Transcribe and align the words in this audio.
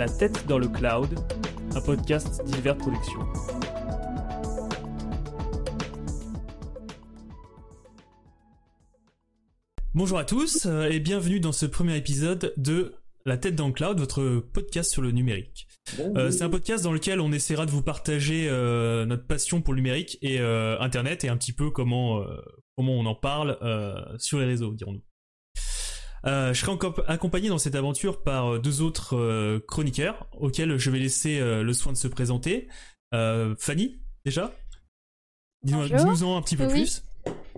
La 0.00 0.08
tête 0.08 0.46
dans 0.46 0.58
le 0.58 0.66
cloud, 0.66 1.10
un 1.74 1.80
podcast 1.82 2.42
d'Hiver 2.46 2.74
Productions. 2.74 3.20
Bonjour 9.92 10.18
à 10.18 10.24
tous 10.24 10.64
euh, 10.64 10.88
et 10.88 11.00
bienvenue 11.00 11.38
dans 11.38 11.52
ce 11.52 11.66
premier 11.66 11.98
épisode 11.98 12.54
de 12.56 12.94
La 13.26 13.36
tête 13.36 13.56
dans 13.56 13.66
le 13.66 13.74
cloud, 13.74 13.98
votre 13.98 14.42
podcast 14.54 14.90
sur 14.90 15.02
le 15.02 15.10
numérique. 15.10 15.68
Euh, 15.98 16.30
c'est 16.30 16.44
un 16.44 16.48
podcast 16.48 16.82
dans 16.82 16.94
lequel 16.94 17.20
on 17.20 17.30
essaiera 17.30 17.66
de 17.66 17.70
vous 17.70 17.82
partager 17.82 18.48
euh, 18.48 19.04
notre 19.04 19.26
passion 19.26 19.60
pour 19.60 19.74
le 19.74 19.80
numérique 19.80 20.16
et 20.22 20.40
Internet 20.40 21.24
et 21.24 21.28
un 21.28 21.36
petit 21.36 21.52
peu 21.52 21.70
comment 21.70 22.24
comment 22.74 22.94
on 22.94 23.04
en 23.04 23.14
parle 23.14 23.58
sur 24.16 24.38
les 24.38 24.46
réseaux, 24.46 24.72
dirons-nous. 24.72 25.02
Je 26.24 26.52
serai 26.54 26.72
accompagné 27.06 27.48
dans 27.48 27.58
cette 27.58 27.74
aventure 27.74 28.22
par 28.22 28.60
deux 28.60 28.82
autres 28.82 29.58
chroniqueurs 29.66 30.26
auxquels 30.38 30.76
je 30.78 30.90
vais 30.90 30.98
laisser 30.98 31.40
le 31.40 31.72
soin 31.72 31.92
de 31.92 31.96
se 31.96 32.08
présenter. 32.08 32.68
Fanny, 33.12 34.00
déjà? 34.24 34.52
Dis-nous 35.62 36.24
en 36.24 36.36
un 36.36 36.42
petit 36.42 36.56
peu 36.56 36.68
plus. 36.68 37.02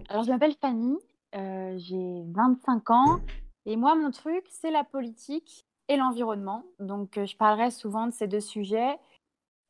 Alors, 0.09 0.25
je 0.25 0.31
m'appelle 0.31 0.55
Fanny, 0.61 0.97
euh, 1.35 1.79
j'ai 1.79 2.25
25 2.33 2.91
ans 2.91 3.21
et 3.65 3.77
moi, 3.77 3.95
mon 3.95 4.11
truc, 4.11 4.45
c'est 4.51 4.71
la 4.71 4.85
politique 4.85 5.67
et 5.89 5.97
l'environnement. 5.97 6.65
Donc, 6.81 7.17
euh, 7.17 7.27
je 7.27 7.37
parlerai 7.37 7.71
souvent 7.71 8.07
de 8.07 8.13
ces 8.13 8.27
deux 8.27 8.41
sujets 8.41 8.99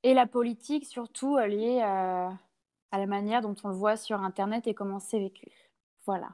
et 0.02 0.15
la 0.15 0.27
politique, 0.27 0.87
surtout 0.87 1.38
liée 1.38 1.80
euh, 1.83 2.29
à 2.91 2.99
la 2.99 3.07
manière 3.07 3.43
dont 3.43 3.55
on 3.65 3.69
le 3.69 3.74
voit 3.74 3.97
sur 3.97 4.21
Internet 4.21 4.66
et 4.66 4.74
comment 4.74 4.99
c'est 4.99 5.21
vécu. 5.21 5.49
Voilà. 6.07 6.30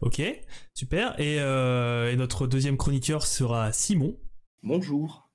Ok, 0.00 0.22
super. 0.74 1.18
Et, 1.20 1.36
et, 1.36 2.16
notre 2.16 2.46
deuxième 2.46 2.76
chroniqueur 2.76 3.26
sera 3.26 3.72
Simon. 3.72 4.16
Bonjour. 4.62 5.30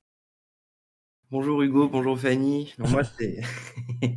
Bonjour 1.31 1.61
Hugo, 1.61 1.87
bonjour 1.87 2.19
Fanny. 2.19 2.73
moi, 2.79 3.03
c'est 3.19 3.41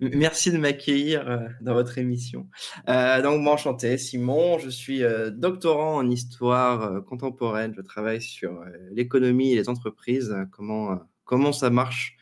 Merci 0.00 0.52
de 0.52 0.58
m'accueillir 0.58 1.28
euh, 1.28 1.48
dans 1.60 1.74
votre 1.74 1.98
émission. 1.98 2.48
Euh, 2.88 3.20
donc, 3.20 3.40
moi, 3.40 3.54
enchanté, 3.54 3.98
Simon. 3.98 4.58
Je 4.58 4.70
suis 4.70 5.02
euh, 5.02 5.30
doctorant 5.30 5.96
en 5.96 6.08
histoire 6.08 7.04
contemporaine. 7.04 7.74
Je 7.74 7.82
travaille 7.82 8.22
sur 8.22 8.64
l'économie 8.92 9.52
et 9.52 9.56
les 9.56 9.68
entreprises, 9.68 10.34
comment, 10.52 11.00
comment 11.24 11.52
ça 11.52 11.70
marche, 11.70 12.16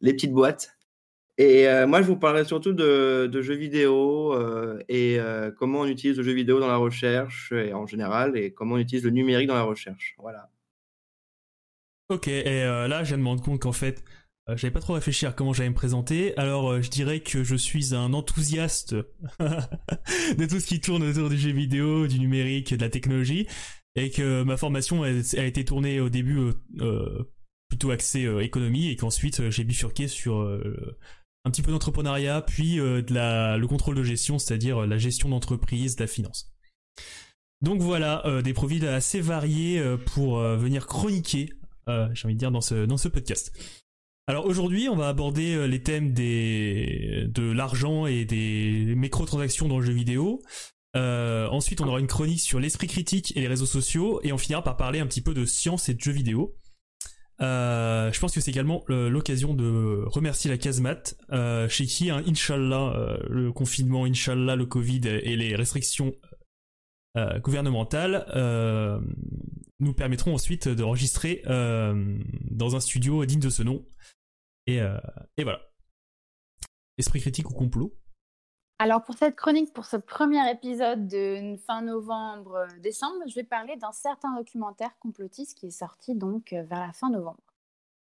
les 0.00 0.12
petites 0.12 0.32
boîtes. 0.32 0.76
Et 1.42 1.66
moi, 1.86 2.02
je 2.02 2.06
vous 2.06 2.18
parlerai 2.18 2.44
surtout 2.44 2.74
de, 2.74 3.40
jeux 3.40 3.54
vidéo 3.54 4.34
et 4.90 5.18
comment 5.56 5.80
on 5.80 5.86
utilise 5.86 6.18
le 6.18 6.22
jeu 6.22 6.32
vidéo 6.32 6.60
dans 6.60 6.68
la 6.68 6.76
recherche 6.76 7.52
et 7.52 7.72
en 7.72 7.86
général, 7.86 8.36
et 8.36 8.52
comment 8.52 8.74
on 8.74 8.78
utilise 8.78 9.04
le 9.04 9.10
numérique 9.10 9.48
dans 9.48 9.54
la 9.54 9.62
recherche. 9.62 10.14
Voilà. 10.18 10.50
Ok, 12.10 12.28
et 12.28 12.64
là, 12.64 13.04
je 13.04 13.08
viens 13.08 13.18
de 13.18 13.22
me 13.22 13.28
rendre 13.28 13.42
compte 13.42 13.62
qu'en 13.62 13.72
fait, 13.72 14.04
euh, 14.50 14.56
j'avais 14.56 14.72
pas 14.72 14.80
trop 14.80 14.94
réfléchi 14.94 15.26
à 15.26 15.32
comment 15.32 15.52
j'allais 15.52 15.68
me 15.68 15.74
présenter. 15.74 16.36
Alors, 16.36 16.70
euh, 16.70 16.82
je 16.82 16.90
dirais 16.90 17.20
que 17.20 17.44
je 17.44 17.54
suis 17.54 17.94
un 17.94 18.12
enthousiaste 18.14 18.94
de 19.38 20.46
tout 20.46 20.60
ce 20.60 20.66
qui 20.66 20.80
tourne 20.80 21.02
autour 21.02 21.28
du 21.28 21.38
jeu 21.38 21.52
vidéo, 21.52 22.06
du 22.06 22.18
numérique, 22.18 22.74
de 22.74 22.80
la 22.80 22.88
technologie, 22.88 23.46
et 23.96 24.10
que 24.10 24.42
ma 24.42 24.56
formation 24.56 25.02
a, 25.02 25.10
été 25.10 25.64
tournée 25.64 26.00
au 26.00 26.08
début 26.08 26.38
euh, 26.80 27.24
plutôt 27.68 27.90
axée 27.90 28.28
économie, 28.40 28.88
et 28.88 28.96
qu'ensuite 28.96 29.50
j'ai 29.50 29.64
bifurqué 29.64 30.08
sur 30.08 30.42
un 31.44 31.50
petit 31.50 31.62
peu 31.62 31.72
d'entrepreneuriat, 31.72 32.42
puis 32.42 32.78
la, 33.08 33.56
le 33.56 33.66
contrôle 33.66 33.96
de 33.96 34.02
gestion, 34.02 34.38
c'est-à-dire 34.38 34.86
la 34.86 34.98
gestion 34.98 35.28
d'entreprise, 35.28 35.96
de 35.96 36.02
la 36.02 36.06
finance. 36.06 36.52
Donc 37.62 37.80
voilà, 37.80 38.22
des 38.42 38.52
profils 38.52 38.86
assez 38.86 39.20
variés 39.20 39.82
pour 40.06 40.38
venir 40.38 40.86
chroniquer, 40.86 41.50
j'ai 41.86 42.26
envie 42.26 42.34
de 42.34 42.38
dire, 42.38 42.50
dans 42.50 42.60
ce, 42.60 42.84
dans 42.84 42.98
ce 42.98 43.08
podcast. 43.08 43.52
Alors 44.30 44.46
aujourd'hui, 44.46 44.88
on 44.88 44.94
va 44.94 45.08
aborder 45.08 45.56
euh, 45.56 45.66
les 45.66 45.82
thèmes 45.82 46.12
des 46.12 47.26
de 47.34 47.50
l'argent 47.50 48.06
et 48.06 48.24
des 48.24 48.94
microtransactions 48.96 49.66
dans 49.66 49.80
le 49.80 49.84
jeu 49.84 49.92
vidéo. 49.92 50.40
Euh, 50.94 51.48
ensuite, 51.48 51.80
on 51.80 51.88
aura 51.88 51.98
une 51.98 52.06
chronique 52.06 52.40
sur 52.40 52.60
l'esprit 52.60 52.86
critique 52.86 53.36
et 53.36 53.40
les 53.40 53.48
réseaux 53.48 53.66
sociaux, 53.66 54.20
et 54.22 54.32
on 54.32 54.38
finira 54.38 54.62
par 54.62 54.76
parler 54.76 55.00
un 55.00 55.06
petit 55.08 55.20
peu 55.20 55.34
de 55.34 55.44
science 55.44 55.88
et 55.88 55.94
de 55.94 56.00
jeux 56.00 56.12
vidéo. 56.12 56.54
Euh, 57.42 58.12
je 58.12 58.20
pense 58.20 58.34
que 58.34 58.40
c'est 58.40 58.50
également 58.50 58.84
l'occasion 58.88 59.54
de 59.54 60.04
remercier 60.06 60.50
la 60.50 60.58
casemate, 60.58 61.16
chez 61.68 61.86
qui, 61.86 62.10
hein, 62.10 62.22
Inch'Allah, 62.26 63.18
le 63.28 63.52
confinement, 63.52 64.04
Inch'Allah, 64.04 64.56
le 64.56 64.66
Covid 64.66 65.00
et 65.06 65.36
les 65.36 65.56
restrictions 65.56 66.12
gouvernementales 67.42 68.26
nous 69.80 69.94
permettront 69.94 70.34
ensuite 70.34 70.68
d'enregistrer 70.68 71.42
dans 71.46 72.76
un 72.76 72.80
studio 72.80 73.24
digne 73.24 73.40
de 73.40 73.50
ce 73.50 73.62
nom. 73.62 73.84
Euh, 74.78 75.00
et, 75.36 75.42
voilà. 75.42 75.60
Esprit 76.98 77.20
critique 77.20 77.50
ou 77.50 77.54
complot 77.54 77.96
alors 78.80 79.02
pour 79.02 79.14
cette 79.14 79.36
chronique, 79.36 79.74
pour 79.74 79.84
ce 79.84 79.98
premier 79.98 80.50
épisode 80.50 81.06
de 81.06 81.54
fin 81.66 81.82
novembre-décembre, 81.82 83.24
je 83.28 83.34
vais 83.34 83.44
parler 83.44 83.76
d'un 83.76 83.92
certain 83.92 84.34
documentaire 84.34 84.98
complotiste 85.00 85.58
qui 85.58 85.66
est 85.66 85.70
sorti 85.70 86.14
donc 86.14 86.54
euh, 86.54 86.62
vers 86.62 86.86
la 86.86 86.92
fin 86.94 87.10
novembre. 87.10 87.42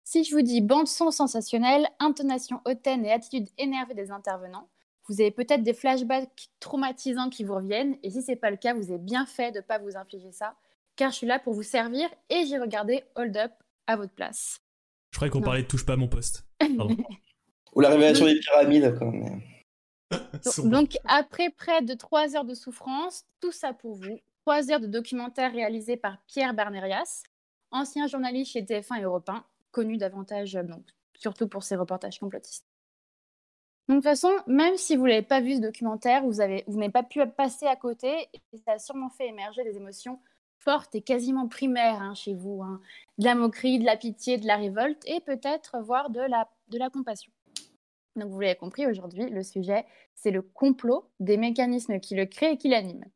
Si 0.04 0.22
je 0.22 0.32
vous 0.32 0.40
dis 0.40 0.60
bande 0.60 0.86
son 0.86 1.10
sensationnelle, 1.10 1.88
intonation 1.98 2.60
hautaine 2.64 3.04
et 3.04 3.10
attitude 3.10 3.48
énervée 3.58 3.94
des 3.94 4.12
intervenants, 4.12 4.68
vous 5.08 5.20
avez 5.20 5.32
peut-être 5.32 5.64
des 5.64 5.74
flashbacks 5.74 6.48
traumatisants 6.60 7.28
qui 7.28 7.42
vous 7.42 7.56
reviennent, 7.56 7.96
et 8.04 8.10
si 8.10 8.22
ce 8.22 8.30
n'est 8.30 8.36
pas 8.36 8.52
le 8.52 8.56
cas, 8.56 8.72
vous 8.72 8.88
avez 8.90 8.98
bien 8.98 9.26
fait 9.26 9.50
de 9.50 9.56
ne 9.56 9.62
pas 9.62 9.78
vous 9.78 9.96
infliger 9.96 10.30
ça, 10.30 10.54
car 10.94 11.10
je 11.10 11.16
suis 11.16 11.26
là 11.26 11.40
pour 11.40 11.54
vous 11.54 11.64
servir 11.64 12.08
et 12.30 12.46
j'ai 12.46 12.58
regardé 12.58 13.02
Hold 13.16 13.36
Up 13.36 13.52
à 13.88 13.96
votre 13.96 14.12
place. 14.12 14.60
Je 15.10 15.18
croyais 15.18 15.32
qu'on 15.32 15.40
parlait 15.40 15.64
de 15.64 15.66
touche 15.66 15.84
pas 15.84 15.94
à 15.94 15.96
mon 15.96 16.06
poste. 16.06 16.46
Ou 17.74 17.80
la 17.80 17.88
révélation 17.88 18.26
des 18.26 18.38
pyramides, 18.38 18.94
quand 18.96 19.10
même. 19.10 19.42
Donc, 20.64 20.96
après 21.04 21.50
près 21.50 21.82
de 21.82 21.94
trois 21.94 22.36
heures 22.36 22.44
de 22.44 22.54
souffrance, 22.54 23.24
tout 23.40 23.52
ça 23.52 23.72
pour 23.72 23.94
vous. 23.94 24.20
Trois 24.44 24.70
heures 24.70 24.80
de 24.80 24.86
documentaire 24.86 25.52
réalisé 25.52 25.96
par 25.96 26.18
Pierre 26.26 26.54
Bernerias, 26.54 27.22
ancien 27.70 28.06
journaliste 28.06 28.52
chez 28.52 28.62
TF1 28.62 28.98
et 28.98 29.02
Europe 29.02 29.28
1, 29.28 29.44
connu 29.70 29.96
davantage, 29.96 30.56
euh, 30.56 30.62
donc, 30.62 30.84
surtout 31.14 31.48
pour 31.48 31.62
ses 31.62 31.76
reportages 31.76 32.18
complotistes. 32.18 32.66
Donc, 33.88 33.98
de 33.98 34.00
toute 34.02 34.10
façon, 34.10 34.32
même 34.46 34.76
si 34.76 34.96
vous 34.96 35.06
n'avez 35.06 35.22
pas 35.22 35.40
vu 35.40 35.56
ce 35.56 35.60
documentaire, 35.60 36.24
vous 36.24 36.34
n'avez 36.34 36.64
vous 36.66 36.90
pas 36.90 37.02
pu 37.02 37.24
passer 37.26 37.66
à 37.66 37.76
côté, 37.76 38.28
et 38.32 38.58
ça 38.64 38.72
a 38.72 38.78
sûrement 38.78 39.10
fait 39.10 39.28
émerger 39.28 39.64
des 39.64 39.76
émotions 39.76 40.18
forte 40.62 40.94
et 40.94 41.02
quasiment 41.02 41.48
primaire 41.48 42.00
hein, 42.00 42.14
chez 42.14 42.34
vous. 42.34 42.62
Hein. 42.62 42.80
De 43.18 43.24
la 43.24 43.34
moquerie, 43.34 43.78
de 43.78 43.84
la 43.84 43.96
pitié, 43.96 44.38
de 44.38 44.46
la 44.46 44.56
révolte 44.56 45.02
et 45.06 45.20
peut-être 45.20 45.78
voire 45.80 46.10
de 46.10 46.20
la, 46.20 46.48
de 46.68 46.78
la 46.78 46.90
compassion. 46.90 47.32
Donc 48.16 48.30
vous 48.30 48.40
l'avez 48.40 48.56
compris, 48.56 48.86
aujourd'hui, 48.86 49.28
le 49.30 49.42
sujet, 49.42 49.86
c'est 50.14 50.30
le 50.30 50.42
complot 50.42 51.10
des 51.20 51.36
mécanismes 51.36 51.98
qui 52.00 52.14
le 52.14 52.26
créent 52.26 52.52
et 52.52 52.58
qui 52.58 52.68
l'animent. 52.68 53.10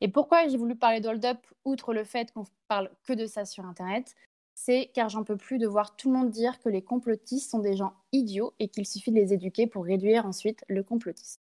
Et 0.00 0.08
pourquoi 0.08 0.48
j'ai 0.48 0.56
voulu 0.56 0.76
parler 0.76 1.00
d'Hold 1.00 1.24
Up, 1.24 1.38
outre 1.64 1.92
le 1.92 2.04
fait 2.04 2.32
qu'on 2.32 2.44
parle 2.68 2.90
que 3.04 3.12
de 3.12 3.26
ça 3.26 3.44
sur 3.44 3.64
Internet 3.66 4.14
C'est 4.54 4.90
car 4.94 5.08
j'en 5.08 5.24
peux 5.24 5.36
plus 5.36 5.58
de 5.58 5.66
voir 5.66 5.96
tout 5.96 6.10
le 6.10 6.18
monde 6.18 6.30
dire 6.30 6.58
que 6.60 6.68
les 6.68 6.82
complotistes 6.82 7.50
sont 7.50 7.58
des 7.58 7.76
gens 7.76 7.94
idiots 8.12 8.54
et 8.58 8.68
qu'il 8.68 8.86
suffit 8.86 9.10
de 9.10 9.16
les 9.16 9.32
éduquer 9.32 9.66
pour 9.66 9.84
réduire 9.84 10.24
ensuite 10.26 10.64
le 10.68 10.82
complotisme. 10.82 11.40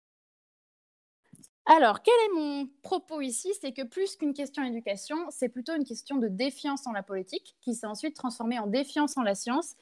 Alors, 1.67 2.01
quel 2.03 2.13
est 2.25 2.33
mon 2.35 2.67
propos 2.83 3.21
ici? 3.21 3.51
C'est 3.59 3.71
que 3.73 3.81
plus 3.83 4.15
qu'une 4.17 4.33
question 4.33 4.63
d'éducation, 4.63 5.17
c'est 5.31 5.49
plutôt 5.49 5.75
une 5.75 5.83
question 5.83 6.17
de 6.17 6.27
défiance 6.27 6.85
en 6.85 6.91
la 6.91 7.01
politique, 7.03 7.55
qui 7.61 7.73
s'est 7.73 7.87
ensuite 7.87 8.15
transformée 8.15 8.59
en 8.59 8.67
défiance 8.67 9.17
en 9.17 9.23
la 9.23 9.35
science, 9.35 9.75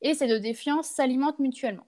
et 0.00 0.14
ces 0.14 0.28
deux 0.28 0.40
défiances 0.40 0.88
s'alimentent 0.88 1.40
mutuellement. 1.40 1.86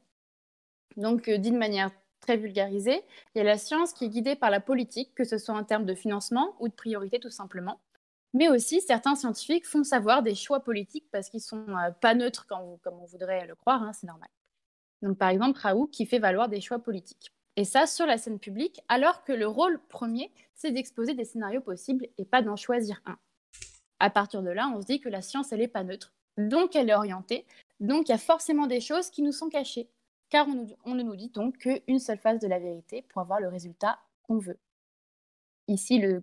Donc, 0.96 1.28
euh, 1.28 1.38
d'une 1.38 1.56
manière 1.56 1.90
très 2.20 2.36
vulgarisée, 2.36 3.02
il 3.34 3.38
y 3.38 3.40
a 3.40 3.44
la 3.44 3.58
science 3.58 3.92
qui 3.92 4.06
est 4.06 4.08
guidée 4.08 4.36
par 4.36 4.50
la 4.50 4.60
politique, 4.60 5.14
que 5.14 5.24
ce 5.24 5.38
soit 5.38 5.54
en 5.54 5.64
termes 5.64 5.86
de 5.86 5.94
financement 5.94 6.56
ou 6.60 6.68
de 6.68 6.74
priorité 6.74 7.20
tout 7.20 7.30
simplement. 7.30 7.80
Mais 8.34 8.48
aussi, 8.48 8.80
certains 8.80 9.14
scientifiques 9.14 9.66
font 9.66 9.84
savoir 9.84 10.22
des 10.22 10.34
choix 10.34 10.60
politiques 10.60 11.06
parce 11.10 11.28
qu'ils 11.28 11.40
sont 11.40 11.64
euh, 11.68 11.90
pas 12.00 12.14
neutres 12.14 12.46
comme 12.46 12.98
on 13.00 13.04
voudrait 13.06 13.46
le 13.46 13.54
croire, 13.54 13.82
hein, 13.82 13.92
c'est 13.92 14.06
normal. 14.06 14.28
Donc, 15.02 15.18
par 15.18 15.28
exemple, 15.28 15.58
Raoult 15.60 15.86
qui 15.86 16.06
fait 16.06 16.18
valoir 16.18 16.48
des 16.48 16.60
choix 16.60 16.78
politiques. 16.78 17.32
Et 17.56 17.64
ça 17.64 17.86
sur 17.86 18.06
la 18.06 18.18
scène 18.18 18.38
publique, 18.38 18.80
alors 18.88 19.24
que 19.24 19.32
le 19.32 19.46
rôle 19.46 19.80
premier, 19.88 20.30
c'est 20.54 20.72
d'exposer 20.72 21.14
des 21.14 21.24
scénarios 21.24 21.62
possibles 21.62 22.06
et 22.18 22.26
pas 22.26 22.42
d'en 22.42 22.56
choisir 22.56 23.00
un. 23.06 23.18
À 23.98 24.10
partir 24.10 24.42
de 24.42 24.50
là, 24.50 24.70
on 24.74 24.82
se 24.82 24.86
dit 24.86 25.00
que 25.00 25.08
la 25.08 25.22
science, 25.22 25.52
elle 25.52 25.60
n'est 25.60 25.68
pas 25.68 25.82
neutre, 25.82 26.12
donc 26.36 26.76
elle 26.76 26.90
est 26.90 26.94
orientée, 26.94 27.46
donc 27.80 28.08
il 28.08 28.12
y 28.12 28.14
a 28.14 28.18
forcément 28.18 28.66
des 28.66 28.80
choses 28.80 29.08
qui 29.08 29.22
nous 29.22 29.32
sont 29.32 29.48
cachées, 29.48 29.88
car 30.28 30.46
on, 30.84 30.94
ne 30.94 31.02
nous 31.02 31.16
dit 31.16 31.30
donc 31.30 31.58
qu'une 31.58 31.98
seule 31.98 32.18
face 32.18 32.40
de 32.40 32.46
la 32.46 32.58
vérité 32.58 33.02
pour 33.02 33.22
avoir 33.22 33.40
le 33.40 33.48
résultat 33.48 33.98
qu'on 34.22 34.38
veut. 34.38 34.58
Ici, 35.68 35.98
le, 35.98 36.22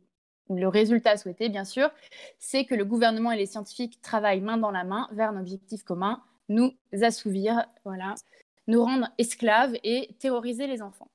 le 0.49 0.67
résultat 0.67 1.17
souhaité, 1.17 1.49
bien 1.49 1.65
sûr, 1.65 1.89
c'est 2.39 2.65
que 2.65 2.75
le 2.75 2.85
gouvernement 2.85 3.31
et 3.31 3.37
les 3.37 3.45
scientifiques 3.45 4.01
travaillent 4.01 4.41
main 4.41 4.57
dans 4.57 4.71
la 4.71 4.83
main 4.83 5.07
vers 5.11 5.29
un 5.29 5.39
objectif 5.39 5.83
commun, 5.83 6.21
nous 6.49 6.73
assouvir, 7.01 7.65
voilà, 7.85 8.15
nous 8.67 8.83
rendre 8.83 9.09
esclaves 9.17 9.75
et 9.83 10.15
terroriser 10.19 10.67
les 10.67 10.81
enfants. 10.81 11.09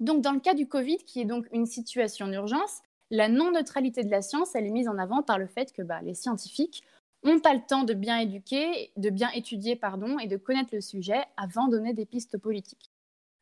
Donc, 0.00 0.22
dans 0.22 0.32
le 0.32 0.40
cas 0.40 0.54
du 0.54 0.66
Covid, 0.66 0.98
qui 0.98 1.20
est 1.20 1.24
donc 1.24 1.46
une 1.52 1.66
situation 1.66 2.26
d'urgence, 2.26 2.82
la 3.10 3.28
non-neutralité 3.28 4.02
de 4.04 4.10
la 4.10 4.22
science, 4.22 4.54
elle 4.54 4.66
est 4.66 4.70
mise 4.70 4.88
en 4.88 4.98
avant 4.98 5.22
par 5.22 5.38
le 5.38 5.46
fait 5.46 5.72
que 5.72 5.82
bah, 5.82 6.00
les 6.02 6.14
scientifiques 6.14 6.82
n'ont 7.24 7.40
pas 7.40 7.54
le 7.54 7.60
temps 7.66 7.84
de 7.84 7.94
bien 7.94 8.18
éduquer, 8.18 8.92
de 8.96 9.10
bien 9.10 9.30
étudier 9.30 9.76
pardon, 9.76 10.18
et 10.18 10.26
de 10.26 10.36
connaître 10.36 10.74
le 10.74 10.80
sujet 10.80 11.24
avant 11.36 11.68
de 11.68 11.76
donner 11.76 11.94
des 11.94 12.06
pistes 12.06 12.38
politiques. 12.38 12.90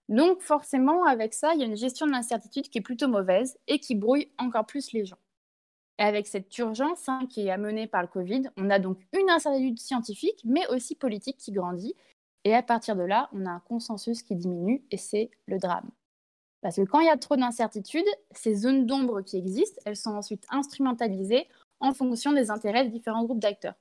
Donc 0.09 0.41
forcément, 0.41 1.05
avec 1.05 1.33
ça, 1.35 1.55
il 1.55 1.61
y 1.61 1.63
a 1.63 1.67
une 1.67 1.77
gestion 1.77 2.07
de 2.07 2.11
l'incertitude 2.11 2.69
qui 2.69 2.79
est 2.79 2.83
plutôt 2.83 3.09
mauvaise 3.09 3.57
et 3.69 3.79
qui 3.79 3.95
brouille 3.95 4.29
encore 4.39 4.67
plus 4.67 4.93
les 4.93 5.05
gens. 5.05 5.19
Et 5.99 6.03
avec 6.03 6.27
cette 6.27 6.57
urgence 6.59 7.09
hein, 7.09 7.27
qui 7.31 7.47
est 7.47 7.51
amenée 7.51 7.87
par 7.87 8.03
le 8.03 8.09
Covid, 8.09 8.45
on 8.57 8.71
a 8.71 8.79
donc 8.79 8.99
une 9.13 9.31
incertitude 9.31 9.79
scientifique, 9.79 10.41
mais 10.45 10.67
aussi 10.69 10.97
politique 10.97 11.37
qui 11.37 11.53
grandit. 11.53 11.95
Et 12.45 12.55
à 12.55 12.63
partir 12.63 12.97
de 12.97 13.03
là, 13.03 13.29
on 13.33 13.47
a 13.47 13.51
un 13.51 13.61
consensus 13.61 14.23
qui 14.23 14.35
diminue 14.35 14.83
et 14.91 14.97
c'est 14.97 15.31
le 15.47 15.59
drame. 15.59 15.91
Parce 16.63 16.77
que 16.77 16.83
quand 16.83 17.01
il 17.01 17.07
y 17.07 17.11
a 17.11 17.17
trop 17.17 17.37
d'incertitudes, 17.37 18.09
ces 18.33 18.55
zones 18.55 18.87
d'ombre 18.87 19.23
qui 19.23 19.37
existent, 19.37 19.81
elles 19.85 19.97
sont 19.97 20.11
ensuite 20.11 20.45
instrumentalisées 20.51 21.47
en 21.81 21.93
fonction 21.95 22.33
des 22.33 22.51
intérêts 22.51 22.85
des 22.85 22.91
différents 22.91 23.25
groupes 23.25 23.41
d'acteurs. 23.41 23.75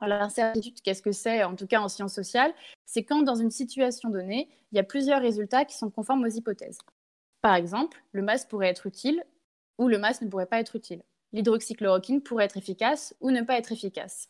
L'incertitude, 0.00 0.80
qu'est-ce 0.82 1.02
que 1.02 1.12
c'est, 1.12 1.44
en 1.44 1.56
tout 1.56 1.66
cas 1.66 1.80
en 1.80 1.88
sciences 1.88 2.14
sociales 2.14 2.52
C'est 2.84 3.04
quand 3.04 3.22
dans 3.22 3.36
une 3.36 3.50
situation 3.50 4.10
donnée, 4.10 4.48
il 4.72 4.76
y 4.76 4.78
a 4.78 4.84
plusieurs 4.84 5.20
résultats 5.20 5.64
qui 5.64 5.76
sont 5.76 5.90
conformes 5.90 6.24
aux 6.24 6.28
hypothèses. 6.28 6.78
Par 7.40 7.54
exemple, 7.54 8.02
le 8.12 8.22
masque 8.22 8.48
pourrait 8.48 8.68
être 8.68 8.86
utile 8.86 9.24
ou 9.78 9.88
le 9.88 9.98
masque 9.98 10.22
ne 10.22 10.28
pourrait 10.28 10.46
pas 10.46 10.60
être 10.60 10.76
utile. 10.76 11.02
L'hydroxychloroquine 11.32 12.22
pourrait 12.22 12.44
être 12.44 12.56
efficace 12.56 13.14
ou 13.20 13.30
ne 13.30 13.42
pas 13.42 13.58
être 13.58 13.72
efficace. 13.72 14.28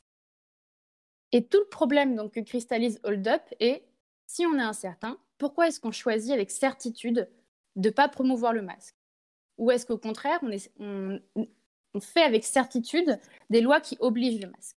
Et 1.32 1.46
tout 1.46 1.58
le 1.58 1.68
problème 1.68 2.14
donc, 2.14 2.32
que 2.32 2.40
cristallise 2.40 3.00
Hold 3.04 3.26
Up 3.26 3.42
est, 3.60 3.84
si 4.26 4.46
on 4.46 4.56
est 4.58 4.62
incertain, 4.62 5.18
pourquoi 5.38 5.68
est-ce 5.68 5.80
qu'on 5.80 5.92
choisit 5.92 6.32
avec 6.32 6.50
certitude 6.50 7.28
de 7.76 7.88
ne 7.88 7.92
pas 7.92 8.08
promouvoir 8.08 8.52
le 8.52 8.62
masque? 8.62 8.94
Ou 9.58 9.70
est-ce 9.70 9.86
qu'au 9.86 9.98
contraire, 9.98 10.40
on, 10.78 11.20
on 11.34 11.48
fait 12.00 12.22
avec 12.22 12.44
certitude 12.44 13.18
des 13.50 13.60
lois 13.60 13.80
qui 13.80 13.96
obligent 14.00 14.40
le 14.40 14.50
masque 14.50 14.76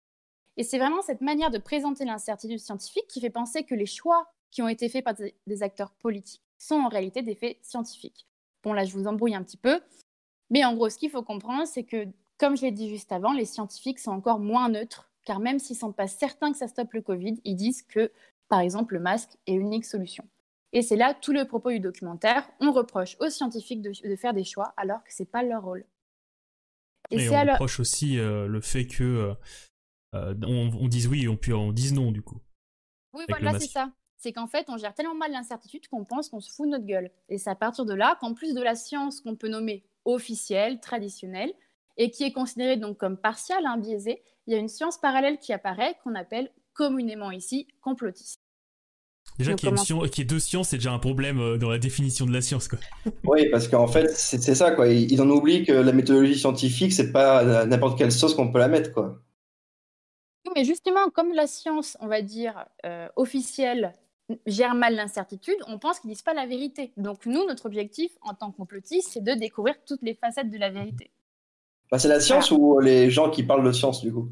Et 0.56 0.62
c'est 0.62 0.78
vraiment 0.78 1.02
cette 1.02 1.20
manière 1.20 1.50
de 1.50 1.58
présenter 1.58 2.04
l'incertitude 2.04 2.58
scientifique 2.58 3.06
qui 3.08 3.20
fait 3.20 3.30
penser 3.30 3.64
que 3.64 3.74
les 3.74 3.86
choix 3.86 4.32
qui 4.50 4.62
ont 4.62 4.68
été 4.68 4.88
faits 4.88 5.04
par 5.04 5.14
des 5.14 5.62
acteurs 5.62 5.92
politiques 5.92 6.42
sont 6.58 6.76
en 6.76 6.88
réalité 6.88 7.22
des 7.22 7.34
faits 7.34 7.58
scientifiques. 7.62 8.26
Bon, 8.62 8.72
là, 8.72 8.84
je 8.84 8.92
vous 8.92 9.06
embrouille 9.06 9.34
un 9.34 9.42
petit 9.42 9.56
peu. 9.56 9.80
Mais 10.50 10.64
en 10.64 10.74
gros, 10.74 10.88
ce 10.88 10.98
qu'il 10.98 11.10
faut 11.10 11.22
comprendre, 11.22 11.66
c'est 11.66 11.84
que, 11.84 12.06
comme 12.38 12.56
je 12.56 12.62
l'ai 12.62 12.70
dit 12.70 12.88
juste 12.88 13.12
avant, 13.12 13.32
les 13.32 13.44
scientifiques 13.44 13.98
sont 13.98 14.12
encore 14.12 14.38
moins 14.38 14.68
neutres, 14.68 15.10
car 15.24 15.40
même 15.40 15.58
s'ils 15.58 15.76
ne 15.76 15.80
sont 15.80 15.92
pas 15.92 16.06
certains 16.06 16.52
que 16.52 16.58
ça 16.58 16.68
stoppe 16.68 16.92
le 16.92 17.02
Covid, 17.02 17.40
ils 17.44 17.56
disent 17.56 17.82
que, 17.82 18.12
par 18.48 18.60
exemple, 18.60 18.94
le 18.94 19.00
masque 19.00 19.36
est 19.46 19.54
une 19.54 19.62
unique 19.62 19.84
solution. 19.84 20.24
Et 20.72 20.82
c'est 20.82 20.96
là 20.96 21.14
tout 21.14 21.32
le 21.32 21.46
propos 21.46 21.70
du 21.70 21.80
documentaire. 21.80 22.48
On 22.60 22.72
reproche 22.72 23.16
aux 23.20 23.30
scientifiques 23.30 23.82
de, 23.82 24.16
faire 24.16 24.34
des 24.34 24.44
choix 24.44 24.74
alors 24.76 25.02
que 25.04 25.12
ce 25.12 25.22
n'est 25.22 25.28
pas 25.28 25.42
leur 25.42 25.62
rôle. 25.62 25.84
Et, 27.10 27.28
on 27.28 27.40
reproche 27.40 27.80
aussi 27.80 28.18
euh, 28.18 28.46
le 28.46 28.60
fait 28.60 28.86
que 28.86 29.04
euh, 29.04 29.34
euh, 30.14 30.34
on, 30.46 30.88
dise 30.88 31.06
oui 31.06 31.24
et 31.24 31.52
on, 31.52 31.72
dise 31.72 31.92
non 31.92 32.12
du 32.12 32.22
coup. 32.22 32.40
Oui, 33.12 33.24
voilà, 33.28 33.58
c'est 33.58 33.68
ça. 33.68 33.92
C'est 34.18 34.32
qu'en 34.32 34.46
fait, 34.46 34.66
on 34.68 34.76
gère 34.76 34.94
tellement 34.94 35.14
mal 35.14 35.30
l'incertitude 35.32 35.88
qu'on 35.88 36.04
pense 36.04 36.30
qu'on 36.30 36.40
se 36.40 36.50
fout 36.50 36.66
de 36.66 36.72
notre 36.72 36.86
gueule. 36.86 37.10
Et 37.28 37.38
c'est 37.38 37.50
à 37.50 37.54
partir 37.54 37.84
de 37.84 37.94
là 37.94 38.16
qu'en 38.20 38.34
plus 38.34 38.54
de 38.54 38.62
la 38.62 38.74
science 38.74 39.20
qu'on 39.20 39.36
peut 39.36 39.48
nommer 39.48 39.84
officielle, 40.04 40.80
traditionnelle, 40.80 41.52
et 41.96 42.10
qui 42.10 42.24
est 42.24 42.32
considérée 42.32 42.76
donc 42.76 42.98
comme 42.98 43.16
partiale, 43.16 43.64
hein, 43.66 43.78
biaisée, 43.78 44.22
il 44.46 44.52
y 44.52 44.56
a 44.56 44.58
une 44.58 44.68
science 44.68 44.98
parallèle 44.98 45.38
qui 45.38 45.52
apparaît 45.52 45.96
qu'on 46.02 46.14
appelle 46.14 46.50
communément 46.72 47.30
ici 47.30 47.68
complotiste. 47.80 48.45
Déjà 49.38 49.54
qu'il 49.54 49.68
y, 49.68 50.20
ait 50.20 50.24
deux 50.24 50.38
sciences, 50.38 50.68
c'est 50.68 50.78
déjà 50.78 50.92
un 50.92 50.98
problème 50.98 51.40
euh, 51.40 51.58
dans 51.58 51.68
la 51.68 51.78
définition 51.78 52.24
de 52.24 52.32
la 52.32 52.40
science. 52.40 52.68
Quoi. 52.68 52.78
Oui, 53.24 53.48
parce 53.50 53.68
qu'en 53.68 53.86
fait, 53.86 54.10
c'est 54.10 54.54
ça. 54.54 54.70
Quoi. 54.70 54.88
Ils 54.88 55.20
en 55.20 55.28
oublient 55.28 55.64
que 55.64 55.72
la 55.72 55.92
méthodologie 55.92 56.38
scientifique, 56.38 56.92
c'est 56.92 57.12
pas 57.12 57.66
n'importe 57.66 57.98
quelle 57.98 58.12
sauce 58.12 58.34
qu'on 58.34 58.50
peut 58.50 58.58
la 58.58 58.68
mettre. 58.68 58.92
Quoi. 58.92 59.20
mais 60.54 60.64
justement, 60.64 61.10
comme 61.10 61.32
la 61.32 61.46
science, 61.46 61.96
on 62.00 62.06
va 62.06 62.22
dire, 62.22 62.64
euh, 62.86 63.08
officielle, 63.16 63.94
gère 64.46 64.74
mal 64.74 64.94
l'incertitude, 64.94 65.56
on 65.68 65.78
pense 65.78 66.00
qu'ils 66.00 66.10
disent 66.10 66.22
pas 66.22 66.34
la 66.34 66.46
vérité. 66.46 66.92
Donc 66.96 67.26
nous, 67.26 67.46
notre 67.46 67.66
objectif 67.66 68.12
en 68.22 68.34
tant 68.34 68.50
que 68.50 68.56
complotiste, 68.56 69.10
c'est 69.12 69.22
de 69.22 69.34
découvrir 69.34 69.76
toutes 69.86 70.02
les 70.02 70.14
facettes 70.14 70.50
de 70.50 70.58
la 70.58 70.70
vérité. 70.70 71.10
Bah, 71.90 71.98
c'est 71.98 72.08
la 72.08 72.20
science 72.20 72.50
ou 72.50 72.80
les 72.80 73.10
gens 73.10 73.30
qui 73.30 73.42
parlent 73.42 73.64
de 73.64 73.72
science, 73.72 74.00
du 74.00 74.12
coup 74.12 74.30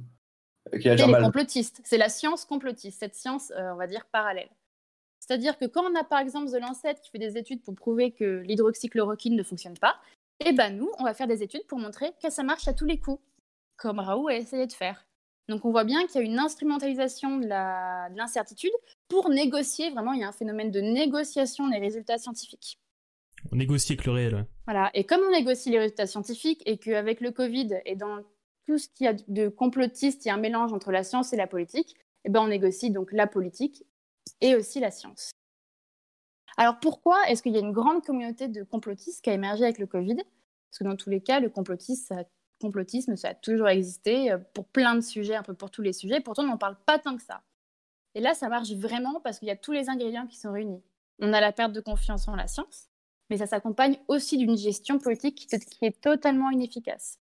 C'est 0.72 0.96
les 0.96 1.22
complotistes. 1.22 1.80
C'est 1.84 1.98
la 1.98 2.08
science 2.08 2.44
complotiste, 2.44 2.98
cette 2.98 3.14
science, 3.14 3.52
euh, 3.56 3.72
on 3.72 3.76
va 3.76 3.86
dire, 3.86 4.06
parallèle. 4.10 4.48
C'est-à-dire 5.26 5.56
que 5.56 5.64
quand 5.64 5.90
on 5.90 5.94
a 5.94 6.04
par 6.04 6.18
exemple 6.18 6.50
The 6.50 6.60
Lancet 6.60 6.96
qui 7.02 7.10
fait 7.10 7.18
des 7.18 7.38
études 7.38 7.62
pour 7.62 7.74
prouver 7.74 8.10
que 8.10 8.42
l'hydroxychloroquine 8.42 9.34
ne 9.34 9.42
fonctionne 9.42 9.78
pas, 9.78 9.96
eh 10.44 10.52
ben 10.52 10.76
nous, 10.76 10.90
on 10.98 11.04
va 11.04 11.14
faire 11.14 11.26
des 11.26 11.42
études 11.42 11.66
pour 11.66 11.78
montrer 11.78 12.12
que 12.22 12.28
ça 12.28 12.42
marche 12.42 12.68
à 12.68 12.74
tous 12.74 12.84
les 12.84 12.98
coups, 12.98 13.22
comme 13.76 14.00
Raoult 14.00 14.28
a 14.28 14.34
essayé 14.34 14.66
de 14.66 14.72
faire. 14.72 15.06
Donc 15.48 15.64
on 15.64 15.70
voit 15.70 15.84
bien 15.84 16.06
qu'il 16.06 16.16
y 16.16 16.18
a 16.18 16.26
une 16.26 16.38
instrumentalisation 16.38 17.38
de 17.38 17.46
l'incertitude 18.16 18.72
pour 19.08 19.30
négocier, 19.30 19.90
vraiment 19.90 20.12
il 20.12 20.20
y 20.20 20.24
a 20.24 20.28
un 20.28 20.32
phénomène 20.32 20.70
de 20.70 20.80
négociation 20.80 21.68
des 21.68 21.78
résultats 21.78 22.18
scientifiques. 22.18 22.78
On 23.50 23.56
négocie 23.56 23.92
avec 23.92 24.04
le 24.04 24.12
réel. 24.12 24.46
Voilà, 24.66 24.90
et 24.92 25.04
comme 25.04 25.20
on 25.26 25.30
négocie 25.30 25.70
les 25.70 25.78
résultats 25.78 26.06
scientifiques 26.06 26.62
et 26.66 26.76
qu'avec 26.76 27.22
le 27.22 27.30
Covid 27.30 27.80
et 27.86 27.96
dans 27.96 28.18
tout 28.66 28.76
ce 28.76 28.88
qu'il 28.88 29.04
y 29.04 29.08
a 29.08 29.14
de 29.14 29.48
complotiste, 29.48 30.24
il 30.24 30.28
y 30.28 30.30
a 30.30 30.34
un 30.34 30.38
mélange 30.38 30.74
entre 30.74 30.92
la 30.92 31.02
science 31.02 31.32
et 31.32 31.36
la 31.36 31.46
politique, 31.46 31.96
eh 32.24 32.30
ben 32.30 32.40
on 32.40 32.48
négocie 32.48 32.90
donc 32.90 33.12
la 33.12 33.26
politique 33.26 33.84
et 34.40 34.54
aussi 34.56 34.80
la 34.80 34.90
science. 34.90 35.30
Alors 36.56 36.78
pourquoi 36.80 37.28
est-ce 37.28 37.42
qu'il 37.42 37.52
y 37.52 37.56
a 37.56 37.60
une 37.60 37.72
grande 37.72 38.04
communauté 38.04 38.48
de 38.48 38.62
complotistes 38.62 39.22
qui 39.24 39.30
a 39.30 39.34
émergé 39.34 39.64
avec 39.64 39.78
le 39.78 39.86
Covid? 39.86 40.16
Parce 40.16 40.78
que 40.78 40.84
dans 40.84 40.96
tous 40.96 41.10
les 41.10 41.20
cas, 41.20 41.40
le 41.40 41.50
complotisme 41.50 43.16
ça, 43.16 43.28
a 43.28 43.34
toujours 43.34 43.68
existé 43.68 44.32
euh, 44.32 44.38
pour 44.54 44.66
plein 44.66 44.94
de 44.94 45.00
sujets, 45.00 45.36
un 45.36 45.42
peu 45.42 45.54
pour 45.54 45.70
tous 45.70 45.82
les 45.82 45.92
sujets. 45.92 46.20
Pourtant, 46.20 46.44
on 46.44 46.48
n'en 46.48 46.58
parle 46.58 46.76
pas 46.86 46.98
tant 46.98 47.16
que 47.16 47.22
ça. 47.22 47.42
Et 48.14 48.20
là, 48.20 48.34
ça 48.34 48.48
marche 48.48 48.72
vraiment 48.72 49.20
parce 49.20 49.38
qu'il 49.38 49.48
y 49.48 49.52
a 49.52 49.56
tous 49.56 49.72
les 49.72 49.88
ingrédients 49.88 50.26
qui 50.26 50.38
sont 50.38 50.52
réunis. 50.52 50.82
On 51.20 51.32
a 51.32 51.40
la 51.40 51.52
perte 51.52 51.72
de 51.72 51.80
confiance 51.80 52.28
en 52.28 52.36
la 52.36 52.46
science, 52.46 52.88
mais 53.30 53.38
ça 53.38 53.46
s'accompagne 53.46 53.98
aussi 54.08 54.36
d'une 54.36 54.56
gestion 54.56 54.98
politique 54.98 55.46
qui 55.48 55.84
est 55.84 56.00
totalement 56.00 56.50
inefficace. 56.50 57.18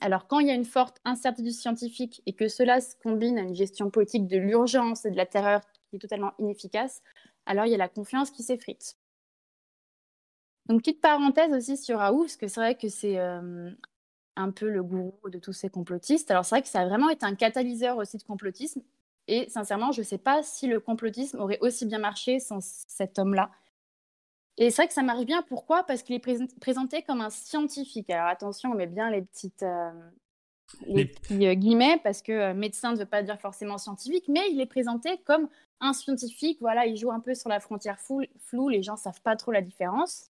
Alors, 0.00 0.26
quand 0.26 0.40
il 0.40 0.48
y 0.48 0.50
a 0.50 0.54
une 0.54 0.64
forte 0.64 1.00
incertitude 1.04 1.52
scientifique 1.52 2.22
et 2.26 2.32
que 2.32 2.48
cela 2.48 2.80
se 2.80 2.96
combine 2.96 3.38
à 3.38 3.42
une 3.42 3.54
gestion 3.54 3.90
politique 3.90 4.26
de 4.26 4.36
l'urgence 4.36 5.04
et 5.04 5.10
de 5.10 5.16
la 5.16 5.26
terreur 5.26 5.60
totalement 5.98 6.32
inefficace, 6.38 7.02
alors 7.46 7.66
il 7.66 7.70
y 7.70 7.74
a 7.74 7.78
la 7.78 7.88
confiance 7.88 8.30
qui 8.30 8.42
s'effrite. 8.42 8.96
Donc, 10.66 10.80
petite 10.80 11.00
parenthèse 11.00 11.52
aussi 11.52 11.76
sur 11.76 11.98
Raoult, 11.98 12.22
parce 12.22 12.36
que 12.36 12.48
c'est 12.48 12.60
vrai 12.60 12.74
que 12.74 12.88
c'est 12.88 13.18
euh, 13.18 13.70
un 14.36 14.50
peu 14.50 14.68
le 14.70 14.82
gourou 14.82 15.28
de 15.28 15.38
tous 15.38 15.52
ces 15.52 15.68
complotistes. 15.68 16.30
Alors, 16.30 16.44
c'est 16.44 16.54
vrai 16.54 16.62
que 16.62 16.68
ça 16.68 16.80
a 16.80 16.86
vraiment 16.86 17.10
été 17.10 17.26
un 17.26 17.34
catalyseur 17.34 17.98
aussi 17.98 18.16
de 18.16 18.22
complotisme. 18.22 18.82
Et 19.28 19.48
sincèrement, 19.50 19.92
je 19.92 20.00
ne 20.00 20.06
sais 20.06 20.18
pas 20.18 20.42
si 20.42 20.66
le 20.66 20.80
complotisme 20.80 21.38
aurait 21.38 21.58
aussi 21.60 21.86
bien 21.86 21.98
marché 21.98 22.40
sans 22.40 22.60
cet 22.62 23.18
homme-là. 23.18 23.50
Et 24.56 24.70
c'est 24.70 24.82
vrai 24.82 24.88
que 24.88 24.94
ça 24.94 25.02
marche 25.02 25.24
bien. 25.24 25.42
Pourquoi? 25.42 25.84
Parce 25.84 26.02
qu'il 26.02 26.14
est 26.14 26.50
présenté 26.60 27.02
comme 27.02 27.20
un 27.20 27.30
scientifique. 27.30 28.10
Alors 28.10 28.28
attention, 28.28 28.70
on 28.70 28.74
met 28.74 28.86
bien 28.86 29.10
les 29.10 29.22
petites, 29.22 29.62
euh, 29.62 29.90
les, 30.86 31.06
petits 31.06 31.46
euh, 31.46 31.54
guillemets, 31.54 32.00
parce 32.02 32.22
que 32.22 32.52
médecin 32.52 32.92
ne 32.92 32.98
veut 32.98 33.06
pas 33.06 33.22
dire 33.22 33.38
forcément 33.40 33.78
scientifique, 33.78 34.24
mais 34.28 34.42
il 34.50 34.60
est 34.60 34.66
présenté 34.66 35.18
comme 35.24 35.48
un 35.80 35.92
scientifique, 35.92 36.58
voilà, 36.60 36.86
il 36.86 36.96
joue 36.96 37.10
un 37.10 37.20
peu 37.20 37.34
sur 37.34 37.48
la 37.48 37.60
frontière 37.60 37.98
floue, 37.98 38.68
les 38.68 38.82
gens 38.82 38.96
savent 38.96 39.20
pas 39.22 39.36
trop 39.36 39.52
la 39.52 39.62
différence. 39.62 40.30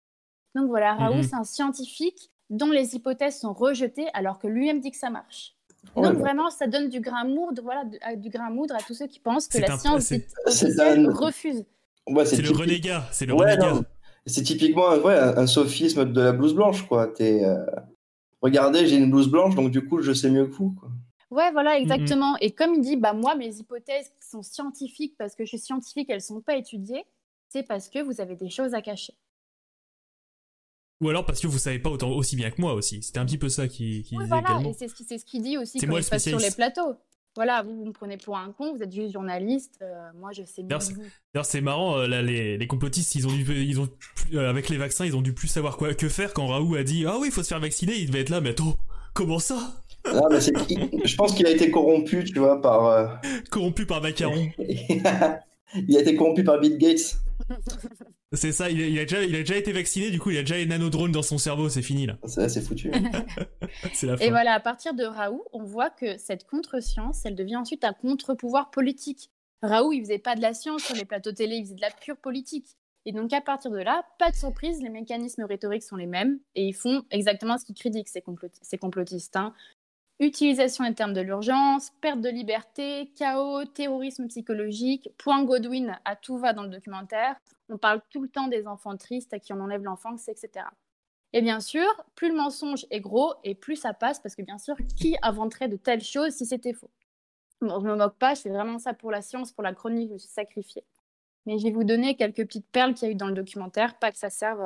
Donc 0.55 0.67
voilà, 0.67 0.93
Raoult, 0.93 1.17
mhm. 1.17 1.23
c'est 1.23 1.35
un 1.35 1.43
scientifique 1.43 2.31
dont 2.49 2.71
les 2.71 2.95
hypothèses 2.95 3.39
sont 3.39 3.53
rejetées 3.53 4.07
alors 4.13 4.39
que 4.39 4.47
lui-même 4.47 4.79
dit 4.79 4.91
que 4.91 4.97
ça 4.97 5.09
marche. 5.09 5.55
Donc 5.95 6.15
vraiment, 6.15 6.49
ça 6.49 6.67
donne 6.67 6.89
du 6.89 7.01
grain 7.01 7.21
à 7.21 7.25
moudre, 7.25 7.61
voilà, 7.61 7.83
du 8.15 8.29
grain 8.29 8.47
à 8.47 8.49
moudre 8.49 8.75
à 8.75 8.79
tous 8.79 8.93
ceux 8.93 9.07
qui 9.07 9.19
pensent 9.19 9.47
que 9.47 9.57
la 9.57 9.77
science 9.77 10.11
refuse. 10.47 11.65
c'est 12.25 12.41
le 12.41 12.51
renégat, 12.51 13.03
c'est 13.11 13.25
le 13.25 13.33
renégat. 13.33 13.81
C'est 14.25 14.43
typiquement 14.43 14.89
un, 14.89 15.47
sophisme 15.47 16.05
de 16.05 16.21
la 16.21 16.31
blouse 16.31 16.55
blanche, 16.55 16.87
quoi. 16.87 17.11
Euh, 17.19 17.65
regardez, 18.43 18.85
j'ai 18.85 18.97
une 18.97 19.09
blouse 19.09 19.29
blanche, 19.29 19.55
donc 19.55 19.71
du 19.71 19.83
coup, 19.87 20.01
je 20.01 20.13
sais 20.13 20.29
mieux 20.29 20.45
que 20.45 20.53
vous, 20.53 20.71
quoi. 20.71 20.89
Ouais, 21.31 21.51
voilà, 21.51 21.79
exactement. 21.79 22.37
Et 22.41 22.51
comme 22.51 22.75
il 22.75 22.81
dit, 22.81 22.95
bah 22.95 23.13
moi, 23.13 23.33
mes 23.33 23.55
hypothèses 23.55 24.09
qui 24.09 24.29
sont 24.29 24.43
scientifiques, 24.43 25.15
parce 25.17 25.33
que 25.33 25.45
je 25.45 25.49
suis 25.49 25.57
scientifique, 25.57 26.07
elles 26.11 26.21
sont 26.21 26.41
pas 26.41 26.55
étudiées, 26.55 27.05
c'est 27.49 27.63
parce 27.63 27.89
que 27.89 28.03
vous 28.03 28.21
avez 28.21 28.35
des 28.35 28.51
choses 28.51 28.75
à 28.75 28.83
cacher. 28.83 29.15
Ou 31.01 31.09
alors 31.09 31.25
parce 31.25 31.41
que 31.41 31.47
vous 31.47 31.57
savez 31.57 31.79
pas 31.79 31.89
autant 31.89 32.11
aussi 32.11 32.35
bien 32.35 32.51
que 32.51 32.61
moi 32.61 32.73
aussi. 32.75 33.01
C'était 33.01 33.17
un 33.17 33.25
petit 33.25 33.39
peu 33.39 33.49
ça 33.49 33.67
qui, 33.67 34.03
qui 34.03 34.15
oui, 34.15 34.25
voilà, 34.27 34.61
et 34.63 34.73
c'est 34.73 34.87
ce 35.17 35.25
qu'il 35.25 35.41
dit 35.41 35.57
aussi 35.57 35.79
quand 35.79 35.87
moi 35.87 35.99
il 35.99 36.05
passe 36.05 36.23
sur 36.23 36.37
les 36.37 36.51
plateaux. 36.51 36.95
Voilà, 37.35 37.63
vous, 37.63 37.75
vous 37.75 37.85
me 37.85 37.91
prenez 37.91 38.17
pour 38.17 38.37
un 38.37 38.51
con, 38.51 38.75
vous 38.75 38.83
êtes 38.83 38.93
juste 38.93 39.11
journaliste, 39.11 39.79
euh, 39.81 40.09
moi 40.19 40.31
je 40.33 40.43
sais 40.43 40.61
mieux. 40.61 40.67
D'ailleurs, 40.69 41.45
c'est 41.45 41.61
marrant, 41.61 41.97
euh, 41.97 42.07
là, 42.07 42.21
les, 42.21 42.57
les, 42.57 42.67
complotistes, 42.67 43.15
ils 43.15 43.27
ont 43.27 43.31
dû, 43.31 43.43
ils 43.55 43.79
ont, 43.79 43.89
euh, 44.33 44.49
avec 44.49 44.69
les 44.69 44.77
vaccins, 44.77 45.05
ils 45.05 45.15
ont 45.15 45.21
dû 45.21 45.33
plus 45.33 45.47
savoir 45.47 45.77
quoi 45.77 45.95
que 45.95 46.09
faire 46.09 46.33
quand 46.33 46.45
Raoult 46.45 46.75
a 46.75 46.83
dit 46.83 47.05
Ah 47.07 47.17
oui, 47.19 47.29
il 47.29 47.33
faut 47.33 47.41
se 47.41 47.47
faire 47.47 47.59
vacciner, 47.59 47.95
il 47.95 48.07
devait 48.07 48.21
être 48.21 48.29
là, 48.29 48.39
mais 48.39 48.51
attends, 48.51 48.77
comment 49.13 49.39
ça? 49.39 49.83
Je 50.05 51.15
pense 51.15 51.33
qu'il 51.33 51.47
a 51.47 51.51
été 51.51 51.71
corrompu, 51.71 52.23
tu 52.23 52.39
vois, 52.39 52.61
par. 52.61 52.85
Euh, 52.87 53.07
corrompu 53.49 53.85
par 53.85 54.01
Macaron. 54.01 54.47
il 54.57 55.97
a 55.97 56.01
été 56.01 56.15
corrompu 56.15 56.43
par 56.43 56.59
Bill 56.59 56.77
Gates. 56.77 57.17
C'est 58.33 58.51
ça, 58.51 58.69
il 58.69 58.99
a, 58.99 59.03
déjà, 59.03 59.23
il 59.23 59.35
a 59.35 59.39
déjà 59.39 59.55
été 59.55 59.71
vacciné, 59.71 60.09
du 60.09 60.19
coup 60.19 60.31
il 60.31 60.37
a 60.37 60.41
déjà 60.41 60.57
les 60.57 60.65
nanodrones 60.65 61.11
dans 61.11 61.21
son 61.21 61.37
cerveau, 61.37 61.69
c'est 61.69 61.81
fini 61.81 62.07
là. 62.07 62.17
C'est 62.25 62.61
foutu. 62.61 62.91
c'est 63.93 64.07
la 64.07 64.17
fin. 64.17 64.25
Et 64.25 64.29
voilà, 64.29 64.53
à 64.53 64.59
partir 64.59 64.93
de 64.95 65.03
Raoult, 65.03 65.45
on 65.53 65.63
voit 65.63 65.89
que 65.89 66.17
cette 66.17 66.45
contre-science, 66.45 67.25
elle 67.25 67.35
devient 67.35 67.57
ensuite 67.57 67.83
un 67.83 67.93
contre-pouvoir 67.93 68.71
politique. 68.71 69.29
Raoult, 69.61 69.93
il 69.93 70.01
faisait 70.01 70.19
pas 70.19 70.35
de 70.35 70.41
la 70.41 70.53
science 70.53 70.83
sur 70.83 70.95
les 70.95 71.05
plateaux 71.05 71.31
télé, 71.31 71.57
il 71.57 71.63
faisait 71.63 71.75
de 71.75 71.81
la 71.81 71.91
pure 71.91 72.17
politique. 72.17 72.75
Et 73.05 73.11
donc 73.11 73.33
à 73.33 73.41
partir 73.41 73.69
de 73.69 73.79
là, 73.79 74.03
pas 74.17 74.31
de 74.31 74.35
surprise, 74.35 74.81
les 74.81 74.89
mécanismes 74.89 75.43
rhétoriques 75.43 75.83
sont 75.83 75.97
les 75.97 76.05
mêmes 76.05 76.39
et 76.55 76.65
ils 76.65 76.73
font 76.73 77.03
exactement 77.11 77.57
ce 77.57 77.65
qu'ils 77.65 77.75
critiquent, 77.75 78.09
ces, 78.09 78.21
complotistes. 78.77 79.35
Hein. 79.35 79.53
Utilisation 80.19 80.85
des 80.85 80.93
termes 80.93 81.13
de 81.13 81.21
l'urgence, 81.21 81.91
perte 81.99 82.21
de 82.21 82.29
liberté, 82.29 83.11
chaos, 83.15 83.65
terrorisme 83.65 84.27
psychologique, 84.27 85.09
point 85.17 85.43
Godwin 85.43 85.99
à 86.05 86.15
tout 86.15 86.37
va 86.37 86.53
dans 86.53 86.63
le 86.63 86.69
documentaire. 86.69 87.35
On 87.69 87.77
parle 87.77 88.01
tout 88.09 88.21
le 88.21 88.29
temps 88.29 88.47
des 88.47 88.67
enfants 88.67 88.95
tristes 88.95 89.33
à 89.33 89.39
qui 89.39 89.53
on 89.53 89.59
enlève 89.59 89.83
l'enfance, 89.83 90.27
etc. 90.29 90.65
Et 91.33 91.41
bien 91.41 91.59
sûr, 91.59 91.87
plus 92.15 92.29
le 92.29 92.35
mensonge 92.35 92.85
est 92.91 93.01
gros 93.01 93.33
et 93.43 93.55
plus 93.55 93.75
ça 93.75 93.93
passe, 93.93 94.19
parce 94.19 94.35
que 94.35 94.43
bien 94.43 94.59
sûr, 94.59 94.75
qui 94.95 95.17
inventerait 95.23 95.67
de 95.67 95.77
telles 95.77 96.03
choses 96.03 96.33
si 96.33 96.45
c'était 96.45 96.73
faux? 96.73 96.91
Bon, 97.61 97.79
Je 97.79 97.85
ne 97.85 97.91
me 97.91 97.97
moque 97.97 98.17
pas, 98.17 98.35
c'est 98.35 98.49
vraiment 98.49 98.77
ça 98.77 98.93
pour 98.93 99.09
la 99.11 99.21
science, 99.23 99.51
pour 99.51 99.63
la 99.63 99.73
chronique, 99.73 100.09
je 100.09 100.13
me 100.13 100.19
suis 100.19 100.29
sacrifiée. 100.29 100.85
Mais 101.45 101.57
je 101.57 101.63
vais 101.63 101.71
vous 101.71 101.83
donner 101.83 102.15
quelques 102.15 102.45
petites 102.45 102.67
perles 102.67 102.93
qu'il 102.93 103.07
y 103.07 103.11
a 103.11 103.13
eu 103.13 103.15
dans 103.15 103.27
le 103.27 103.33
documentaire, 103.33 103.97
pas 103.97 104.11
que 104.11 104.17
ça 104.17 104.29
serve 104.29 104.61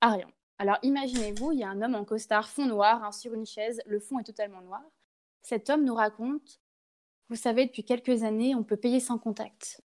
à 0.00 0.10
rien. 0.10 0.28
Alors 0.58 0.78
imaginez-vous, 0.82 1.52
il 1.52 1.60
y 1.60 1.64
a 1.64 1.68
un 1.68 1.80
homme 1.82 1.94
en 1.94 2.04
costard 2.04 2.48
fond 2.48 2.66
noir 2.66 3.04
hein, 3.04 3.12
sur 3.12 3.32
une 3.32 3.46
chaise, 3.46 3.80
le 3.86 4.00
fond 4.00 4.18
est 4.18 4.24
totalement 4.24 4.60
noir. 4.60 4.82
Cet 5.42 5.70
homme 5.70 5.84
nous 5.84 5.94
raconte, 5.94 6.60
vous 7.28 7.36
savez, 7.36 7.66
depuis 7.66 7.84
quelques 7.84 8.24
années, 8.24 8.54
on 8.54 8.64
peut 8.64 8.76
payer 8.76 9.00
sans 9.00 9.18
contact. 9.18 9.80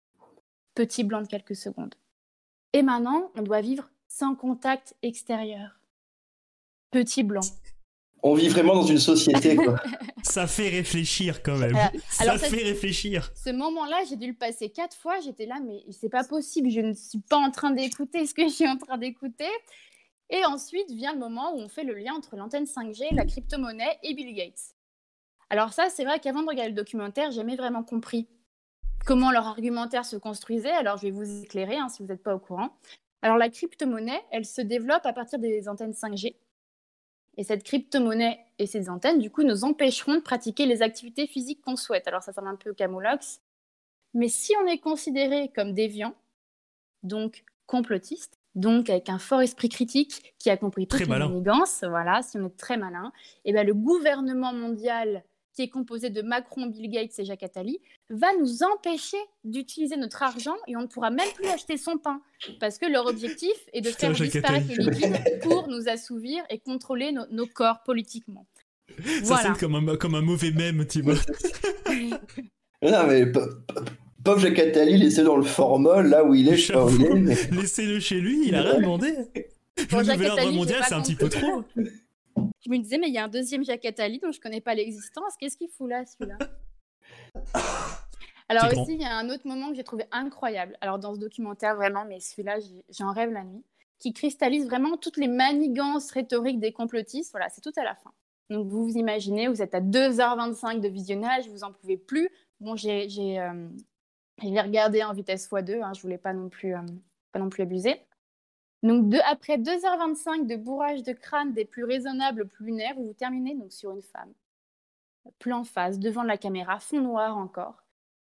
Petit 0.74 1.04
blanc 1.04 1.20
de 1.20 1.26
quelques 1.26 1.56
secondes. 1.56 1.94
Et 2.72 2.82
maintenant, 2.82 3.30
on 3.36 3.42
doit 3.42 3.60
vivre 3.60 3.90
sans 4.08 4.34
contact 4.34 4.94
extérieur. 5.02 5.78
Petit 6.90 7.22
blanc. 7.22 7.42
On 8.22 8.34
vit 8.34 8.48
vraiment 8.48 8.74
dans 8.74 8.86
une 8.86 8.98
société, 8.98 9.56
quoi. 9.56 9.82
ça 10.22 10.46
fait 10.46 10.68
réfléchir 10.68 11.42
quand 11.42 11.58
même. 11.58 11.76
ça 12.08 12.38
fait 12.38 12.62
réfléchir. 12.62 13.32
Ce 13.34 13.50
moment-là, 13.50 14.04
j'ai 14.08 14.16
dû 14.16 14.28
le 14.28 14.34
passer 14.34 14.70
quatre 14.70 14.96
fois. 14.96 15.18
J'étais 15.20 15.46
là, 15.46 15.58
mais 15.62 15.84
c'est 15.90 16.08
pas 16.08 16.24
possible. 16.24 16.70
Je 16.70 16.80
ne 16.80 16.92
suis 16.94 17.18
pas 17.18 17.38
en 17.38 17.50
train 17.50 17.72
d'écouter 17.72 18.24
ce 18.26 18.32
que 18.32 18.44
je 18.44 18.52
suis 18.52 18.68
en 18.68 18.76
train 18.76 18.96
d'écouter. 18.96 19.50
Et 20.32 20.46
ensuite 20.46 20.90
vient 20.90 21.12
le 21.12 21.18
moment 21.18 21.54
où 21.54 21.58
on 21.58 21.68
fait 21.68 21.84
le 21.84 21.92
lien 21.92 22.14
entre 22.14 22.36
l'antenne 22.36 22.64
5G, 22.64 23.14
la 23.14 23.26
crypto-monnaie 23.26 23.98
et 24.02 24.14
Bill 24.14 24.34
Gates. 24.34 24.74
Alors 25.50 25.74
ça, 25.74 25.90
c'est 25.90 26.04
vrai 26.04 26.20
qu'avant 26.20 26.42
de 26.42 26.48
regarder 26.48 26.70
le 26.70 26.74
documentaire, 26.74 27.30
j'ai 27.30 27.36
jamais 27.36 27.54
vraiment 27.54 27.84
compris 27.84 28.26
comment 29.04 29.30
leur 29.30 29.46
argumentaire 29.46 30.06
se 30.06 30.16
construisait. 30.16 30.70
Alors 30.70 30.96
je 30.96 31.02
vais 31.02 31.10
vous 31.10 31.42
éclairer 31.42 31.76
hein, 31.76 31.90
si 31.90 32.02
vous 32.02 32.08
n'êtes 32.08 32.22
pas 32.22 32.34
au 32.34 32.38
courant. 32.38 32.78
Alors 33.20 33.36
la 33.36 33.50
crypto-monnaie, 33.50 34.22
elle 34.30 34.46
se 34.46 34.62
développe 34.62 35.04
à 35.04 35.12
partir 35.12 35.38
des 35.38 35.68
antennes 35.68 35.92
5G. 35.92 36.34
Et 37.36 37.44
cette 37.44 37.62
crypto-monnaie 37.62 38.40
et 38.58 38.66
ces 38.66 38.88
antennes, 38.88 39.18
du 39.18 39.30
coup, 39.30 39.42
nous 39.42 39.64
empêcheront 39.64 40.14
de 40.14 40.20
pratiquer 40.20 40.64
les 40.64 40.80
activités 40.80 41.26
physiques 41.26 41.60
qu'on 41.60 41.76
souhaite. 41.76 42.08
Alors 42.08 42.22
ça 42.22 42.32
semble 42.32 42.48
un 42.48 42.56
peu 42.56 42.72
camoulox. 42.72 43.42
Mais 44.14 44.28
si 44.28 44.54
on 44.62 44.66
est 44.66 44.78
considéré 44.78 45.50
comme 45.54 45.74
déviant, 45.74 46.14
donc 47.02 47.44
complotiste, 47.66 48.41
donc 48.54 48.90
avec 48.90 49.08
un 49.08 49.18
fort 49.18 49.42
esprit 49.42 49.68
critique 49.68 50.34
qui 50.38 50.50
a 50.50 50.56
compris 50.56 50.86
toutes 50.86 51.00
les 51.00 51.06
manigances, 51.06 51.84
voilà, 51.88 52.22
si 52.22 52.36
on 52.38 52.46
est 52.46 52.56
très 52.56 52.76
malin, 52.76 53.12
et 53.44 53.50
eh 53.50 53.52
ben 53.52 53.66
le 53.66 53.74
gouvernement 53.74 54.52
mondial 54.52 55.24
qui 55.54 55.62
est 55.62 55.68
composé 55.68 56.10
de 56.10 56.22
Macron, 56.22 56.66
Bill 56.66 56.90
Gates 56.90 57.18
et 57.18 57.24
Jacques 57.24 57.42
Attali, 57.42 57.78
va 58.10 58.28
nous 58.40 58.62
empêcher 58.62 59.18
d'utiliser 59.44 59.96
notre 59.96 60.22
argent 60.22 60.56
et 60.66 60.76
on 60.76 60.82
ne 60.82 60.86
pourra 60.86 61.10
même 61.10 61.28
plus 61.34 61.46
acheter 61.46 61.76
son 61.76 61.98
pain. 61.98 62.22
Parce 62.58 62.78
que 62.78 62.86
leur 62.86 63.06
objectif 63.06 63.52
est 63.72 63.82
de 63.82 63.90
faire 63.90 64.12
disparaître 64.12 64.68
les 64.68 64.76
liquides 64.76 65.40
pour 65.42 65.68
nous 65.68 65.88
assouvir 65.88 66.42
et 66.48 66.58
contrôler 66.58 67.12
nos 67.30 67.46
corps 67.46 67.82
politiquement. 67.84 68.46
Ça 69.24 69.42
sonne 69.42 69.56
comme 69.56 69.88
un, 69.88 69.96
comme 69.96 70.14
un 70.14 70.22
mauvais 70.22 70.50
mème, 70.50 70.86
tu 70.86 71.02
vois. 71.02 71.14
non, 72.82 73.06
mais 73.06 73.26
Pauvre 74.24 74.38
Jacques 74.38 74.58
Attali, 74.58 74.96
laissez 74.98 75.24
dans 75.24 75.36
le 75.36 75.42
formol, 75.42 76.06
là 76.08 76.24
où 76.24 76.34
il 76.34 76.48
est, 76.48 76.56
je 76.56 76.72
sais 76.72 77.50
Laissez-le 77.50 77.98
chez 77.98 78.20
lui, 78.20 78.48
il 78.48 78.54
a 78.54 78.62
rien 78.62 78.80
demandé. 78.80 79.14
le 79.76 80.12
nouvel 80.12 80.30
ordre 80.30 80.52
mondial, 80.52 80.82
c'est 80.86 80.94
un 80.94 81.02
petit 81.02 81.16
peu 81.16 81.28
trop. 81.28 81.64
Je 82.36 82.70
me 82.70 82.78
disais, 82.78 82.98
mais 82.98 83.08
il 83.08 83.14
y 83.14 83.18
a 83.18 83.24
un 83.24 83.28
deuxième 83.28 83.64
Jacques 83.64 83.84
Attali 83.84 84.20
dont 84.20 84.30
je 84.30 84.40
connais 84.40 84.60
pas 84.60 84.74
l'existence. 84.74 85.34
Qu'est-ce 85.38 85.56
qu'il 85.56 85.68
fout 85.68 85.90
là, 85.90 86.04
celui-là 86.06 86.38
Alors 88.48 88.66
aussi, 88.66 88.94
il 88.94 89.00
y 89.00 89.04
a 89.04 89.16
un 89.16 89.28
autre 89.30 89.46
moment 89.46 89.70
que 89.70 89.76
j'ai 89.76 89.84
trouvé 89.84 90.04
incroyable. 90.12 90.76
Alors 90.80 90.98
dans 90.98 91.14
ce 91.14 91.18
documentaire, 91.18 91.74
vraiment, 91.74 92.04
mais 92.04 92.20
celui-là, 92.20 92.58
j'en 92.90 93.12
rêve 93.12 93.32
la 93.32 93.42
nuit, 93.44 93.64
qui 93.98 94.12
cristallise 94.12 94.66
vraiment 94.66 94.96
toutes 94.96 95.16
les 95.16 95.28
manigances 95.28 96.10
rhétoriques 96.10 96.60
des 96.60 96.72
complotistes. 96.72 97.32
Voilà, 97.32 97.48
c'est 97.48 97.62
tout 97.62 97.72
à 97.76 97.82
la 97.82 97.94
fin. 97.94 98.12
Donc 98.50 98.68
vous 98.68 98.84
vous 98.84 98.96
imaginez, 98.98 99.48
vous 99.48 99.62
êtes 99.62 99.74
à 99.74 99.80
2h25 99.80 100.80
de 100.80 100.88
visionnage, 100.88 101.48
vous 101.48 101.64
en 101.64 101.72
pouvez 101.72 101.96
plus. 101.96 102.28
Bon, 102.60 102.76
j'ai 102.76 103.40
euh, 103.40 103.68
je 104.42 104.48
l'ai 104.48 104.60
regardé 104.60 105.02
en 105.02 105.12
vitesse 105.12 105.48
x2, 105.50 105.82
hein, 105.82 105.92
je 105.94 106.02
voulais 106.02 106.18
pas 106.18 106.32
non 106.32 106.48
plus, 106.48 106.74
euh, 106.74 106.82
pas 107.32 107.38
non 107.38 107.48
plus 107.48 107.62
abuser. 107.62 108.00
Donc 108.82 109.14
après 109.24 109.58
2h25 109.58 110.46
de 110.46 110.56
bourrage 110.56 111.02
de 111.02 111.12
crâne 111.12 111.52
des 111.52 111.64
plus 111.64 111.84
raisonnables, 111.84 112.48
plus 112.48 112.66
lunaires, 112.66 112.94
vous 112.96 113.12
terminez 113.12 113.54
donc 113.54 113.72
sur 113.72 113.92
une 113.92 114.02
femme, 114.02 114.32
plan 115.38 115.62
face, 115.62 115.98
devant 115.98 116.24
la 116.24 116.36
caméra, 116.36 116.80
fond 116.80 117.00
noir 117.00 117.36
encore, 117.36 117.84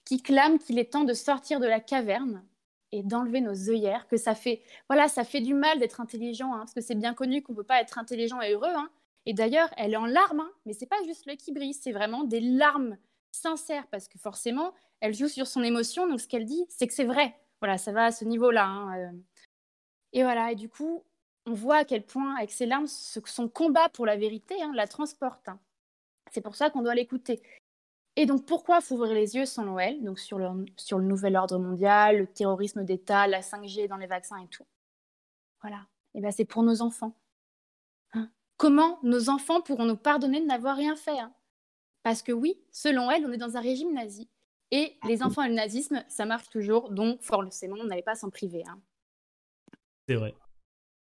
qui 0.06 0.22
clame 0.22 0.60
qu'il 0.60 0.78
est 0.78 0.92
temps 0.92 1.06
de 1.06 1.14
sortir 1.14 1.60
de 1.60 1.66
la 1.66 1.80
caverne 1.80 2.44
et 2.92 3.02
d'enlever 3.02 3.42
nos 3.42 3.70
œillères, 3.70 4.08
que 4.08 4.18
ça 4.18 4.36
fait, 4.36 4.62
voilà, 4.88 5.08
ça 5.08 5.24
fait 5.24 5.42
du 5.42 5.56
mal 5.56 5.80
d'être 5.80 6.00
intelligent, 6.00 6.54
hein, 6.54 6.60
parce 6.60 6.76
que 6.76 6.82
c'est 6.82 6.94
bien 6.94 7.16
connu 7.16 7.42
qu'on 7.42 7.54
ne 7.54 7.58
peut 7.58 7.64
pas 7.64 7.82
être 7.82 7.98
intelligent 7.98 8.40
et 8.40 8.52
heureux. 8.52 8.74
Hein. 8.76 8.90
Et 9.26 9.34
d'ailleurs, 9.34 9.70
elle 9.78 9.94
est 9.94 9.98
en 9.98 10.06
larmes, 10.06 10.42
hein, 10.42 10.52
mais 10.68 10.74
c'est 10.74 10.86
pas 10.86 11.02
juste 11.06 11.26
le 11.26 11.34
qui 11.34 11.52
brille, 11.52 11.74
c'est 11.74 11.92
vraiment 11.92 12.24
des 12.24 12.42
larmes 12.42 12.98
sincères, 13.32 13.88
parce 13.88 14.08
que 14.08 14.20
forcément, 14.20 14.74
elle 15.04 15.14
joue 15.14 15.28
sur 15.28 15.48
son 15.48 15.64
émotion, 15.64 16.08
donc 16.08 16.22
ce 16.22 16.30
qu'elle 16.30 16.46
dit, 16.46 16.66
c'est 16.70 16.88
que 16.88 16.94
c'est 16.94 17.04
vrai. 17.04 17.36
Voilà, 17.60 17.78
ça 17.78 17.92
va 17.92 18.06
à 18.06 18.12
ce 18.14 18.24
niveau-là. 18.24 18.66
Hein, 18.66 18.98
euh. 18.98 19.12
Et 20.14 20.24
voilà, 20.24 20.54
et 20.54 20.56
du 20.56 20.70
coup, 20.70 21.04
on 21.46 21.52
voit 21.52 21.80
à 21.80 21.84
quel 21.84 22.06
point, 22.06 22.38
avec 22.38 22.52
ses 22.52 22.66
larmes, 22.66 22.88
son 22.88 23.50
combat 23.50 23.90
pour 23.90 24.06
la 24.06 24.16
vérité 24.16 24.56
hein, 24.64 24.72
la 24.74 24.88
transporte. 24.88 25.50
Hein. 25.50 25.60
C'est 26.32 26.40
pour 26.40 26.56
ça 26.56 26.70
qu'on 26.70 26.84
doit 26.84 26.96
l'écouter. 26.96 27.42
Et 28.16 28.26
donc, 28.26 28.46
pourquoi 28.46 28.80
faut 28.80 28.96
ouvrir 28.96 29.14
les 29.14 29.36
yeux 29.36 29.46
sans 29.46 29.66
Noël 29.66 30.02
Donc, 30.06 30.20
sur 30.20 30.40
le, 30.40 31.02
nouvel 31.02 31.36
ordre 31.36 31.60
mondial, 31.60 32.20
le 32.20 32.28
terrorisme 32.28 32.86
d'État, 32.86 33.28
la 33.28 33.42
5G 33.42 33.90
dans 33.90 33.98
les 33.98 34.08
vaccins 34.08 34.38
et 34.38 34.48
tout? 34.48 34.66
Voilà. 35.62 35.86
Et 36.14 36.22
bien, 36.22 36.32
c'est 36.32 36.46
pour 36.46 36.64
nos 36.64 36.82
enfants. 36.82 37.14
Comment 38.56 39.00
nos 39.04 39.28
enfants 39.30 39.60
pourront 39.60 39.86
nous 39.86 39.98
pardonner 39.98 40.40
de 40.40 40.46
n'avoir 40.46 40.78
rien 40.78 40.96
fait 40.96 41.18
Parce 42.04 42.22
que 42.22 42.32
oui, 42.32 42.58
selon 42.72 43.12
elle, 43.12 43.26
on 43.26 43.34
est 43.34 43.38
dans 43.38 43.58
un 43.58 43.62
régime 43.62 43.94
nazi. 43.94 44.30
Et 44.76 44.98
les 45.08 45.22
enfants 45.22 45.44
et 45.44 45.50
le 45.50 45.54
nazisme, 45.54 46.04
ça 46.08 46.26
marche 46.26 46.50
toujours, 46.50 46.90
donc 46.90 47.22
forcément, 47.22 47.76
on 47.80 47.84
n'allait 47.84 48.02
pas 48.02 48.16
s'en 48.16 48.32
priver. 48.32 48.64
Hein. 48.68 48.80
C'est 50.10 50.16
vrai. 50.16 50.34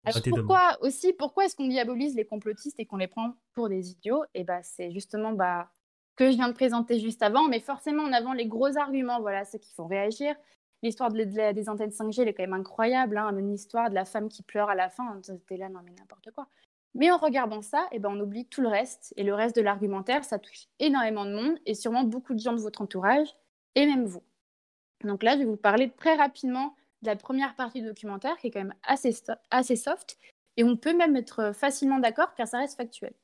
Alors 0.04 0.20
pourquoi 0.28 0.78
aussi, 0.80 1.12
pourquoi 1.12 1.44
est-ce 1.44 1.54
qu'on 1.54 1.68
diabolise 1.68 2.16
les 2.16 2.24
complotistes 2.24 2.80
et 2.80 2.86
qu'on 2.86 2.96
les 2.96 3.06
prend 3.06 3.36
pour 3.52 3.68
des 3.68 3.92
idiots? 3.92 4.24
Et 4.34 4.40
eh 4.40 4.44
ben, 4.44 4.60
c'est 4.64 4.90
justement 4.90 5.30
bah, 5.30 5.70
que 6.16 6.28
je 6.28 6.34
viens 6.34 6.48
de 6.48 6.54
présenter 6.54 6.98
juste 6.98 7.22
avant, 7.22 7.46
mais 7.46 7.60
forcément 7.60 8.02
en 8.02 8.12
avant 8.12 8.32
les 8.32 8.46
gros 8.46 8.76
arguments, 8.76 9.20
voilà, 9.20 9.44
ceux 9.44 9.58
qui 9.58 9.72
font 9.72 9.86
réagir. 9.86 10.34
L'histoire 10.82 11.12
des 11.12 11.68
antennes 11.68 11.90
5G, 11.90 12.22
elle 12.22 12.28
est 12.28 12.34
quand 12.34 12.42
même 12.42 12.54
incroyable, 12.54 13.16
hein, 13.16 13.32
une 13.38 13.54
histoire 13.54 13.90
de 13.90 13.94
la 13.94 14.04
femme 14.04 14.28
qui 14.28 14.42
pleure 14.42 14.70
à 14.70 14.74
la 14.74 14.90
fin, 14.90 15.20
c'était 15.22 15.56
là, 15.56 15.68
non 15.68 15.82
mais 15.84 15.92
n'importe 15.92 16.32
quoi. 16.32 16.48
Mais 16.94 17.12
en 17.12 17.18
regardant 17.18 17.62
ça, 17.62 17.86
eh 17.92 18.00
ben, 18.00 18.10
on 18.10 18.18
oublie 18.18 18.46
tout 18.46 18.60
le 18.60 18.68
reste, 18.68 19.14
et 19.16 19.22
le 19.22 19.34
reste 19.34 19.54
de 19.54 19.62
l'argumentaire, 19.62 20.24
ça 20.24 20.40
touche 20.40 20.66
énormément 20.80 21.24
de 21.24 21.32
monde, 21.32 21.58
et 21.64 21.74
sûrement 21.74 22.02
beaucoup 22.02 22.34
de 22.34 22.40
gens 22.40 22.54
de 22.54 22.60
votre 22.60 22.82
entourage, 22.82 23.28
et 23.74 23.86
même 23.86 24.04
vous. 24.04 24.22
Donc 25.04 25.22
là, 25.22 25.34
je 25.34 25.38
vais 25.38 25.44
vous 25.44 25.56
parler 25.56 25.90
très 25.90 26.14
rapidement 26.14 26.74
de 27.02 27.08
la 27.08 27.16
première 27.16 27.56
partie 27.56 27.80
du 27.80 27.88
documentaire, 27.88 28.36
qui 28.36 28.46
est 28.46 28.50
quand 28.50 28.60
même 28.60 28.74
assez, 28.84 29.14
assez 29.50 29.76
soft, 29.76 30.18
et 30.56 30.64
on 30.64 30.76
peut 30.76 30.94
même 30.94 31.16
être 31.16 31.52
facilement 31.52 31.98
d'accord 31.98 32.34
car 32.34 32.46
ça 32.46 32.58
reste 32.58 32.76
factuel. 32.76 33.14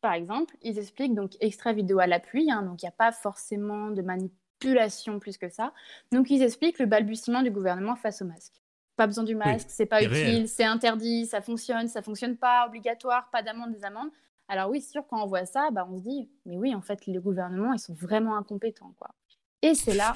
Par 0.00 0.12
exemple, 0.12 0.56
ils 0.62 0.78
expliquent 0.78 1.14
donc 1.14 1.36
extrait 1.40 1.74
vidéo 1.74 1.98
à 1.98 2.06
l'appui, 2.06 2.50
hein, 2.50 2.62
donc 2.62 2.82
il 2.82 2.84
n'y 2.84 2.90
a 2.90 2.92
pas 2.92 3.12
forcément 3.12 3.90
de 3.90 4.02
manipulation 4.02 5.18
plus 5.18 5.38
que 5.38 5.48
ça. 5.48 5.72
Donc 6.12 6.30
ils 6.30 6.42
expliquent 6.42 6.78
le 6.78 6.86
balbutiement 6.86 7.42
du 7.42 7.50
gouvernement 7.50 7.96
face 7.96 8.22
au 8.22 8.24
masque. 8.24 8.62
Pas 8.96 9.06
besoin 9.06 9.24
du 9.24 9.36
masque, 9.36 9.68
c'est 9.70 9.86
pas 9.86 10.02
utile, 10.02 10.48
c'est 10.48 10.64
interdit, 10.64 11.26
ça 11.26 11.40
fonctionne, 11.40 11.88
ça 11.88 12.02
fonctionne 12.02 12.36
pas, 12.36 12.66
obligatoire, 12.66 13.30
pas 13.30 13.42
d'amende, 13.42 13.72
des 13.72 13.84
amendes. 13.84 14.10
Alors 14.48 14.70
oui, 14.70 14.80
sûr, 14.80 15.06
quand 15.06 15.22
on 15.22 15.26
voit 15.26 15.46
ça, 15.46 15.70
bah, 15.70 15.86
on 15.88 15.98
se 15.98 16.02
dit, 16.02 16.28
mais 16.46 16.56
oui, 16.56 16.74
en 16.74 16.80
fait, 16.80 17.06
les 17.06 17.18
gouvernements, 17.18 17.72
ils 17.74 17.78
sont 17.78 17.94
vraiment 17.94 18.36
incompétents, 18.36 18.94
quoi. 18.98 19.14
Et 19.62 19.74
c'est 19.74 19.94
là 19.94 20.14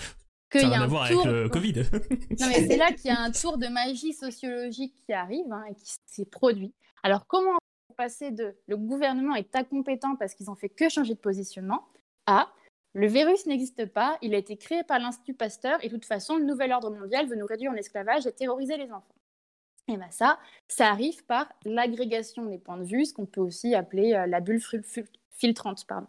qu'il 0.50 0.68
y 0.68 0.74
a 0.74 0.82
un 0.82 0.88
tour... 0.88 1.00
avec 1.00 1.24
le 1.24 1.48
Covid. 1.48 1.72
non, 2.40 2.46
mais 2.48 2.66
c'est 2.66 2.76
là 2.76 2.92
qu'il 2.92 3.06
y 3.06 3.14
a 3.14 3.20
un 3.20 3.30
tour 3.30 3.58
de 3.58 3.66
magie 3.68 4.12
sociologique 4.12 4.94
qui 5.04 5.12
arrive 5.12 5.50
hein, 5.50 5.64
et 5.70 5.74
qui 5.74 5.94
s'est 6.06 6.26
produit. 6.26 6.72
Alors, 7.02 7.26
comment 7.26 7.58
passer 7.96 8.30
de 8.30 8.54
le 8.66 8.76
gouvernement 8.76 9.34
est 9.34 9.54
incompétent 9.54 10.16
parce 10.16 10.34
qu'ils 10.34 10.50
ont 10.50 10.54
fait 10.54 10.68
que 10.68 10.88
changer 10.88 11.14
de 11.14 11.18
positionnement 11.18 11.86
à 12.26 12.48
le 12.94 13.06
virus 13.06 13.46
n'existe 13.46 13.86
pas, 13.86 14.18
il 14.20 14.34
a 14.34 14.38
été 14.38 14.56
créé 14.56 14.82
par 14.82 14.98
l'Institut 14.98 15.32
Pasteur 15.32 15.82
et 15.82 15.88
de 15.88 15.94
toute 15.94 16.04
façon, 16.04 16.36
le 16.36 16.44
nouvel 16.44 16.72
ordre 16.72 16.90
mondial 16.90 17.26
veut 17.26 17.36
nous 17.36 17.46
réduire 17.46 17.70
en 17.70 17.74
esclavage 17.74 18.26
et 18.26 18.32
terroriser 18.32 18.76
les 18.76 18.92
enfants. 18.92 19.14
Et 19.88 19.96
bien 19.96 20.10
ça, 20.10 20.38
ça 20.68 20.88
arrive 20.88 21.24
par 21.24 21.48
l'agrégation 21.64 22.44
des 22.44 22.58
points 22.58 22.76
de 22.76 22.84
vue, 22.84 23.06
ce 23.06 23.14
qu'on 23.14 23.24
peut 23.24 23.40
aussi 23.40 23.74
appeler 23.74 24.24
la 24.28 24.40
bulle 24.40 24.60
filtrante. 25.30 25.86
Pardon. 25.86 26.06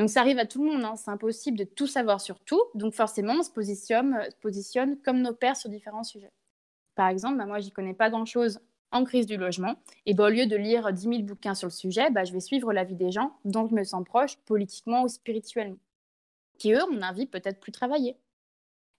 Donc 0.00 0.08
ça 0.08 0.22
arrive 0.22 0.38
à 0.38 0.46
tout 0.46 0.64
le 0.64 0.72
monde, 0.72 0.82
hein. 0.82 0.96
c'est 0.96 1.10
impossible 1.10 1.58
de 1.58 1.64
tout 1.64 1.86
savoir 1.86 2.22
sur 2.22 2.40
tout, 2.40 2.62
donc 2.74 2.94
forcément 2.94 3.34
on 3.38 3.42
se 3.42 3.50
positionne, 3.50 4.16
se 4.30 4.36
positionne 4.36 4.96
comme 5.02 5.20
nos 5.20 5.34
pairs 5.34 5.58
sur 5.58 5.68
différents 5.68 6.04
sujets. 6.04 6.32
Par 6.94 7.08
exemple, 7.08 7.36
bah, 7.36 7.44
moi 7.44 7.58
j'y 7.60 7.70
connais 7.70 7.92
pas 7.92 8.08
grand-chose 8.08 8.60
en 8.92 9.04
crise 9.04 9.26
du 9.26 9.36
logement, 9.36 9.74
et 10.06 10.14
bah, 10.14 10.28
au 10.28 10.30
lieu 10.30 10.46
de 10.46 10.56
lire 10.56 10.90
10 10.90 11.02
000 11.02 11.22
bouquins 11.24 11.54
sur 11.54 11.66
le 11.66 11.72
sujet, 11.72 12.08
bah, 12.10 12.24
je 12.24 12.32
vais 12.32 12.40
suivre 12.40 12.72
l'avis 12.72 12.94
des 12.94 13.10
gens 13.10 13.36
dont 13.44 13.68
je 13.68 13.74
me 13.74 13.84
sens 13.84 14.02
proche 14.02 14.38
politiquement 14.46 15.02
ou 15.02 15.08
spirituellement, 15.08 15.76
qui 16.56 16.72
eux 16.72 16.80
un 16.80 17.02
avis 17.02 17.26
peut-être 17.26 17.60
plus 17.60 17.72
travaillé. 17.72 18.16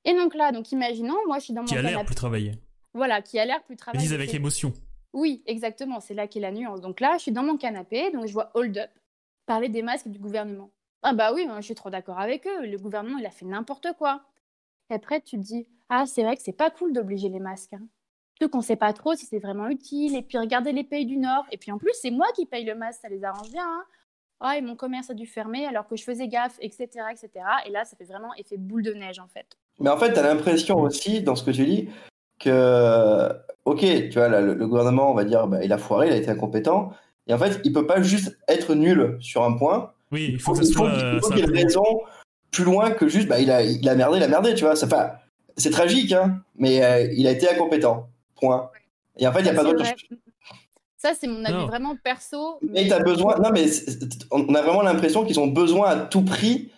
Et 0.05 0.13
donc 0.13 0.36
là, 0.36 0.51
donc 0.51 0.72
imaginons, 0.72 1.17
moi 1.25 1.39
je 1.39 1.46
suis 1.46 1.53
dans 1.55 1.62
mon 1.62 1.67
Qui 1.67 1.77
a 1.77 1.81
l'air 1.81 2.05
plus 2.05 2.13
travaillé. 2.13 2.51
Voilà, 2.93 3.24
qui 3.24 3.39
a 3.39 3.46
l'air 3.46 3.63
plus 3.63 3.75
travaillé. 3.75 4.05
Ils 4.05 4.13
avec 4.13 4.36
émotion. 4.36 4.72
Oui, 5.13 5.41
exactement, 5.48 6.00
c'est 6.00 6.13
là 6.13 6.27
qu'est 6.27 6.39
la 6.39 6.51
nuance. 6.51 6.79
Donc 6.79 7.00
là, 7.00 7.13
je 7.17 7.24
suis 7.24 7.31
dans 7.31 7.43
mon 7.43 7.58
canapé, 7.58 8.12
donc 8.12 8.27
je 8.27 8.34
vois 8.34 8.51
Hold 8.53 8.77
Up 8.77 8.91
parler 9.48 9.67
des 9.67 9.81
masques 9.81 10.08
du 10.08 10.20
gouvernement. 10.20 10.70
Ah 11.03 11.13
bah 11.13 11.34
oui, 11.34 11.48
je 11.58 11.62
suis 11.62 11.75
trop 11.75 11.89
d'accord 11.89 12.20
avec 12.20 12.46
eux. 12.48 12.65
Le 12.65 12.77
gouvernement, 12.77 13.17
il 13.17 13.25
a 13.25 13.31
fait 13.31 13.46
n'importe 13.46 13.88
quoi. 13.98 14.22
Et 14.89 14.93
après, 14.93 15.22
tu 15.22 15.38
te 15.38 15.41
dis, 15.41 15.67
ah, 15.89 16.05
c'est 16.05 16.24
vrai 16.24 16.36
que 16.36 16.43
c'est 16.43 16.51
pas 16.51 16.70
cool 16.70 16.93
d'obliger 16.93 17.29
les 17.29 17.39
masques. 17.39 17.74
Hein. 17.74 18.48
Qu'on 18.51 18.62
sait 18.62 18.75
pas 18.75 18.91
trop 18.91 19.13
si 19.15 19.25
c'est 19.25 19.39
vraiment 19.39 19.67
utile. 19.67 20.15
Et 20.15 20.22
puis, 20.22 20.38
regardez 20.38 20.72
les 20.72 20.84
pays 20.84 21.05
du 21.05 21.17
Nord. 21.17 21.46
Et 21.51 21.58
puis, 21.58 21.72
en 21.72 21.77
plus, 21.77 21.91
c'est 21.93 22.12
moi 22.12 22.27
qui 22.36 22.46
paye 22.46 22.65
le 22.65 22.75
masque, 22.75 23.01
ça 23.01 23.10
les 23.10 23.24
arrange 23.24 23.51
bien. 23.51 23.65
Hein. 23.65 23.84
Ah, 24.39 24.58
et 24.58 24.62
mon 24.62 24.75
commerce 24.75 25.12
a 25.12 25.13
dû 25.13 25.27
fermer 25.27 25.67
alors 25.67 25.88
que 25.88 25.96
je 25.96 26.03
faisais 26.03 26.27
gaffe, 26.27 26.58
etc., 26.60 26.88
etc. 27.12 27.29
Et 27.67 27.70
là, 27.70 27.86
ça 27.86 27.96
fait 27.96 28.05
vraiment 28.05 28.34
effet 28.36 28.58
boule 28.58 28.81
de 28.81 28.93
neige, 28.93 29.20
en 29.20 29.27
fait. 29.27 29.46
Mais 29.79 29.89
en 29.89 29.98
fait, 29.98 30.13
tu 30.13 30.20
as 30.20 30.24
l'impression 30.24 30.79
aussi, 30.81 31.22
dans 31.22 31.36
ce 31.36 31.43
que 31.43 31.51
tu 31.51 31.65
dis, 31.65 31.89
que, 32.39 33.29
ok, 33.65 33.79
tu 33.79 34.13
vois, 34.13 34.29
le, 34.41 34.67
gouvernement, 34.67 35.12
on 35.12 35.13
va 35.13 35.24
dire, 35.24 35.48
bah, 35.48 35.63
il 35.63 35.72
a 35.72 35.77
foiré, 35.77 36.08
il 36.08 36.13
a 36.13 36.17
été 36.17 36.29
incompétent. 36.29 36.91
Et 37.27 37.34
en 37.36 37.38
fait, 37.38 37.62
il 37.63 37.72
peut 37.72 37.86
pas 37.86 38.01
juste 38.01 38.39
être 38.48 38.74
nul 38.74 39.17
sur 39.20 39.43
un 39.43 39.53
point 39.53 39.93
oui, 40.12 40.30
il 40.34 40.39
faut 40.39 40.53
que 40.53 40.63
ça 40.63 40.72
soit. 40.72 40.91
Il 41.13 41.20
faut 41.22 41.30
qu'il 41.30 41.39
y 41.39 41.41
ait 41.41 41.46
une 41.46 41.56
raison 41.56 42.01
plus 42.51 42.63
loin 42.63 42.91
que 42.91 43.08
juste, 43.08 43.27
bah, 43.27 43.39
il, 43.39 43.50
a, 43.50 43.63
il 43.63 43.88
a 43.88 43.96
merdé, 43.96 44.18
il 44.18 44.24
a 44.24 44.27
merdé, 44.27 44.53
tu 44.53 44.65
vois. 44.65 44.75
C'est 44.75 45.70
tragique, 45.70 46.12
hein, 46.12 46.41
mais 46.56 46.84
euh, 46.84 47.12
il 47.13 47.27
a 47.27 47.32
été 47.32 47.50
incompétent. 47.50 48.10
Point. 48.36 48.70
Et 49.18 49.27
en 49.27 49.32
fait, 49.32 49.39
il 49.39 49.44
n'y 49.44 49.50
a 49.50 49.53
pas 49.53 49.63
d'autre. 49.63 49.86
Ça, 50.98 51.13
c'est 51.20 51.27
mon 51.27 51.44
avis 51.46 51.65
vraiment 51.65 51.96
perso. 51.96 52.60
Mais, 52.62 52.88
tu 52.88 52.94
as 52.94 53.00
besoin. 53.00 53.38
Non, 53.38 53.50
mais 53.51 53.65
on 54.30 54.53
a 54.53 54.62
vraiment 54.62 54.84
l'impression 54.84 55.25
qu'ils 55.25 55.39
ont 55.39 55.48
besoin 55.48 55.89
à 55.89 55.96
tout 55.96 56.24
prix 56.24 56.72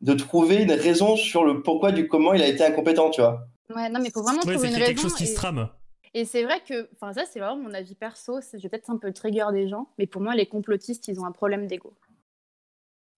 de 0.00 0.14
trouver 0.14 0.62
une 0.62 0.72
raison 0.72 1.16
sur 1.16 1.44
le 1.44 1.62
pourquoi 1.62 1.92
du 1.92 2.08
comment 2.08 2.32
il 2.32 2.42
a 2.42 2.48
été 2.48 2.64
incompétent, 2.64 3.10
tu 3.10 3.20
vois. 3.20 3.46
Ouais, 3.74 3.88
non, 3.88 4.00
mais 4.00 4.08
il 4.08 4.12
faut 4.12 4.22
vraiment 4.22 4.40
trouver 4.40 4.56
une 4.56 4.74
raison. 4.74 4.86
quelque 4.86 5.00
chose 5.00 5.14
qui 5.14 5.26
se 5.26 5.34
trame. 5.34 5.68
Et 6.14 6.24
c'est 6.24 6.42
vrai 6.42 6.60
que, 6.66 6.88
enfin, 6.94 7.12
ça, 7.12 7.22
c'est 7.30 7.38
vraiment 7.38 7.62
mon 7.62 7.72
avis 7.72 7.94
perso. 7.94 8.40
Je 8.52 8.58
vais 8.58 8.68
peut-être 8.68 8.90
un 8.90 8.96
peu 8.96 9.06
le 9.06 9.12
trigger 9.12 9.46
des 9.52 9.68
gens, 9.68 9.88
mais 9.98 10.06
pour 10.06 10.22
moi, 10.22 10.34
les 10.34 10.46
complotistes, 10.46 11.06
ils 11.06 11.20
ont 11.20 11.24
un 11.24 11.32
problème 11.32 11.66
d'ego. 11.68 11.94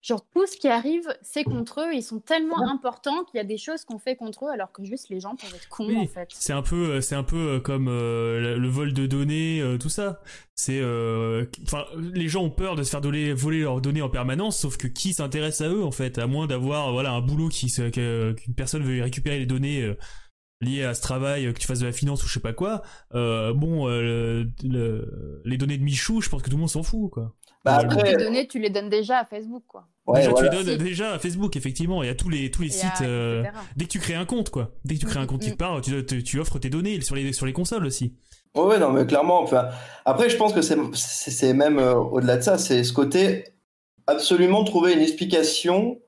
Genre, 0.03 0.27
tout 0.35 0.49
ce 0.49 0.57
qui 0.57 0.67
arrive, 0.67 1.07
c'est 1.23 1.45
contre 1.45 1.81
eux. 1.81 1.95
Ils 1.95 2.03
sont 2.03 2.19
tellement 2.19 2.69
importants 2.69 3.23
qu'il 3.23 3.39
y 3.39 3.41
a 3.41 3.45
des 3.45 3.57
choses 3.57 3.85
qu'on 3.85 4.01
fait 4.01 4.17
contre 4.17 4.47
eux, 4.47 4.51
alors 4.51 4.73
que 4.73 4.83
juste 4.83 5.11
les 5.11 5.21
gens 5.21 5.37
peuvent 5.37 5.55
être 5.55 5.69
cons, 5.69 5.97
en 5.97 6.07
fait. 6.09 6.29
C'est 6.33 6.53
un 6.53 6.63
peu, 6.63 7.01
c'est 7.01 7.15
un 7.15 7.23
peu 7.23 7.37
euh, 7.37 7.61
comme 7.61 7.87
euh, 7.89 8.57
le 8.59 8.69
vol 8.69 8.95
de 8.95 9.07
données, 9.07 9.61
euh, 9.61 9.79
tout 9.79 9.89
ça. 9.89 10.21
C'est, 10.57 10.81
enfin, 11.63 11.85
les 11.97 12.27
gens 12.27 12.43
ont 12.43 12.51
peur 12.51 12.75
de 12.75 12.83
se 12.83 12.91
faire 12.91 13.01
voler, 13.01 13.33
voler 13.33 13.61
leurs 13.61 13.81
données 13.81 14.03
en 14.03 14.11
permanence, 14.11 14.59
sauf 14.59 14.77
que 14.77 14.89
qui 14.89 15.15
s'intéresse 15.15 15.61
à 15.61 15.69
eux, 15.69 15.85
en 15.85 15.93
fait, 15.93 16.19
à 16.19 16.27
moins 16.27 16.49
d'avoir, 16.49 16.93
voilà, 16.93 17.13
un 17.13 17.21
boulot 17.21 17.49
qui, 17.49 17.73
qu'une 17.73 18.55
personne 18.57 18.83
veut 18.83 19.03
récupérer 19.03 19.39
les 19.39 19.47
données 19.47 19.95
liées 20.61 20.83
à 20.83 20.95
ce 20.95 21.01
travail, 21.03 21.53
que 21.53 21.59
tu 21.59 21.67
fasses 21.67 21.81
de 21.81 21.87
la 21.87 21.93
finance 21.93 22.25
ou 22.25 22.27
je 22.27 22.35
sais 22.35 22.41
pas 22.41 22.53
quoi. 22.53 22.83
bon, 23.13 23.87
les 23.87 25.57
données 25.57 25.79
de 25.79 25.85
Michou, 25.85 26.21
je 26.21 26.29
pense 26.29 26.43
que 26.43 26.51
tout 26.51 26.57
le 26.57 26.61
monde 26.61 26.71
s'en 26.71 26.83
fout, 26.83 27.11
quoi. 27.11 27.35
Bah 27.65 27.77
après... 27.77 28.17
Les 28.17 28.17
données, 28.17 28.49
tu 28.49 28.59
les 28.59 28.71
donnes 28.71 28.91
déjà 28.91 29.19
à 29.19 29.25
Facebook, 29.25 29.65
quoi. 29.67 29.89
Déjà, 30.09 30.33
tu 30.33 30.43
les 30.43 30.51
donnes 30.51 30.77
déjà 30.77 31.13
à 31.13 31.19
Facebook, 31.19 31.57
effectivement, 31.57 32.03
et 32.03 32.09
à 32.09 32.15
tous 32.15 32.29
les, 32.29 32.51
tous 32.51 32.63
les 32.63 32.71
sites. 32.71 33.03
Euh, 33.03 33.45
dès 33.77 33.85
que 33.85 33.91
tu 33.91 33.99
crées 33.99 34.15
un 34.15 34.25
compte, 34.25 34.51
quoi. 34.51 34.73
Dès 34.85 34.97
que 34.97 35.01
tu 35.01 35.07
crées 35.07 35.21
un 35.21 35.27
compte, 35.27 35.43
tu, 35.43 35.53
mm. 35.53 35.57
pars, 35.57 35.81
tu, 35.81 36.25
tu, 36.25 36.41
offres 36.41 36.59
tes 36.59 36.71
données 36.71 37.01
sur 37.01 37.15
les, 37.15 37.33
sur 37.33 37.47
les 37.47 37.53
consoles 37.53 37.87
aussi. 37.87 38.15
Ouais, 38.55 38.79
non, 38.79 38.91
mais 38.91 39.07
clairement. 39.07 39.41
Enfin, 39.43 39.69
après, 40.05 40.29
je 40.29 40.37
pense 40.37 40.53
que 40.53 40.61
c'est 40.61 41.53
même 41.55 41.79
euh, 41.79 41.95
au-delà 41.95 42.37
de 42.37 42.43
ça, 42.43 42.59
c'est 42.59 42.85
ce 42.85 42.93
côté 42.93 43.45
absolument 44.07 44.65
trouver 44.65 44.93
une 44.93 45.01
explication 45.01 45.99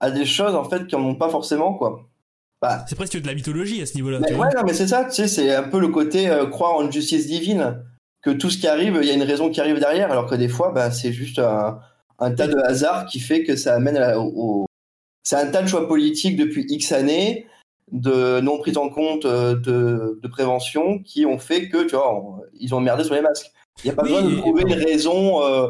à 0.00 0.10
des 0.10 0.24
choses, 0.24 0.54
en 0.54 0.64
fait, 0.64 0.86
qui 0.86 0.96
n'en 0.96 1.02
ont 1.02 1.14
pas 1.14 1.28
forcément, 1.28 1.74
quoi. 1.74 2.00
Bah, 2.62 2.84
c'est 2.88 2.96
presque 2.96 3.20
de 3.20 3.26
la 3.26 3.34
mythologie 3.34 3.82
à 3.82 3.86
ce 3.86 3.94
niveau-là. 3.94 4.18
Ouais, 4.20 4.30
non, 4.30 4.62
mais 4.64 4.72
c'est 4.72 4.88
ça, 4.88 5.04
tu 5.04 5.12
sais, 5.12 5.28
c'est 5.28 5.54
un 5.54 5.64
peu 5.64 5.78
le 5.78 5.88
côté 5.88 6.28
euh, 6.28 6.46
croire 6.46 6.74
en 6.74 6.84
une 6.84 6.92
justice 6.92 7.26
divine 7.26 7.84
que 8.22 8.30
tout 8.30 8.50
ce 8.50 8.58
qui 8.58 8.66
arrive, 8.66 8.98
il 9.02 9.06
y 9.06 9.10
a 9.10 9.14
une 9.14 9.22
raison 9.22 9.50
qui 9.50 9.60
arrive 9.60 9.78
derrière, 9.78 10.10
alors 10.10 10.26
que 10.26 10.34
des 10.34 10.48
fois, 10.48 10.72
bah, 10.72 10.90
c'est 10.90 11.12
juste 11.12 11.38
un, 11.38 11.78
tas 12.18 12.48
de 12.48 12.58
hasard 12.58 13.06
qui 13.06 13.20
fait 13.20 13.44
que 13.44 13.56
ça 13.56 13.74
amène 13.74 13.98
au. 14.16 14.66
C'est 15.22 15.36
un 15.36 15.46
tas 15.50 15.62
de 15.62 15.66
choix 15.66 15.88
politiques 15.88 16.36
depuis 16.36 16.64
X 16.68 16.92
années, 16.92 17.46
de 17.92 18.40
non 18.40 18.58
prise 18.58 18.76
en 18.76 18.88
compte 18.88 19.24
euh, 19.24 19.54
de, 19.56 20.28
prévention, 20.28 21.00
qui 21.00 21.26
ont 21.26 21.38
fait 21.38 21.68
que, 21.68 21.84
tu 21.84 21.96
vois, 21.96 22.40
ils 22.58 22.74
ont 22.74 22.80
merdé 22.80 23.04
sur 23.04 23.14
les 23.14 23.22
masques. 23.22 23.50
Il 23.84 23.88
n'y 23.88 23.90
a 23.90 23.94
pas 23.94 24.02
besoin 24.02 24.22
de 24.22 24.36
trouver 24.36 24.62
une 24.62 24.74
raison. 24.74 25.42
Euh, 25.42 25.68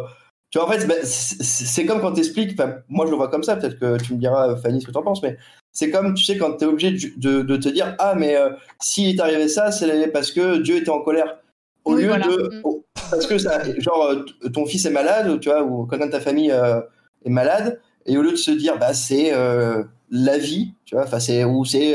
tu 0.50 0.58
vois, 0.58 0.68
en 0.68 0.70
fait, 0.70 1.04
c'est 1.04 1.86
comme 1.86 2.00
quand 2.00 2.12
tu 2.12 2.20
expliques, 2.20 2.56
moi 2.88 3.04
je 3.06 3.10
le 3.10 3.16
vois 3.16 3.28
comme 3.28 3.42
ça, 3.42 3.56
peut-être 3.56 3.78
que 3.78 4.02
tu 4.02 4.14
me 4.14 4.18
diras, 4.18 4.56
Fanny, 4.56 4.80
ce 4.80 4.86
que 4.86 4.92
tu 4.92 4.98
en 4.98 5.02
penses, 5.02 5.22
mais 5.22 5.36
c'est 5.72 5.90
comme, 5.90 6.14
tu 6.14 6.24
sais, 6.24 6.38
quand 6.38 6.56
tu 6.56 6.64
es 6.64 6.66
obligé 6.66 6.92
de, 7.16 7.56
te 7.56 7.68
dire, 7.68 7.94
ah, 7.98 8.14
mais 8.14 8.36
euh, 8.36 8.50
s'il 8.80 9.14
est 9.14 9.20
arrivé 9.20 9.48
ça, 9.48 9.72
c'est 9.72 10.06
parce 10.08 10.30
que 10.30 10.58
Dieu 10.58 10.76
était 10.76 10.90
en 10.90 11.00
colère 11.00 11.38
au 11.84 11.94
lieu 11.94 12.08
de 12.08 12.58
mm. 12.58 12.75
Parce 13.10 13.26
que 13.26 13.38
ça 13.38 13.62
genre 13.80 14.10
euh, 14.10 14.24
ton 14.50 14.66
fils 14.66 14.84
est 14.84 14.90
malade 14.90 15.40
tu 15.40 15.48
vois 15.48 15.62
ou 15.62 15.86
quelqu'un 15.86 16.06
de 16.06 16.12
ta 16.12 16.20
famille 16.20 16.50
euh, 16.50 16.80
est 17.24 17.30
malade 17.30 17.80
et 18.06 18.16
au 18.16 18.22
lieu 18.22 18.32
de 18.32 18.36
se 18.36 18.50
dire 18.50 18.78
bah 18.78 18.94
c'est 18.94 19.32
euh, 19.32 19.84
la 20.10 20.38
vie 20.38 20.72
tu 20.84 20.94
vois 20.94 21.04
enfin 21.04 21.20
c'est 21.20 21.44
ou 21.44 21.64
c'est 21.64 21.94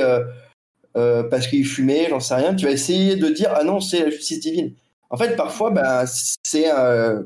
parce 0.94 1.48
qu'il 1.48 1.66
fumait 1.66 2.08
j'en 2.10 2.20
sais 2.20 2.36
rien 2.36 2.56
tu 2.56 2.66
vas 2.66 2.72
essayer 2.72 3.16
de 3.16 3.28
dire 3.30 3.52
ah 3.56 3.64
non 3.64 3.80
c'est 3.80 4.04
la 4.04 4.10
justice 4.10 4.40
divine. 4.40 4.74
En 5.10 5.18
fait 5.18 5.36
parfois 5.36 5.72
bah 5.72 6.06
c'est 6.08 6.70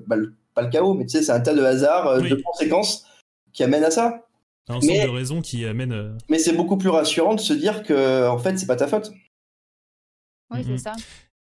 bah, 0.07 0.17
pas 0.53 0.61
le 0.61 0.69
chaos 0.69 0.93
mais 0.93 1.05
tu 1.05 1.17
sais 1.17 1.23
c'est 1.23 1.31
un 1.31 1.41
tas 1.41 1.53
de 1.53 1.63
hasards 1.63 2.21
de 2.21 2.35
conséquences 2.35 3.05
qui 3.53 3.63
amènent 3.63 3.83
à 3.83 3.91
ça. 3.91 4.21
Un 4.67 4.75
ensemble 4.75 5.03
de 5.03 5.09
raisons 5.09 5.41
qui 5.41 5.65
amènent 5.65 6.17
mais 6.29 6.39
c'est 6.39 6.53
beaucoup 6.53 6.77
plus 6.77 6.89
rassurant 6.89 7.35
de 7.35 7.39
se 7.39 7.53
dire 7.53 7.83
que 7.83 8.27
en 8.27 8.37
fait 8.37 8.57
c'est 8.57 8.67
pas 8.67 8.75
ta 8.75 8.87
faute. 8.87 9.11
Oui 10.51 10.59
c'est 10.63 10.77
ça 10.77 10.93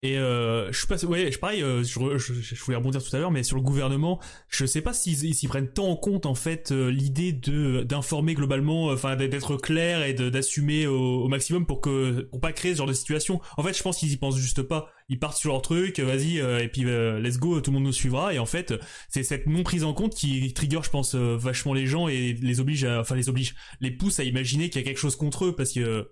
et 0.03 0.19
euh, 0.19 0.71
je 0.71 0.77
suis 0.77 0.85
pas, 0.85 1.03
ouais, 1.05 1.31
je 1.31 1.39
pareil, 1.39 1.63
euh, 1.63 1.83
je, 1.83 2.17
je, 2.19 2.63
voulais 2.63 2.77
rebondir 2.77 3.03
tout 3.03 3.15
à 3.15 3.19
l'heure, 3.19 3.31
mais 3.31 3.41
sur 3.41 3.55
le 3.55 3.63
gouvernement, 3.63 4.21
je 4.47 4.67
sais 4.67 4.81
pas 4.81 4.93
s'ils 4.93 5.33
s'y 5.33 5.47
prennent 5.47 5.73
tant 5.73 5.87
en 5.87 5.95
compte 5.95 6.27
en 6.27 6.35
fait 6.35 6.71
euh, 6.71 6.91
l'idée 6.91 7.31
de 7.31 7.81
d'informer 7.81 8.35
globalement, 8.35 8.89
enfin 8.89 9.15
d'être 9.15 9.57
clair 9.57 10.03
et 10.03 10.13
d'assumer 10.13 10.85
au, 10.85 11.27
maximum 11.27 11.65
pour 11.65 11.81
que 11.81 12.21
pour 12.29 12.39
pas 12.39 12.53
créer 12.53 12.73
ce 12.73 12.77
genre 12.77 12.87
de 12.87 12.93
situation. 12.93 13.41
En 13.57 13.63
fait, 13.63 13.75
je 13.75 13.81
pense 13.81 13.97
qu'ils 13.97 14.11
y 14.11 14.17
pensent 14.17 14.37
juste 14.37 14.61
pas. 14.61 14.91
Ils 15.09 15.17
partent 15.17 15.37
sur 15.37 15.49
leur 15.51 15.63
truc, 15.63 15.99
vas-y, 15.99 16.37
et 16.37 16.67
puis 16.67 16.83
let's 16.83 17.39
go, 17.39 17.59
tout 17.61 17.71
le 17.71 17.75
monde 17.75 17.85
nous 17.85 17.93
suivra. 17.93 18.35
Et 18.35 18.39
en 18.39 18.45
fait, 18.45 18.75
c'est 19.09 19.23
cette 19.23 19.47
non 19.47 19.63
prise 19.63 19.83
en 19.83 19.93
compte 19.93 20.13
qui 20.13 20.53
trigger, 20.53 20.81
je 20.83 20.89
pense, 20.91 21.15
vachement 21.15 21.73
les 21.73 21.87
gens 21.87 22.07
et 22.07 22.33
les 22.33 22.59
oblige, 22.59 22.83
à, 22.83 22.99
enfin 22.99 23.15
les 23.15 23.29
oblige, 23.29 23.55
les 23.79 23.91
pousse 23.91 24.19
à 24.19 24.23
imaginer 24.25 24.69
qu'il 24.69 24.79
y 24.81 24.83
a 24.83 24.87
quelque 24.87 24.99
chose 24.99 25.15
contre 25.15 25.45
eux 25.45 25.55
parce 25.55 25.71
que 25.71 26.11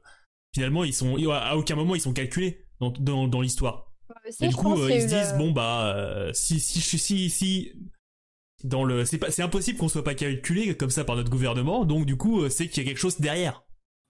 finalement 0.55 0.85
ils 0.85 0.93
sont 0.93 1.17
à 1.29 1.57
aucun 1.57 1.75
moment 1.75 1.95
ils 1.95 2.01
sont 2.01 2.13
calculés 2.13 2.64
dans, 2.79 3.27
dans, 3.27 3.41
l'histoire. 3.41 3.91
et 4.39 4.47
du 4.47 4.55
coup, 4.55 4.73
euh, 4.73 4.91
ils 4.91 5.01
se 5.01 5.07
disent 5.07 5.35
bon 5.37 5.51
bah 5.51 5.95
euh, 5.95 6.31
si 6.33 6.59
si 6.59 6.81
si 6.81 7.29
si 7.29 7.71
dans 8.63 8.83
le 8.83 9.05
c'est 9.05 9.17
pas 9.17 9.31
c'est 9.31 9.43
impossible 9.43 9.77
qu'on 9.77 9.87
soit 9.87 10.03
pas 10.03 10.15
calculé 10.15 10.75
comme 10.75 10.89
ça 10.89 11.03
par 11.03 11.15
notre 11.15 11.29
gouvernement, 11.29 11.85
donc 11.85 12.05
du 12.05 12.17
coup 12.17 12.41
euh, 12.41 12.49
c'est 12.49 12.67
qu'il 12.67 12.83
y 12.83 12.85
a 12.85 12.89
quelque 12.89 12.99
chose 12.99 13.19
derrière. 13.19 13.63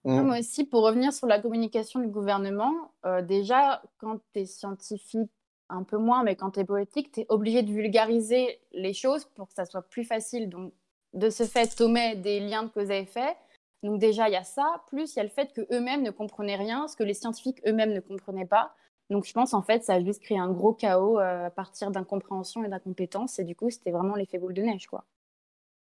Mmh. 0.04 0.20
Moi 0.20 0.38
aussi, 0.38 0.64
pour 0.64 0.82
revenir 0.82 1.12
sur 1.12 1.26
la 1.26 1.40
communication 1.40 1.98
du 1.98 2.06
gouvernement, 2.06 2.92
déjà, 3.24 3.82
quand 3.98 4.20
tu 4.32 4.40
es 4.40 4.46
scientifique, 4.46 5.32
un 5.68 5.82
peu 5.82 5.96
moins, 5.96 6.22
mais 6.22 6.36
quand 6.36 6.52
tu 6.52 6.60
es 6.60 6.64
politique, 6.64 7.12
tu 7.12 7.20
es 7.20 7.26
obligé 7.28 7.62
de 7.62 7.72
vulgariser 7.72 8.60
les 8.72 8.92
choses 8.92 9.24
pour 9.34 9.48
que 9.48 9.54
ça 9.54 9.64
soit 9.64 9.82
plus 9.82 10.04
facile. 10.04 10.48
Donc, 10.48 10.72
de 11.14 11.30
ce 11.30 11.44
fait, 11.44 11.74
tu 11.74 11.82
omets 11.82 12.16
des 12.16 12.40
liens 12.40 12.64
de 12.64 12.68
cause 12.68 12.90
à 12.90 12.98
effet. 12.98 13.36
Donc 13.82 13.98
déjà, 14.00 14.28
il 14.28 14.32
y 14.32 14.36
a 14.36 14.44
ça, 14.44 14.82
plus 14.88 15.14
il 15.14 15.16
y 15.18 15.20
a 15.20 15.24
le 15.24 15.28
fait 15.28 15.52
qu'eux-mêmes 15.52 16.02
ne 16.02 16.10
comprenaient 16.10 16.56
rien, 16.56 16.88
ce 16.88 16.96
que 16.96 17.04
les 17.04 17.14
scientifiques 17.14 17.60
eux-mêmes 17.66 17.92
ne 17.92 18.00
comprenaient 18.00 18.46
pas. 18.46 18.74
Donc 19.10 19.24
je 19.24 19.32
pense 19.32 19.54
en 19.54 19.62
fait, 19.62 19.84
ça 19.84 19.94
a 19.94 20.04
juste 20.04 20.20
créé 20.22 20.38
un 20.38 20.50
gros 20.50 20.72
chaos 20.72 21.20
euh, 21.20 21.46
à 21.46 21.50
partir 21.50 21.90
d'incompréhension 21.90 22.64
et 22.64 22.68
d'incompétence. 22.68 23.38
Et 23.38 23.44
du 23.44 23.54
coup, 23.54 23.70
c'était 23.70 23.92
vraiment 23.92 24.16
l'effet 24.16 24.38
boule 24.38 24.54
de 24.54 24.62
neige, 24.62 24.86
quoi. 24.86 25.04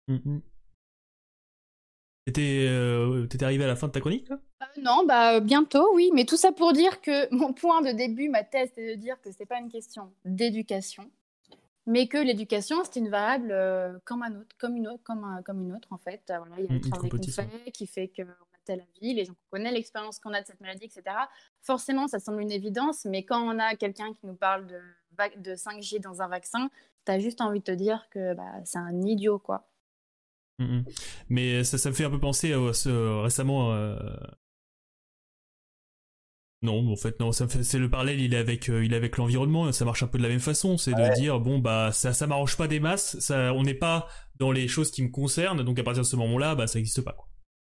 Mm 0.08 0.38
T'étais 2.26 3.42
arrivé 3.42 3.64
à 3.64 3.66
la 3.66 3.76
fin 3.76 3.88
de 3.88 3.92
ta 3.92 4.00
chronique 4.00 4.30
là 4.30 4.40
euh, 4.62 4.80
Non, 4.80 5.04
bah 5.06 5.40
bientôt, 5.40 5.94
oui. 5.94 6.10
Mais 6.14 6.24
tout 6.24 6.38
ça 6.38 6.52
pour 6.52 6.72
dire 6.72 7.02
que 7.02 7.32
mon 7.34 7.52
point 7.52 7.82
de 7.82 7.92
début, 7.92 8.30
ma 8.30 8.42
thèse, 8.42 8.70
c'était 8.70 8.96
de 8.96 9.00
dire 9.00 9.20
que 9.20 9.30
c'est 9.30 9.44
pas 9.44 9.58
une 9.58 9.68
question 9.68 10.10
d'éducation, 10.24 11.10
mais 11.86 12.08
que 12.08 12.18
l'éducation, 12.18 12.82
c'est 12.84 12.98
une 12.98 13.10
variable 13.10 13.50
euh, 13.52 13.98
comme, 14.04 14.22
un 14.22 14.34
autre, 14.34 14.56
comme, 14.58 14.76
une 14.76 14.88
autre, 14.88 15.02
comme, 15.04 15.42
comme 15.44 15.62
une 15.62 15.74
autre, 15.74 15.88
en 15.90 15.98
fait. 15.98 16.22
Euh, 16.30 16.38
voilà, 16.38 16.56
il 16.58 16.64
y 16.64 16.68
a 16.68 16.72
le 16.72 16.80
travail 16.80 17.10
qu'on 17.10 17.22
fait 17.22 17.72
qui 17.72 17.86
fait 17.86 18.08
qu'on 18.08 18.22
a 18.72 18.76
la 18.76 18.84
vie, 19.00 19.14
les 19.14 19.26
gens 19.26 19.34
qu'on 19.34 19.58
connaît, 19.58 19.72
l'expérience 19.72 20.18
qu'on 20.18 20.32
a 20.32 20.40
de 20.40 20.46
cette 20.46 20.60
maladie, 20.60 20.86
etc. 20.86 21.02
Forcément, 21.60 22.08
ça 22.08 22.18
semble 22.18 22.40
une 22.40 22.52
évidence, 22.52 23.04
mais 23.04 23.24
quand 23.24 23.40
on 23.40 23.58
a 23.58 23.74
quelqu'un 23.74 24.12
qui 24.14 24.26
nous 24.26 24.34
parle 24.34 24.66
de, 24.66 24.80
de 25.40 25.54
5G 25.54 26.00
dans 26.00 26.22
un 26.22 26.28
vaccin, 26.28 26.70
tu 27.04 27.12
as 27.12 27.18
juste 27.18 27.42
envie 27.42 27.60
de 27.60 27.64
te 27.64 27.72
dire 27.72 28.08
que 28.10 28.34
bah, 28.34 28.52
c'est 28.64 28.78
un 28.78 29.02
idiot, 29.02 29.38
quoi. 29.38 29.68
Mm, 30.58 30.64
mm. 30.64 30.84
Mais 31.28 31.64
ça, 31.64 31.76
ça 31.76 31.90
me 31.90 31.94
fait 31.94 32.04
un 32.04 32.10
peu 32.10 32.20
penser 32.20 32.52
à 32.52 32.72
ce, 32.72 33.22
récemment. 33.22 33.72
Euh, 33.72 33.96
non, 36.64 36.90
en 36.90 36.96
fait, 36.96 37.20
non, 37.20 37.30
c'est 37.32 37.78
le 37.78 37.88
parallèle, 37.88 38.20
il 38.20 38.34
est 38.34 38.38
avec, 38.38 38.68
euh, 38.68 38.84
il 38.84 38.92
est 38.92 38.96
avec 38.96 39.16
l'environnement, 39.16 39.70
ça 39.72 39.84
marche 39.84 40.02
un 40.02 40.06
peu 40.06 40.18
de 40.18 40.22
la 40.22 40.28
même 40.28 40.40
façon, 40.40 40.76
c'est 40.76 40.92
de 40.92 41.14
dire, 41.14 41.38
bon, 41.40 41.58
bah, 41.58 41.90
ça, 41.92 42.12
ça 42.12 42.26
m'arrange 42.26 42.56
pas 42.56 42.66
des 42.66 42.80
masses, 42.80 43.16
ça, 43.20 43.52
on 43.54 43.62
n'est 43.62 43.74
pas 43.74 44.08
dans 44.38 44.50
les 44.50 44.66
choses 44.66 44.90
qui 44.90 45.02
me 45.02 45.10
concernent, 45.10 45.62
donc 45.62 45.78
à 45.78 45.82
partir 45.84 46.02
de 46.02 46.08
ce 46.08 46.16
moment-là, 46.16 46.54
bah, 46.54 46.66
ça 46.66 46.78
n'existe 46.78 47.02
pas, 47.02 47.12
quoi. 47.12 47.26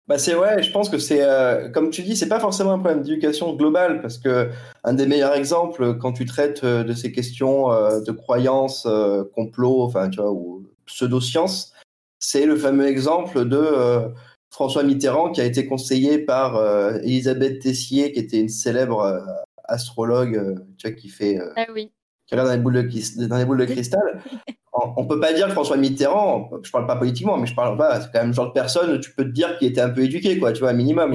Bah 0.08 0.20
c'est 0.20 0.36
ouais, 0.36 0.62
je 0.62 0.70
pense 0.70 0.90
que 0.90 1.00
c'est 1.00 1.24
euh, 1.24 1.68
comme 1.72 1.90
tu 1.90 2.04
dis, 2.04 2.16
c'est 2.16 2.30
pas 2.30 2.40
forcément 2.40 2.74
un 2.74 2.78
problème 2.78 3.02
d'éducation 3.02 3.56
globale 3.56 4.04
parce 4.04 4.20
que 4.20 4.52
un 4.84 4.94
des 4.94 5.08
meilleurs 5.08 5.34
exemples 5.34 5.98
quand 5.98 6.14
tu 6.14 6.26
traites 6.26 6.64
de 6.64 6.94
ces 6.94 7.12
questions 7.12 7.70
de 7.70 8.12
croyances, 8.12 8.88
complot, 9.34 9.82
enfin 9.82 10.12
tu 10.12 10.22
vois 10.22 10.32
ou 10.32 10.64
pseudo-sciences, 10.86 11.74
c'est 12.20 12.46
le 12.46 12.56
fameux 12.56 12.88
exemple 12.88 13.46
de 13.48 13.58
euh, 13.58 14.08
François 14.56 14.84
Mitterrand 14.84 15.32
qui 15.32 15.42
a 15.42 15.44
été 15.44 15.66
conseillé 15.66 16.18
par 16.18 16.56
euh, 16.56 16.94
Elisabeth 17.04 17.60
Tessier, 17.60 18.14
qui 18.14 18.20
était 18.20 18.40
une 18.40 18.48
célèbre 18.48 19.02
euh, 19.02 19.20
astrologue 19.66 20.64
tu 20.78 20.88
vois, 20.88 20.96
qui 20.96 21.10
fait. 21.10 21.38
Ah 21.58 21.66
oui. 21.74 21.92
Qui 22.26 22.36
regarde 22.36 22.48
dans 22.48 22.56
les 22.56 22.62
boules 22.62 22.74
de, 22.74 23.26
dans 23.28 23.38
les 23.38 23.44
boules 23.44 23.58
de 23.58 23.66
cristal. 23.66 24.24
on, 24.96 25.04
ne 25.04 25.08
peut 25.10 25.20
pas 25.20 25.34
dire 25.34 25.48
que 25.48 25.52
François 25.52 25.76
Mitterrand, 25.76 26.50
je 26.64 26.72
parle 26.72 26.88
pas 26.88 26.96
politiquement, 26.96 27.38
mais 27.38 27.48
je 27.48 27.54
parle 27.54 27.78
pas, 27.78 28.00
c'est 28.00 28.08
quand 28.14 28.20
même 28.20 28.30
le 28.30 28.34
genre 28.34 28.48
de 28.48 28.54
personne, 28.54 28.98
tu 29.02 29.12
peux 29.12 29.26
te 29.26 29.32
dire 29.32 29.58
qu'il 29.58 29.68
était 29.68 29.82
un 29.82 29.90
peu 29.90 30.04
éduqué, 30.04 30.40
quoi, 30.40 30.54
tu 30.54 30.62
vois, 30.62 30.70
un 30.70 30.74
minimum. 30.74 31.14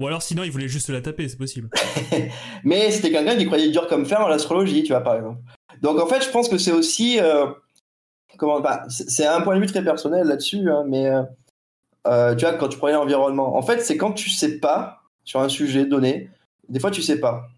Ou 0.00 0.06
alors 0.08 0.22
sinon, 0.22 0.42
il 0.42 0.50
voulait 0.50 0.66
juste 0.66 0.88
la 0.88 1.00
taper, 1.00 1.28
c'est 1.28 1.38
possible. 1.38 1.70
mais 2.64 2.90
c'était 2.90 3.12
quelqu'un 3.12 3.36
qui 3.36 3.46
croyait 3.46 3.70
dur 3.70 3.86
comme 3.86 4.04
fer 4.04 4.20
en 4.20 4.26
l'astrologie, 4.26 4.82
tu 4.82 4.92
vois, 4.92 5.00
par 5.00 5.14
exemple. 5.14 5.38
Donc 5.80 6.00
en 6.00 6.06
fait, 6.06 6.24
je 6.24 6.30
pense 6.30 6.48
que 6.48 6.58
c'est 6.58 6.72
aussi 6.72 7.20
comment 8.36 8.60
bah, 8.60 8.82
c'est 8.88 9.26
un 9.26 9.42
point 9.42 9.54
de 9.54 9.60
vue 9.60 9.68
très 9.68 9.84
personnel 9.84 10.26
là-dessus, 10.26 10.68
hein, 10.68 10.84
mais 10.88 11.08
euh, 12.06 12.32
euh, 12.32 12.34
tu 12.34 12.44
vois, 12.44 12.54
quand 12.54 12.68
tu 12.68 12.78
prends 12.78 12.88
l'environnement, 12.88 13.56
en 13.56 13.62
fait, 13.62 13.80
c'est 13.80 13.96
quand 13.96 14.12
tu 14.12 14.30
sais 14.30 14.58
pas 14.58 15.02
sur 15.24 15.40
un 15.40 15.48
sujet 15.48 15.86
donné, 15.86 16.30
des 16.68 16.78
fois 16.80 16.90
tu 16.90 17.02
sais 17.02 17.18
pas. 17.20 17.48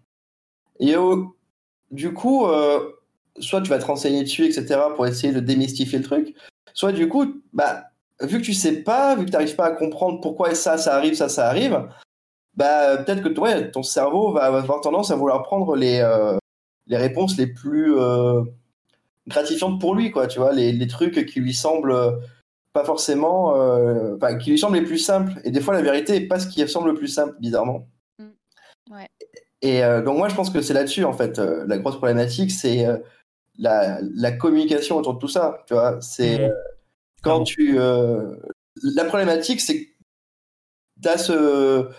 Et 0.79 0.95
du 1.91 2.13
coup, 2.13 2.45
euh, 2.45 2.91
soit 3.39 3.61
tu 3.61 3.69
vas 3.69 3.79
te 3.79 3.85
renseigner 3.85 4.23
dessus, 4.23 4.45
etc., 4.45 4.79
pour 4.95 5.07
essayer 5.07 5.33
de 5.33 5.39
démystifier 5.39 5.99
le 5.99 6.03
truc, 6.03 6.35
soit 6.73 6.91
du 6.91 7.07
coup, 7.07 7.41
bah, 7.53 7.85
vu 8.21 8.39
que 8.39 8.45
tu 8.45 8.53
sais 8.53 8.83
pas, 8.83 9.15
vu 9.15 9.25
que 9.25 9.31
tu 9.31 9.33
n'arrives 9.33 9.55
pas 9.55 9.65
à 9.67 9.71
comprendre 9.71 10.21
pourquoi 10.21 10.55
ça, 10.55 10.77
ça 10.77 10.95
arrive, 10.95 11.15
ça, 11.15 11.29
ça 11.29 11.47
arrive, 11.47 11.87
bah, 12.55 12.97
peut-être 12.97 13.21
que 13.21 13.39
ouais, 13.39 13.71
ton 13.71 13.83
cerveau 13.83 14.31
va 14.33 14.43
avoir 14.43 14.81
tendance 14.81 15.11
à 15.11 15.15
vouloir 15.15 15.43
prendre 15.43 15.75
les, 15.75 16.01
les 16.87 16.97
réponses 16.97 17.37
les 17.37 17.47
plus 17.47 17.95
gratifiante 19.27 19.79
pour 19.79 19.95
lui, 19.95 20.11
quoi, 20.11 20.27
tu 20.27 20.39
vois, 20.39 20.53
les, 20.53 20.71
les 20.71 20.87
trucs 20.87 21.25
qui 21.25 21.39
lui 21.39 21.53
semblent 21.53 21.91
euh, 21.91 22.11
pas 22.77 22.85
forcément, 22.85 23.55
euh, 23.55 24.15
enfin, 24.15 24.37
qui 24.37 24.51
lui 24.51 24.59
semblent 24.59 24.77
les 24.77 24.83
plus 24.83 24.99
simples. 24.99 25.33
Et 25.43 25.49
des 25.49 25.61
fois, 25.61 25.73
la 25.73 25.81
vérité 25.81 26.15
est 26.15 26.27
pas 26.27 26.39
ce 26.39 26.47
qui 26.47 26.67
semble 26.67 26.89
le 26.89 26.93
plus 26.93 27.07
simple, 27.07 27.35
bizarrement. 27.39 27.87
Mm. 28.19 28.93
Ouais. 28.93 29.09
Et 29.63 29.83
euh, 29.83 30.03
donc, 30.03 30.19
moi, 30.19 30.29
je 30.29 30.35
pense 30.35 30.51
que 30.51 30.61
c'est 30.61 30.75
là-dessus, 30.75 31.03
en 31.03 31.13
fait, 31.13 31.39
la 31.39 31.79
grosse 31.79 31.97
problématique, 31.97 32.51
c'est 32.51 32.85
la, 33.57 33.99
la, 34.13 34.31
communication 34.31 34.97
autour 34.97 35.15
de 35.15 35.19
tout 35.19 35.27
ça, 35.27 35.63
tu 35.65 35.73
vois. 35.73 35.99
C'est 36.01 36.49
mm. 36.49 36.53
quand 37.23 37.43
tu. 37.43 37.79
la 37.79 39.05
problématique, 39.05 39.59
c'est 39.59 39.87
que 41.01 41.17
ce. 41.17 41.89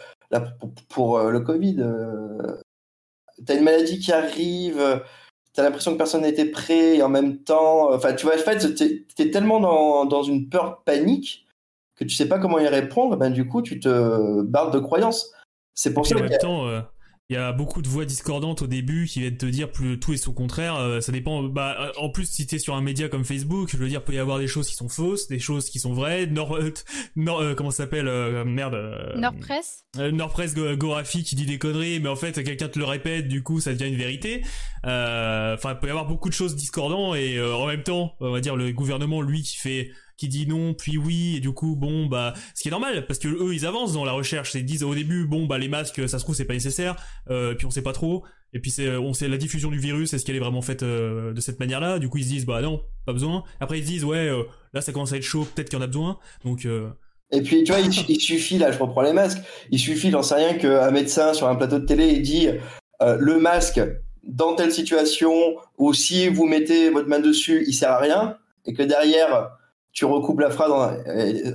pour, 0.61 0.75
pour, 0.88 1.19
le 1.19 1.41
Covid, 1.41 1.85
tu 3.45 3.53
as 3.53 3.57
une 3.57 3.64
maladie 3.64 3.99
qui 3.99 4.12
arrive 4.12 5.03
t'as 5.59 5.64
l'impression 5.64 5.90
que 5.90 5.99
personne 5.99 6.23
n'était 6.23 6.44
prêt 6.44 6.99
et 6.99 7.03
en 7.03 7.09
même 7.09 7.38
temps, 7.38 7.92
enfin, 7.92 8.12
tu 8.12 8.27
vois, 8.27 8.37
en 8.37 8.38
fait, 8.38 8.77
t'es 8.77 9.05
es 9.18 9.31
tellement 9.33 9.59
dans, 9.59 10.05
dans, 10.05 10.23
une 10.23 10.49
peur 10.49 10.83
panique 10.85 11.49
que 11.97 12.05
tu 12.05 12.14
sais 12.14 12.29
pas 12.29 12.38
comment 12.38 12.61
y 12.61 12.68
répondre, 12.68 13.16
ben 13.16 13.31
du 13.31 13.44
coup, 13.49 13.61
tu 13.61 13.81
te 13.81 14.42
barres 14.42 14.71
de 14.71 14.79
croyances. 14.79 15.33
C'est 15.75 15.92
pour 15.92 16.07
ça 16.07 16.14
que 16.14 16.29
il 17.31 17.35
y 17.35 17.37
a 17.37 17.53
beaucoup 17.53 17.83
de 17.83 17.88
voix 17.88 18.07
discordantes 18.07 18.62
au 18.62 18.67
début 18.67 19.05
qui 19.05 19.21
viennent 19.21 19.37
te 19.37 19.45
dire 19.45 19.71
plus 19.71 20.01
tout 20.01 20.14
est 20.14 20.17
son 20.17 20.33
contraire. 20.33 20.77
Euh, 20.77 21.03
ça 21.03 21.12
dépend. 21.12 21.43
Bah, 21.43 21.77
euh, 21.79 21.93
en 21.99 22.09
plus, 22.09 22.25
si 22.25 22.47
t'es 22.47 22.59
sur 22.59 22.75
un 22.75 22.81
média 22.81 23.11
comme 23.11 23.25
Facebook, 23.25 23.69
je 23.71 23.77
veux 23.77 23.88
dire, 23.88 24.03
peut 24.03 24.14
y 24.14 24.19
avoir 24.19 24.38
des 24.38 24.47
choses 24.47 24.67
qui 24.67 24.75
sont 24.75 24.88
fausses, 24.88 25.29
des 25.29 25.38
choses 25.38 25.69
qui 25.69 25.79
sont 25.79 25.93
vraies. 25.93 26.27
Nord, 26.27 26.57
euh, 26.57 26.73
Nord 27.17 27.55
comment 27.55 27.71
ça 27.71 27.85
s'appelle 27.85 28.07
Merde. 28.45 28.79
Nordpress. 29.17 29.85
Nordpress 29.97 30.55
Gorafi 30.55 31.23
qui 31.23 31.35
dit 31.35 31.45
des 31.45 31.59
conneries, 31.59 32.01
mais 32.01 32.09
en 32.09 32.17
fait, 32.17 32.43
quelqu'un 32.43 32.69
te 32.69 32.79
le 32.79 32.87
répète, 32.87 33.29
du 33.29 33.43
coup, 33.43 33.61
ça 33.61 33.75
devient 33.75 33.93
une 33.93 33.99
vérité. 33.99 34.43
Enfin, 34.85 35.73
il 35.73 35.79
peut 35.81 35.88
y 35.88 35.91
avoir 35.91 36.07
beaucoup 36.07 36.31
de 36.31 36.35
choses 36.35 36.57
discordantes 36.57 37.17
et 37.17 37.38
en 37.43 37.67
même 37.67 37.83
temps, 37.83 38.14
on 38.21 38.31
va 38.31 38.41
dire 38.41 38.57
le 38.57 38.73
gouvernement, 38.73 39.21
lui, 39.21 39.43
qui 39.43 39.59
fait 39.59 39.91
qui 40.19 40.29
dit 40.29 40.47
non 40.47 40.75
puis 40.75 40.99
oui 40.99 41.37
et 41.37 41.41
du 41.41 41.53
coup 41.53 41.77
bon 41.77 42.07
bah 42.07 42.35
ce 42.55 42.63
qui 42.63 42.69
est 42.69 42.73
normal 42.73 43.07
parce 43.07 43.21
que 43.21 43.29
eux 43.29 43.55
ils 43.55 43.65
avancent 43.65 43.93
dans 43.93 44.05
la 44.05 44.13
recherche 44.13 44.55
ils 44.55 44.65
disent 44.65 44.83
au 44.83 44.95
début 44.95 45.27
bon 45.27 45.47
bah 45.47 45.59
les 45.59 45.69
masques 45.69 46.07
ça 46.09 46.19
se 46.19 46.25
trouve 46.25 46.35
c'est 46.35 46.45
pas 46.45 46.55
nécessaire 46.55 46.97
euh, 47.31 47.55
puis 47.55 47.67
on 47.67 47.71
sait 47.71 47.83
pas 47.83 47.93
trop 47.93 48.25
et 48.53 48.59
puis 48.59 48.73
c'est 48.73 48.97
on 48.97 49.15
sait 49.15 49.29
la 49.29 49.37
diffusion 49.37 49.71
du 49.71 49.79
virus 49.79 50.13
est-ce 50.13 50.27
qu'elle 50.27 50.35
est 50.35 50.41
vraiment 50.41 50.61
faite 50.61 50.83
euh, 50.83 51.33
de 51.33 51.41
cette 51.41 51.61
manière 51.61 51.81
là 51.81 52.01
du 52.01 52.09
coup 52.09 52.19
ils 52.19 52.25
se 52.25 52.29
disent 52.29 52.47
bah 52.47 52.61
non 52.61 52.83
pas 53.07 53.13
besoin. 53.13 53.45
Après 53.61 53.79
ils 53.79 53.85
se 53.85 53.89
disent 53.89 54.05
ouais 54.05 54.29
euh, 54.29 54.43
là 54.75 54.81
ça 54.81 54.93
commence 54.93 55.13
à 55.13 55.17
être 55.17 55.23
chaud 55.23 55.47
peut-être 55.55 55.71
qu'il 55.71 55.79
y 55.79 55.81
en 55.81 55.85
a 55.85 55.89
besoin 55.89 56.19
donc 56.45 56.67
et 57.31 57.43
puis, 57.43 57.63
tu 57.63 57.73
vois, 57.73 57.83
il, 57.83 57.93
suffit, 57.93 58.57
là, 58.57 58.73
je 58.73 58.79
reprends 58.79 59.03
les 59.03 59.13
masques, 59.13 59.43
il 59.71 59.79
suffit, 59.79 60.11
j'en 60.11 60.23
sais 60.23 60.37
rien, 60.37 60.55
qu'un 60.55 60.91
médecin 60.91 61.35
sur 61.35 61.47
un 61.47 61.57
plateau 61.57 61.79
de 61.79 61.85
télé 61.85 62.09
ait 62.09 62.21
dit 62.21 62.49
le 63.03 63.39
masque 63.39 63.83
dans 64.23 64.55
telle 64.55 64.73
situation, 64.73 65.35
ou 65.77 65.93
si 65.93 66.29
vous 66.29 66.47
mettez 66.47 66.89
votre 66.89 67.07
main 67.07 67.19
dessus, 67.19 67.65
il 67.67 67.75
sert 67.75 67.91
à 67.91 67.99
rien, 67.99 68.39
et 68.65 68.73
que 68.73 68.83
derrière, 68.83 69.58
tu 69.99 70.05
recoupes 70.05 70.39
la 70.39 70.51
phrase, 70.51 70.71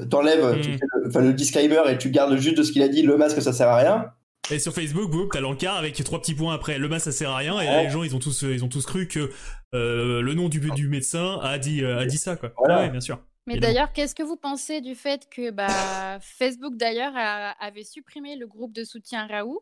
t'enlèves 0.10 0.43
hmm. 0.43 1.17
le, 1.17 1.34
disclaimer 1.34 1.82
et 1.89 1.97
tu 1.97 2.10
gardes 2.10 2.36
juste 2.36 2.58
de 2.58 2.63
ce 2.63 2.73
qu'il 2.73 2.82
a 2.82 2.89
dit, 2.89 3.01
le 3.01 3.15
masque 3.15 3.41
ça 3.41 3.53
sert 3.53 3.69
à 3.69 3.77
rien. 3.77 4.06
Et 4.51 4.60
sur 4.60 4.73
Facebook, 4.73 5.10
boum, 5.10 5.29
t'as 5.32 5.39
l'encart 5.39 5.77
avec 5.77 6.03
trois 6.03 6.19
petits 6.19 6.36
points 6.36 6.53
après. 6.53 6.77
Le 6.77 6.89
masque, 6.89 7.06
ça 7.06 7.12
sert 7.13 7.29
à 7.29 7.38
rien. 7.38 7.62
Et 7.62 7.86
les 7.86 7.89
gens, 7.89 8.03
ils 8.03 8.13
ont 8.13 8.19
tous, 8.19 8.41
ils 8.41 8.65
ont 8.65 8.67
tous 8.67 8.86
cru 8.86 9.08
que 9.08 9.32
euh, 9.73 10.21
le 10.21 10.34
nom 10.34 10.49
du, 10.49 10.60
du 10.60 10.89
médecin 10.89 11.39
a 11.41 11.58
dit, 11.58 11.82
euh, 11.82 11.99
a 11.99 12.06
dit 12.06 12.17
ça, 12.17 12.36
quoi. 12.36 12.51
Ouais, 12.67 12.89
bien 12.89 12.99
sûr. 12.99 13.19
Mais 13.47 13.58
d'ailleurs, 13.58 13.93
qu'est-ce 13.93 14.13
que 14.13 14.23
vous 14.23 14.36
pensez 14.36 14.82
du 14.82 14.95
fait 14.95 15.29
que 15.29 15.49
bah, 15.49 16.19
Facebook, 16.19 16.75
d'ailleurs, 16.75 17.13
avait 17.15 17.86
supprimé 17.86 18.36
le 18.36 18.45
groupe 18.45 18.73
de 18.73 18.84
soutien 18.84 19.25
Raoult 19.25 19.62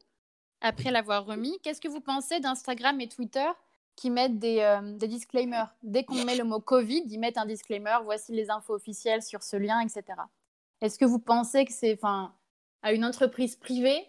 après 0.62 0.90
l'avoir 0.90 1.26
remis? 1.26 1.60
Qu'est-ce 1.62 1.82
que 1.82 1.88
vous 1.88 2.02
pensez 2.02 2.40
d'Instagram 2.40 3.00
et 3.02 3.08
Twitter 3.08 3.48
qui 3.96 4.10
mettent 4.10 4.40
des, 4.40 4.60
euh, 4.60 4.98
des 4.98 5.08
disclaimers. 5.08 5.76
Dès 5.84 6.04
qu'on 6.04 6.24
met 6.26 6.36
le 6.36 6.44
mot 6.44 6.60
Covid, 6.60 7.04
ils 7.08 7.20
mettent 7.20 7.38
un 7.38 7.46
disclaimer, 7.46 7.98
voici 8.04 8.32
les 8.32 8.50
infos 8.50 8.74
officielles 8.74 9.22
sur 9.22 9.44
ce 9.44 9.58
lien, 9.58 9.80
etc. 9.82 10.04
Est-ce 10.82 10.98
que 10.98 11.06
vous 11.06 11.20
pensez 11.20 11.66
que 11.66 11.74
c'est 11.74 12.00
à 12.04 12.94
une 12.94 13.06
entreprise 13.06 13.56
privée 13.56 14.04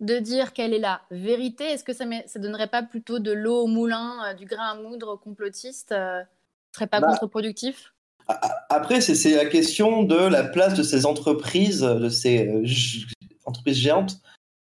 de 0.00 0.18
dire 0.18 0.52
quelle 0.52 0.72
est 0.74 0.78
la 0.78 1.00
vérité? 1.10 1.64
Est-ce 1.64 1.84
que 1.84 1.92
ça 1.92 2.04
ne 2.04 2.38
donnerait 2.38 2.68
pas 2.68 2.82
plutôt 2.82 3.18
de 3.18 3.32
l'eau 3.32 3.62
au 3.62 3.66
moulin, 3.66 4.24
euh, 4.26 4.34
du 4.34 4.44
grain 4.44 4.70
à 4.70 4.74
moudre 4.74 5.16
complotiste 5.16 5.92
euh, 5.92 6.22
Ce 6.72 6.78
serait 6.78 6.86
pas 6.86 7.00
bah, 7.00 7.08
contre-productif? 7.08 7.92
Après, 8.68 9.00
c'est 9.00 9.36
la 9.36 9.46
question 9.46 10.02
de 10.02 10.16
la 10.16 10.44
place 10.44 10.74
de 10.74 10.82
ces 10.82 11.06
entreprises, 11.06 11.80
de 11.80 12.08
ces 12.08 12.64
entreprises 13.44 13.76
géantes 13.76 14.20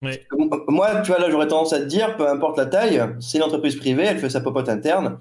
moi, 0.02 1.00
tu 1.02 1.10
vois, 1.10 1.20
là, 1.20 1.30
j'aurais 1.30 1.48
tendance 1.48 1.72
à 1.72 1.80
te 1.80 1.84
dire, 1.84 2.16
peu 2.16 2.28
importe 2.28 2.56
la 2.56 2.66
taille, 2.66 3.02
c'est 3.20 3.38
une 3.38 3.44
entreprise 3.44 3.76
privée, 3.76 4.04
elle 4.04 4.18
fait 4.18 4.30
sa 4.30 4.40
popote 4.40 4.68
interne. 4.68 5.18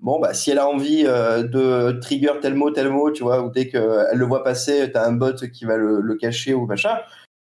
Bon, 0.00 0.20
bah, 0.20 0.34
si 0.34 0.50
elle 0.50 0.58
a 0.58 0.68
envie 0.68 1.04
euh, 1.06 1.42
de 1.42 1.98
trigger 2.00 2.32
tel 2.40 2.54
mot, 2.54 2.70
tel 2.70 2.90
mot, 2.90 3.10
tu 3.10 3.22
vois, 3.22 3.42
ou 3.42 3.50
dès 3.50 3.68
qu'elle 3.68 4.06
le 4.12 4.24
voit 4.24 4.42
passer, 4.42 4.90
tu 4.90 4.98
as 4.98 5.04
un 5.04 5.12
bot 5.12 5.34
qui 5.52 5.64
va 5.64 5.76
le, 5.76 6.14
cacher 6.16 6.54
ou 6.54 6.66
machin, 6.66 6.98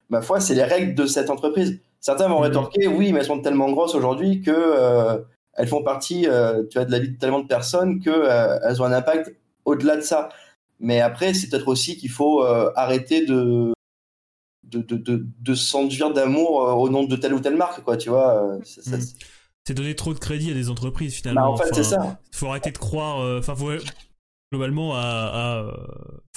ma 0.10 0.22
foi, 0.22 0.40
c'est 0.40 0.56
les 0.56 0.64
règles 0.64 0.94
de 0.96 1.06
cette 1.06 1.30
entreprise. 1.30 1.80
Certains 2.00 2.28
vont 2.28 2.40
mmh. 2.40 2.44
rétorquer, 2.44 2.88
oui, 2.88 3.12
mais 3.12 3.20
elles 3.20 3.26
sont 3.26 3.42
tellement 3.42 3.72
grosses 3.72 3.96
aujourd'hui 3.96 4.42
que 4.42 4.52
euh, 4.54 5.18
elles 5.54 5.68
font 5.68 5.84
partie, 5.84 6.28
euh, 6.28 6.64
tu 6.70 6.78
vois, 6.78 6.86
de 6.86 6.92
la 6.92 7.00
vie 7.00 7.10
de 7.10 7.18
tellement 7.18 7.42
de 7.42 7.48
personnes 7.48 8.00
qu'elles 8.00 8.82
ont 8.82 8.86
un 8.86 8.94
impact 8.94 9.34
au-delà 9.66 9.96
de 9.96 10.02
ça. 10.02 10.30
Mais 10.80 11.02
après, 11.02 11.34
c'est 11.34 11.50
peut-être 11.50 11.68
aussi 11.68 11.98
qu'il 11.98 12.10
faut 12.12 12.44
arrêter 12.44 13.26
de 13.26 13.73
de, 14.74 14.98
de, 14.98 15.26
de, 15.40 15.56
s'enduire 15.56 16.14
d'amour 16.14 16.68
euh, 16.68 16.74
au 16.74 16.90
nom 16.90 17.04
de 17.04 17.16
telle 17.16 17.34
ou 17.34 17.40
telle 17.40 17.56
marque, 17.56 17.84
quoi, 17.84 17.98
tu 17.98 18.10
vois. 18.10 18.44
Euh, 18.44 18.58
hmm. 18.58 19.00
C'est 19.66 19.74
donner 19.74 19.96
trop 19.96 20.14
de 20.14 20.20
crédit 20.20 20.52
à 20.52 20.54
des 20.54 20.70
entreprises, 20.70 21.16
finalement. 21.16 21.42
Bah, 21.42 21.50
en 21.50 21.58
fait, 21.58 21.74
c'est 21.74 21.84
ça. 21.84 22.20
faut 22.32 22.48
arrêter 22.48 22.72
de 22.72 22.78
croire, 22.78 23.22
euh, 23.22 23.40
enfin, 23.40 23.56
faut 23.56 23.72
globalement 24.52 24.94
à, 24.96 25.66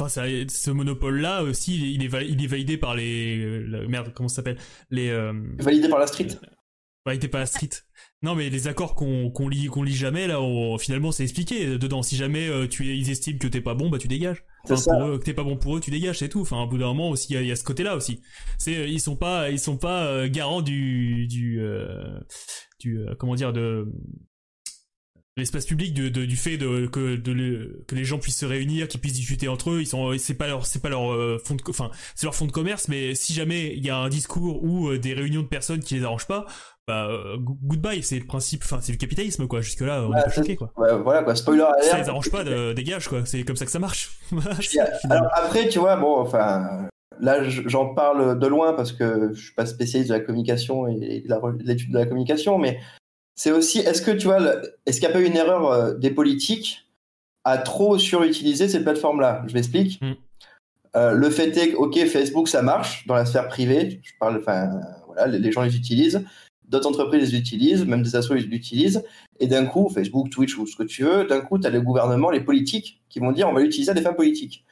enfin 0.01 0.09
ce 0.09 0.71
monopole 0.71 1.21
là 1.21 1.43
aussi 1.43 1.93
il 1.93 2.03
est, 2.03 2.27
il 2.27 2.43
est 2.43 2.47
validé 2.47 2.79
par 2.79 2.95
les 2.95 3.67
merde 3.91 4.11
comment 4.15 4.31
ça 4.31 4.37
s'appelle? 4.37 4.57
Les 4.89 5.11
validé 5.59 5.87
par 5.91 5.99
la 5.99 6.07
street 6.07 6.29
Bah, 7.05 7.13
il 7.13 7.17
était 7.19 7.29
pas 7.29 7.43
à 7.43 7.47
street. 7.47 7.69
Non, 8.23 8.35
mais 8.35 8.49
les 8.49 8.67
accords 8.67 8.95
qu'on 8.95 9.49
lit, 9.49 9.67
qu'on 9.67 9.83
lit 9.83 9.95
jamais, 9.95 10.27
là, 10.27 10.41
finalement, 10.79 11.13
c'est 11.13 11.23
expliqué 11.23 11.79
dedans. 11.79 12.03
Si 12.03 12.17
jamais 12.17 12.49
euh, 12.49 12.67
tu, 12.67 12.87
ils 12.87 13.11
estiment 13.11 13.39
que 13.39 13.47
t'es 13.47 13.61
pas 13.61 13.75
bon, 13.75 13.91
bah 13.91 13.99
tu 13.99 14.09
dégages. 14.09 14.43
Enfin, 14.65 14.77
pour 14.83 15.07
eux, 15.07 15.19
que 15.19 15.25
t'es 15.25 15.35
pas 15.35 15.45
bon 15.45 15.57
pour 15.57 15.77
eux, 15.77 15.81
tu 15.81 15.91
dégages, 15.91 16.19
c'est 16.19 16.31
tout. 16.31 16.41
Enfin, 16.41 16.63
au 16.63 16.67
bout 16.67 16.79
d'un 16.79 16.87
moment 16.87 17.11
aussi, 17.11 17.35
il 17.35 17.47
y, 17.47 17.53
a 17.53 17.57
ce 17.57 17.63
côté-là 17.63 17.95
aussi. 17.95 18.23
C'est, 18.59 18.91
ils 18.91 19.01
sont 19.01 19.17
pas, 19.17 19.51
ils 19.51 19.61
sont 19.61 19.77
pas 19.77 20.07
euh, 20.07 20.29
garants 20.29 20.63
du, 20.63 21.27
du, 21.27 21.61
euh, 21.61 22.19
du, 22.81 23.05
comment 23.19 23.35
dire, 23.35 23.53
de 23.53 23.93
l'espace 25.37 25.67
public 25.67 25.93
de, 25.95 26.09
du 26.09 26.37
fait 26.37 26.57
de, 26.57 26.87
que, 26.87 27.17
de 27.17 27.85
que 27.87 27.95
les 27.95 28.05
gens 28.05 28.19
puissent 28.19 28.39
se 28.39 28.47
réunir, 28.47 28.89
qu'ils 28.89 29.01
puissent 29.01 29.15
discuter 29.15 29.49
entre 29.49 29.71
eux. 29.71 29.81
Ils 29.81 29.87
sont, 29.87 30.17
c'est 30.19 30.35
pas 30.35 30.47
leur, 30.47 30.67
c'est 30.67 30.81
pas 30.81 30.89
leur 30.89 31.11
fond 31.45 31.55
de, 31.55 31.63
enfin, 31.69 31.91
c'est 32.15 32.25
leur 32.25 32.35
fond 32.35 32.47
de 32.47 32.53
commerce. 32.53 32.89
Mais 32.89 33.15
si 33.15 33.33
jamais 33.33 33.75
il 33.77 33.85
y 33.85 33.91
a 33.91 33.97
un 33.97 34.09
discours 34.09 34.63
ou 34.63 34.97
des 34.97 35.15
réunions 35.15 35.43
de 35.43 35.49
personnes 35.49 35.81
qui 35.81 35.95
les 35.95 36.05
arrangent 36.05 36.27
pas, 36.27 36.47
bah 36.89 37.09
euh, 37.11 37.37
goodbye 37.41 38.01
c'est 38.05 38.21
le 38.21 38.27
principe 38.27 38.63
enfin 38.65 38.79
c'est 38.81 38.93
le 38.93 38.99
capitalisme 38.99 39.49
quoi. 39.49 39.61
Jusque 39.61 39.81
là 39.81 40.07
on 40.09 40.17
est 40.17 40.23
pas 40.23 40.31
choqué 40.31 40.55
quoi. 40.55 40.73
Voilà 40.77 41.25
quoi. 41.25 41.35
Spoiler 41.35 41.63
alert. 41.63 41.83
ça 41.83 41.99
les 41.99 42.09
arrange 42.09 42.31
pas 42.31 42.45
de 42.45 42.73
dégage 42.75 43.09
quoi. 43.09 43.27
C'est 43.27 43.43
comme 43.43 43.57
ça 43.57 43.65
que 43.65 43.73
ça 43.73 43.81
marche. 43.81 44.21
Alors 45.11 45.29
après 45.35 45.69
tu 45.69 45.81
vois 45.81 45.97
bon 45.97 46.17
enfin 46.21 46.89
là 47.19 47.43
j'en 47.43 47.93
parle 47.93 48.39
de 48.39 48.47
loin 48.47 48.73
parce 48.75 48.93
que 48.93 49.33
je 49.35 49.41
suis 49.47 49.55
pas 49.55 49.67
spécialiste 49.67 50.11
de 50.11 50.17
la 50.17 50.21
communication 50.21 50.87
et 50.87 51.25
de 51.27 51.65
l'étude 51.65 51.93
de 51.93 51.99
la 51.99 52.07
communication 52.07 52.57
mais 52.59 52.79
c'est 53.37 53.53
aussi 53.53 53.79
est-ce 53.79 54.03
que 54.03 54.11
tu 54.11 54.27
vois 54.27 54.41
est-ce 54.87 55.01
qu'il 55.01 55.09
n'y 55.09 55.15
a 55.15 55.17
pas 55.17 55.23
eu 55.23 55.27
une 55.27 55.37
erreur 55.37 55.71
euh, 55.71 55.95
des 55.95 56.11
politiques 56.11 56.89
à 57.45 57.59
trop 57.59 57.99
surutiliser 57.99 58.69
ces 58.69 58.83
plateformes 58.83 59.21
là 59.21 59.45
je 59.47 59.55
m'explique 59.55 60.01
mm. 60.03 60.13
euh, 60.97 61.13
le 61.13 61.31
fait 61.31 61.57
est 61.57 61.71
que 61.71 61.77
ok 61.77 61.99
Facebook 62.07 62.49
ça 62.49 62.63
marche 62.63 63.07
dans 63.07 63.15
la 63.15 63.25
sphère 63.25 63.49
privée 63.49 64.01
je 64.03 64.13
parle 64.19 64.39
enfin 64.39 64.81
voilà 65.07 65.27
les 65.27 65.53
gens 65.53 65.63
les 65.63 65.77
utilisent 65.77 66.25
d'autres 66.69 66.89
entreprises 66.89 67.33
les 67.33 67.39
utilisent, 67.39 67.85
même 67.85 68.03
des 68.03 68.17
assos 68.17 68.35
les 68.35 68.45
utilisent, 68.45 69.05
et 69.39 69.47
d'un 69.47 69.67
coup, 69.67 69.89
Facebook, 69.89 70.31
Twitch 70.31 70.57
ou 70.59 70.67
ce 70.67 70.77
que 70.77 70.83
tu 70.83 71.05
veux, 71.05 71.25
d'un 71.25 71.41
coup, 71.41 71.59
tu 71.59 71.67
as 71.67 71.71
le 71.71 71.81
gouvernement, 71.81 72.31
les 72.31 72.41
politiques 72.41 73.03
qui 73.09 73.19
vont 73.21 73.33
dire 73.33 73.49
on 73.49 73.53
va 73.53 73.61
l'utiliser 73.61 73.91
à 73.91 73.95
des 73.95 74.03
fins 74.03 74.13
politiques. 74.13 74.65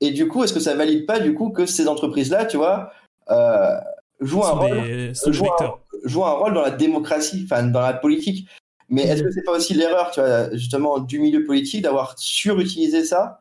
Et 0.00 0.12
du 0.12 0.28
coup, 0.28 0.44
est-ce 0.44 0.52
que 0.52 0.60
ça 0.60 0.74
valide 0.74 1.06
pas 1.06 1.20
du 1.20 1.34
coup 1.34 1.50
que 1.50 1.66
ces 1.66 1.88
entreprises-là, 1.88 2.46
tu 2.46 2.56
vois, 2.56 2.92
euh, 3.30 3.78
jouent, 4.20 4.44
un 4.44 4.50
rôle, 4.50 5.12
jouent, 5.26 5.46
un, 5.60 5.74
rôle 6.04 6.54
dans 6.54 6.62
la 6.62 6.70
démocratie, 6.70 7.42
enfin 7.44 7.64
dans 7.64 7.80
la 7.80 7.92
politique 7.92 8.48
Mais 8.88 9.02
est-ce 9.02 9.22
que 9.22 9.30
c'est 9.30 9.44
pas 9.44 9.52
aussi 9.52 9.74
l'erreur, 9.74 10.10
tu 10.10 10.20
vois, 10.20 10.54
justement, 10.56 10.98
du 10.98 11.18
milieu 11.18 11.44
politique 11.44 11.82
d'avoir 11.82 12.18
surutilisé 12.18 13.04
ça, 13.04 13.40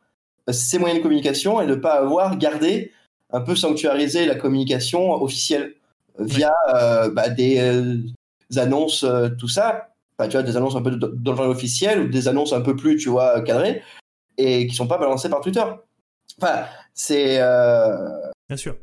ces 0.51 0.79
moyens 0.79 0.99
de 0.99 1.03
communication, 1.03 1.61
et 1.61 1.65
de 1.65 1.75
ne 1.75 1.79
pas 1.79 1.93
avoir 1.93 2.37
gardé, 2.37 2.91
un 3.31 3.41
peu 3.41 3.55
sanctuarisé 3.55 4.25
la 4.25 4.35
communication 4.35 5.11
officielle 5.11 5.75
via 6.19 6.53
euh, 6.73 7.09
bah, 7.09 7.29
des 7.29 7.59
euh, 7.59 8.59
annonces, 8.59 9.03
euh, 9.03 9.29
tout 9.29 9.47
ça. 9.47 9.89
Enfin, 10.17 10.29
tu 10.29 10.37
vois, 10.37 10.43
des 10.43 10.57
annonces 10.57 10.75
un 10.75 10.81
peu 10.81 10.91
dans 10.91 11.33
le 11.33 11.49
officiel 11.49 12.01
ou 12.01 12.07
des 12.09 12.27
annonces 12.27 12.53
un 12.53 12.61
peu 12.61 12.75
plus, 12.75 12.97
tu 12.97 13.09
vois, 13.09 13.41
cadrées 13.41 13.81
et 14.37 14.67
qui 14.67 14.75
sont 14.75 14.87
pas 14.87 14.97
balancées 14.97 15.29
par 15.29 15.41
Twitter. 15.41 15.63
Enfin, 16.41 16.65
c'est. 16.93 17.37
Bien 17.37 18.57
sûr. 18.57 18.75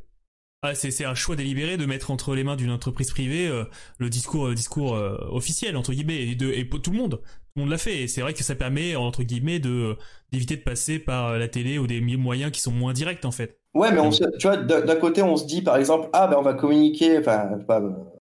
Ah, 0.69 0.75
c'est 0.75 1.05
un 1.05 1.15
choix 1.15 1.37
délibéré 1.37 1.77
de 1.77 1.87
mettre 1.87 2.11
entre 2.11 2.35
les 2.35 2.45
mains 2.45 2.57
d'une 2.57 2.71
entreprise 2.71 3.11
privée 3.11 3.51
le 3.99 4.11
discours, 4.11 4.53
discours 4.53 4.93
officiel 5.31 5.77
entre 5.77 5.93
guillemets 5.93 6.23
et, 6.23 6.35
de, 6.35 6.51
et 6.51 6.69
tout 6.69 6.91
le 6.91 6.99
monde, 6.99 7.21
tout 7.21 7.53
le 7.57 7.63
monde 7.63 7.71
l'a 7.71 7.79
fait. 7.79 8.03
Et 8.03 8.09
c'est 8.09 8.21
vrai 8.21 8.35
que 8.35 8.43
ça 8.43 8.55
permet 8.55 8.97
entre 8.97 9.23
guillemets 9.23 9.59
de 9.59 9.97
d'éviter 10.33 10.57
de 10.57 10.63
passer 10.63 10.99
par 10.99 11.39
la 11.39 11.49
télé 11.49 11.79
ou 11.79 11.87
des 11.87 12.01
moyens 12.01 12.51
qui 12.51 12.61
sont 12.61 12.73
moins 12.73 12.93
directs 12.93 13.25
en 13.25 13.31
fait. 13.31 13.59
Ouais, 13.75 13.93
mais 13.93 14.01
on 14.01 14.11
tu 14.11 14.25
vois, 14.43 14.57
d'un 14.57 14.97
côté, 14.97 15.23
on 15.23 15.37
se 15.37 15.47
dit 15.47 15.63
par 15.63 15.77
exemple, 15.77 16.09
ah 16.13 16.27
ben 16.27 16.37
on 16.39 16.43
va 16.43 16.55
communiquer, 16.55 17.19
enfin, 17.19 17.59
pas, 17.67 17.83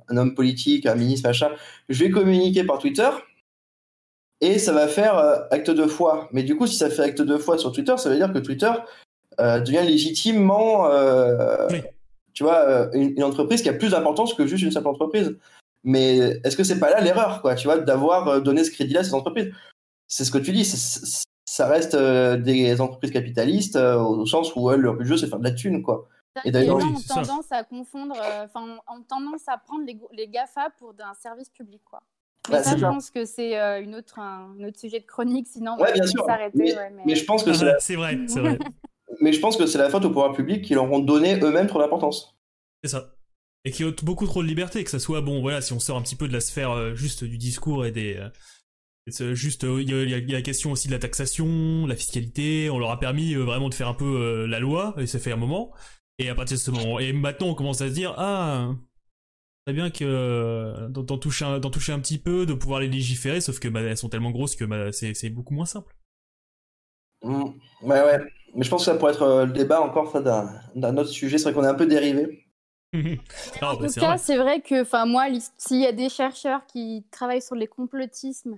un 0.10 0.18
homme 0.18 0.34
politique, 0.36 0.86
un 0.86 0.96
ministre, 0.96 1.30
machin, 1.30 1.52
je 1.90 2.04
vais 2.04 2.10
communiquer 2.10 2.63
par 2.63 2.80
Twitter 2.80 3.10
et 4.42 4.60
ça 4.60 4.72
va 4.72 4.88
faire 4.88 5.18
euh, 5.18 5.40
acte 5.52 5.70
de 5.70 5.86
foi. 5.86 6.30
Mais 6.32 6.44
du 6.44 6.56
coup, 6.56 6.68
si 6.68 6.78
ça 6.78 6.90
fait 6.90 7.04
acte 7.04 7.22
de 7.22 7.38
foi 7.38 7.58
sur 7.58 7.72
Twitter, 7.72 7.96
ça 7.98 8.10
veut 8.10 8.16
dire 8.16 8.32
que 8.32 8.40
Twitter 8.40 8.72
euh, 9.40 9.60
devient 9.60 9.84
légitimement, 9.86 10.90
euh, 10.92 11.68
tu 12.38 12.43
vois, 12.43 12.88
une, 12.93 13.23
entreprise 13.23 13.63
qui 13.63 13.69
a 13.69 13.73
plus 13.73 13.89
d'importance 13.89 14.36
que 14.36 14.45
juste 14.45 14.63
une 14.63 14.69
simple 14.69 14.89
entreprise. 14.89 15.36
Mais 15.84 16.17
est-ce 16.43 16.56
que 16.56 16.63
c'est 16.63 16.80
pas 16.80 16.91
là 16.91 17.02
l'erreur, 17.02 17.41
quoi, 17.41 17.56
tu 17.56 17.65
vois, 17.65 17.80
d'avoir 17.80 18.43
donné 18.43 18.63
ce 18.63 18.69
crédit-là 18.69 19.00
à 19.00 19.04
ces 19.04 19.15
entreprises? 19.15 19.52
C'est 20.08 20.23
ce 20.23 20.30
que 20.30 20.38
tu 20.38 20.52
dis, 20.52 20.63
ça 20.63 21.67
reste 21.67 21.95
euh, 21.95 22.38
des 22.38 22.80
entreprises 22.80 23.10
capitalistes 23.10 23.76
euh, 23.76 23.97
au 23.97 24.28
sens 24.28 24.56
où 24.56 24.69
elles, 24.69 24.82
leur 24.82 24.93
but 24.93 25.06
jeu, 25.06 25.17
c'est 25.17 25.26
faire 25.26 25.39
de 25.39 25.45
la 25.45 25.52
thune, 25.52 25.82
quoi. 25.82 26.08
Et 26.45 26.52
d'ailleurs, 26.52 26.80
gens 26.80 26.93
ont 26.93 27.02
tendance 27.02 27.52
à 27.52 27.63
confondre, 27.63 28.15
euh, 28.15 28.45
enfin, 28.45 28.78
ont 28.88 29.02
tendance 29.02 29.47
à 29.47 29.58
prendre 29.58 29.84
les, 29.84 29.97
les 30.12 30.28
GAFA 30.28 30.69
pour 30.78 30.93
un 31.00 31.15
service 31.15 31.50
public, 31.50 31.82
quoi. 31.86 32.04
Mais 32.50 32.58
bah, 32.58 32.63
ça, 32.63 32.78
je 32.78 32.86
pense 32.86 33.10
que 33.10 33.26
c'est 33.26 33.56
une 33.82 33.95
autre, 33.95 34.19
un, 34.19 34.56
autre 34.63 34.78
sujet 34.78 35.00
de 35.00 35.06
chronique, 35.08 35.47
sinon 35.47 35.78
on 35.80 35.84
va 35.84 35.95
s'arrêter. 35.95 36.60
Mais, 36.60 36.76
ouais, 36.76 36.93
mais... 37.04 37.15
je 37.15 37.26
pense 37.26 37.43
que 37.43 37.54
c'est 37.54 37.95
vrai, 37.95 38.19
c'est 38.28 38.39
vrai. 38.39 38.60
mais 39.22 39.34
je 39.34 39.39
pense 39.39 39.58
que 39.58 39.65
c'est 39.65 39.78
la 39.78 39.89
faute 39.89 40.06
au 40.06 40.10
pouvoir 40.10 40.34
public 40.34 40.63
qui 40.63 40.74
leur 40.74 40.91
ont 40.91 41.00
donné 41.00 41.39
eux-mêmes 41.39 41.67
trop 41.67 41.80
d'importance. 41.80 42.38
C'est 42.84 42.91
ça. 42.91 43.13
Et 43.65 43.72
qui 43.72 43.84
ont 43.84 43.93
beaucoup 44.04 44.26
trop 44.26 44.43
de 44.43 44.48
liberté, 44.48 44.84
que 44.84 44.89
ça 44.89 45.00
soit 45.00 45.22
bon, 45.22 45.41
voilà, 45.41 45.62
si 45.62 45.74
on 45.74 45.80
sort 45.80 45.98
un 45.98 46.02
petit 46.02 46.15
peu 46.15 46.28
de 46.28 46.34
la 46.34 46.39
sphère 46.39 46.96
juste 46.96 47.24
du 47.24 47.38
discours 47.38 47.86
et 47.86 47.91
des 47.91 48.22
c'est 49.10 49.36
juste, 49.36 49.63
euh, 49.63 49.82
il 49.82 49.89
y, 49.89 50.13
a 50.13 50.38
la 50.38 50.41
question 50.41 50.72
aussi 50.72 50.88
de 50.88 50.93
la 50.93 51.00
taxation, 51.00 51.86
la 51.88 51.96
fiscalité. 51.96 52.70
On 52.70 52.78
leur 52.78 52.91
a 52.91 53.00
permis 53.00 53.36
euh, 53.36 53.43
vraiment 53.43 53.70
de 53.70 53.74
faire 53.74 53.88
un 53.88 53.93
peu 53.93 54.06
euh, 54.06 54.48
la 54.48 54.60
loi, 54.60 54.96
et 54.98 55.08
ça 55.08 55.20
fait 55.20 55.32
un 55.32 55.38
moment. 55.38 55.74
Et 56.20 56.30
à 56.30 56.36
partir 56.36 56.58
de 56.58 56.62
ce 56.62 56.72
moment, 56.72 57.00
et 57.00 57.13
maintenant 57.13 57.48
on 57.48 57.54
commence 57.54 57.82
à 57.82 57.88
se 57.88 57.93
dire, 57.93 58.13
ah, 58.17 58.74
très 59.65 59.74
bien 59.74 59.91
que 59.91 60.88
d'en 60.89 61.17
toucher, 61.17 61.46
un, 61.46 61.60
toucher 61.60 61.91
un 61.93 62.00
petit 62.00 62.17
peu, 62.17 62.46
de 62.46 62.54
pouvoir 62.54 62.80
les 62.80 62.88
légiférer, 62.88 63.39
sauf 63.39 63.60
que 63.60 63.67
bah, 63.67 63.82
elles 63.82 63.98
sont 63.98 64.10
tellement 64.10 64.32
grosses 64.32 64.56
que 64.56 64.65
bah, 64.65 64.91
c'est 64.91 65.30
beaucoup 65.30 65.54
moins 65.54 65.65
simple. 65.65 65.96
Mmh. 67.24 67.43
ouais, 67.84 68.02
ouais. 68.02 68.20
Mais 68.58 68.63
je 68.63 68.70
pense 68.72 68.86
que 68.86 68.91
ça 68.91 68.98
pourrait 68.98 69.13
être 69.13 69.46
le 69.46 69.54
débat 69.54 69.82
encore 69.82 70.20
d'un 70.22 70.98
autre 70.98 71.10
sujet. 71.10 71.38
C'est 71.38 71.46
vrai 71.46 71.54
qu'on 71.54 71.63
est 71.63 71.72
un 71.72 71.76
peu 71.76 71.86
dérivé. 71.86 72.48
en 73.62 73.78
tout 73.78 73.88
cas, 74.00 74.17
c'est 74.17 74.38
vrai 74.38 74.62
que, 74.62 74.82
enfin, 74.82 75.06
moi, 75.06 75.28
s'il 75.58 75.80
y 75.80 75.86
a 75.86 75.91
des 75.91 76.10
chercheurs 76.10 76.65
qui 76.65 77.06
travaillent 77.12 77.41
sur 77.41 77.54
les 77.54 77.67
complotismes 77.67 78.58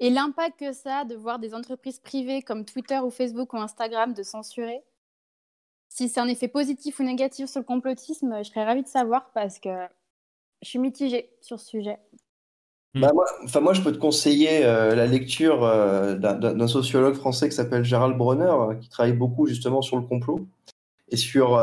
et 0.00 0.10
l'impact 0.10 0.58
que 0.58 0.72
ça 0.72 0.98
a 0.98 1.04
de 1.04 1.14
voir 1.14 1.38
des 1.38 1.54
entreprises 1.54 2.00
privées 2.00 2.42
comme 2.42 2.64
Twitter 2.64 2.98
ou 2.98 3.10
Facebook 3.10 3.52
ou 3.52 3.58
Instagram 3.58 4.12
de 4.12 4.24
censurer, 4.24 4.82
si 5.88 6.08
c'est 6.08 6.20
un 6.20 6.28
effet 6.28 6.48
positif 6.48 6.98
ou 6.98 7.04
négatif 7.04 7.48
sur 7.48 7.60
le 7.60 7.64
complotisme, 7.64 8.38
je 8.38 8.48
serais 8.48 8.64
ravie 8.64 8.82
de 8.82 8.88
savoir 8.88 9.30
parce 9.32 9.60
que 9.60 9.70
je 10.62 10.68
suis 10.68 10.78
mitigée 10.80 11.30
sur 11.40 11.60
ce 11.60 11.66
sujet. 11.66 11.98
Hmm. 12.94 13.00
Bah 13.00 13.10
moi, 13.14 13.26
enfin 13.44 13.60
moi, 13.60 13.74
je 13.74 13.82
peux 13.82 13.92
te 13.92 13.98
conseiller 13.98 14.64
euh, 14.64 14.94
la 14.94 15.06
lecture 15.06 15.64
euh, 15.64 16.16
d'un 16.16 16.68
sociologue 16.68 17.14
français 17.14 17.48
qui 17.48 17.54
s'appelle 17.54 17.84
Gérald 17.84 18.16
Bronner, 18.16 18.44
euh, 18.44 18.74
qui 18.74 18.88
travaille 18.88 19.12
beaucoup 19.12 19.46
justement 19.46 19.82
sur 19.82 19.96
le 19.96 20.02
complot 20.02 20.46
et 21.10 21.16
sur 21.16 21.58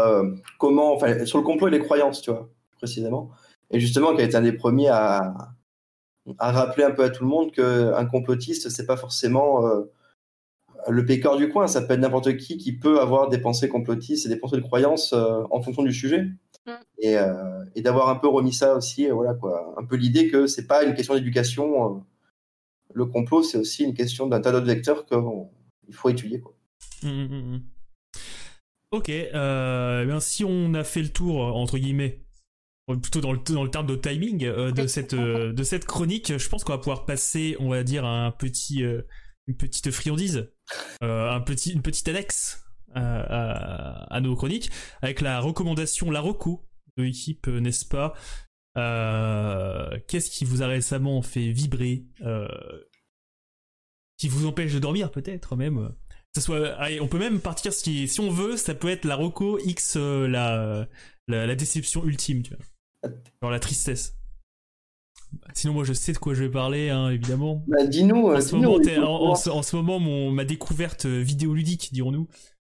comment, 0.58 0.94
enfin, 0.94 1.26
sur 1.26 1.38
le 1.38 1.44
complot 1.44 1.68
et 1.68 1.72
les 1.72 1.80
croyances, 1.80 2.22
tu 2.22 2.32
vois, 2.32 2.50
précisément. 2.78 3.30
Et 3.70 3.80
justement, 3.80 4.16
qui 4.16 4.22
a 4.22 4.26
été 4.26 4.36
un 4.36 4.42
des 4.42 4.54
premiers 4.54 4.88
à, 4.90 5.34
à 6.40 6.52
rappeler 6.52 6.84
un 6.84 6.90
peu 6.90 7.04
à 7.04 7.10
tout 7.10 7.24
le 7.24 7.30
monde 7.30 7.52
qu'un 7.52 8.06
complotiste, 8.08 8.70
c'est 8.70 8.88
pas 8.88 8.98
forcément 8.98 9.62
le 10.88 11.06
pécor 11.06 11.38
du 11.38 11.50
coin. 11.50 11.68
Ça 11.68 11.82
peut 11.82 11.94
être 11.94 12.00
n'importe 12.00 12.38
qui 12.38 12.58
qui 12.58 12.74
peut 12.74 13.00
avoir 13.00 13.30
des 13.30 13.38
pensées 13.38 13.70
complotistes 13.70 14.26
et 14.26 14.30
des 14.30 14.38
pensées 14.38 14.58
de 14.58 14.62
croyances 14.62 15.14
en 15.14 15.62
fonction 15.62 15.84
du 15.84 15.94
sujet. 15.94 16.28
Mm. 16.66 16.72
Euh, 17.76 17.80
et, 17.80 17.82
d'avoir 17.82 18.10
un 18.10 18.16
peu 18.16 18.28
remis 18.28 18.54
ça 18.54 18.76
aussi, 18.76 19.08
voilà 19.10 19.34
quoi. 19.34 19.74
Un 19.78 19.86
peu 19.86 19.96
l'idée 19.96 20.30
que 20.30 20.48
c'est 20.48 20.68
pas 20.68 20.84
une 20.84 20.94
question 20.94 21.16
d'éducation. 21.16 22.06
le 22.94 23.06
complot, 23.06 23.44
c'est 23.44 23.58
aussi 23.58 23.84
une 23.84 23.94
question 23.94 24.28
d'un 24.28 24.42
tas 24.42 24.52
d'autres 24.52 24.66
vecteurs 24.66 25.06
qu'il 25.06 25.94
faut 25.94 26.10
étudier. 26.10 26.40
Quoi. 26.40 26.54
Mm, 27.04 27.26
mm, 27.26 27.62
ok, 28.92 29.10
eh 29.10 29.32
bien, 30.06 30.20
si 30.20 30.44
on 30.44 30.74
a 30.74 30.84
fait 30.84 31.02
le 31.02 31.10
tour, 31.10 31.40
entre 31.56 31.78
guillemets, 31.78 32.26
plutôt 32.94 33.22
dans 33.22 33.34
le, 33.34 33.40
dans 33.50 33.64
le 33.64 33.72
terme 33.72 33.88
de 33.88 33.96
timing 33.96 34.46
euh, 34.46 34.72
de 34.72 34.86
cette 34.86 35.14
euh, 35.14 35.52
de 35.52 35.64
cette 35.64 35.86
chronique, 35.86 36.38
je 36.38 36.50
pense 36.50 36.64
qu'on 36.64 36.74
va 36.74 36.78
pouvoir 36.78 37.06
passer, 37.06 37.56
on 37.60 37.70
va 37.70 37.84
dire, 37.84 38.06
à 38.06 38.26
un 38.26 38.32
petit 38.32 38.84
euh, 38.84 39.02
une 39.48 39.58
petite 39.58 39.92
friandise, 39.92 40.52
un 41.02 41.42
petit 41.42 41.72
une 41.72 41.82
petite 41.82 42.08
annexe 42.08 42.64
à, 42.94 44.06
à, 44.16 44.22
nos 44.22 44.36
chroniques 44.36 44.72
avec 45.02 45.22
la 45.22 45.40
recommandation 45.40 46.10
la 46.10 46.22
reco 46.22 46.66
de 46.98 47.04
l'équipe, 47.04 47.48
n'est-ce 47.48 47.86
pas? 47.86 48.14
Qu'est-ce 50.08 50.30
qui 50.30 50.46
vous 50.46 50.64
a 50.64 50.68
récemment 50.68 51.22
fait 51.22 51.52
vibrer 51.52 52.06
Qui 54.18 54.28
vous 54.28 54.46
empêche 54.46 54.74
de 54.74 54.80
dormir 54.80 55.12
peut-être 55.12 55.56
même? 55.56 55.94
Ça 56.34 56.42
soit, 56.42 56.74
allez, 56.76 57.00
on 57.00 57.08
peut 57.08 57.20
même 57.20 57.40
partir 57.40 57.72
si, 57.72 58.10
si 58.10 58.20
on 58.20 58.30
veut, 58.30 58.58
ça 58.58 58.76
peut 58.76 58.90
être 58.90 59.06
la 59.06 59.16
reco 59.16 59.58
X 59.60 59.96
la, 59.96 60.88
la, 61.28 61.48
la 61.48 61.56
déception 61.56 62.04
ultime, 62.04 62.44
tu 62.44 62.54
vois. 62.54 63.12
Genre 63.42 63.52
la 63.52 63.60
tristesse. 63.60 64.18
Sinon, 65.54 65.74
moi, 65.74 65.84
je 65.84 65.94
sais 65.94 66.14
de 66.14 66.18
quoi 66.18 66.34
je 66.34 66.44
vais 66.44 66.52
parler, 66.52 66.90
hein, 66.90 67.10
évidemment. 67.10 67.64
Bah, 67.68 67.86
dis-nous. 67.86 68.28
En, 68.28 68.42
ce 68.42 68.56
moment, 68.56 68.76
en, 68.76 69.36
ce 69.36 69.76
moment, 69.76 70.00
mon, 70.00 70.32
ma 70.32 70.46
découverte 70.46 71.06
vidéoludique, 71.06 71.90
dirons-nous, 71.94 72.28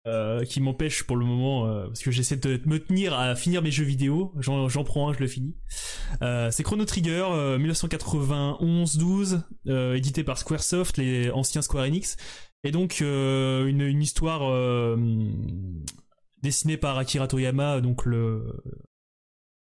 euh, 0.07 0.45
qui 0.45 0.61
m'empêche 0.61 1.03
pour 1.03 1.17
le 1.17 1.27
moment 1.27 1.67
euh, 1.67 1.89
parce 1.89 2.01
que 2.01 2.13
j'essaie 2.13 2.37
de 2.37 2.63
me 2.65 2.79
tenir 2.79 3.13
à 3.13 3.35
finir 3.35 3.63
mes 3.63 3.71
jeux 3.71 3.85
vidéo. 3.85 4.33
J'en 4.39 4.85
prends 4.85 5.11
un, 5.11 5.13
je 5.13 5.19
le 5.19 5.27
finis. 5.27 5.55
Euh, 6.23 6.51
c'est 6.51 6.63
Chrono 6.63 6.85
Trigger 6.87 7.27
1991-12, 7.59 9.43
édité 9.97 10.25
par 10.25 10.39
SquareSoft, 10.39 10.97
les 10.97 11.31
anciens 11.31 11.63
Square 11.63 11.85
Enix, 11.85 12.17
et 12.65 12.71
donc 12.71 13.01
une, 13.01 14.01
histoire 14.01 14.97
dessinée 16.43 16.77
par 16.79 16.97
Akira 16.97 17.27
Toriyama, 17.27 17.81
donc 17.83 18.07
le 18.07 18.47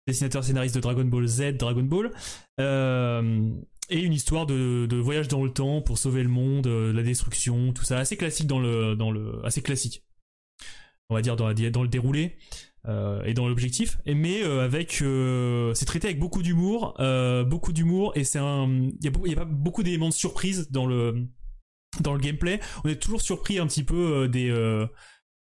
dessinateur 0.07 0.43
scénariste 0.43 0.75
de 0.75 0.81
Dragon 0.81 1.05
Ball 1.05 1.27
Z, 1.27 1.53
Dragon 1.53 1.83
Ball 1.83 2.11
et 2.57 3.99
une 3.99 4.13
histoire 4.13 4.47
de, 4.47 4.87
de, 4.87 4.97
voyage 4.97 5.27
dans 5.27 5.43
le 5.43 5.51
temps 5.51 5.81
pour 5.81 5.99
sauver 5.99 6.23
le 6.23 6.29
monde, 6.29 6.67
la 6.67 7.03
destruction, 7.03 7.71
tout 7.71 7.85
ça, 7.85 7.99
assez 7.99 8.17
classique 8.17 8.47
dans 8.47 8.59
le, 8.59 8.95
dans 8.95 9.11
le, 9.11 9.39
assez 9.45 9.61
classique 9.61 10.01
on 11.09 11.15
va 11.15 11.21
dire 11.21 11.35
dans, 11.35 11.53
dans 11.53 11.83
le 11.83 11.87
déroulé 11.87 12.37
euh, 12.87 13.23
et 13.23 13.33
dans 13.33 13.47
l'objectif, 13.47 13.97
mais 14.05 14.43
euh, 14.43 14.63
avec 14.63 15.01
euh, 15.01 15.73
c'est 15.73 15.85
traité 15.85 16.07
avec 16.07 16.19
beaucoup 16.19 16.43
d'humour, 16.43 16.95
beaucoup 17.47 17.73
d'humour 17.73 18.11
et 18.15 18.23
c'est 18.23 18.39
un 18.39 18.67
il 19.01 19.05
y, 19.27 19.33
a, 19.33 19.35
pas 19.35 19.45
beaucoup 19.45 19.81
d'éléments 19.81 20.09
de 20.09 20.13
surprise 20.13 20.69
dans 20.69 20.85
le 20.85 21.25
dans 22.01 22.13
le 22.13 22.19
gameplay. 22.19 22.59
On 22.83 22.89
est 22.89 23.01
toujours 23.01 23.21
surpris 23.21 23.57
un 23.57 23.65
petit 23.65 23.83
peu 23.83 24.27
des 24.27 24.53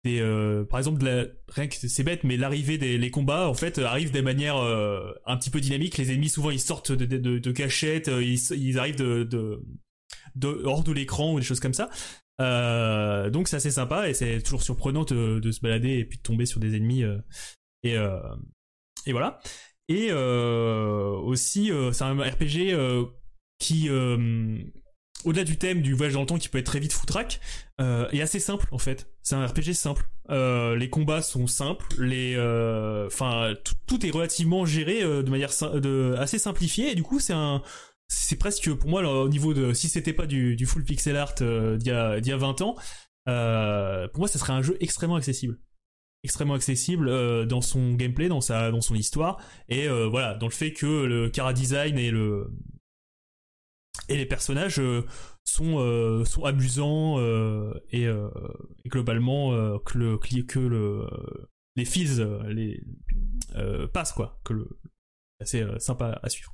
des 0.03 0.65
par 0.69 0.79
exemple 0.79 1.03
la, 1.03 1.25
rien 1.49 1.67
que 1.67 1.75
c'est 1.75 2.03
bête 2.03 2.23
mais 2.23 2.35
l'arrivée 2.35 2.77
des 2.77 2.97
les 2.97 3.11
combats 3.11 3.47
en 3.47 3.53
fait 3.53 3.79
arrivent 3.79 4.11
de 4.11 4.21
manière 4.21 4.57
un 4.57 5.37
petit 5.37 5.49
peu 5.49 5.61
dynamique 5.61 5.97
les 5.97 6.11
ennemis 6.11 6.29
souvent 6.29 6.51
ils 6.51 6.59
sortent 6.59 6.93
de, 6.93 7.05
de, 7.05 7.37
de, 7.37 7.51
cachettes 7.51 8.07
ils, 8.07 8.39
ils 8.53 8.79
arrivent 8.79 8.95
de, 8.95 9.23
de, 9.23 9.61
de 10.35 10.61
hors 10.63 10.83
de 10.83 10.93
l'écran 10.93 11.33
ou 11.33 11.39
des 11.39 11.45
choses 11.45 11.59
comme 11.59 11.73
ça 11.73 11.89
euh, 12.39 13.29
donc 13.29 13.47
c'est 13.47 13.57
assez 13.57 13.71
sympa 13.71 14.09
et 14.09 14.13
c'est 14.13 14.41
toujours 14.41 14.63
surprenant 14.63 15.03
de, 15.03 15.51
se 15.51 15.59
balader 15.59 15.97
et 15.97 16.05
puis 16.05 16.17
de 16.17 16.23
tomber 16.23 16.45
sur 16.45 16.59
des 16.59 16.75
ennemis 16.75 17.03
euh, 17.03 17.17
et 17.83 17.97
euh, 17.97 18.19
et 19.05 19.11
voilà. 19.11 19.39
Et 19.87 20.11
aussi 20.13 21.71
c'est 21.93 22.03
un 22.03 22.19
RPG 22.19 22.75
qui 23.57 23.89
au-delà 25.25 25.43
du 25.43 25.57
thème 25.57 25.81
du 25.81 25.93
voyage 25.93 26.13
dans 26.13 26.21
le 26.21 26.25
temps 26.27 26.37
qui 26.37 26.47
peut 26.47 26.59
être 26.59 26.65
très 26.65 26.79
vite 26.79 26.93
foutraque, 26.93 27.39
est 27.79 28.21
assez 28.21 28.39
simple 28.39 28.67
en 28.71 28.77
fait. 28.77 29.09
C'est 29.23 29.33
un 29.33 29.47
RPG 29.47 29.73
simple. 29.73 30.07
les 30.29 30.89
combats 30.91 31.23
sont 31.23 31.47
simples, 31.47 31.87
les, 31.97 32.37
enfin 33.07 33.55
tout 33.87 34.05
est 34.05 34.11
relativement 34.11 34.63
géré 34.67 35.01
de 35.01 35.29
manière 35.29 35.49
de, 35.73 36.13
assez 36.19 36.37
simplifiée 36.37 36.91
et 36.91 36.95
du 36.95 37.01
coup 37.01 37.19
c'est 37.19 37.33
un 37.33 37.63
c'est 38.09 38.37
presque 38.37 38.73
pour 38.73 38.89
moi 38.89 39.01
au 39.03 39.29
niveau 39.29 39.53
de 39.53 39.71
si 39.73 39.87
c'était 39.87 40.13
pas 40.13 40.25
du, 40.25 40.57
full 40.65 40.83
pixel 40.83 41.15
art 41.15 41.35
euh, 41.41 41.77
d'il 41.77 41.87
y, 41.87 42.31
a 42.31 42.37
20 42.37 42.61
ans 42.61 42.75
euh, 43.27 44.07
pour 44.09 44.19
moi 44.19 44.27
ça 44.27 44.39
serait 44.39 44.53
un 44.53 44.61
jeu 44.61 44.75
extrêmement 44.81 45.15
accessible. 45.15 45.59
Extrêmement 46.23 46.55
accessible 46.55 47.07
euh, 47.07 47.45
dans 47.45 47.61
son 47.61 47.93
gameplay 47.93 48.27
dans 48.27 48.41
sa 48.41 48.71
dans 48.71 48.81
son 48.81 48.95
histoire. 48.95 49.39
Et 49.69 49.87
voilà 49.87 50.33
dans 50.33 50.47
le 50.47 50.51
fait 50.51 50.73
que 50.73 51.05
le 51.05 51.29
cara 51.29 51.53
design 51.53 51.97
et 51.97 52.11
le 52.11 52.51
et 54.09 54.17
les 54.17 54.25
personnages 54.25 54.81
sont 55.45 56.25
sont 56.25 56.45
amusants 56.45 57.19
et, 57.91 58.07
globalement 58.87 59.79
que 59.79 59.97
le 59.97 60.17
que 60.17 60.59
le 60.59 61.07
les 61.75 61.85
fils 61.85 62.19
les 62.47 62.81
passent 63.93 64.13
quoi. 64.13 64.39
Que 64.43 64.53
le 64.53 64.79
assez 65.39 65.61
euh, 65.61 65.79
sympa 65.79 66.19
à 66.21 66.29
suivre. 66.29 66.53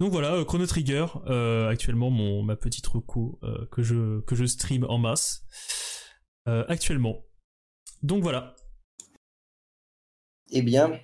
Donc 0.00 0.10
voilà, 0.10 0.34
euh, 0.34 0.44
Chrono 0.44 0.66
Trigger, 0.66 1.06
euh, 1.26 1.68
actuellement 1.68 2.10
mon 2.10 2.42
ma 2.42 2.56
petite 2.56 2.86
reco 2.86 3.38
que 3.70 3.82
je 3.82 4.20
que 4.22 4.34
je 4.34 4.44
stream 4.44 4.84
en 4.88 4.98
masse 4.98 5.44
actuellement. 6.46 7.24
Donc 8.02 8.22
voilà. 8.22 8.54
Eh 10.50 10.62
bien, 10.62 11.00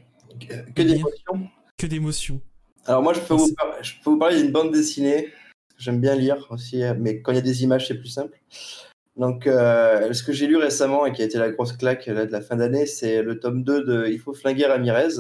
que, 0.75 0.83
d'émotions. 0.83 1.49
Que 1.79 1.87
d'émotions. 1.87 2.43
Alors 2.87 3.03
moi 3.03 3.15
je 3.15 3.21
peux, 3.21 3.35
vous, 3.35 3.55
je 3.83 3.93
peux 4.03 4.11
vous 4.11 4.19
parler 4.19 4.43
d'une 4.43 4.53
bande 4.53 4.73
dessinée. 4.73 5.29
J'aime 5.79 6.01
bien 6.01 6.17
lire 6.17 6.47
aussi, 6.51 6.83
mais 6.99 7.23
quand 7.23 7.33
il 7.33 7.37
y 7.37 7.39
a 7.39 7.43
des 7.43 7.63
images 7.63 7.87
c'est 7.87 7.99
plus 7.99 8.09
simple. 8.09 8.39
Donc, 9.17 9.45
ce 9.45 10.23
que 10.23 10.33
j'ai 10.33 10.47
lu 10.47 10.57
récemment 10.57 11.07
et 11.07 11.13
qui 11.13 11.23
a 11.23 11.25
été 11.25 11.39
la 11.39 11.51
grosse 11.51 11.73
claque 11.73 12.07
là, 12.07 12.27
de 12.27 12.33
la 12.33 12.41
fin 12.41 12.57
d'année, 12.57 12.87
c'est 12.87 13.23
le 13.23 13.39
tome 13.41 13.65
2 13.65 13.85
de 13.85 14.07
Il 14.09 14.19
faut 14.19 14.35
flinguer 14.35 14.67
Ramirez, 14.67 15.19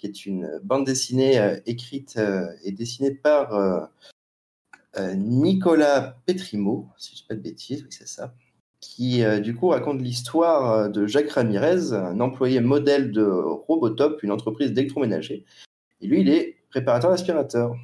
qui 0.00 0.06
est 0.06 0.26
une 0.26 0.58
bande 0.64 0.86
dessinée 0.86 1.38
euh, 1.38 1.60
écrite 1.66 2.14
euh, 2.16 2.46
et 2.64 2.72
dessinée 2.72 3.10
par 3.10 3.54
euh, 3.54 5.14
Nicolas 5.14 6.16
Petrimo, 6.26 6.88
si 6.96 7.10
je 7.10 7.14
ne 7.14 7.16
dis 7.18 7.26
pas 7.28 7.34
de 7.34 7.40
bêtises, 7.40 7.82
oui 7.82 7.90
c'est 7.90 8.08
ça, 8.08 8.34
qui 8.80 9.22
du 9.40 9.54
coup 9.54 9.68
raconte 9.68 10.00
l'histoire 10.00 10.90
de 10.90 11.06
Jacques 11.06 11.30
Ramirez, 11.30 11.92
un 11.92 12.18
employé 12.18 12.60
modèle 12.60 13.12
de 13.12 13.22
Robotop, 13.22 14.22
une 14.24 14.32
entreprise 14.32 14.72
d'électroménager. 14.72 15.44
Et 16.00 16.08
lui, 16.08 16.22
il 16.22 16.28
est 16.28 16.56
préparateur 16.70 17.10
d'aspirateur. 17.10 17.76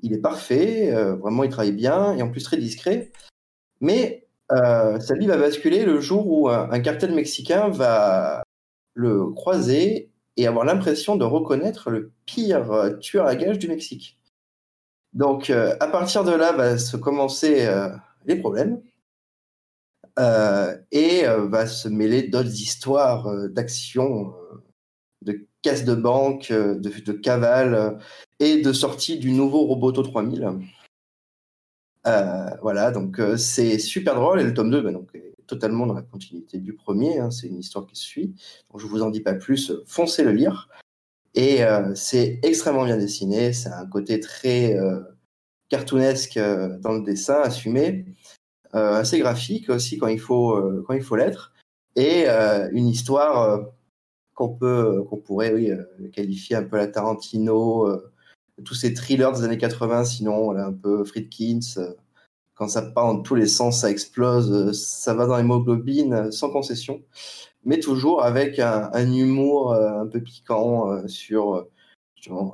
Il 0.00 0.12
est 0.12 0.18
parfait, 0.18 0.90
vraiment 1.14 1.44
il 1.44 1.50
travaille 1.50 1.70
bien 1.70 2.16
et 2.16 2.22
en 2.22 2.30
plus 2.30 2.42
très 2.42 2.56
discret. 2.56 3.12
Mais 3.80 4.26
sa 4.50 5.14
vie 5.16 5.28
va 5.28 5.36
basculer 5.36 5.84
le 5.84 6.00
jour 6.00 6.26
où 6.26 6.48
un 6.48 6.80
cartel 6.80 7.14
mexicain 7.14 7.68
va 7.68 8.42
le 8.94 9.26
croiser 9.30 10.11
et 10.36 10.46
avoir 10.46 10.64
l'impression 10.64 11.16
de 11.16 11.24
reconnaître 11.24 11.90
le 11.90 12.12
pire 12.26 12.72
euh, 12.72 12.96
tueur 12.96 13.26
à 13.26 13.36
gages 13.36 13.58
du 13.58 13.68
Mexique. 13.68 14.18
Donc, 15.12 15.50
euh, 15.50 15.76
à 15.80 15.88
partir 15.88 16.24
de 16.24 16.32
là, 16.32 16.52
va 16.52 16.78
se 16.78 16.96
commencer 16.96 17.66
euh, 17.66 17.88
les 18.24 18.36
problèmes 18.36 18.80
et 20.90 21.24
va 21.24 21.66
se 21.66 21.88
mêler 21.88 22.24
d'autres 22.28 22.50
histoires 22.50 23.48
d'action, 23.48 24.34
de 25.22 25.46
caisse 25.62 25.86
de 25.86 25.94
banque, 25.94 26.52
de, 26.52 26.74
de 26.74 27.12
cavale 27.12 27.98
et 28.38 28.60
de 28.60 28.72
sortie 28.74 29.18
du 29.18 29.32
nouveau 29.32 29.64
Roboto 29.64 30.02
3000. 30.02 30.50
voilà, 32.04 32.90
donc 32.90 33.18
c'est 33.38 33.78
super 33.78 34.16
drôle 34.16 34.40
et 34.40 34.44
le 34.44 34.52
tome 34.52 34.70
2, 34.70 34.82
bah, 34.82 34.92
donc, 34.92 35.10
totalement 35.52 35.86
dans 35.86 35.94
la 35.94 36.02
continuité 36.02 36.58
du 36.58 36.72
premier. 36.72 37.18
Hein, 37.18 37.30
c'est 37.30 37.46
une 37.46 37.58
histoire 37.58 37.86
qui 37.86 37.96
suit. 37.96 38.34
Donc, 38.70 38.80
je 38.80 38.86
vous 38.86 39.02
en 39.02 39.10
dis 39.10 39.20
pas 39.20 39.34
plus. 39.34 39.72
Foncez 39.86 40.24
le 40.24 40.32
lire. 40.32 40.68
Et 41.34 41.64
euh, 41.64 41.94
c'est 41.94 42.40
extrêmement 42.42 42.84
bien 42.84 42.96
dessiné. 42.96 43.52
C'est 43.52 43.70
un 43.70 43.86
côté 43.86 44.20
très 44.20 44.74
euh, 44.74 45.00
cartoonesque 45.68 46.36
euh, 46.36 46.78
dans 46.78 46.92
le 46.92 47.02
dessin, 47.02 47.40
assumé, 47.42 48.06
assez 48.72 49.18
graphique 49.18 49.68
aussi 49.68 49.98
quand 49.98 50.06
il 50.06 50.20
faut 50.20 50.58
quand 50.86 50.94
il 50.94 51.02
faut 51.02 51.16
l'être, 51.16 51.52
et 51.94 52.26
une 52.26 52.88
histoire 52.88 53.66
qu'on 54.34 54.48
peut 54.48 55.02
qu'on 55.10 55.18
pourrait 55.18 55.52
qualifier 56.14 56.56
un 56.56 56.62
peu 56.62 56.78
la 56.78 56.86
Tarantino, 56.86 57.86
tous 58.64 58.74
ces 58.74 58.94
thrillers 58.94 59.32
des 59.32 59.44
années 59.44 59.58
80, 59.58 60.04
sinon 60.04 60.56
un 60.56 60.72
peu 60.72 61.04
Friedkins 61.04 61.94
quand 62.62 62.68
ça 62.68 62.82
part 62.82 63.12
dans 63.12 63.20
tous 63.20 63.34
les 63.34 63.48
sens, 63.48 63.80
ça 63.80 63.90
explose, 63.90 64.52
euh, 64.52 64.72
ça 64.72 65.14
va 65.14 65.26
dans 65.26 65.36
l'hémoglobine 65.36 66.14
euh, 66.14 66.30
sans 66.30 66.48
concession, 66.48 67.02
mais 67.64 67.80
toujours 67.80 68.22
avec 68.22 68.60
un, 68.60 68.92
humour 69.12 69.72
euh, 69.72 70.02
un 70.02 70.06
peu 70.06 70.20
piquant 70.20 71.08
sur 71.08 71.66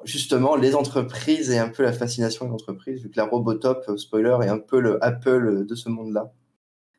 justement 0.05 0.57
les 0.57 0.75
entreprises 0.75 1.51
et 1.51 1.59
un 1.59 1.69
peu 1.69 1.83
la 1.83 1.93
fascination 1.93 2.47
des 2.47 2.53
entreprises, 2.53 3.03
vu 3.03 3.11
que 3.11 3.19
la 3.19 3.27
Robotop, 3.27 3.85
spoiler, 3.99 4.39
est 4.41 4.49
un 4.49 4.59
peu 4.59 4.81
le 4.81 5.05
Apple 5.05 5.67
de 5.67 5.75
ce 5.75 5.91
monde-là, 5.91 6.33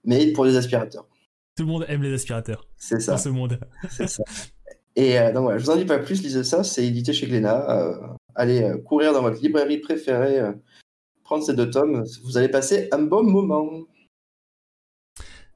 mais 0.04 0.32
pour 0.34 0.46
les 0.46 0.56
aspirateurs. 0.56 1.08
Tout 1.56 1.64
le 1.64 1.70
monde 1.70 1.86
aime 1.88 2.04
les 2.04 2.14
aspirateurs. 2.14 2.68
C'est 2.78 3.00
ça. 3.00 3.14
Dans 3.14 3.18
ce 3.18 3.30
monde. 3.30 3.60
C'est 3.90 4.08
ça. 4.08 4.24
Et 4.96 5.16
donc 5.34 5.44
voilà, 5.46 5.58
je 5.58 5.64
vous 5.64 5.72
en 5.72 5.78
dis 5.78 5.86
pas 5.86 5.98
plus, 5.98 6.22
lisez 6.22 6.44
ça, 6.44 6.64
c'est 6.64 6.86
édité 6.86 7.12
chez 7.12 7.26
Glénat. 7.26 7.98
allez 8.36 8.72
courir 8.86 9.14
dans 9.14 9.24
votre 9.24 9.42
librairie 9.42 9.80
préférée 9.80 10.54
prendre 11.30 11.44
ces 11.44 11.54
deux 11.54 11.70
tomes, 11.70 12.04
vous 12.24 12.38
allez 12.40 12.50
passer 12.50 12.90
un 12.92 13.04
bon 13.04 13.22
moment. 13.22 13.70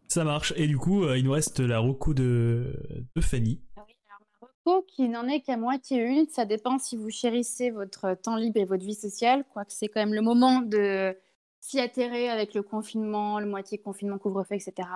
Ça 0.07 0.23
marche. 0.23 0.53
Et 0.55 0.67
du 0.67 0.77
coup, 0.77 1.03
euh, 1.03 1.17
il 1.17 1.25
nous 1.25 1.31
reste 1.31 1.61
la 1.61 1.79
Roku 1.79 2.13
de, 2.13 2.75
de 3.15 3.21
Fanny. 3.21 3.59
Ah 3.75 3.83
oui, 3.87 3.95
alors 4.07 4.19
ma 4.39 4.47
Roku 4.71 4.85
qui 4.85 5.09
n'en 5.09 5.27
est 5.27 5.41
qu'à 5.41 5.57
moitié 5.57 6.03
une, 6.03 6.27
ça 6.27 6.45
dépend 6.45 6.77
si 6.77 6.95
vous 6.95 7.09
chérissez 7.09 7.71
votre 7.71 8.13
temps 8.13 8.35
libre 8.35 8.59
et 8.59 8.65
votre 8.65 8.85
vie 8.85 8.93
sociale, 8.93 9.45
quoique 9.51 9.73
c'est 9.73 9.87
quand 9.87 9.99
même 9.99 10.13
le 10.13 10.21
moment 10.21 10.61
de 10.61 11.17
s'y 11.59 11.79
atterrer 11.79 12.29
avec 12.29 12.53
le 12.53 12.61
confinement, 12.61 13.39
le 13.39 13.47
moitié 13.47 13.79
confinement, 13.79 14.19
couvre-feu, 14.19 14.53
etc. 14.53 14.87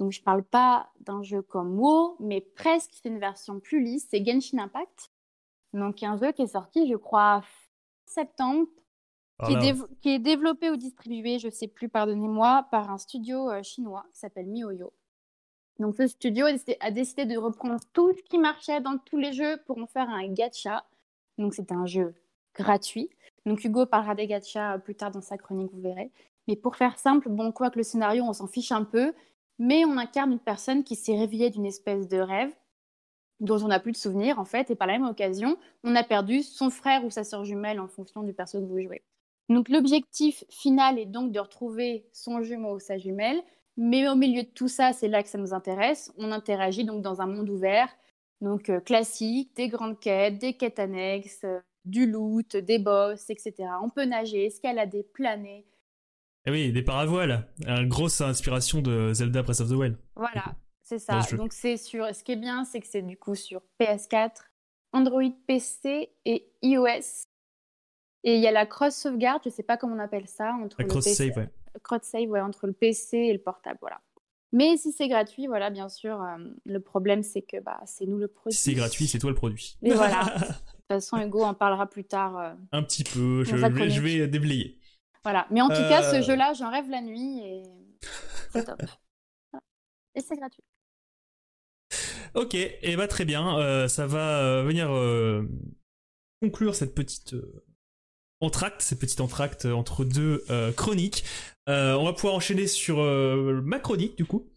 Donc 0.00 0.10
je 0.10 0.20
parle 0.20 0.42
pas 0.42 0.90
d'un 0.98 1.22
jeu 1.22 1.42
comme 1.42 1.78
WoW, 1.78 2.16
mais 2.18 2.40
presque 2.40 2.90
c'est 3.00 3.08
une 3.08 3.20
version 3.20 3.60
plus 3.60 3.84
lisse, 3.84 4.08
c'est 4.10 4.26
Genshin 4.26 4.58
Impact. 4.58 5.12
Donc 5.74 6.02
un 6.02 6.16
jeu 6.16 6.32
qui 6.32 6.42
est 6.42 6.48
sorti, 6.48 6.88
je 6.90 6.96
crois, 6.96 7.44
septembre 8.04 8.66
qui, 10.00 10.10
est 10.10 10.18
développé 10.18 10.70
ou 10.70 10.76
distribué, 10.76 11.38
je 11.38 11.46
ne 11.46 11.52
sais 11.52 11.68
plus, 11.68 11.88
pardonnez-moi, 11.88 12.66
par 12.70 12.90
un 12.90 12.98
studio 12.98 13.50
euh, 13.50 13.62
chinois 13.62 14.04
qui 14.12 14.20
s'appelle 14.20 14.46
MiHoYo. 14.46 14.92
Donc 15.78 15.96
ce 15.96 16.06
studio 16.06 16.46
a 16.80 16.90
décidé 16.90 17.24
de 17.24 17.36
reprendre 17.36 17.80
tout 17.92 18.12
ce 18.12 18.22
qui 18.22 18.38
marchait 18.38 18.80
dans 18.80 18.98
tous 18.98 19.16
les 19.16 19.32
jeux 19.32 19.60
pour 19.66 19.78
en 19.78 19.86
faire 19.86 20.08
un 20.08 20.28
gacha. 20.28 20.84
Donc 21.38 21.54
c'est 21.54 21.72
un 21.72 21.86
jeu 21.86 22.14
gratuit. 22.54 23.10
Donc 23.46 23.64
Hugo 23.64 23.86
parlera 23.86 24.14
des 24.14 24.26
gachas 24.26 24.74
euh, 24.74 24.78
plus 24.78 24.94
tard 24.94 25.10
dans 25.10 25.22
sa 25.22 25.38
chronique, 25.38 25.72
vous 25.72 25.80
verrez. 25.80 26.10
Mais 26.48 26.56
pour 26.56 26.76
faire 26.76 26.98
simple, 26.98 27.28
bon, 27.28 27.52
quoi 27.52 27.70
que 27.70 27.78
le 27.78 27.84
scénario, 27.84 28.24
on 28.24 28.32
s'en 28.32 28.46
fiche 28.46 28.72
un 28.72 28.84
peu. 28.84 29.14
mais 29.58 29.84
on 29.84 29.96
incarne 29.96 30.32
une 30.32 30.38
personne 30.38 30.84
qui 30.84 30.96
s'est 30.96 31.16
réveillée 31.16 31.50
d'une 31.50 31.66
espèce 31.66 32.08
de 32.08 32.18
rêve 32.18 32.52
dont 33.42 33.60
on 33.62 33.68
n'a 33.68 33.80
plus 33.80 33.92
de 33.92 33.96
souvenirs 33.96 34.38
en 34.38 34.44
fait, 34.44 34.70
et 34.70 34.76
par 34.76 34.86
la 34.86 34.94
même 34.94 35.08
occasion, 35.08 35.58
on 35.84 35.94
a 35.96 36.04
perdu 36.04 36.42
son 36.42 36.70
frère 36.70 37.04
ou 37.04 37.10
sa 37.10 37.24
sœur 37.24 37.44
jumelle 37.44 37.80
en 37.80 37.88
fonction 37.88 38.22
du 38.22 38.32
perso 38.32 38.60
que 38.60 38.66
vous 38.66 38.80
jouez. 38.80 39.02
Donc 39.48 39.68
l'objectif 39.68 40.44
final 40.48 40.98
est 40.98 41.06
donc 41.06 41.32
de 41.32 41.40
retrouver 41.40 42.06
son 42.12 42.42
jumeau 42.42 42.76
ou 42.76 42.78
sa 42.78 42.98
jumelle, 42.98 43.42
mais 43.76 44.08
au 44.08 44.14
milieu 44.14 44.42
de 44.42 44.48
tout 44.48 44.68
ça, 44.68 44.92
c'est 44.92 45.08
là 45.08 45.22
que 45.22 45.28
ça 45.28 45.38
nous 45.38 45.54
intéresse. 45.54 46.12
On 46.18 46.30
interagit 46.30 46.84
donc 46.84 47.02
dans 47.02 47.20
un 47.20 47.26
monde 47.26 47.48
ouvert, 47.48 47.88
donc 48.40 48.68
euh, 48.68 48.80
classique, 48.80 49.54
des 49.56 49.68
grandes 49.68 49.98
quêtes, 49.98 50.38
des 50.38 50.54
quêtes 50.54 50.78
annexes, 50.78 51.44
euh, 51.44 51.60
du 51.84 52.06
loot, 52.06 52.56
des 52.56 52.78
boss, 52.78 53.30
etc. 53.30 53.54
On 53.82 53.90
peut 53.90 54.04
nager, 54.04 54.46
escalader, 54.46 55.04
planer. 55.14 55.66
Et 56.44 56.48
eh 56.48 56.50
oui, 56.50 56.72
des 56.72 56.82
paravoiles. 56.82 57.48
Une 57.66 57.88
grosse 57.88 58.20
inspiration 58.20 58.82
de 58.82 59.12
Zelda 59.12 59.42
Breath 59.42 59.60
of 59.60 59.68
the 59.68 59.74
Wild. 59.74 59.96
Voilà, 60.16 60.56
c'est 60.82 60.98
ça. 60.98 61.20
Donc 61.36 61.52
c'est 61.52 61.76
sur. 61.76 62.12
Ce 62.12 62.24
qui 62.24 62.32
est 62.32 62.36
bien, 62.36 62.64
c'est 62.64 62.80
que 62.80 62.86
c'est 62.88 63.02
du 63.02 63.16
coup 63.16 63.36
sur 63.36 63.62
PS4, 63.80 64.32
Android, 64.92 65.30
PC 65.46 66.10
et 66.24 66.52
iOS. 66.62 67.26
Et 68.24 68.36
il 68.36 68.40
y 68.40 68.46
a 68.46 68.52
la 68.52 68.66
cross 68.66 68.94
sauvegarde, 68.94 69.42
je 69.44 69.50
sais 69.50 69.62
pas 69.62 69.76
comment 69.76 69.96
on 69.96 69.98
appelle 69.98 70.28
ça 70.28 70.52
entre 70.62 70.76
la 70.80 70.86
cross 70.86 71.04
save, 71.04 71.36
ouais. 71.36 71.48
Cross 71.82 72.02
save, 72.02 72.28
ouais, 72.28 72.40
entre 72.40 72.66
le 72.66 72.72
PC 72.72 73.16
et 73.16 73.32
le 73.32 73.40
portable, 73.40 73.78
voilà. 73.80 74.00
Mais 74.52 74.76
si 74.76 74.92
c'est 74.92 75.08
gratuit, 75.08 75.46
voilà, 75.46 75.70
bien 75.70 75.88
sûr, 75.88 76.22
euh, 76.22 76.36
le 76.66 76.78
problème 76.78 77.22
c'est 77.22 77.42
que 77.42 77.58
bah, 77.60 77.80
c'est 77.86 78.06
nous 78.06 78.18
le 78.18 78.28
produit. 78.28 78.56
Si 78.56 78.64
c'est 78.64 78.74
gratuit, 78.74 79.06
c'est 79.06 79.18
toi 79.18 79.30
le 79.30 79.36
produit. 79.36 79.76
Mais 79.80 79.94
voilà. 79.94 80.24
de 80.38 80.44
toute 80.44 80.56
façon, 80.88 81.16
Hugo 81.16 81.42
en 81.42 81.54
parlera 81.54 81.86
plus 81.86 82.04
tard. 82.04 82.38
Euh, 82.38 82.52
Un 82.70 82.82
petit 82.82 83.02
peu, 83.02 83.44
je, 83.44 83.56
vais, 83.56 83.90
je 83.90 84.00
vais 84.00 84.28
déblayer. 84.28 84.78
Voilà, 85.24 85.46
mais 85.50 85.60
en 85.60 85.68
tout 85.68 85.74
cas, 85.74 86.02
ce 86.02 86.16
euh. 86.16 86.22
jeu-là, 86.22 86.52
j'en 86.52 86.70
rêve 86.70 86.90
la 86.90 87.00
nuit 87.00 87.40
et 87.44 87.62
c'est 88.52 88.64
top. 88.64 88.82
Et 90.14 90.20
c'est 90.20 90.36
gratuit. 90.36 90.62
Ok, 92.34 92.54
et 92.54 92.78
eh 92.82 92.96
bah 92.96 93.08
très 93.08 93.24
bien, 93.24 93.58
euh, 93.58 93.88
ça 93.88 94.06
va 94.06 94.62
venir 94.62 94.90
euh, 94.90 95.42
conclure 96.42 96.74
cette 96.74 96.94
petite 96.94 97.34
entracte, 98.42 98.82
cette 98.82 98.98
petite 98.98 99.20
entracte 99.20 99.66
entre 99.66 100.04
deux 100.04 100.44
chroniques. 100.76 101.24
on 101.66 102.04
va 102.04 102.12
pouvoir 102.12 102.34
enchaîner 102.34 102.66
sur 102.66 102.98
ma 102.98 103.78
chronique 103.78 104.16
du 104.16 104.24
coup, 104.24 104.48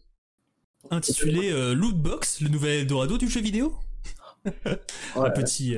intitulée 0.90 1.50
Lootbox, 1.74 2.40
le 2.40 2.48
nouvel 2.48 2.80
Eldorado 2.80 3.18
du 3.18 3.28
jeu 3.28 3.40
vidéo. 3.40 3.74
Un 5.16 5.30
petit 5.30 5.76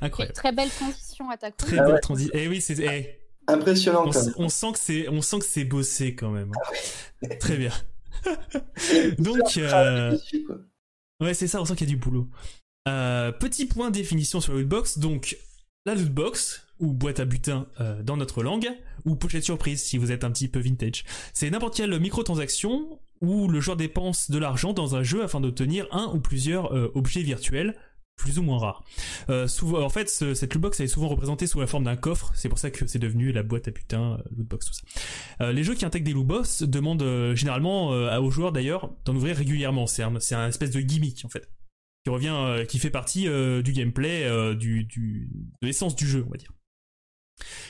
incroyable. 0.00 0.34
Très 0.34 0.52
belle 0.52 0.70
transition 0.70 1.30
à 1.30 1.36
ta 1.36 1.50
chronique. 1.50 1.76
Très 1.76 1.86
belle 1.86 2.00
transition. 2.00 2.32
Eh 2.34 2.48
oui, 2.48 2.60
c'est 2.60 2.78
eh. 2.78 3.18
impressionnant. 3.46 4.06
On, 4.06 4.44
on, 4.44 4.48
sent 4.48 4.72
que 4.72 4.78
c'est, 4.78 5.08
on 5.08 5.22
sent 5.22 5.40
que 5.40 5.44
c'est 5.44 5.64
bossé 5.64 6.14
quand 6.14 6.30
même. 6.30 6.52
Hein. 7.22 7.28
Très 7.40 7.56
bien. 7.56 7.72
Donc, 9.18 9.58
Ouais, 11.20 11.34
c'est 11.34 11.46
ça, 11.46 11.60
on 11.60 11.64
sent 11.66 11.76
qu'il 11.76 11.86
y 11.86 11.90
a 11.90 11.94
du 11.94 12.00
boulot. 12.00 12.28
Euh, 12.88 13.30
petit 13.30 13.66
point 13.66 13.90
de 13.90 13.94
définition 13.94 14.40
sur 14.40 14.54
la 14.54 14.60
lootbox. 14.60 14.98
Donc, 14.98 15.36
la 15.84 15.94
lootbox, 15.94 16.66
ou 16.80 16.92
boîte 16.92 17.20
à 17.20 17.24
butin 17.24 17.66
euh, 17.80 18.02
dans 18.02 18.16
notre 18.16 18.42
langue, 18.42 18.68
ou 19.04 19.14
pochette 19.14 19.44
surprise 19.44 19.82
si 19.82 19.98
vous 19.98 20.10
êtes 20.10 20.24
un 20.24 20.30
petit 20.30 20.48
peu 20.48 20.58
vintage. 20.58 21.04
C'est 21.32 21.50
n'importe 21.50 21.76
quelle 21.76 21.98
microtransaction 22.00 22.98
où 23.20 23.48
le 23.48 23.60
joueur 23.60 23.76
dépense 23.76 24.30
de 24.30 24.38
l'argent 24.38 24.72
dans 24.72 24.96
un 24.96 25.02
jeu 25.02 25.22
afin 25.22 25.40
d'obtenir 25.40 25.86
un 25.92 26.10
ou 26.14 26.20
plusieurs 26.20 26.74
euh, 26.74 26.90
objets 26.94 27.22
virtuels 27.22 27.76
plus 28.16 28.38
ou 28.38 28.42
moins 28.42 28.58
rares. 28.58 28.84
souvent, 29.48 29.80
en 29.80 29.88
fait, 29.88 30.10
cette 30.10 30.52
lootbox 30.52 30.78
est 30.80 30.88
souvent 30.88 31.08
représentée 31.08 31.46
sous 31.46 31.58
la 31.58 31.66
forme 31.66 31.84
d'un 31.84 31.96
coffre, 31.96 32.30
c'est 32.34 32.50
pour 32.50 32.58
ça 32.58 32.70
que 32.70 32.86
c'est 32.86 32.98
devenu 32.98 33.32
la 33.32 33.42
boîte 33.42 33.66
à 33.66 33.70
putain, 33.70 34.18
lootbox, 34.36 34.66
tout 34.66 34.74
ça. 34.74 35.52
les 35.52 35.64
jeux 35.64 35.74
qui 35.74 35.86
intègrent 35.86 36.04
des 36.04 36.12
lootbox 36.12 36.64
demandent 36.64 37.32
généralement 37.34 37.88
aux 37.88 38.30
joueurs 38.30 38.52
d'ailleurs 38.52 38.90
d'en 39.06 39.16
ouvrir 39.16 39.36
régulièrement, 39.36 39.86
c'est 39.86 40.02
un, 40.02 40.14
un, 40.14 40.48
espèce 40.48 40.70
de 40.70 40.82
gimmick 40.82 41.24
en 41.24 41.30
fait, 41.30 41.48
qui 42.04 42.10
revient, 42.10 42.66
qui 42.68 42.78
fait 42.78 42.90
partie 42.90 43.24
du 43.24 43.72
gameplay, 43.72 44.54
du, 44.54 44.84
du, 44.84 45.30
de 45.62 45.66
l'essence 45.66 45.96
du 45.96 46.06
jeu, 46.06 46.22
on 46.26 46.30
va 46.30 46.36
dire. 46.36 46.52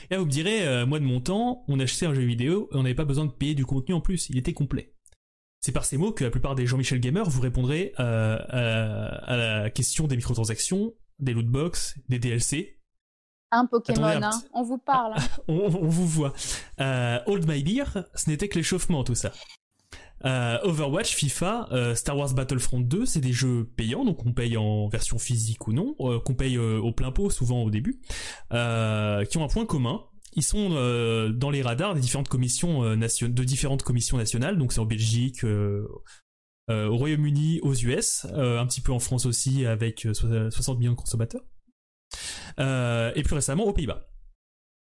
Et 0.09 0.13
là 0.13 0.19
vous 0.19 0.25
me 0.25 0.31
direz, 0.31 0.85
moi 0.85 0.99
de 0.99 1.05
mon 1.05 1.21
temps, 1.21 1.63
on 1.67 1.79
achetait 1.79 2.05
un 2.05 2.13
jeu 2.13 2.23
vidéo 2.23 2.69
et 2.71 2.77
on 2.77 2.83
n'avait 2.83 2.95
pas 2.95 3.05
besoin 3.05 3.25
de 3.25 3.31
payer 3.31 3.55
du 3.55 3.65
contenu 3.65 3.93
en 3.93 4.01
plus, 4.01 4.29
il 4.29 4.37
était 4.37 4.53
complet. 4.53 4.93
C'est 5.61 5.71
par 5.71 5.85
ces 5.85 5.97
mots 5.97 6.11
que 6.11 6.23
la 6.23 6.31
plupart 6.31 6.55
des 6.55 6.65
Jean-Michel 6.65 6.99
Gamer 6.99 7.29
vous 7.29 7.39
répondrez 7.39 7.93
euh, 7.99 8.37
à, 8.49 9.37
la 9.37 9.69
question 9.69 10.07
des 10.07 10.15
microtransactions, 10.15 10.91
des 11.19 11.33
lootbox, 11.33 11.99
des 12.09 12.17
DLC. 12.17 12.79
Un 13.51 13.67
Pokémon, 13.67 14.23
hein. 14.23 14.41
on 14.53 14.63
vous 14.63 14.79
parle. 14.79 15.13
Hein. 15.17 15.23
on, 15.47 15.69
vous 15.69 16.07
voit. 16.07 16.33
Euh, 16.79 17.19
Old 17.27 17.47
My 17.47 17.61
Beer, 17.61 17.85
ce 18.15 18.29
n'était 18.29 18.47
que 18.47 18.57
l'échauffement 18.57 19.03
tout 19.03 19.13
ça. 19.13 19.31
Euh, 20.25 20.57
Overwatch, 20.63 21.15
FIFA, 21.15 21.69
Star 21.95 22.17
Wars 22.17 22.33
Battlefront 22.33 22.79
2, 22.79 23.05
c'est 23.05 23.21
des 23.21 23.33
jeux 23.33 23.69
payants, 23.75 24.05
donc 24.05 24.25
on 24.25 24.33
paye 24.33 24.57
en 24.57 24.87
version 24.87 25.17
physique 25.17 25.67
ou 25.67 25.73
non, 25.73 25.95
qu'on 25.95 26.35
paye 26.35 26.57
au 26.57 26.91
plein 26.91 27.11
pot 27.11 27.29
souvent 27.29 27.63
au 27.63 27.69
début, 27.69 28.01
qui 28.51 29.37
ont 29.37 29.43
un 29.43 29.47
point 29.47 29.65
commun, 29.65 30.01
ils 30.33 30.43
sont 30.43 30.69
euh, 30.71 31.29
dans 31.29 31.49
les 31.49 31.61
radars 31.61 31.93
des 31.93 31.99
différentes 31.99 32.29
commissions 32.29 32.83
euh, 32.83 32.95
de 32.95 33.43
différentes 33.43 33.83
commissions 33.83 34.17
nationales, 34.17 34.57
donc 34.57 34.71
c'est 34.71 34.79
en 34.79 34.85
Belgique, 34.85 35.43
euh, 35.43 35.87
au 36.69 36.95
Royaume-Uni, 36.95 37.59
aux 37.63 37.73
US, 37.73 38.25
un 38.33 38.65
petit 38.65 38.79
peu 38.79 38.93
en 38.93 38.99
France 38.99 39.25
aussi 39.25 39.65
avec 39.65 40.07
60 40.13 40.79
millions 40.79 40.93
de 40.93 40.97
consommateurs, 40.97 41.41
et 42.57 43.23
plus 43.23 43.35
récemment 43.35 43.65
aux 43.65 43.73
Pays-Bas. 43.73 44.10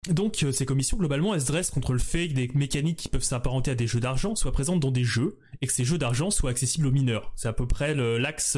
Donc 0.07 0.45
ces 0.51 0.65
commissions, 0.65 0.97
globalement, 0.97 1.35
elles 1.35 1.41
se 1.41 1.47
dressent 1.47 1.71
contre 1.71 1.93
le 1.93 1.99
fait 1.99 2.29
que 2.29 2.33
des 2.33 2.49
mécaniques 2.55 2.97
qui 2.97 3.09
peuvent 3.09 3.21
s'apparenter 3.21 3.71
à 3.71 3.75
des 3.75 3.85
jeux 3.85 3.99
d'argent 3.99 4.35
soient 4.35 4.51
présentes 4.51 4.79
dans 4.79 4.91
des 4.91 5.03
jeux, 5.03 5.37
et 5.61 5.67
que 5.67 5.73
ces 5.73 5.83
jeux 5.83 5.97
d'argent 5.97 6.31
soient 6.31 6.51
accessibles 6.51 6.87
aux 6.87 6.91
mineurs. 6.91 7.33
C'est 7.35 7.49
à 7.49 7.53
peu 7.53 7.67
près 7.67 7.93
l'axe 7.93 8.57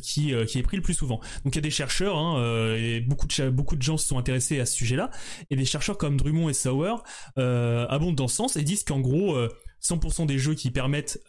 qui, 0.00 0.34
euh, 0.34 0.44
qui 0.44 0.58
est 0.58 0.62
pris 0.62 0.76
le 0.76 0.82
plus 0.82 0.94
souvent. 0.94 1.20
Donc 1.44 1.54
il 1.54 1.56
y 1.56 1.58
a 1.58 1.62
des 1.62 1.70
chercheurs, 1.70 2.16
hein, 2.16 2.40
euh, 2.40 2.76
et 2.76 3.00
beaucoup 3.00 3.26
de, 3.26 3.82
gens 3.82 3.96
se 3.96 4.06
sont 4.06 4.18
intéressés 4.18 4.60
à 4.60 4.66
ce 4.66 4.74
sujet-là, 4.74 5.10
et 5.50 5.56
des 5.56 5.64
chercheurs 5.64 5.98
comme 5.98 6.16
Drummond 6.16 6.48
et 6.48 6.54
Sauer 6.54 6.94
euh, 7.38 7.86
abondent 7.88 8.16
dans 8.16 8.28
ce 8.28 8.36
sens 8.36 8.56
et 8.56 8.62
disent 8.62 8.84
qu'en 8.84 9.00
gros, 9.00 9.36
100% 9.82 10.26
des 10.26 10.38
jeux 10.38 10.54
qui 10.54 10.70
permettent, 10.70 11.20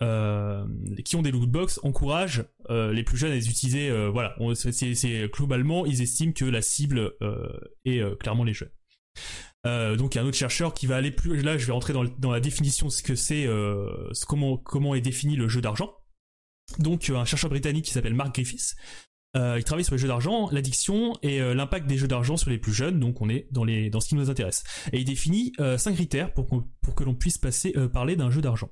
qui 1.06 1.16
ont 1.16 1.22
des 1.22 1.32
lootbox, 1.32 1.80
encouragent 1.84 2.46
les 2.70 3.04
plus 3.04 3.18
jeunes 3.18 3.32
à 3.32 3.36
les 3.36 3.50
utiliser. 3.50 3.92
voilà, 4.10 4.36
c'est 4.56 5.32
globalement, 5.32 5.86
ils 5.86 6.02
estiment 6.02 6.34
que 6.34 6.46
la 6.46 6.62
cible 6.62 7.14
est 7.86 8.02
clairement 8.20 8.44
les 8.44 8.54
jeunes. 9.66 9.98
donc 9.98 10.16
il 10.16 10.18
y 10.18 10.20
a 10.20 10.24
un 10.24 10.28
autre 10.28 10.38
chercheur 10.38 10.74
qui 10.74 10.88
va 10.88 10.96
aller 10.96 11.12
plus 11.12 11.42
là 11.42 11.58
je 11.58 11.66
vais 11.66 11.74
rentrer 11.74 11.94
dans, 11.94 12.32
la 12.32 12.40
définition 12.40 12.88
de 12.88 12.92
ce 12.92 13.04
que 13.04 13.16
c'est 13.16 13.48
comment 14.28 14.58
comment 14.58 14.96
est 14.96 15.02
défini 15.02 15.36
le 15.36 15.48
jeu 15.48 15.62
d'argent 15.62 15.92
donc 16.80 17.10
euh, 17.10 17.18
un 17.18 17.26
chercheur 17.26 17.50
britannique 17.50 17.86
qui 17.86 17.92
s'appelle 17.92 18.14
Mark 18.14 18.34
Griffiths. 18.34 18.76
Euh, 19.38 19.56
il 19.58 19.64
travaille 19.64 19.86
sur 19.86 19.94
les 19.94 20.00
jeux 20.00 20.10
d'argent, 20.10 20.50
l'addiction 20.52 21.18
et 21.22 21.42
euh, 21.42 21.54
l'impact 21.54 21.88
des 21.88 21.98
jeux 21.98 22.08
d'argent 22.08 22.36
sur 22.36 22.50
les 22.50 22.58
plus 22.58 22.74
jeunes, 22.74 23.00
donc 23.00 23.22
on 23.22 23.30
est 23.30 23.48
dans, 23.52 23.66
dans 23.66 24.00
ce 24.02 24.10
qui 24.10 24.16
nous 24.16 24.30
intéresse. 24.30 24.64
Et 24.92 25.00
il 25.00 25.06
définit 25.06 25.54
cinq 25.78 25.94
critères 25.94 26.34
pour, 26.34 26.48
que 26.96 27.04
l'on 27.04 27.16
puisse 27.16 27.40
parler 27.94 28.16
d'un 28.16 28.30
jeu 28.30 28.42
d'argent. 28.42 28.70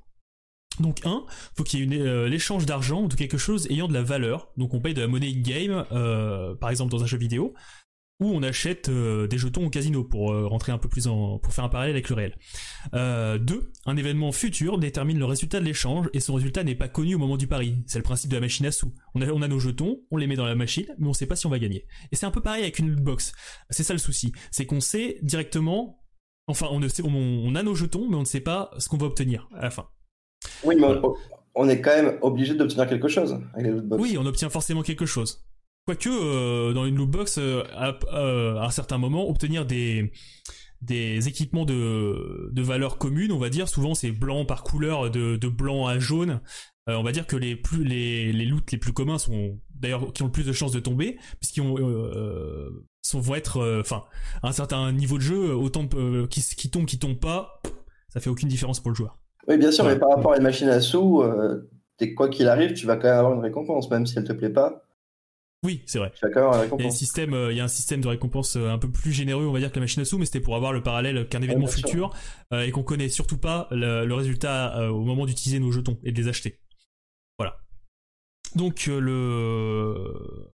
Donc 0.82 1.06
un, 1.06 1.26
faut 1.58 1.64
qu'il 1.64 1.94
y 1.94 1.98
ait 1.98 2.30
l'échange 2.30 2.66
d'argent 2.66 3.04
ou 3.04 3.08
de 3.08 3.16
quelque 3.16 3.38
chose 3.38 3.68
ayant 3.70 3.88
de 3.88 3.94
la 3.94 4.02
valeur. 4.02 4.52
Donc 4.58 4.74
on 4.74 4.82
paye 4.82 4.94
de 4.94 5.02
la 5.02 5.08
monnaie 5.08 5.30
in-game, 5.30 5.86
par 6.60 6.70
exemple 6.70 6.92
dans 6.92 7.04
un 7.04 7.08
jeu 7.08 7.18
vidéo 7.18 7.54
où 8.20 8.28
on 8.28 8.44
achète 8.44 8.90
euh, 8.90 9.28
des 9.28 9.38
jetons 9.38 9.66
au 9.66 9.70
casino 9.70 10.04
pour 10.04 10.34
euh, 10.34 10.46
rentrer 10.46 10.72
un 10.72 10.78
peu 10.78 10.90
plus 10.90 11.08
en 11.08 11.40
pour 11.40 11.54
faire 11.54 11.64
un 11.64 11.70
parallèle 11.70 11.92
avec 11.96 12.10
le 12.10 12.16
réel. 12.16 12.36
Euh, 12.94 13.38
deux, 13.38 13.72
un 13.86 13.96
événement 13.96 14.32
futur 14.32 14.78
détermine 14.78 15.18
le 15.18 15.26
résultat 15.26 15.60
de 15.60 15.66
l'échange 15.66 16.10
et 16.14 16.20
son 16.20 16.34
résultat 16.34 16.64
n'est 16.64 16.76
pas 16.76 16.90
connu 16.90 17.16
au 17.16 17.18
moment 17.18 17.38
du 17.38 17.48
pari. 17.48 17.78
C'est 17.88 18.00
le 18.00 18.04
principe 18.04 18.30
de 18.30 18.36
la 18.36 18.42
machine 18.42 18.66
à 18.66 18.72
sous. 18.72 18.94
On 19.16 19.22
a, 19.22 19.28
on 19.28 19.42
a 19.42 19.48
nos 19.48 19.60
jetons, 19.60 20.02
on 20.12 20.18
les 20.18 20.28
met 20.28 20.36
dans 20.36 20.46
la 20.46 20.56
machine, 20.56 20.88
mais 20.98 21.08
on 21.08 21.14
sait 21.14 21.28
pas 21.28 21.38
si 21.38 21.46
on 21.48 21.50
va 21.50 21.60
gagner. 21.60 21.86
Et 22.12 22.18
c'est 22.18 22.26
un 22.26 22.32
peu 22.32 22.42
pareil 22.42 22.64
avec 22.64 22.80
une 22.80 22.94
box. 22.96 23.32
C'est 23.70 23.84
ça 23.84 23.94
le 23.94 24.00
souci, 24.00 24.34
c'est 24.52 24.66
qu'on 24.66 24.82
sait 24.82 25.20
directement, 25.22 26.04
enfin 26.48 26.68
on 26.72 26.80
ne 26.80 26.90
sait, 26.90 27.04
on, 27.06 27.56
a 27.56 27.64
nos 27.64 27.76
jetons, 27.76 28.10
mais 28.10 28.18
on 28.18 28.22
ne 28.22 28.26
sait 28.26 28.42
pas 28.42 28.72
ce 28.78 28.90
qu'on 28.90 28.98
va 28.98 29.06
obtenir 29.06 29.50
à 29.56 29.64
la 29.64 29.72
fin. 29.72 29.88
Oui, 30.64 30.76
mais 30.78 30.88
on 31.56 31.70
est 31.70 31.80
quand 31.80 31.96
même 31.96 32.18
obligé 32.22 32.54
d'obtenir 32.54 32.88
quelque 32.88 33.08
chose 33.08 33.40
avec 33.54 33.66
les 33.66 33.72
lootbox. 33.72 34.02
Oui, 34.02 34.18
on 34.20 34.26
obtient 34.26 34.50
forcément 34.50 34.82
quelque 34.82 35.06
chose. 35.06 35.46
Quoique, 35.90 36.08
euh, 36.08 36.72
dans 36.72 36.86
une 36.86 36.98
lootbox, 36.98 37.40
euh, 37.40 37.64
euh, 38.14 38.58
à, 38.58 38.66
un 38.68 38.70
certain 38.70 39.00
moment, 39.00 39.28
obtenir 39.28 39.66
des, 39.66 40.12
des 40.84 41.28
équipements 41.28 41.66
de, 41.66 42.52
de 42.52 42.62
valeur 42.62 43.00
commune, 43.00 43.32
on 43.32 43.40
va 43.40 43.50
dire, 43.50 43.68
souvent 43.68 43.96
c'est 43.96 44.12
blanc 44.12 44.46
par 44.46 44.62
couleur, 44.62 45.10
de, 45.10 45.36
de 45.36 45.48
blanc 45.48 45.88
à 45.88 45.98
jaune. 45.98 46.42
on 46.86 47.02
va 47.02 47.12
dire 47.12 47.26
que 47.26 47.36
les 47.36 47.56
plus 47.56 47.84
les, 47.84 48.32
les 48.32 48.46
loots 48.46 48.72
les 48.72 48.78
plus 48.78 48.94
communs 48.94 49.18
sont 49.18 49.58
d'ailleurs 49.74 50.14
qui 50.14 50.22
ont 50.22 50.28
le 50.28 50.32
plus 50.32 50.46
de 50.46 50.54
chances 50.54 50.74
de 50.74 50.80
tomber, 50.80 51.18
puisqu'ils 51.40 51.64
ont 51.64 51.76
sont, 53.02 53.20
vont 53.20 53.34
être, 53.34 53.80
enfin, 53.82 54.04
à 54.44 54.50
un 54.50 54.52
certain 54.52 54.92
niveau 54.92 55.18
de 55.18 55.24
jeu, 55.24 55.56
autant 55.56 55.86
de, 55.86 56.28
qui, 56.28 56.44
qui 56.56 56.70
tombent, 56.70 56.86
qui 56.86 57.00
tombent 57.00 57.20
pas, 57.20 57.64
ça 58.10 58.20
fait 58.20 58.30
aucune 58.30 58.48
différence 58.48 58.80
pour 58.80 58.92
le 58.92 58.96
joueur. 58.96 59.18
Oui, 59.48 59.58
bien 59.58 59.72
sûr, 59.72 59.86
mais 59.86 59.98
par 59.98 60.10
rapport 60.10 60.34
à 60.34 60.38
une 60.38 60.44
machine 60.44 60.70
à 60.70 60.82
sous, 60.82 61.24
quoi 62.16 62.30
qu'il 62.30 62.48
arrive, 62.48 62.74
tu 62.74 62.86
vas 62.86 62.96
quand 62.96 63.08
même 63.08 63.18
avoir 63.18 63.34
une 63.34 63.42
récompense, 63.42 63.90
même 63.90 64.06
si 64.06 64.20
elle 64.20 64.26
te 64.26 64.34
plaît 64.34 64.52
pas 64.52 64.86
Oui, 65.64 65.84
c'est 65.86 66.00
vrai. 66.00 66.14
D'accord, 66.22 66.56
il 66.78 66.82
y, 66.82 66.86
a 66.86 66.88
un 66.88 66.92
système, 66.92 67.36
il 67.52 67.58
y 67.58 67.60
a 67.60 67.66
un 67.66 67.68
système 67.68 68.00
de 68.00 68.08
récompense 68.08 68.56
un 68.56 68.78
peu 68.78 68.90
plus 68.90 69.12
généreux, 69.12 69.46
on 69.46 69.52
va 69.52 69.60
dire, 69.60 69.72
que 69.72 69.76
la 69.76 69.82
machine 69.82 70.02
à 70.02 70.06
sous, 70.06 70.18
mais 70.18 70.26
c'était 70.26 70.40
pour 70.40 70.56
avoir 70.56 70.72
le 70.72 70.82
parallèle 70.82 71.28
qu'un 71.28 71.42
événement 71.42 71.68
futur 71.68 72.16
et 72.54 72.72
qu'on 72.72 72.84
connaît 72.84 73.10
surtout 73.10 73.38
pas 73.38 73.68
le, 73.72 74.14
résultat 74.14 74.90
au 74.90 75.04
moment 75.04 75.26
d'utiliser 75.26 75.60
nos 75.60 75.74
jetons 75.74 76.00
et 76.04 76.14
de 76.14 76.18
les 76.18 76.30
acheter. 76.30 76.62
Voilà. 77.38 77.58
Donc 78.56 78.86
le 78.88 80.50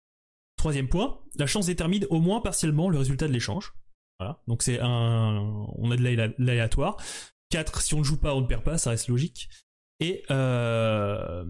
troisième 0.63 0.89
point, 0.89 1.19
la 1.37 1.47
chance 1.49 1.67
détermine 1.67 2.07
au 2.09 2.21
moins 2.21 2.41
partiellement 2.41 2.89
le 2.89 2.97
résultat 2.97 3.27
de 3.27 3.33
l'échange. 3.33 3.75
Voilà. 4.21 4.41
Donc 4.47 4.63
c'est 4.63 4.79
un, 4.81 5.67
on 5.77 5.91
a 5.91 5.97
de 5.97 6.35
l'aléatoire. 6.39 6.97
4, 7.51 7.83
si 7.83 7.95
on 7.95 7.99
ne 7.99 8.05
joue 8.05 8.17
pas, 8.17 8.35
on 8.37 8.43
ne 8.43 8.47
perd 8.47 8.63
pas, 8.63 8.79
ça 8.79 8.91
reste 8.91 9.09
logique. 9.09 9.49
Et 10.03 10.25
5, 10.27 10.33
euh, 10.33 11.45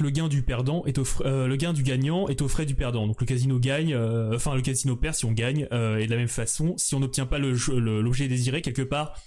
le 0.00 0.10
gain 0.10 0.28
du 0.28 0.42
perdant 0.42 0.84
est 0.84 0.98
au 0.98 1.04
euh, 1.22 1.48
le 1.48 1.56
gain 1.56 1.72
du 1.72 1.82
gagnant 1.82 2.28
est 2.28 2.40
au 2.40 2.46
frais 2.46 2.64
du 2.64 2.76
perdant. 2.76 3.08
Donc 3.08 3.20
le 3.20 3.26
casino 3.26 3.58
gagne, 3.58 3.92
euh, 3.92 4.36
enfin 4.36 4.54
le 4.54 4.62
casino 4.62 4.94
perd 4.94 5.16
si 5.16 5.24
on 5.24 5.32
gagne, 5.32 5.62
et 5.62 6.06
de 6.06 6.10
la 6.10 6.16
même 6.16 6.28
façon, 6.28 6.74
si 6.76 6.94
on 6.94 7.00
n'obtient 7.00 7.26
pas 7.26 7.38
l'objet 7.38 8.28
désiré 8.28 8.62
quelque 8.62 8.82
part, 8.82 9.20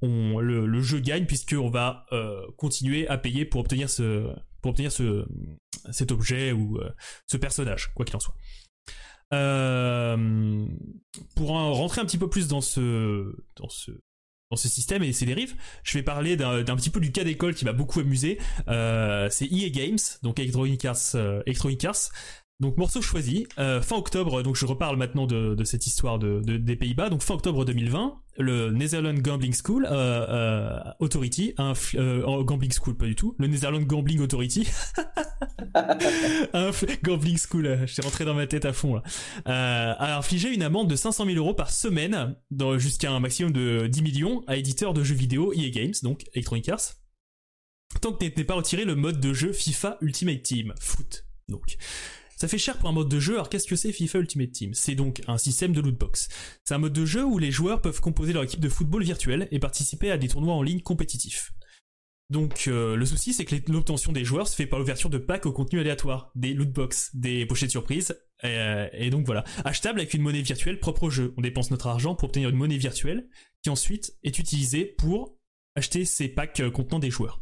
le, 0.00 0.80
jeu 0.80 1.00
gagne 1.00 1.26
puisqu'on 1.26 1.68
va 1.68 2.06
continuer 2.56 3.06
à 3.08 3.18
payer 3.18 3.44
pour 3.44 3.60
obtenir 3.60 3.90
ce 3.90 4.26
pour 4.62 4.70
obtenir 4.70 4.90
ce 4.90 5.26
cet 5.90 6.10
objet 6.10 6.52
ou 6.52 6.80
ce 7.26 7.36
personnage, 7.36 7.92
quoi 7.94 8.06
qu'il 8.06 8.16
en 8.16 8.20
soit. 8.20 8.36
pour 11.36 11.48
rentrer 11.48 12.00
un 12.00 12.06
petit 12.06 12.18
peu 12.18 12.30
plus 12.30 12.48
dans 12.48 12.62
ce 12.62 13.36
dans 13.56 13.68
ce 13.68 13.92
dans 14.50 14.56
ce 14.56 14.68
système 14.68 15.02
et 15.02 15.12
ses 15.12 15.26
dérives. 15.26 15.54
Je 15.82 15.98
vais 15.98 16.02
parler 16.02 16.36
d'un 16.36 16.76
petit 16.76 16.90
peu 16.90 17.00
du 17.00 17.12
cas 17.12 17.24
d'école 17.24 17.54
qui 17.54 17.64
m'a 17.64 17.72
beaucoup 17.72 18.00
amusé. 18.00 18.38
Euh, 18.68 19.28
c'est 19.30 19.46
EA 19.46 19.70
Games, 19.70 19.98
donc 20.22 20.38
Electronic 20.38 20.84
Arts, 20.84 20.96
euh, 21.14 21.42
Electronic 21.46 21.84
donc 22.60 22.76
morceau 22.76 23.00
choisi, 23.00 23.46
euh, 23.58 23.80
fin 23.80 23.96
octobre, 23.96 24.42
donc 24.42 24.56
je 24.56 24.66
reparle 24.66 24.96
maintenant 24.96 25.28
de, 25.28 25.62
cette 25.62 25.86
histoire 25.86 26.18
de, 26.18 26.40
des 26.40 26.74
Pays-Bas, 26.74 27.08
donc 27.08 27.22
fin 27.22 27.34
octobre 27.34 27.64
2020, 27.64 28.20
le 28.38 28.72
Netherlands 28.72 29.20
Gambling 29.20 29.54
School 29.54 29.86
euh, 29.88 29.90
euh, 29.92 30.92
Authority, 30.98 31.54
un 31.56 31.72
Gambling 32.42 32.72
School 32.72 32.96
pas 32.96 33.06
du 33.06 33.14
tout, 33.14 33.36
le 33.38 33.46
Netherlands 33.46 33.82
Gambling 33.82 34.20
Authority, 34.20 34.66
Gambling 37.04 37.38
School, 37.38 37.78
je 37.86 37.92
suis 37.92 38.02
rentré 38.02 38.24
dans 38.24 38.34
ma 38.34 38.48
tête 38.48 38.64
à 38.64 38.72
fond 38.72 38.96
là, 38.96 39.02
a 39.92 40.18
infligé 40.18 40.52
une 40.52 40.62
amende 40.62 40.90
de 40.90 40.96
500 40.96 41.26
000 41.26 41.36
euros 41.36 41.54
par 41.54 41.70
semaine, 41.70 42.34
jusqu'à 42.76 43.12
un 43.12 43.20
maximum 43.20 43.52
de 43.52 43.86
10 43.86 44.02
millions, 44.02 44.42
à 44.48 44.56
éditeur 44.56 44.94
de 44.94 45.04
jeux 45.04 45.14
vidéo 45.14 45.52
EA 45.52 45.70
Games, 45.70 45.94
donc 46.02 46.24
Electronic 46.34 46.68
Arts, 46.70 46.94
tant 48.00 48.12
que 48.12 48.24
n'est 48.24 48.44
pas 48.44 48.54
retiré 48.54 48.84
le 48.84 48.96
mode 48.96 49.20
de 49.20 49.32
jeu 49.32 49.52
FIFA 49.52 49.98
Ultimate 50.00 50.42
Team, 50.42 50.74
foot, 50.80 51.24
donc. 51.48 51.78
Ça 52.38 52.46
fait 52.46 52.58
cher 52.58 52.78
pour 52.78 52.88
un 52.88 52.92
mode 52.92 53.08
de 53.08 53.18
jeu, 53.18 53.34
alors 53.34 53.48
qu'est-ce 53.48 53.66
que 53.66 53.74
c'est 53.74 53.90
FIFA 53.90 54.20
Ultimate 54.20 54.52
Team? 54.52 54.72
C'est 54.72 54.94
donc 54.94 55.22
un 55.26 55.38
système 55.38 55.72
de 55.72 55.80
lootbox. 55.80 56.28
C'est 56.64 56.72
un 56.72 56.78
mode 56.78 56.92
de 56.92 57.04
jeu 57.04 57.24
où 57.24 57.36
les 57.36 57.50
joueurs 57.50 57.82
peuvent 57.82 58.00
composer 58.00 58.32
leur 58.32 58.44
équipe 58.44 58.60
de 58.60 58.68
football 58.68 59.02
virtuel 59.02 59.48
et 59.50 59.58
participer 59.58 60.12
à 60.12 60.18
des 60.18 60.28
tournois 60.28 60.54
en 60.54 60.62
ligne 60.62 60.80
compétitifs. 60.80 61.52
Donc 62.30 62.68
euh, 62.68 62.94
le 62.94 63.06
souci 63.06 63.32
c'est 63.32 63.44
que 63.44 63.56
l'obtention 63.72 64.12
des 64.12 64.24
joueurs 64.24 64.46
se 64.46 64.54
fait 64.54 64.66
par 64.66 64.78
l'ouverture 64.78 65.10
de 65.10 65.18
packs 65.18 65.46
au 65.46 65.52
contenu 65.52 65.80
aléatoire, 65.80 66.30
des 66.36 66.54
lootbox, 66.54 67.16
des 67.16 67.44
pochettes 67.44 67.72
surprises, 67.72 68.16
et, 68.44 68.86
et, 68.92 69.10
donc 69.10 69.26
voilà. 69.26 69.42
Achetable 69.64 69.98
avec 69.98 70.14
une 70.14 70.22
monnaie 70.22 70.42
virtuelle 70.42 70.78
propre 70.78 71.04
au 71.04 71.10
jeu. 71.10 71.34
On 71.38 71.40
dépense 71.40 71.72
notre 71.72 71.88
argent 71.88 72.14
pour 72.14 72.28
obtenir 72.28 72.50
une 72.50 72.56
monnaie 72.56 72.76
virtuelle 72.76 73.28
qui 73.64 73.70
ensuite 73.70 74.16
est 74.22 74.38
utilisée 74.38 74.84
pour 74.84 75.36
acheter 75.74 76.04
ces 76.04 76.28
packs 76.28 76.60
euh, 76.60 76.70
contenant 76.70 77.00
des 77.00 77.10
joueurs. 77.10 77.40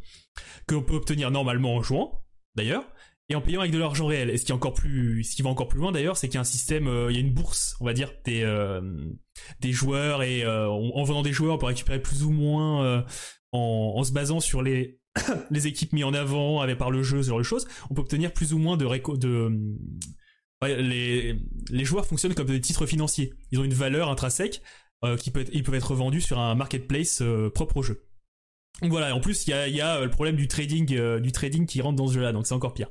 Que 0.65 0.73
l'on 0.73 0.81
peut 0.81 0.95
obtenir 0.95 1.29
normalement 1.29 1.75
en 1.75 1.83
jouant, 1.83 2.23
d'ailleurs, 2.55 2.91
et 3.29 3.35
en 3.35 3.41
payant 3.41 3.59
avec 3.59 3.71
de 3.71 3.77
l'argent 3.77 4.05
réel. 4.05 4.29
Et 4.29 4.37
ce 4.37 4.45
qui 4.45 4.51
est 4.51 4.55
encore 4.55 4.73
plus, 4.73 5.23
ce 5.23 5.35
qui 5.35 5.41
va 5.41 5.49
encore 5.49 5.67
plus 5.67 5.79
loin 5.79 5.91
d'ailleurs, 5.91 6.17
c'est 6.17 6.27
qu'il 6.27 6.35
y 6.35 6.37
a 6.37 6.41
un 6.41 6.45
système, 6.45 6.87
euh, 6.87 7.11
il 7.11 7.15
y 7.15 7.17
a 7.17 7.21
une 7.21 7.33
bourse, 7.33 7.75
on 7.79 7.85
va 7.85 7.93
dire, 7.93 8.13
des 8.25 8.41
euh, 8.43 8.81
des 9.59 9.71
joueurs 9.71 10.23
et 10.23 10.43
euh, 10.43 10.67
en 10.67 11.03
vendant 11.03 11.23
des 11.23 11.33
joueurs, 11.33 11.55
on 11.55 11.57
peut 11.57 11.65
récupérer 11.65 12.01
plus 12.01 12.23
ou 12.23 12.31
moins 12.31 13.05
en, 13.51 13.93
en, 13.95 14.03
se 14.03 14.11
basant 14.11 14.39
sur 14.39 14.61
les 14.61 14.99
les 15.51 15.67
équipes 15.67 15.93
mises 15.93 16.05
en 16.05 16.13
avant 16.13 16.61
avec 16.61 16.77
par 16.77 16.91
le 16.91 17.03
jeu, 17.03 17.21
ce 17.21 17.29
genre 17.29 17.37
de 17.37 17.43
choses, 17.43 17.67
on 17.89 17.93
peut 17.93 18.01
obtenir 18.01 18.33
plus 18.33 18.53
ou 18.53 18.59
moins 18.59 18.77
de 18.77 18.85
de 19.17 19.77
les 20.63 21.35
les 21.69 21.85
joueurs 21.85 22.05
fonctionnent 22.05 22.33
comme 22.33 22.47
des 22.47 22.61
titres 22.61 22.85
financiers. 22.85 23.33
Ils 23.51 23.59
ont 23.59 23.63
une 23.63 23.73
valeur 23.73 24.09
intrinsèque 24.09 24.61
qui 25.19 25.29
peut 25.29 25.41
être, 25.41 25.51
ils 25.53 25.61
peuvent 25.61 25.75
être 25.75 25.93
vendus 25.93 26.21
sur 26.21 26.39
un 26.39 26.55
marketplace 26.55 27.21
propre 27.53 27.77
au 27.77 27.83
jeu. 27.83 28.06
Voilà, 28.81 29.15
en 29.15 29.19
plus 29.19 29.47
il 29.47 29.51
y 29.51 29.53
a, 29.53 29.67
y 29.67 29.81
a, 29.81 29.97
euh, 29.97 30.05
le 30.05 30.11
problème 30.11 30.35
du 30.35 30.47
trading, 30.47 30.93
euh, 30.95 31.19
du 31.19 31.31
trading 31.31 31.65
qui 31.65 31.81
rentre 31.81 31.95
dans 31.95 32.07
ce 32.07 32.13
jeu-là, 32.13 32.31
donc 32.31 32.45
c'est 32.45 32.53
encore 32.53 32.73
pire. 32.73 32.89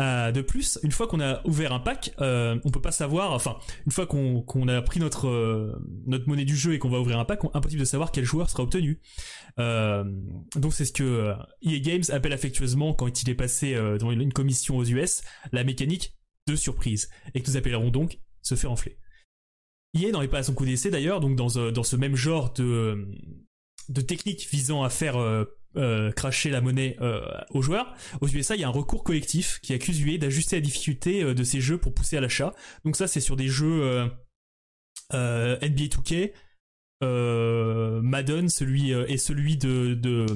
Euh, 0.00 0.30
de 0.30 0.42
plus, 0.42 0.78
une 0.84 0.92
fois 0.92 1.08
qu'on 1.08 1.20
a 1.20 1.44
ouvert 1.44 1.72
un 1.72 1.80
pack, 1.80 2.14
euh, 2.20 2.58
on 2.64 2.70
peut 2.70 2.80
pas 2.80 2.92
savoir, 2.92 3.32
enfin, 3.32 3.58
une 3.84 3.90
fois 3.90 4.06
qu'on 4.06 4.68
a 4.68 4.80
pris 4.80 5.00
notre 5.00 5.76
notre 6.06 6.28
monnaie 6.28 6.44
du 6.44 6.56
jeu 6.56 6.72
et 6.72 6.78
qu'on 6.78 6.88
va 6.88 7.00
ouvrir 7.00 7.18
un 7.18 7.24
pack, 7.24 7.40
impossible 7.52 7.80
de 7.80 7.84
savoir 7.84 8.12
quel 8.12 8.24
joueur 8.24 8.48
sera 8.48 8.62
obtenu. 8.62 9.00
donc 9.58 10.72
c'est 10.72 10.84
ce 10.84 10.92
que 10.92 11.34
EA 11.62 11.80
Games 11.80 12.04
appelle 12.10 12.32
affectueusement 12.32 12.94
quand 12.94 13.22
il 13.22 13.28
est 13.28 13.34
passé 13.34 13.74
dans 13.98 14.12
une 14.12 14.32
commission 14.32 14.76
aux 14.76 14.84
US, 14.84 15.22
la 15.50 15.64
mécanique 15.64 16.14
de 16.46 16.54
surprise, 16.54 17.10
et 17.34 17.42
que 17.42 17.50
nous 17.50 17.56
appellerons 17.56 17.90
donc 17.90 18.20
se 18.40 18.54
faire 18.54 18.70
enfler. 18.70 18.98
EA 19.94 20.12
n'en 20.12 20.22
est 20.22 20.28
pas 20.28 20.38
à 20.38 20.42
son 20.44 20.54
coup 20.54 20.64
d'essai 20.64 20.90
d'ailleurs, 20.90 21.18
donc 21.18 21.34
dans 21.34 21.48
ce 21.48 21.96
même 21.96 22.14
genre 22.14 22.52
de 22.52 23.04
de 23.88 24.00
techniques 24.00 24.48
visant 24.50 24.82
à 24.82 24.90
faire 24.90 25.16
euh, 25.16 25.44
euh, 25.76 26.10
cracher 26.12 26.50
la 26.50 26.60
monnaie 26.60 26.96
euh, 27.00 27.20
aux 27.50 27.62
joueurs. 27.62 27.94
Aux 28.20 28.28
USA, 28.28 28.54
il 28.54 28.60
y 28.60 28.64
a 28.64 28.68
un 28.68 28.72
recours 28.72 29.04
collectif 29.04 29.60
qui 29.60 29.72
accuse 29.74 30.00
UA 30.00 30.18
d'ajuster 30.18 30.56
la 30.56 30.62
difficulté 30.62 31.34
de 31.34 31.42
ces 31.42 31.60
jeux 31.60 31.78
pour 31.78 31.94
pousser 31.94 32.16
à 32.16 32.20
l'achat. 32.20 32.54
Donc 32.84 32.96
ça, 32.96 33.06
c'est 33.06 33.20
sur 33.20 33.36
des 33.36 33.48
jeux 33.48 34.10
NBA 35.12 35.88
2K, 35.88 36.32
Madden, 38.02 38.48
celui 38.48 38.90
et 38.90 39.18
celui 39.18 39.56
de, 39.56 39.94
de, 39.94 40.26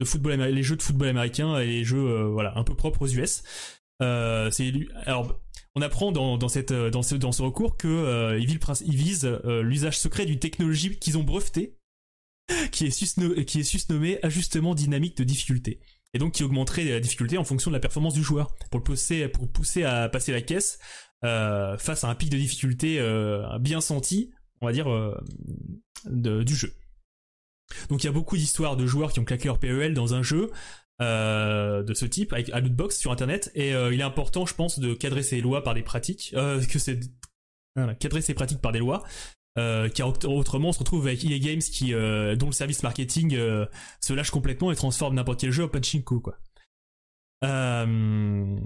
de 0.00 0.04
football, 0.04 0.40
les 0.40 0.62
jeux 0.62 0.76
de 0.76 0.82
football 0.82 1.08
américain 1.08 1.58
et 1.58 1.66
les 1.66 1.84
jeux 1.84 2.24
voilà 2.24 2.56
un 2.56 2.64
peu 2.64 2.74
propres 2.74 3.02
aux 3.02 3.08
US. 3.08 3.42
c'est 4.00 4.72
alors 5.06 5.40
on 5.74 5.82
apprend 5.82 6.12
dans, 6.12 6.36
dans, 6.36 6.48
ce, 6.48 7.42
recours 7.42 7.76
que 7.76 7.88
euh, 7.88 8.38
visent 8.86 9.24
euh, 9.24 9.62
l'usage 9.62 9.98
secret 9.98 10.26
d'une 10.26 10.38
technologie 10.38 10.98
qu'ils 10.98 11.16
ont 11.16 11.22
brevetée, 11.22 11.76
qui 12.72 12.86
est, 12.86 13.62
susnommée 13.62 14.18
ajustement 14.22 14.74
dynamique 14.74 15.16
de 15.16 15.24
difficulté. 15.24 15.80
Et 16.12 16.18
donc 16.18 16.34
qui 16.34 16.42
augmenterait 16.42 16.84
la 16.84 16.98
difficulté 16.98 17.38
en 17.38 17.44
fonction 17.44 17.70
de 17.70 17.76
la 17.76 17.80
performance 17.80 18.14
du 18.14 18.22
joueur, 18.22 18.52
pour 18.70 18.82
pousser, 18.82 19.84
à 19.84 20.08
passer 20.08 20.32
la 20.32 20.42
caisse 20.42 20.80
euh, 21.24 21.78
face 21.78 22.02
à 22.02 22.08
un 22.08 22.16
pic 22.16 22.30
de 22.30 22.36
difficulté 22.36 23.00
bien 23.60 23.80
senti, 23.80 24.32
on 24.60 24.66
va 24.66 24.72
dire, 24.72 24.88
du 26.06 26.56
jeu. 26.56 26.74
Donc 27.88 28.02
il 28.02 28.06
y 28.06 28.08
a 28.08 28.12
beaucoup 28.12 28.36
d'histoires 28.36 28.76
de 28.76 28.86
joueurs 28.86 29.12
qui 29.12 29.20
ont 29.20 29.24
claqué 29.24 29.46
leur 29.46 29.60
PEL 29.60 29.94
dans 29.94 30.14
un 30.14 30.22
jeu, 30.22 30.50
euh, 31.00 31.82
de 31.82 31.94
ce 31.94 32.04
type 32.04 32.34
avec 32.34 32.50
à 32.50 32.60
lootbox 32.60 32.98
sur 32.98 33.10
internet. 33.10 33.50
Et 33.54 33.74
euh, 33.74 33.94
il 33.94 34.00
est 34.00 34.04
important 34.04 34.44
je 34.44 34.54
pense 34.54 34.78
de 34.78 34.92
cadrer 34.92 35.22
ces 35.22 35.40
lois 35.40 35.62
par 35.62 35.72
des 35.72 35.82
pratiques 35.82 36.34
euh, 36.36 36.62
que 36.62 36.78
c'est 36.78 37.00
cadrer 37.98 38.20
ces 38.20 38.34
pratiques 38.34 38.60
par 38.60 38.72
des 38.72 38.80
lois 38.80 39.02
car 39.56 40.12
autrement 40.24 40.68
on 40.68 40.72
se 40.72 40.78
retrouve 40.78 41.06
avec 41.06 41.24
EA 41.24 41.38
Games 41.38 41.60
qui 41.60 41.92
dont 41.92 42.46
le 42.46 42.52
service 42.52 42.82
marketing 42.82 43.36
se 44.00 44.12
lâche 44.12 44.30
complètement 44.30 44.72
et 44.72 44.74
transforme 44.74 45.14
n'importe 45.14 45.40
quel 45.40 45.50
jeu 45.50 45.64
en 45.64 45.68
pachinko 45.68 46.20
quoi. 46.20 46.38
Donc 47.42 48.58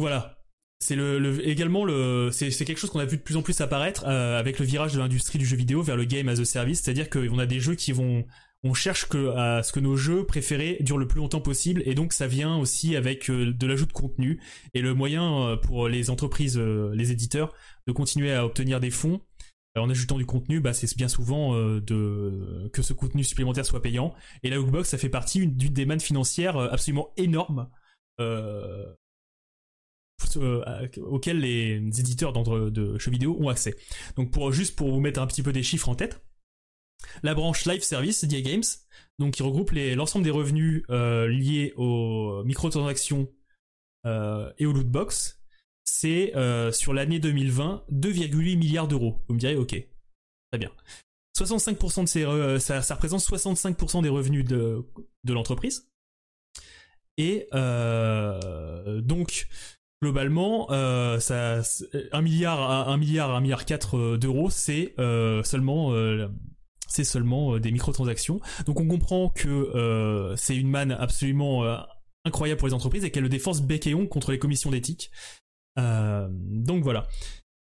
voilà. 0.00 0.38
C'est 0.80 0.96
le, 0.96 1.46
également 1.46 1.84
le 1.84 2.30
c'est 2.32 2.64
quelque 2.64 2.78
chose 2.78 2.90
qu'on 2.90 3.00
a 3.00 3.04
vu 3.04 3.18
de 3.18 3.22
plus 3.22 3.36
en 3.36 3.42
plus 3.42 3.60
apparaître 3.60 4.06
avec 4.06 4.58
le 4.58 4.64
virage 4.64 4.94
de 4.94 4.98
l'industrie 4.98 5.38
du 5.38 5.46
jeu 5.46 5.56
vidéo 5.56 5.82
vers 5.82 5.96
le 5.96 6.04
game 6.04 6.28
as 6.28 6.40
a 6.40 6.44
service. 6.44 6.82
C'est-à-dire 6.82 7.10
qu'on 7.10 7.38
a 7.38 7.46
des 7.46 7.60
jeux 7.60 7.74
qui 7.74 7.92
vont 7.92 8.24
on 8.64 8.74
cherche 8.74 9.08
à 9.36 9.62
ce 9.62 9.72
que 9.72 9.80
nos 9.80 9.96
jeux 9.96 10.24
préférés 10.24 10.76
durent 10.80 10.98
le 10.98 11.08
plus 11.08 11.18
longtemps 11.18 11.40
possible 11.40 11.82
et 11.84 11.94
donc 11.94 12.12
ça 12.12 12.26
vient 12.26 12.56
aussi 12.56 12.94
avec 12.94 13.28
euh, 13.28 13.52
de 13.52 13.66
l'ajout 13.66 13.86
de 13.86 13.92
contenu 13.92 14.40
et 14.72 14.80
le 14.80 14.94
moyen 14.94 15.48
euh, 15.48 15.56
pour 15.56 15.88
les 15.88 16.10
entreprises, 16.10 16.58
euh, 16.58 16.92
les 16.94 17.10
éditeurs 17.10 17.52
de 17.88 17.92
continuer 17.92 18.32
à 18.32 18.46
obtenir 18.46 18.78
des 18.78 18.90
fonds 18.90 19.20
en 19.74 19.88
ajoutant 19.88 20.18
du 20.18 20.26
contenu, 20.26 20.60
bah, 20.60 20.74
c'est 20.74 20.94
bien 20.98 21.08
souvent 21.08 21.54
que 21.54 22.82
ce 22.82 22.92
contenu 22.92 23.24
supplémentaire 23.24 23.64
soit 23.64 23.80
payant. 23.80 24.12
Et 24.42 24.50
la 24.50 24.60
Hookbox, 24.60 24.86
ça 24.86 24.98
fait 24.98 25.08
partie 25.08 25.46
d'une 25.46 25.72
des 25.72 25.86
mannes 25.86 25.98
financières 25.98 26.58
absolument 26.58 27.14
énormes 27.16 27.70
auxquelles 31.00 31.40
les 31.40 31.76
éditeurs 31.98 32.34
de 32.34 32.98
jeux 32.98 33.10
vidéo 33.10 33.34
ont 33.40 33.48
accès. 33.48 33.74
Donc 34.16 34.30
pour 34.30 34.52
juste 34.52 34.76
pour 34.76 34.92
vous 34.92 35.00
mettre 35.00 35.22
un 35.22 35.26
petit 35.26 35.42
peu 35.42 35.54
des 35.54 35.62
chiffres 35.62 35.88
en 35.88 35.94
tête, 35.94 36.22
la 37.22 37.34
branche 37.34 37.66
Live 37.66 37.82
Service 37.82 38.24
d'EA 38.24 38.42
Games, 38.42 38.62
donc 39.18 39.34
qui 39.34 39.42
regroupe 39.42 39.72
l'ensemble 39.72 40.24
des 40.24 40.30
revenus 40.30 40.84
euh, 40.90 41.28
liés 41.28 41.72
aux 41.76 42.42
microtransactions 42.44 43.28
euh, 44.06 44.52
et 44.58 44.66
aux 44.66 44.72
lootbox, 44.72 45.40
c'est 45.84 46.34
euh, 46.36 46.72
sur 46.72 46.92
l'année 46.92 47.18
2020 47.20 47.84
2,8 47.90 48.56
milliards 48.56 48.88
d'euros. 48.88 49.20
Vous 49.28 49.34
me 49.34 49.38
direz, 49.38 49.56
ok, 49.56 49.70
très 49.70 50.58
bien. 50.58 50.70
65% 51.38 52.02
de 52.02 52.08
ces 52.08 52.60
ça, 52.60 52.82
ça, 52.82 52.94
représente 52.94 53.20
65% 53.20 54.02
des 54.02 54.08
revenus 54.08 54.44
de, 54.44 54.84
de 55.24 55.32
l'entreprise. 55.32 55.88
Et 57.16 57.48
donc 57.52 59.48
globalement, 60.02 60.68
ça, 61.20 61.62
un 62.12 62.22
milliard, 62.22 62.88
un 62.88 62.96
milliard, 62.96 63.34
un 63.34 63.40
milliard 63.40 63.64
quatre 63.64 64.16
d'euros, 64.16 64.50
c'est 64.50 64.94
seulement 65.44 65.92
c'est 66.92 67.04
seulement 67.04 67.58
des 67.58 67.72
microtransactions. 67.72 68.40
Donc 68.66 68.80
on 68.80 68.86
comprend 68.86 69.30
que 69.30 70.34
c'est 70.36 70.56
une 70.56 70.68
manne 70.68 70.92
absolument 70.92 71.64
incroyable 72.24 72.58
pour 72.58 72.68
les 72.68 72.74
entreprises 72.74 73.04
et 73.04 73.10
qu'elle 73.10 73.24
le 73.24 73.28
défense 73.28 73.62
bec 73.62 73.86
et 73.86 74.08
contre 74.08 74.32
les 74.32 74.38
commissions 74.38 74.70
d'éthique. 74.70 75.10
donc 75.76 76.82
voilà. 76.82 77.08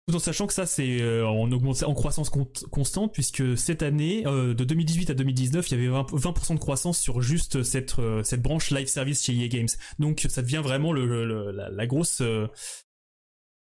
Tout 0.09 0.17
en 0.17 0.21
sachant 0.21 0.47
que 0.47 0.55
ça 0.55 0.65
c'est 0.65 1.03
euh, 1.03 1.27
en, 1.27 1.95
croissance 1.95 2.31
constante 2.31 3.13
puisque 3.13 3.59
cette 3.59 3.83
année, 3.83 4.27
euh, 4.27 4.55
de 4.55 4.65
2018 4.65 5.11
à 5.11 5.15
2019, 5.15 5.71
il 5.71 5.75
y 5.75 5.87
avait 5.87 6.03
20%, 6.03 6.55
de 6.55 6.59
croissance 6.59 6.99
sur 6.99 7.21
juste 7.21 7.63
cette, 7.63 7.99
euh, 7.99 8.23
cette 8.23 8.41
branche 8.41 8.71
live 8.71 8.87
service 8.87 9.23
chez 9.23 9.35
EA 9.35 9.49
Games. 9.49 9.69
Donc 9.99 10.25
ça 10.31 10.41
devient 10.41 10.63
vraiment 10.65 10.95
la, 10.95 11.87
grosse, 11.87 12.23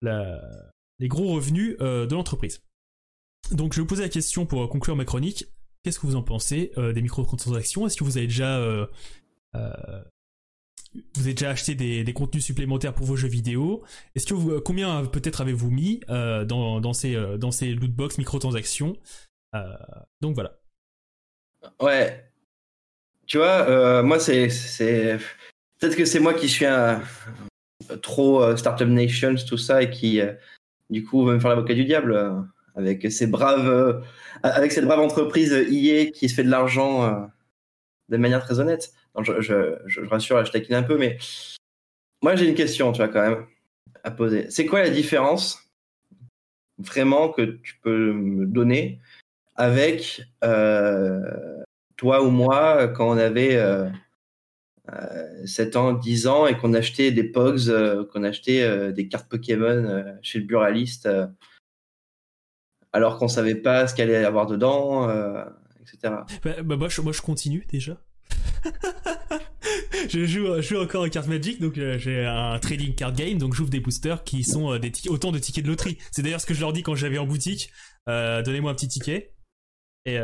les 0.02 1.08
gros 1.08 1.26
revenus 1.26 1.76
de 1.80 2.14
l'entreprise. 2.14 2.62
Donc 3.52 3.72
je 3.72 3.78
vais 3.78 3.82
vous 3.82 3.88
poser 3.88 4.02
la 4.02 4.08
question 4.08 4.46
pour 4.46 4.68
conclure 4.68 4.96
ma 4.96 5.04
chronique. 5.04 5.46
Qu'est-ce 5.82 5.98
que 5.98 6.06
vous 6.06 6.16
en 6.16 6.22
pensez 6.22 6.72
des 6.76 7.02
microtransactions? 7.02 7.86
Est-ce 7.86 7.96
que 7.96 8.04
vous 8.04 8.18
avez 8.18 8.26
déjà 8.26 8.88
vous 11.14 11.22
avez 11.22 11.34
déjà 11.34 11.50
acheté 11.50 11.74
des, 11.74 12.12
contenus 12.12 12.44
supplémentaires 12.44 12.94
pour 12.94 13.06
vos 13.06 13.16
jeux 13.16 13.28
vidéo? 13.28 13.84
Est-ce 14.14 14.26
que 14.26 14.58
combien 14.58 15.04
peut-être 15.04 15.40
avez-vous 15.40 15.70
mis 15.70 16.00
euh, 16.08 16.44
dans, 16.44 16.92
ces, 16.92 17.14
euh, 17.14 17.36
dans 17.36 17.50
ces 17.50 17.74
lootbox 17.74 18.18
microtransactions? 18.18 18.96
Euh, 19.54 19.74
Donc 20.20 20.34
voilà. 20.34 20.58
Ouais. 21.80 22.24
Tu 23.26 23.36
vois, 23.36 24.02
moi 24.02 24.18
c'est, 24.18 24.48
peut-être 25.78 25.96
que 25.96 26.06
c'est 26.06 26.20
moi 26.20 26.32
qui 26.32 26.48
suis 26.48 26.64
un, 26.64 27.02
trop 28.00 28.56
Startup 28.56 28.88
Nations, 28.88 29.34
tout 29.46 29.58
ça, 29.58 29.82
et 29.82 29.90
qui 29.90 30.20
du 30.88 31.04
coup 31.04 31.26
va 31.26 31.34
me 31.34 31.40
faire 31.40 31.50
l'avocat 31.50 31.74
du 31.74 31.84
diable 31.84 32.48
avec 32.78 33.12
ces 33.12 33.26
braves, 33.26 34.02
avec 34.42 34.72
cette 34.72 34.86
brave 34.86 35.00
entreprise 35.00 35.52
IA 35.68 36.06
qui 36.06 36.30
se 36.30 36.34
fait 36.34 36.44
de 36.44 36.50
l'argent 36.50 37.28
de 38.08 38.16
manière 38.16 38.42
très 38.42 38.60
honnête 38.60 38.94
je, 39.22 39.40
je, 39.86 40.00
rassure, 40.06 40.44
je 40.44 40.52
taquine 40.52 40.74
un 40.74 40.82
peu, 40.82 40.98
mais 40.98 41.18
moi 42.22 42.36
j'ai 42.36 42.48
une 42.48 42.54
question, 42.54 42.92
tu 42.92 42.98
vois, 42.98 43.08
quand 43.08 43.22
même, 43.22 43.46
à 44.04 44.10
poser. 44.10 44.50
C'est 44.50 44.66
quoi 44.66 44.82
la 44.82 44.90
différence 44.90 45.62
vraiment 46.78 47.30
que 47.30 47.42
tu 47.42 47.78
peux 47.82 48.12
me 48.12 48.46
donner 48.46 49.00
avec 49.56 50.22
euh, 50.44 51.20
toi 51.96 52.22
ou 52.22 52.30
moi 52.30 52.88
quand 52.88 53.08
on 53.08 53.18
avait 53.18 53.60
7 55.44 55.74
euh, 55.74 55.78
ans, 55.78 55.92
10 55.92 56.26
ans 56.28 56.46
et 56.46 56.56
qu'on 56.56 56.74
achetait 56.74 57.10
des 57.10 57.24
Pogs, 57.24 57.68
euh, 57.68 58.04
qu'on 58.04 58.22
achetait 58.22 58.92
des 58.92 59.08
cartes 59.08 59.28
Pokémon 59.28 60.16
chez 60.22 60.38
le 60.38 60.44
buraliste 60.44 61.08
alors 62.92 63.18
qu'on 63.18 63.28
savait 63.28 63.54
pas 63.54 63.86
ce 63.86 63.94
qu'il 63.94 64.04
allait 64.04 64.22
y 64.22 64.24
avoir 64.24 64.46
dedans, 64.46 65.08
etc. 65.82 66.14
Bah, 66.44 66.62
bah, 66.62 66.76
moi, 66.76 66.88
je, 66.88 67.00
moi 67.00 67.12
je 67.12 67.22
continue 67.22 67.66
déjà. 67.70 67.98
je, 70.08 70.24
joue, 70.24 70.60
joue 70.62 70.78
encore 70.78 71.04
aux 71.04 71.08
cartes 71.08 71.28
Magic, 71.28 71.60
donc 71.60 71.78
euh, 71.78 71.98
j'ai 71.98 72.24
un 72.24 72.58
trading 72.58 72.94
card 72.94 73.12
game, 73.12 73.38
donc 73.38 73.54
j'ouvre 73.54 73.70
des 73.70 73.80
boosters 73.80 74.24
qui 74.24 74.44
sont 74.44 74.72
euh, 74.72 74.78
des 74.78 74.92
autant 75.08 75.32
de 75.32 75.38
tickets 75.38 75.64
de 75.64 75.70
loterie. 75.70 75.98
C'est 76.10 76.22
d'ailleurs 76.22 76.40
ce 76.40 76.46
que 76.46 76.54
je 76.54 76.60
leur 76.60 76.72
dis 76.72 76.82
quand 76.82 76.94
j'avais 76.94 77.18
en 77.18 77.26
boutique. 77.26 77.70
Euh, 78.08 78.42
donnez-moi 78.42 78.70
un 78.70 78.74
petit 78.74 78.88
ticket. 78.88 79.34
Et, 80.04 80.18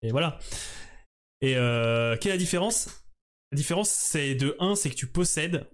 et 0.00 0.10
voilà. 0.10 0.38
Et 1.42 1.52
quelle 1.52 2.18
est 2.22 2.28
la 2.28 2.36
différence? 2.38 3.04
La 3.52 3.56
différence, 3.56 3.90
c'est 3.90 4.34
de 4.34 4.56
1, 4.58 4.74
c'est 4.74 4.88
que 4.88 4.94
tu 4.94 5.06
possèdes 5.06 5.68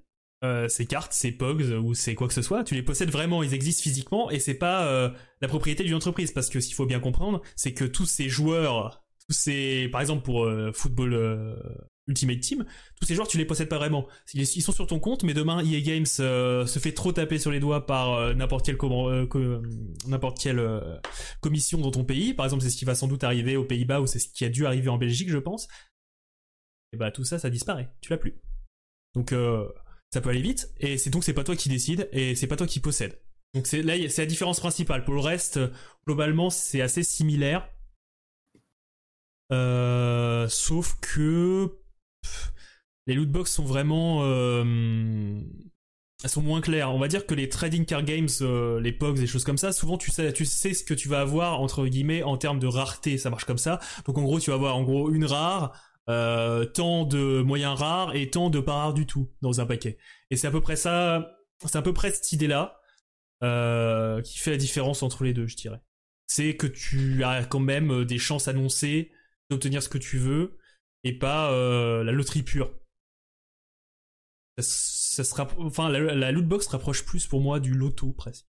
ces 0.69 0.87
cartes, 0.87 1.13
ces 1.13 1.33
pogs 1.33 1.63
ou 1.83 1.95
c'est 1.95 2.15
quoi 2.15 2.29
que 2.29 2.35
ce 2.35 2.43
soit, 2.43 2.65
tu 2.65 2.75
les 2.75 2.83
possèdes 2.83 3.11
vraiment, 3.11 3.43
ils 3.43 3.55
existent 3.55 3.83
physiquement 3.83 4.31
et 4.31 4.39
c'est 4.39 4.55
pas 4.55 5.13
la 5.41 5.49
propriété 5.49 5.85
d'une 5.85 5.95
entreprise 5.95 6.33
parce 6.33 6.49
que 6.49 6.59
qu'il 6.59 6.75
faut 6.75 6.87
bien 6.87 7.01
comprendre, 7.01 7.43
c'est 7.57 7.75
que 7.75 7.85
tous 7.85 8.07
ces 8.07 8.29
joueurs 8.29 9.05
tous 9.29 9.35
ces, 9.35 9.89
par 9.91 10.01
exemple 10.01 10.23
pour 10.23 10.45
euh, 10.45 10.73
football 10.73 11.15
euh, 11.15 11.57
Ultimate 12.07 12.41
Team, 12.41 12.67
tous 13.01 13.07
ces 13.07 13.15
joueurs 13.15 13.29
tu 13.29 13.39
les 13.39 13.47
possèdes 13.47 13.69
pas 13.69 13.79
vraiment. 13.79 14.07
Ils, 14.35 14.47
sont 14.47 14.73
sur 14.73 14.87
ton 14.87 14.99
compte, 14.99 15.25
mais 15.25 15.33
demain 15.33 15.65
EA 15.65 15.81
Games 15.81 16.05
euh, 16.21 16.67
se 16.67 16.79
fait 16.79 16.93
trop 16.93 17.13
taper 17.13 17.39
sur 17.39 17.51
les 17.51 17.61
doigts 17.61 17.87
par 17.87 18.35
n'importe 18.35 18.67
quelle 18.67 18.77
n'importe 20.07 20.39
quelle 20.39 20.63
commission 21.41 21.79
dans 21.79 21.91
ton 21.91 22.05
pays. 22.05 22.35
Par 22.35 22.45
exemple, 22.45 22.63
c'est 22.63 22.71
ce 22.71 22.77
qui 22.77 22.85
va 22.85 22.95
sans 22.95 23.09
doute 23.09 23.25
arriver 23.25 23.57
aux 23.57 23.65
Pays-Bas 23.65 24.01
ou 24.01 24.07
c'est 24.07 24.19
ce 24.19 24.29
qui 24.29 24.45
a 24.45 24.51
dû 24.51 24.67
arriver 24.67 24.91
en 24.91 24.99
Belgique, 24.99 25.31
je 25.31 25.39
pense. 25.39 25.69
Et 26.93 26.97
bah 26.97 27.11
tout 27.11 27.25
ça, 27.25 27.39
ça 27.39 27.49
disparaît. 27.49 27.91
Tu 28.03 28.11
l'as 28.11 28.19
plus. 28.19 28.39
Donc 29.15 29.33
ça 30.15 30.21
peut 30.21 30.31
aller 30.31 30.43
vite 30.43 30.73
et 30.79 30.97
c'est 30.97 31.11
donc 31.11 31.25
c'est 31.25 31.33
pas 31.33 31.43
toi 31.43 31.57
qui 31.57 31.69
décide 31.69 32.09
et 32.13 32.37
c'est 32.37 32.47
pas 32.47 32.55
toi 32.55 32.69
qui 32.69 32.79
possède. 32.79 33.21
Donc 33.53 33.67
c'est 33.67 33.83
là 33.83 33.95
c'est 34.09 34.23
la 34.23 34.27
différence 34.27 34.61
principale. 34.61 35.05
Pour 35.05 35.15
le 35.15 35.21
reste, 35.21 35.59
globalement, 36.07 36.51
c'est 36.51 36.81
assez 36.81 37.03
similaire. 37.03 37.69
Euh, 39.53 40.49
sauf 40.49 40.95
que 41.01 41.81
les 43.09 43.15
loot 43.15 43.29
box 43.29 43.51
sont 43.51 43.65
vraiment 43.65 44.21
euh, 44.23 45.41
sont 46.25 46.43
moins 46.43 46.61
claires. 46.61 46.95
On 46.95 47.01
va 47.01 47.09
dire 47.09 47.27
que 47.27 47.35
les 47.35 47.49
trading 47.49 47.85
card 47.85 48.05
games, 48.05 48.29
euh, 48.41 48.81
les 48.81 48.93
POGs, 48.93 49.19
des 49.19 49.27
choses 49.27 49.45
comme 49.45 49.59
ça, 49.59 49.73
souvent 49.73 49.99
tu 49.99 50.13
sais, 50.13 50.33
tu 50.33 50.45
sais 50.45 50.75
ce 50.75 50.85
que 50.85 50.95
tu 50.95 51.09
vas 51.09 51.21
avoir 51.21 51.61
entre 51.61 51.87
guillemets 51.87 52.23
en 52.23 52.37
termes 52.37 52.61
de 52.61 52.69
rareté, 52.69 53.19
ça 53.19 53.31
marche 53.31 53.47
comme 53.47 53.59
ça. 53.59 53.81
Donc 54.07 54.17
en 54.17 54.23
gros, 54.23 54.39
tu 54.39 54.51
vas 54.51 54.57
avoir 54.57 54.77
en 54.77 54.85
gros 54.85 55.11
une 55.11 55.25
rare, 55.25 55.73
tant 56.07 57.05
de 57.05 57.43
moyens 57.43 57.79
rares 57.79 58.15
et 58.15 58.31
tant 58.31 58.51
de 58.51 58.61
pas 58.61 58.75
rares 58.75 58.95
du 58.95 59.07
tout 59.07 59.33
dans 59.41 59.61
un 59.61 59.67
paquet. 59.67 59.99
Et 60.31 60.37
c'est 60.37 60.47
à 60.47 60.51
peu 60.51 60.61
près 60.61 60.77
ça, 60.77 61.37
c'est 61.65 61.77
à 61.77 61.83
peu 61.83 61.93
près 61.93 62.11
cette 62.11 62.33
idée-là 62.33 62.79
qui 64.23 64.39
fait 64.39 64.51
la 64.51 64.57
différence 64.57 65.03
entre 65.03 65.25
les 65.25 65.33
deux, 65.33 65.47
je 65.47 65.57
dirais. 65.57 65.81
C'est 66.27 66.57
que 66.57 66.67
tu 66.67 67.23
as 67.25 67.45
quand 67.45 67.61
même 67.61 68.05
des 68.05 68.19
chances 68.19 68.49
annoncées 68.49 69.13
d'obtenir 69.51 69.83
ce 69.83 69.89
que 69.89 69.99
tu 69.99 70.19
veux 70.19 70.59
et 71.05 71.13
pas 71.19 71.53
euh, 71.53 72.03
la 72.03 72.13
loterie 72.13 72.43
pure. 72.43 72.75
Ça, 74.59 75.25
sera, 75.25 75.49
enfin, 75.59 75.91
la, 75.91 76.15
la 76.15 76.33
lootbox 76.33 76.67
rapproche 76.69 77.05
plus 77.05 77.27
pour 77.27 77.41
moi 77.41 77.61
du 77.61 77.75
loto 77.75 78.13
presque. 78.13 78.47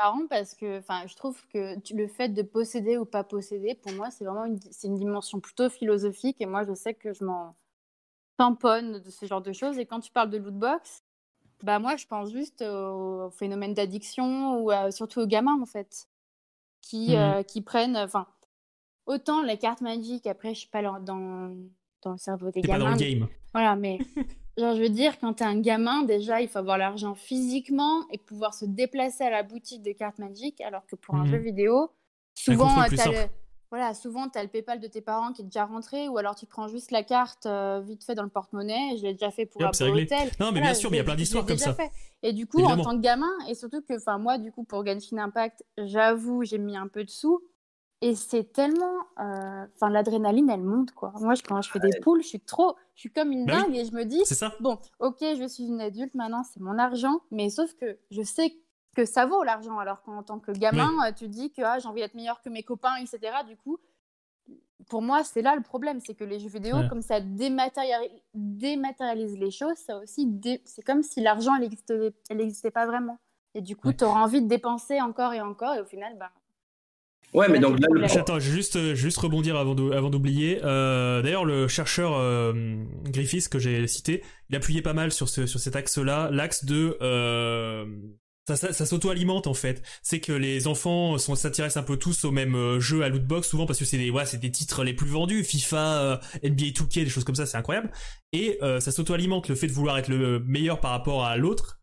Marrant 0.00 0.26
parce 0.28 0.54
que, 0.54 0.78
enfin, 0.78 1.02
je 1.06 1.14
trouve 1.14 1.46
que 1.48 1.76
le 1.94 2.06
fait 2.08 2.30
de 2.30 2.40
posséder 2.40 2.96
ou 2.96 3.04
pas 3.04 3.22
posséder, 3.22 3.74
pour 3.74 3.92
moi, 3.92 4.10
c'est 4.10 4.24
vraiment 4.24 4.46
une, 4.46 4.58
c'est 4.70 4.86
une 4.86 4.96
dimension 4.96 5.40
plutôt 5.40 5.68
philosophique 5.68 6.38
et 6.40 6.46
moi, 6.46 6.64
je 6.64 6.72
sais 6.72 6.94
que 6.94 7.12
je 7.12 7.22
m'en 7.22 7.54
tamponne 8.38 9.00
de 9.00 9.10
ce 9.10 9.26
genre 9.26 9.42
de 9.42 9.52
choses. 9.52 9.78
Et 9.78 9.84
quand 9.84 10.00
tu 10.00 10.10
parles 10.10 10.30
de 10.30 10.38
lootbox, 10.38 11.04
bah 11.62 11.78
moi, 11.78 11.96
je 11.96 12.06
pense 12.06 12.32
juste 12.32 12.62
au 12.62 13.30
phénomène 13.30 13.74
d'addiction 13.74 14.62
ou 14.62 14.70
surtout 14.90 15.20
aux 15.20 15.26
gamins 15.26 15.60
en 15.60 15.66
fait, 15.66 16.08
qui, 16.80 17.10
mmh 17.10 17.18
euh, 17.18 17.42
qui 17.42 17.60
prennent, 17.60 17.98
enfin 17.98 18.26
autant 19.04 19.42
les 19.42 19.58
cartes 19.58 19.82
magiques, 19.82 20.26
après, 20.26 20.54
je 20.54 20.60
suis 20.60 20.70
pas 20.70 20.82
dans, 20.82 21.54
dans 22.02 22.12
le 22.12 22.16
cerveau 22.16 22.50
des 22.50 22.62
gamins. 22.62 22.78
pas 22.78 22.90
dans 22.90 22.96
le 22.96 22.96
game. 22.96 23.28
Voilà, 23.52 23.76
mais 23.76 23.98
genre, 24.60 24.76
je 24.76 24.82
veux 24.82 24.88
dire, 24.88 25.18
quand 25.18 25.34
tu 25.34 25.42
es 25.42 25.46
un 25.46 25.60
gamin, 25.60 26.02
déjà, 26.02 26.40
il 26.40 26.48
faut 26.48 26.58
avoir 26.58 26.78
l'argent 26.78 27.14
physiquement 27.14 28.06
et 28.10 28.18
pouvoir 28.18 28.54
se 28.54 28.64
déplacer 28.64 29.24
à 29.24 29.30
la 29.30 29.42
boutique 29.42 29.82
de 29.82 29.92
cartes 29.92 30.18
magiques, 30.18 30.60
alors 30.60 30.86
que 30.86 30.96
pour 30.96 31.16
un 31.16 31.26
jeu 31.26 31.38
mhm. 31.38 31.44
vidéo, 31.44 31.90
souvent, 32.34 32.84
tu 32.88 33.00
as 33.00 33.06
le... 33.08 33.28
Voilà, 33.70 33.94
souvent, 33.94 34.26
as 34.34 34.42
le 34.42 34.48
PayPal 34.48 34.80
de 34.80 34.88
tes 34.88 35.00
parents 35.00 35.32
qui 35.32 35.42
est 35.42 35.44
déjà 35.44 35.64
rentré, 35.64 36.08
ou 36.08 36.18
alors 36.18 36.34
tu 36.34 36.44
prends 36.44 36.66
juste 36.66 36.90
la 36.90 37.04
carte 37.04 37.46
euh, 37.46 37.80
vite 37.80 38.02
fait 38.02 38.16
dans 38.16 38.24
le 38.24 38.28
porte-monnaie. 38.28 38.96
Je 38.96 39.04
l'ai 39.04 39.12
déjà 39.12 39.30
fait 39.30 39.46
pour 39.46 39.62
un 39.62 39.68
hôtel. 39.68 40.30
Non, 40.40 40.50
mais 40.50 40.60
bien 40.60 40.74
sûr, 40.74 40.90
mais 40.90 40.96
il 40.96 40.98
y 40.98 41.02
a 41.02 41.04
plein 41.04 41.14
d'histoires 41.14 41.46
comme 41.46 41.56
ça. 41.56 41.76
Et 42.24 42.32
du 42.32 42.48
coup, 42.48 42.64
en 42.64 42.76
tant 42.76 42.96
que 42.96 43.00
gamin, 43.00 43.30
et 43.48 43.54
surtout 43.54 43.80
que, 43.80 43.96
enfin, 43.96 44.18
moi, 44.18 44.38
du 44.38 44.50
coup, 44.50 44.64
pour 44.64 44.84
Genshin 44.84 45.18
Impact, 45.18 45.64
j'avoue, 45.78 46.42
j'ai 46.42 46.58
mis 46.58 46.76
un 46.76 46.88
peu 46.88 47.04
de 47.04 47.10
sous. 47.10 47.40
Et 48.02 48.14
c'est 48.14 48.52
tellement. 48.52 48.98
Euh, 49.18 49.66
enfin, 49.74 49.90
l'adrénaline, 49.90 50.48
elle 50.48 50.62
monte, 50.62 50.92
quoi. 50.92 51.12
Moi, 51.20 51.34
quand 51.46 51.60
je 51.60 51.70
fais 51.70 51.80
des 51.80 52.00
poules, 52.00 52.22
je 52.22 52.28
suis 52.28 52.40
trop. 52.40 52.76
Je 52.94 53.00
suis 53.00 53.12
comme 53.12 53.30
une 53.30 53.44
bah 53.44 53.62
dingue 53.62 53.76
et 53.76 53.84
je 53.84 53.92
me 53.92 54.04
dis. 54.04 54.24
Ça. 54.24 54.54
Bon, 54.60 54.78
ok, 55.00 55.18
je 55.20 55.46
suis 55.46 55.64
une 55.64 55.80
adulte 55.80 56.14
maintenant, 56.14 56.42
c'est 56.42 56.60
mon 56.60 56.78
argent. 56.78 57.20
Mais 57.30 57.50
sauf 57.50 57.74
que 57.74 57.98
je 58.10 58.22
sais 58.22 58.56
que 58.96 59.04
ça 59.04 59.26
vaut 59.26 59.42
l'argent. 59.42 59.78
Alors 59.78 60.02
qu'en 60.02 60.22
tant 60.22 60.38
que 60.38 60.52
gamin, 60.52 60.90
euh, 61.06 61.12
tu 61.12 61.28
dis 61.28 61.52
que 61.52 61.60
ah, 61.62 61.78
j'ai 61.78 61.88
envie 61.88 62.00
d'être 62.00 62.14
meilleur 62.14 62.40
que 62.40 62.48
mes 62.48 62.62
copains, 62.62 62.96
etc. 62.96 63.20
Du 63.46 63.58
coup, 63.58 63.78
pour 64.88 65.02
moi, 65.02 65.22
c'est 65.22 65.42
là 65.42 65.54
le 65.54 65.62
problème. 65.62 66.00
C'est 66.00 66.14
que 66.14 66.24
les 66.24 66.40
jeux 66.40 66.48
vidéo, 66.48 66.76
comme 66.88 67.02
ça 67.02 67.20
dématérialise, 67.20 68.10
dématérialise 68.32 69.36
les 69.36 69.50
choses, 69.50 69.76
ça 69.76 69.98
aussi. 69.98 70.26
C'est 70.64 70.82
comme 70.82 71.02
si 71.02 71.20
l'argent, 71.20 71.52
elle 71.56 72.38
n'existait 72.38 72.70
pas 72.70 72.86
vraiment. 72.86 73.18
Et 73.54 73.60
du 73.60 73.76
coup, 73.76 73.92
tu 73.92 74.04
auras 74.04 74.22
envie 74.22 74.40
de 74.40 74.48
dépenser 74.48 75.02
encore 75.02 75.34
et 75.34 75.42
encore. 75.42 75.74
Et 75.74 75.80
au 75.80 75.84
final, 75.84 76.16
ben. 76.16 76.30
Ouais, 77.32 77.48
mais 77.48 77.60
donc 77.60 77.78
là, 77.78 78.06
Attends, 78.12 78.40
juste, 78.40 78.76
euh, 78.76 78.94
juste 78.94 79.18
rebondir 79.18 79.56
avant 79.56 79.74
d'oublier. 79.74 80.60
Euh, 80.64 81.22
D'ailleurs, 81.22 81.44
le 81.44 81.68
chercheur 81.68 82.14
euh, 82.16 82.82
Griffiths 83.04 83.48
que 83.48 83.58
j'ai 83.58 83.86
cité, 83.86 84.22
il 84.48 84.56
appuyait 84.56 84.82
pas 84.82 84.94
mal 84.94 85.12
sur, 85.12 85.28
ce, 85.28 85.46
sur 85.46 85.60
cet 85.60 85.76
axe-là, 85.76 86.30
l'axe 86.32 86.64
de 86.64 86.98
euh, 87.02 87.84
ça, 88.56 88.72
ça, 88.72 88.86
s'auto-alimente 88.86 89.46
en 89.46 89.54
fait. 89.54 89.82
C'est 90.02 90.20
que 90.20 90.32
les 90.32 90.66
enfants 90.66 91.18
sont 91.18 91.34
s'intéressent 91.34 91.82
un 91.82 91.86
peu 91.86 91.96
tous 91.96 92.24
au 92.24 92.30
même 92.30 92.54
euh, 92.54 92.80
jeu 92.80 93.02
à 93.02 93.08
lootbox 93.08 93.48
souvent 93.48 93.66
parce 93.66 93.78
que 93.78 93.84
c'est 93.84 93.98
des 93.98 94.10
ouais, 94.10 94.26
c'est 94.26 94.38
des 94.38 94.50
titres 94.50 94.84
les 94.84 94.94
plus 94.94 95.08
vendus, 95.08 95.44
FIFA, 95.44 96.00
euh, 96.00 96.16
NBA 96.42 96.66
2K, 96.72 97.04
des 97.04 97.10
choses 97.10 97.24
comme 97.24 97.34
ça, 97.34 97.46
c'est 97.46 97.56
incroyable. 97.56 97.90
Et 98.32 98.58
euh, 98.62 98.80
ça 98.80 98.90
s'auto-alimente 98.92 99.48
le 99.48 99.54
fait 99.54 99.66
de 99.66 99.72
vouloir 99.72 99.98
être 99.98 100.08
le 100.08 100.40
meilleur 100.40 100.80
par 100.80 100.90
rapport 100.90 101.24
à 101.24 101.36
l'autre. 101.36 101.79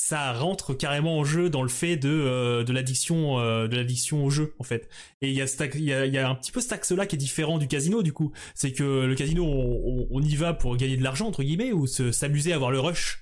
Ça 0.00 0.32
rentre 0.32 0.74
carrément 0.74 1.18
en 1.18 1.24
jeu 1.24 1.50
dans 1.50 1.62
le 1.62 1.68
fait 1.68 1.96
de 1.96 2.62
de 2.62 2.72
l'addiction 2.72 3.38
de 3.38 3.76
l'addiction 3.76 4.24
au 4.24 4.30
jeu 4.30 4.54
en 4.60 4.62
fait. 4.62 4.88
Et 5.22 5.28
il 5.28 5.34
y 5.34 5.42
a 5.42 5.46
il 5.74 5.84
y 5.84 5.92
a, 5.92 6.06
y 6.06 6.18
a 6.18 6.28
un 6.28 6.36
petit 6.36 6.52
peu 6.52 6.60
cet 6.60 6.72
axe 6.72 6.92
là 6.92 7.04
qui 7.04 7.16
est 7.16 7.18
différent 7.18 7.58
du 7.58 7.66
casino 7.66 8.04
du 8.04 8.12
coup. 8.12 8.32
C'est 8.54 8.72
que 8.72 9.04
le 9.04 9.14
casino 9.16 9.44
on, 9.44 10.06
on, 10.08 10.22
y 10.22 10.36
va 10.36 10.54
pour 10.54 10.76
gagner 10.76 10.96
de 10.96 11.02
l'argent 11.02 11.26
entre 11.26 11.42
guillemets 11.42 11.72
ou 11.72 11.88
s'amuser 11.88 12.52
à 12.52 12.54
avoir 12.54 12.70
le 12.70 12.78
rush. 12.78 13.20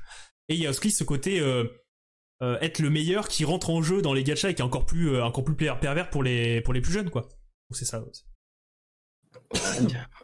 Et 0.50 0.54
il 0.54 0.60
y 0.60 0.66
a 0.66 0.70
aussi 0.70 0.90
ce 0.90 1.02
côté 1.02 1.40
euh, 2.42 2.58
être 2.60 2.80
le 2.80 2.90
meilleur 2.90 3.28
qui 3.28 3.46
rentre 3.46 3.70
en 3.70 3.80
jeu 3.80 4.02
dans 4.02 4.12
les 4.12 4.22
gachas 4.22 4.50
et 4.50 4.54
qui 4.54 4.60
est 4.60 4.64
encore 4.64 4.84
plus 4.84 5.08
euh, 5.14 5.24
encore 5.24 5.42
plus 5.42 5.56
pervers 5.56 6.10
pour 6.10 6.22
les 6.22 6.60
pour 6.60 6.74
les 6.74 6.82
plus 6.82 6.92
jeunes 6.92 7.08
quoi. 7.08 7.28
C'est 7.70 7.86
ça. 7.86 8.04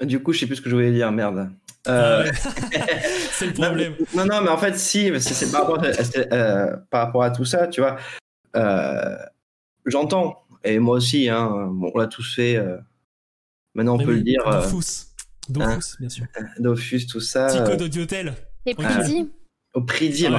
Du 0.03 0.23
coup, 0.23 0.33
je 0.33 0.41
sais 0.41 0.47
plus 0.47 0.57
ce 0.57 0.63
que 0.63 0.71
je 0.71 0.75
voulais 0.75 0.93
dire, 0.93 1.11
merde. 1.13 1.51
Euh... 1.89 2.31
Ah 2.31 2.79
c'est 3.33 3.47
le 3.47 3.53
problème. 3.53 3.95
Non, 4.15 4.25
non, 4.25 4.41
mais 4.43 4.49
en 4.49 4.59
fait, 4.59 4.79
si, 4.79 5.11
c'est 5.21 5.51
par, 5.51 5.63
rapport 5.63 5.83
à, 5.83 6.35
euh, 6.35 6.77
par 6.91 7.07
rapport 7.07 7.23
à 7.23 7.31
tout 7.31 7.45
ça, 7.45 7.67
tu 7.67 7.81
vois. 7.81 7.97
J'entends, 9.87 10.45
et 10.65 10.79
moi 10.79 10.97
aussi, 10.97 11.29
hein, 11.29 11.69
bon, 11.73 11.91
on 11.95 11.99
l'a 11.99 12.07
tous 12.07 12.35
fait. 12.35 12.59
maintenant, 13.75 13.95
on 13.95 14.05
peut 14.05 14.15
le 14.15 14.23
dire. 14.23 14.43
Dofus. 14.45 15.07
Dofus, 15.49 15.67
hein, 15.67 15.79
bien 16.01 16.09
sûr. 16.09 16.27
Dofus, 16.59 17.07
tout 17.07 17.21
ça. 17.21 17.47
Tico 17.49 17.77
d'Audiotel. 17.77 18.35
Et 18.67 18.75
Pridi. 18.75 19.31
Au 19.75 19.81
Pridi, 19.81 20.27
ah, 20.27 20.39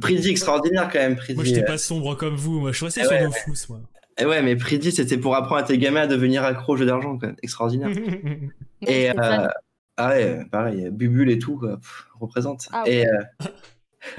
Pridi 0.00 0.30
extraordinaire 0.30 0.88
quand 0.92 1.00
même. 1.00 1.16
Pridi. 1.16 1.34
Moi, 1.34 1.44
j'étais 1.44 1.64
pas 1.64 1.78
sombre 1.78 2.14
comme 2.14 2.36
vous. 2.36 2.60
Moi, 2.60 2.70
je 2.70 2.76
suis 2.76 2.84
resté 2.84 3.02
sur 3.04 3.20
nos 3.20 3.32
fous, 3.32 3.54
moi. 3.70 3.80
Et 4.20 4.26
ouais, 4.26 4.42
mais 4.42 4.56
Pridi, 4.56 4.90
c'était 4.92 5.18
pour 5.18 5.36
apprendre 5.36 5.60
à 5.60 5.62
tes 5.62 5.78
gamins 5.78 6.02
à 6.02 6.06
devenir 6.06 6.44
accro 6.44 6.74
au 6.74 6.76
jeu 6.76 6.86
d'argent, 6.86 7.18
quand 7.18 7.28
même. 7.28 7.36
Extraordinaire. 7.42 7.90
et 8.86 9.10
euh, 9.10 9.48
ah 9.96 10.08
ouais, 10.10 10.44
pareil, 10.50 10.90
Bubule 10.90 11.30
et 11.30 11.38
tout, 11.38 11.56
quoi. 11.58 11.78
représente. 12.20 12.68
Ah 12.72 12.84
et 12.86 13.06
euh, 13.06 13.22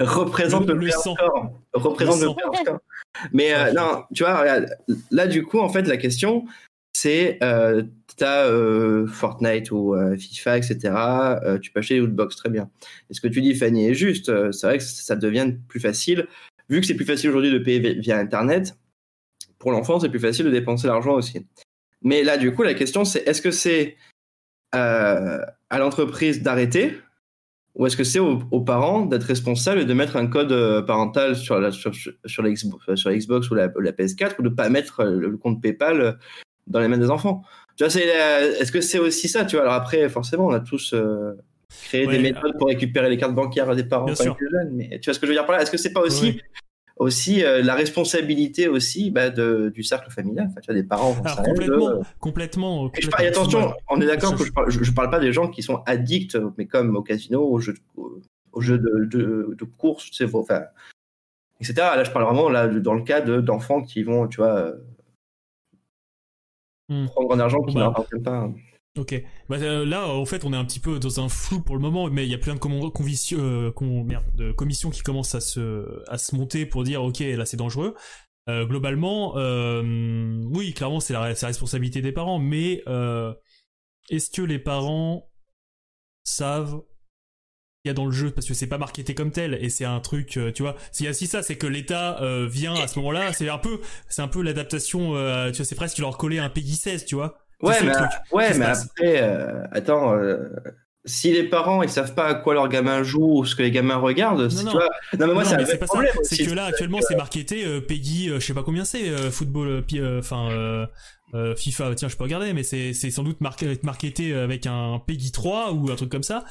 représente 0.00 0.66
le, 0.66 0.74
le, 0.74 0.90
score. 0.90 1.52
Représente 1.74 2.20
le, 2.20 2.28
le 2.28 2.78
Mais 3.32 3.54
euh, 3.54 3.72
non, 3.72 4.04
tu 4.14 4.24
vois, 4.24 4.44
là, 5.10 5.26
du 5.26 5.42
coup, 5.42 5.58
en 5.58 5.68
fait, 5.68 5.82
la 5.82 5.96
question, 5.96 6.44
c'est 6.92 7.38
euh, 7.42 7.82
tu 8.16 8.24
as 8.24 8.46
euh, 8.46 9.06
Fortnite 9.06 9.70
ou 9.70 9.94
euh, 9.94 10.16
FIFA, 10.16 10.58
etc. 10.58 10.78
Euh, 10.94 11.58
tu 11.58 11.70
peux 11.70 11.80
acheter 11.80 11.94
des 11.94 12.00
lootbox, 12.00 12.36
très 12.36 12.50
bien. 12.50 12.70
Et 13.08 13.14
ce 13.14 13.20
que 13.20 13.28
tu 13.28 13.40
dis, 13.40 13.54
Fanny, 13.54 13.86
est 13.86 13.94
juste. 13.94 14.30
c'est 14.52 14.66
vrai 14.66 14.78
que 14.78 14.84
ça 14.84 15.16
devient 15.16 15.52
plus 15.68 15.80
facile. 15.80 16.26
Vu 16.68 16.80
que 16.80 16.86
c'est 16.86 16.94
plus 16.94 17.04
facile 17.04 17.30
aujourd'hui 17.30 17.50
de 17.50 17.58
payer 17.58 17.94
via 17.94 18.18
Internet, 18.18 18.76
pour 19.60 19.70
l'enfant, 19.70 20.00
c'est 20.00 20.08
plus 20.08 20.18
facile 20.18 20.46
de 20.46 20.50
dépenser 20.50 20.88
l'argent 20.88 21.14
aussi. 21.14 21.46
Mais 22.02 22.24
là, 22.24 22.36
du 22.36 22.52
coup, 22.52 22.64
la 22.64 22.74
question, 22.74 23.04
c'est 23.04 23.20
est-ce 23.28 23.40
que 23.40 23.52
c'est 23.52 23.96
à 24.72 25.78
l'entreprise 25.78 26.42
d'arrêter 26.42 26.96
ou 27.76 27.86
est-ce 27.86 27.96
que 27.96 28.04
c'est 28.04 28.18
aux, 28.18 28.60
parents 28.60 29.06
d'être 29.06 29.24
responsables 29.24 29.80
et 29.80 29.84
de 29.84 29.94
mettre 29.94 30.16
un 30.16 30.26
code 30.26 30.84
parental 30.86 31.36
sur 31.36 31.60
la, 31.60 31.70
sur, 31.70 31.94
sur, 31.94 32.12
sur 32.24 32.42
Xbox 32.42 33.50
ou 33.50 33.54
la, 33.54 33.68
la, 33.80 33.92
PS4 33.92 34.34
ou 34.38 34.42
de 34.42 34.48
ne 34.48 34.54
pas 34.54 34.68
mettre 34.68 35.04
le 35.04 35.36
compte 35.36 35.62
PayPal 35.62 36.18
dans 36.66 36.80
les 36.80 36.88
mains 36.88 36.98
des 36.98 37.10
enfants? 37.10 37.42
Tu 37.76 37.84
vois, 37.84 37.90
c'est, 37.90 38.06
est-ce 38.06 38.72
que 38.72 38.80
c'est 38.80 38.98
aussi 38.98 39.28
ça 39.28 39.44
Tu 39.44 39.56
vois, 39.56 39.62
alors 39.62 39.74
après, 39.74 40.08
forcément, 40.08 40.46
on 40.46 40.52
a 40.52 40.60
tous 40.60 40.92
euh, 40.92 41.32
créé 41.84 42.06
des 42.06 42.18
méthodes 42.18 42.56
pour 42.58 42.68
récupérer 42.68 43.08
les 43.08 43.16
cartes 43.16 43.34
bancaires 43.34 43.74
des 43.74 43.84
parents 43.84 44.06
ils 44.08 44.16
jeunes, 44.16 44.72
mais 44.72 44.98
tu 45.00 45.06
vois 45.08 45.14
ce 45.14 45.20
que 45.20 45.26
je 45.26 45.30
veux 45.30 45.36
dire 45.36 45.46
par 45.46 45.56
là? 45.56 45.62
Est-ce 45.62 45.70
que 45.70 45.78
c'est 45.78 45.92
pas 45.92 46.02
aussi 46.02 46.40
aussi 47.00 47.42
euh, 47.44 47.62
la 47.62 47.74
responsabilité 47.74 48.68
aussi 48.68 49.10
bah, 49.10 49.30
de, 49.30 49.70
du 49.74 49.82
cercle 49.82 50.10
familial 50.10 50.46
enfin, 50.50 50.60
tu 50.60 50.66
vois, 50.66 50.80
des 50.80 50.86
parents 50.86 51.16
alors, 51.24 51.42
complètement, 51.42 52.02
complètement, 52.20 52.92
Et 53.20 53.26
attention 53.26 53.74
on 53.88 54.00
est 54.00 54.06
d'accord 54.06 54.36
que 54.36 54.44
je 54.44 54.52
parle, 54.52 54.70
je, 54.70 54.92
parle 54.92 55.10
pas 55.10 55.18
des 55.18 55.32
gens 55.32 55.48
qui 55.48 55.62
sont 55.62 55.82
addicts 55.86 56.38
mais 56.56 56.66
comme 56.66 56.94
au 56.96 57.02
casino 57.02 57.42
au 57.42 57.58
jeu 57.58 57.74
au 58.52 58.60
jeu 58.60 58.78
de, 58.78 59.06
de, 59.06 59.56
de 59.58 59.64
course 59.64 60.10
tu 60.10 60.14
sais, 60.14 60.34
enfin, 60.34 60.62
etc 61.60 61.74
là 61.96 62.04
je 62.04 62.10
parle 62.10 62.26
vraiment 62.26 62.48
là 62.48 62.68
dans 62.68 62.94
le 62.94 63.02
cas 63.02 63.20
d'enfants 63.20 63.82
qui 63.82 64.02
vont 64.02 64.28
tu 64.28 64.36
vois 64.36 64.74
Hmm. 66.90 67.06
prendre 67.06 67.32
un 67.34 67.38
argent 67.38 67.62
qui 67.62 67.76
bah. 67.76 67.94
pas. 68.24 68.50
Ok. 68.98 69.14
Bah, 69.48 69.56
euh, 69.60 69.86
là, 69.86 70.08
en 70.08 70.24
fait, 70.26 70.44
on 70.44 70.52
est 70.52 70.56
un 70.56 70.64
petit 70.64 70.80
peu 70.80 70.98
dans 70.98 71.20
un 71.20 71.28
flou 71.28 71.60
pour 71.60 71.76
le 71.76 71.80
moment, 71.80 72.08
mais 72.10 72.26
il 72.26 72.30
y 72.30 72.34
a 72.34 72.38
plein 72.38 72.56
de, 72.56 72.60
euh, 72.60 74.52
commissions 74.52 74.90
qui 74.90 75.02
commencent 75.02 75.34
à 75.34 75.40
se, 75.40 76.02
à 76.08 76.18
se 76.18 76.34
monter 76.34 76.66
pour 76.66 76.82
dire, 76.82 77.02
ok, 77.02 77.20
là, 77.20 77.46
c'est 77.46 77.56
dangereux. 77.56 77.94
Euh, 78.48 78.66
globalement, 78.66 79.34
oui, 80.52 80.74
clairement, 80.74 80.98
c'est 80.98 81.12
la, 81.12 81.22
responsabilité 81.22 82.02
des 82.02 82.12
parents, 82.12 82.40
mais 82.40 82.82
est-ce 84.10 84.30
que 84.30 84.42
les 84.42 84.58
parents 84.58 85.30
savent 86.24 86.82
il 87.84 87.88
y 87.88 87.90
a 87.90 87.94
dans 87.94 88.06
le 88.06 88.12
jeu? 88.12 88.30
Parce 88.30 88.46
que 88.46 88.54
c'est 88.54 88.66
pas 88.66 88.76
marketé 88.76 89.14
comme 89.14 89.30
tel 89.30 89.54
et 89.54 89.70
c'est 89.70 89.84
un 89.84 90.00
truc 90.00 90.38
tu 90.54 90.62
vois 90.62 90.76
s'il 90.92 91.06
y 91.06 91.08
a 91.08 91.14
si 91.14 91.26
ça 91.26 91.42
c'est 91.42 91.56
que 91.56 91.66
l'État 91.66 92.20
vient 92.46 92.74
à 92.74 92.86
ce 92.88 92.98
moment-là 92.98 93.32
c'est 93.32 93.48
un 93.48 93.58
peu 93.58 93.80
peu 94.30 94.42
l'adaptation 94.42 95.12
tu 95.50 95.56
vois 95.56 95.64
c'est 95.64 95.74
presque 95.74 95.98
leur 95.98 96.18
coller 96.18 96.38
un 96.38 96.50
Peggy 96.50 96.76
16 96.76 97.06
tu 97.06 97.14
vois 97.14 97.38
ouais 97.62 97.76
mais, 97.82 97.92
ouais 98.32 98.58
mais 98.58 98.66
après 98.66 99.68
attends 99.72 100.14
si 101.04 101.32
les 101.32 101.44
parents 101.44 101.82
ils 101.82 101.88
savent 101.88 102.14
pas 102.14 102.26
à 102.26 102.34
quoi 102.34 102.54
leur 102.54 102.68
gamin 102.68 103.02
joue 103.02 103.40
ou 103.40 103.44
ce 103.44 103.54
que 103.56 103.62
les 103.62 103.70
gamins 103.70 103.96
regardent 103.96 104.52
non, 104.52 104.62
non. 104.62 104.70
Tu 104.70 104.76
vois... 104.76 104.90
non 105.18 105.26
mais 105.26 105.34
moi 105.34 105.44
c'est 105.44 105.78
pas 105.78 105.86
problème 105.86 106.14
c'est 106.22 106.44
que 106.44 106.52
là 106.52 106.66
actuellement 106.66 107.00
c'est 107.06 107.16
marketé 107.16 107.80
Peggy 107.82 108.28
je 108.28 108.38
sais 108.38 108.54
pas 108.54 108.62
combien 108.62 108.84
c'est 108.84 109.30
football 109.30 109.84
enfin 110.18 110.86
FIFA. 111.56 111.94
Tiens 111.94 112.08
je 112.08 112.16
peux 112.16 112.24
regarder 112.24 112.52
mais 112.52 112.62
c'est 112.62 112.92
sans 112.92 113.22
doute 113.22 113.40
marqué, 113.40 113.78
marketé 113.82 114.34
avec 114.34 114.66
un 114.66 115.00
Peggy 115.06 115.32
3 115.32 115.72
ou 115.72 115.90
un 115.90 115.96
truc 115.96 116.10
comme 116.10 116.22
ça. 116.22 116.44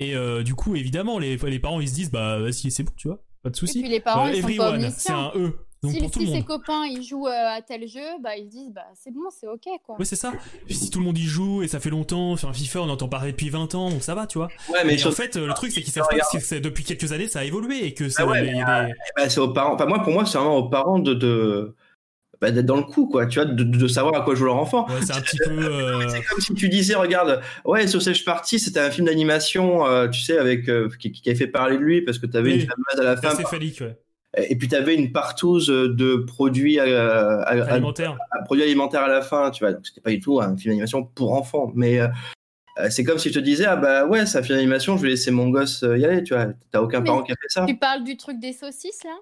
Et 0.00 0.16
euh, 0.16 0.42
du 0.42 0.54
coup, 0.54 0.74
évidemment, 0.74 1.18
les, 1.18 1.36
les 1.36 1.58
parents 1.58 1.80
ils 1.80 1.88
se 1.88 1.94
disent 1.94 2.10
bah 2.10 2.38
vas-y, 2.38 2.70
c'est 2.70 2.82
bon, 2.82 2.92
tu 2.96 3.08
vois, 3.08 3.22
pas 3.42 3.50
de 3.50 3.56
souci. 3.56 3.78
Et 3.78 3.82
puis 3.82 3.90
les 3.90 4.00
parents 4.00 4.28
ils 4.28 4.42
sont 4.42 4.56
pas 4.56 4.90
c'est 4.90 5.12
un 5.12 5.32
E. 5.36 5.52
Donc 5.84 5.92
si, 5.92 6.00
pour 6.00 6.10
tout 6.10 6.20
le 6.20 6.26
monde. 6.26 6.34
ses 6.36 6.42
copains 6.42 6.84
ils 6.86 7.02
jouent 7.02 7.28
euh, 7.28 7.56
à 7.56 7.62
tel 7.62 7.86
jeu, 7.86 8.00
bah 8.22 8.36
ils 8.36 8.46
se 8.46 8.50
disent 8.50 8.72
bah 8.72 8.86
c'est 8.94 9.12
bon, 9.12 9.28
c'est 9.30 9.46
ok 9.46 9.66
quoi. 9.84 9.96
Ouais, 9.98 10.04
c'est 10.04 10.16
ça. 10.16 10.32
si 10.68 10.90
tout 10.90 10.98
le 10.98 11.04
monde 11.04 11.18
y 11.18 11.24
joue 11.24 11.62
et 11.62 11.68
ça 11.68 11.78
fait 11.78 11.90
longtemps, 11.90 12.36
sur 12.36 12.48
un 12.48 12.52
FIFA 12.52 12.80
on 12.82 12.88
entend 12.88 13.08
parler 13.08 13.32
depuis 13.32 13.50
20 13.50 13.74
ans, 13.74 13.90
donc 13.90 14.02
ça 14.02 14.14
va, 14.14 14.26
tu 14.26 14.38
vois. 14.38 14.48
Ouais, 14.72 14.84
mais 14.84 15.06
en 15.06 15.12
fait, 15.12 15.36
le 15.36 15.52
truc 15.54 15.72
c'est 15.72 15.82
qu'ils 15.82 15.92
savent 15.92 16.08
pas 16.08 16.16
que 16.16 16.58
depuis 16.58 16.84
quelques 16.84 17.12
années 17.12 17.28
ça 17.28 17.40
a 17.40 17.44
évolué 17.44 17.84
et 17.84 17.94
que 17.94 18.08
c'est. 18.08 18.22
Ah 18.22 18.40
des... 18.40 18.52
bah, 19.16 19.28
c'est 19.28 19.40
aux 19.40 19.52
parents. 19.52 19.74
Enfin, 19.74 19.86
moi, 19.86 20.02
pour 20.02 20.12
moi, 20.12 20.24
c'est 20.24 20.38
vraiment 20.38 20.56
aux 20.56 20.68
parents 20.68 20.98
de, 20.98 21.14
de 21.14 21.74
bah, 22.40 22.50
d'être 22.50 22.66
dans 22.66 22.76
le 22.76 22.82
coup, 22.82 23.06
quoi, 23.06 23.26
tu 23.26 23.40
vois, 23.40 23.46
de, 23.46 23.88
savoir 23.88 24.14
à 24.14 24.20
quoi 24.20 24.34
joue 24.34 24.44
leur 24.44 24.56
enfant. 24.56 24.86
c'est 25.00 25.16
un 25.16 25.20
petit 25.20 25.38
peu. 25.38 25.44
Euh, 25.64 26.08
c'est 26.08 26.22
comme 26.22 26.40
si 26.40 26.52
tu 26.54 26.68
disais, 26.68 26.94
regarde, 26.94 27.40
ouais, 27.64 27.86
Sausage 27.86 28.24
Party, 28.24 28.58
c'était 28.58 28.80
un 28.80 28.90
film 28.90 29.06
d'animation, 29.06 29.86
euh, 29.86 30.08
tu 30.08 30.20
sais, 30.20 30.36
avec 30.36 30.68
euh, 30.68 30.90
qui, 30.98 31.10
qui, 31.10 31.28
avait 31.28 31.38
fait 31.38 31.46
parler 31.46 31.78
de 31.78 31.82
lui 31.82 32.02
parce 32.02 32.18
que 32.18 32.26
tu 32.26 32.36
avais 32.36 32.54
une 32.54 32.60
fameuse 32.60 33.00
à 33.00 33.04
la 33.04 33.16
fin. 33.16 33.34
C'est 33.34 33.46
phallique, 33.46 33.80
ouais. 33.80 33.96
Et 34.36 34.56
puis 34.56 34.68
tu 34.68 34.74
avais 34.74 34.94
une 34.94 35.12
partouze 35.12 35.68
de 35.68 36.16
produits 36.16 36.78
alimentaires, 36.80 38.16
produits 38.44 38.64
alimentaires 38.64 39.02
à 39.02 39.08
la 39.08 39.22
fin, 39.22 39.50
tu 39.50 39.64
vois. 39.64 39.72
Donc 39.72 39.86
c'était 39.86 40.00
pas 40.00 40.10
du 40.10 40.20
tout 40.20 40.40
un 40.40 40.56
film 40.56 40.72
d'animation 40.72 41.04
pour 41.04 41.34
enfants, 41.34 41.70
mais 41.74 42.00
c'est 42.90 43.04
comme 43.04 43.18
si 43.18 43.28
je 43.28 43.34
te 43.34 43.44
disais, 43.44 43.66
ah 43.66 43.76
bah 43.76 44.06
ouais, 44.06 44.26
c'est 44.26 44.38
un 44.38 44.42
film 44.42 44.56
d'animation, 44.56 44.96
je 44.96 45.02
vais 45.02 45.10
laisser 45.10 45.30
mon 45.30 45.48
gosse 45.48 45.82
y 45.82 46.04
aller, 46.04 46.22
tu 46.22 46.34
vois. 46.34 46.48
T'as 46.70 46.80
aucun 46.80 47.02
parent 47.02 47.22
qui 47.22 47.32
a 47.32 47.36
fait 47.40 47.48
ça. 47.48 47.64
Tu 47.66 47.76
parles 47.76 48.02
du 48.02 48.16
truc 48.16 48.40
des 48.40 48.52
saucisses 48.52 49.04
là? 49.04 49.16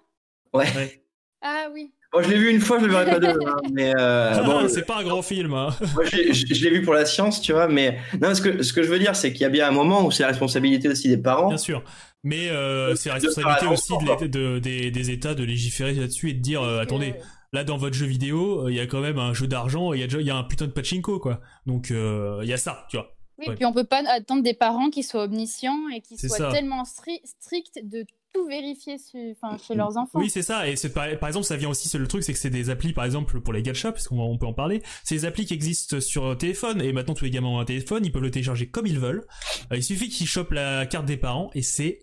Ouais. 0.54 1.02
Ah 1.42 1.66
oui. 1.72 1.92
Bon, 2.12 2.22
je 2.22 2.28
l'ai 2.28 2.36
vu 2.36 2.50
une 2.50 2.60
fois, 2.60 2.78
je 2.78 2.84
le 2.84 2.92
verrai 2.92 3.06
pas 3.06 3.18
deux. 3.18 3.28
Hein, 3.28 3.56
mais 3.72 3.92
euh, 3.96 4.42
bon, 4.42 4.68
c'est 4.68 4.84
pas 4.84 4.98
un 4.98 5.02
grand 5.02 5.22
film. 5.22 5.54
Hein. 5.54 5.70
Moi, 5.94 6.04
je, 6.04 6.64
l'ai 6.64 6.70
vu 6.70 6.82
pour 6.82 6.92
la 6.92 7.06
science, 7.06 7.40
tu 7.40 7.52
vois. 7.52 7.68
Mais 7.68 7.98
non, 8.20 8.34
ce 8.34 8.42
que 8.42 8.62
ce 8.62 8.74
que 8.74 8.82
je 8.82 8.88
veux 8.88 8.98
dire, 8.98 9.16
c'est 9.16 9.32
qu'il 9.32 9.40
y 9.42 9.44
a 9.46 9.48
bien 9.48 9.66
un 9.66 9.72
moment 9.72 10.04
où 10.04 10.10
c'est 10.10 10.22
la 10.22 10.28
responsabilité 10.28 10.88
aussi 10.88 11.08
des 11.08 11.16
parents. 11.16 11.48
Bien 11.48 11.56
sûr. 11.56 11.82
Mais 12.24 12.50
euh, 12.50 12.94
c'est 12.94 13.08
la 13.08 13.16
responsabilité 13.16 13.66
aussi 13.66 13.92
de, 13.98 14.58
des, 14.58 14.90
des, 14.90 15.10
États 15.10 15.34
de 15.34 15.42
légiférer 15.42 15.92
là-dessus 15.94 16.30
et 16.30 16.34
de 16.34 16.40
dire 16.40 16.62
euh, 16.62 16.80
attendez, 16.80 17.14
là 17.52 17.64
dans 17.64 17.76
votre 17.76 17.96
jeu 17.96 18.06
vidéo, 18.06 18.68
il 18.68 18.76
y 18.76 18.80
a 18.80 18.86
quand 18.86 19.00
même 19.00 19.18
un 19.18 19.34
jeu 19.34 19.48
d'argent, 19.48 19.92
il 19.92 20.00
y 20.00 20.02
a 20.02 20.06
déjà 20.06 20.20
il 20.20 20.26
y 20.26 20.30
a 20.30 20.36
un 20.36 20.44
putain 20.44 20.66
de 20.66 20.72
pachinko 20.72 21.18
quoi. 21.18 21.40
Donc 21.66 21.90
il 21.90 22.46
y 22.46 22.52
a 22.52 22.56
ça, 22.56 22.86
tu 22.90 22.96
vois. 22.96 23.14
Oui, 23.38 23.46
et 23.48 23.54
puis 23.54 23.64
on 23.64 23.72
peut 23.72 23.84
pas 23.84 24.02
attendre 24.08 24.42
des 24.42 24.54
parents 24.54 24.90
qui 24.90 25.02
soient 25.02 25.24
omniscients 25.24 25.88
et 25.94 26.00
qui 26.00 26.16
soient 26.16 26.52
tellement 26.52 26.84
stricts 26.84 27.80
de 27.82 28.04
tout 28.32 28.46
vérifier 28.46 28.96
chez 28.98 29.74
leurs 29.74 29.96
enfants. 29.96 30.18
Oui, 30.18 30.30
c'est 30.30 30.42
ça. 30.42 30.68
Et 30.68 30.74
par, 30.88 31.06
par, 31.18 31.28
exemple, 31.28 31.46
ça 31.46 31.56
vient 31.56 31.68
aussi, 31.68 31.96
le 31.96 32.06
truc, 32.06 32.22
c'est 32.22 32.32
que 32.32 32.38
c'est 32.38 32.50
des 32.50 32.70
applis, 32.70 32.92
par 32.92 33.04
exemple, 33.04 33.40
pour 33.40 33.52
les 33.52 33.62
gachas, 33.62 33.92
parce 33.92 34.08
qu'on 34.08 34.38
peut 34.38 34.46
en 34.46 34.54
parler. 34.54 34.82
C'est 35.04 35.16
des 35.16 35.24
applis 35.24 35.46
qui 35.46 35.54
existent 35.54 36.00
sur 36.00 36.36
téléphone, 36.36 36.80
et 36.80 36.92
maintenant 36.92 37.14
tous 37.14 37.24
les 37.24 37.30
gamins 37.30 37.48
ont 37.48 37.58
un 37.58 37.64
téléphone, 37.64 38.04
ils 38.04 38.12
peuvent 38.12 38.22
le 38.22 38.30
télécharger 38.30 38.68
comme 38.68 38.86
ils 38.86 38.98
veulent. 38.98 39.26
Euh, 39.72 39.76
il 39.76 39.84
suffit 39.84 40.08
qu'ils 40.08 40.26
chopent 40.26 40.52
la 40.52 40.86
carte 40.86 41.06
des 41.06 41.16
parents, 41.16 41.50
et 41.54 41.62
c'est 41.62 42.00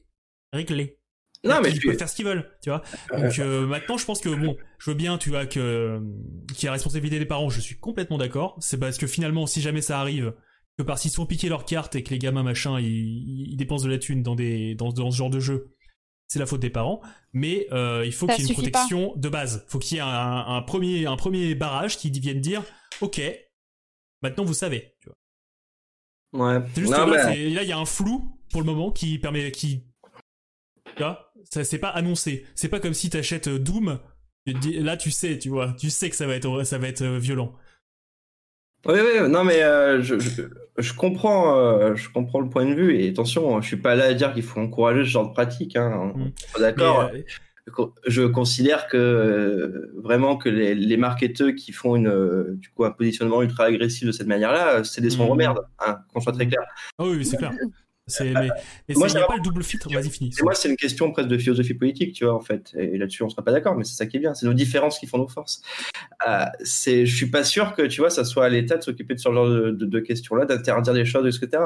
réglé. 0.54 1.00
Non, 1.46 1.62
mais 1.62 1.72
ils 1.72 1.80
peuvent 1.80 1.98
faire 1.98 2.10
ce 2.10 2.16
qu'ils 2.16 2.26
veulent, 2.26 2.52
tu 2.62 2.70
vois. 2.70 2.82
Donc 3.18 3.40
euh, 3.40 3.66
maintenant, 3.66 3.98
je 3.98 4.06
pense 4.06 4.20
que 4.20 4.30
bon, 4.30 4.58
je 4.78 4.90
veux 4.90 4.96
bien, 4.96 5.18
tu 5.18 5.30
vois, 5.30 5.46
que 5.46 6.02
qu'il 6.54 6.66
y 6.66 6.68
a 6.68 6.74
responsabilité 6.74 7.18
des 7.18 7.26
parents, 7.26 7.50
je 7.50 7.62
suis 7.62 7.80
complètement 7.80 8.18
d'accord. 8.18 8.58
C'est 8.60 8.78
parce 8.78 8.98
que 8.98 9.08
finalement, 9.08 9.48
si 9.48 9.62
jamais 9.62 9.82
ça 9.82 10.02
arrive, 10.02 10.34
que 10.78 10.84
par 10.84 10.98
s'ils 10.98 11.12
se 11.12 11.16
font 11.16 11.26
piquer 11.26 11.48
leur 11.48 11.64
carte 11.64 11.96
et 11.96 12.04
que 12.04 12.10
les 12.10 12.20
gamins 12.20 12.44
machin, 12.44 12.80
ils, 12.80 13.52
ils 13.52 13.56
dépensent 13.56 13.86
de 13.86 13.90
la 13.90 14.00
thune 14.00 14.22
dans 14.22 14.36
des 14.36 14.76
dans, 14.76 14.92
dans 14.92 15.12
ce 15.12 15.18
genre 15.18 15.30
de 15.30 15.40
jeu, 15.40 15.74
c'est 16.30 16.40
la 16.40 16.46
faute 16.46 16.62
des 16.62 16.70
parents, 16.70 17.02
mais 17.34 17.68
euh, 17.72 18.04
il 18.06 18.14
faut 18.14 18.28
qu'il 18.28 18.46
y 18.46 18.48
ait 18.48 18.50
une 18.50 18.54
protection 18.54 19.14
de 19.16 19.30
base. 19.30 19.64
Il 19.68 19.72
faut 19.72 19.80
qu'il 19.80 19.98
y 19.98 20.00
ait 20.00 20.04
un, 20.04 20.62
premier, 20.62 21.08
un 21.08 21.16
premier 21.16 21.56
barrage 21.56 21.98
qui 21.98 22.12
vienne 22.12 22.40
dire, 22.40 22.64
ok, 23.02 23.20
maintenant 24.22 24.46
vous 24.46 24.54
savez. 24.54 24.96
Tu 25.02 25.10
vois. 25.10 26.54
Ouais. 26.54 26.62
C'est 26.76 26.82
juste 26.82 26.94
que 26.94 27.54
là, 27.54 27.64
il 27.64 27.68
y 27.68 27.72
a 27.72 27.78
un 27.78 27.86
flou 27.86 28.40
pour 28.52 28.62
le 28.62 28.66
moment 28.66 28.92
qui 28.92 29.18
permet, 29.18 29.52
qui, 29.52 29.89
tu 30.96 31.04
vois, 31.04 31.32
ça 31.50 31.64
c'est 31.64 31.80
pas 31.80 31.90
annoncé. 31.90 32.46
C'est 32.56 32.70
pas 32.70 32.80
comme 32.80 32.94
si 32.94 33.10
t'achètes 33.10 33.48
euh, 33.48 33.60
Doom, 33.60 34.00
là 34.46 34.98
tu 34.98 35.12
sais, 35.12 35.38
tu 35.38 35.50
vois, 35.50 35.76
tu 35.80 35.90
sais 35.90 36.10
que 36.10 36.16
ça 36.16 36.28
va 36.28 36.36
être, 36.36 36.64
ça 36.64 36.78
va 36.78 36.88
être 36.88 37.02
euh, 37.02 37.20
violent. 37.20 37.56
Oui, 38.86 38.96
oui, 38.98 39.30
non, 39.30 39.44
mais 39.44 39.62
euh, 39.62 40.02
je, 40.02 40.16
je, 40.78 40.94
comprends, 40.94 41.58
euh, 41.58 41.96
je 41.96 42.10
comprends 42.10 42.40
le 42.40 42.50
point 42.50 42.66
de 42.66 42.74
vue. 42.74 42.98
Et 42.98 43.10
attention, 43.10 43.60
je 43.62 43.68
suis 43.68 43.78
pas 43.78 43.96
là 43.96 44.06
à 44.06 44.14
dire 44.14 44.34
qu'il 44.34 44.44
faut 44.44 44.60
encourager 44.60 45.04
ce 45.04 45.10
genre 45.10 45.28
de 45.28 45.34
pratique. 45.34 45.76
Hein, 45.76 46.14
mm. 46.16 46.32
D'accord. 46.60 47.12
Euh, 47.14 47.86
je 48.08 48.24
considère 48.24 48.88
que 48.88 49.92
vraiment 50.02 50.38
que 50.38 50.50
les, 50.50 50.74
les 50.74 50.98
marketeurs 50.98 51.54
qui 51.56 51.72
font 51.72 51.98
une, 51.98 52.56
du 52.56 52.70
coup, 52.70 52.86
un 52.86 52.92
positionnement 52.92 53.44
ultra 53.44 53.66
agressif 53.66 54.08
de 54.08 54.12
cette 54.12 54.28
manière-là, 54.28 54.84
c'est 54.84 55.02
des 55.02 55.10
sombres 55.10 55.36
mm. 55.36 55.40
merdes, 55.40 55.60
hein, 55.80 56.00
qu'on 56.14 56.22
soit 56.22 56.34
très 56.34 56.48
clair. 56.48 56.62
Ah 56.98 57.04
oui, 57.04 57.24
c'est 57.26 57.38
clair. 57.38 57.52
C'est, 58.10 58.34
mais, 58.34 58.50
moi, 58.96 59.08
il 59.08 59.16
n'y 59.16 59.22
a 59.22 59.26
pas 59.26 59.36
le 59.36 59.42
double 59.42 59.64
filtre, 59.64 59.88
vas-y, 59.92 60.10
fini. 60.10 60.32
Moi, 60.42 60.54
c'est 60.54 60.70
une 60.70 60.76
question 60.76 61.12
presque 61.12 61.30
de 61.30 61.38
philosophie 61.38 61.74
politique, 61.74 62.14
tu 62.14 62.26
vois, 62.26 62.36
en 62.36 62.42
fait. 62.42 62.74
Et 62.78 62.98
là-dessus, 62.98 63.24
on 63.24 63.28
ne 63.28 63.32
sera 63.32 63.44
pas 63.44 63.52
d'accord, 63.52 63.76
mais 63.76 63.84
c'est 63.84 63.96
ça 63.96 64.06
qui 64.06 64.18
est 64.18 64.20
bien. 64.20 64.34
C'est 64.34 64.46
nos 64.46 64.54
différences 64.54 65.00
qui 65.00 65.08
font 65.08 65.18
nos 65.18 65.28
forces. 65.28 65.62
Euh, 66.28 66.46
c'est, 66.64 67.06
je 67.06 67.16
suis 67.16 67.30
pas 67.30 67.44
sûr 67.44 67.74
que, 67.74 67.84
tu 67.84 68.02
vois, 68.02 68.10
ça 68.10 68.26
soit 68.26 68.46
à 68.46 68.50
l'État 68.50 68.78
de 68.78 68.84
s'occuper 68.84 69.14
de 69.14 69.20
ce 69.20 69.32
genre 69.32 69.48
de, 69.48 69.72
de, 69.72 70.00
questions-là, 70.00 70.46
d'interdire 70.46 70.94
des 70.94 71.06
choses, 71.06 71.28
etc. 71.28 71.64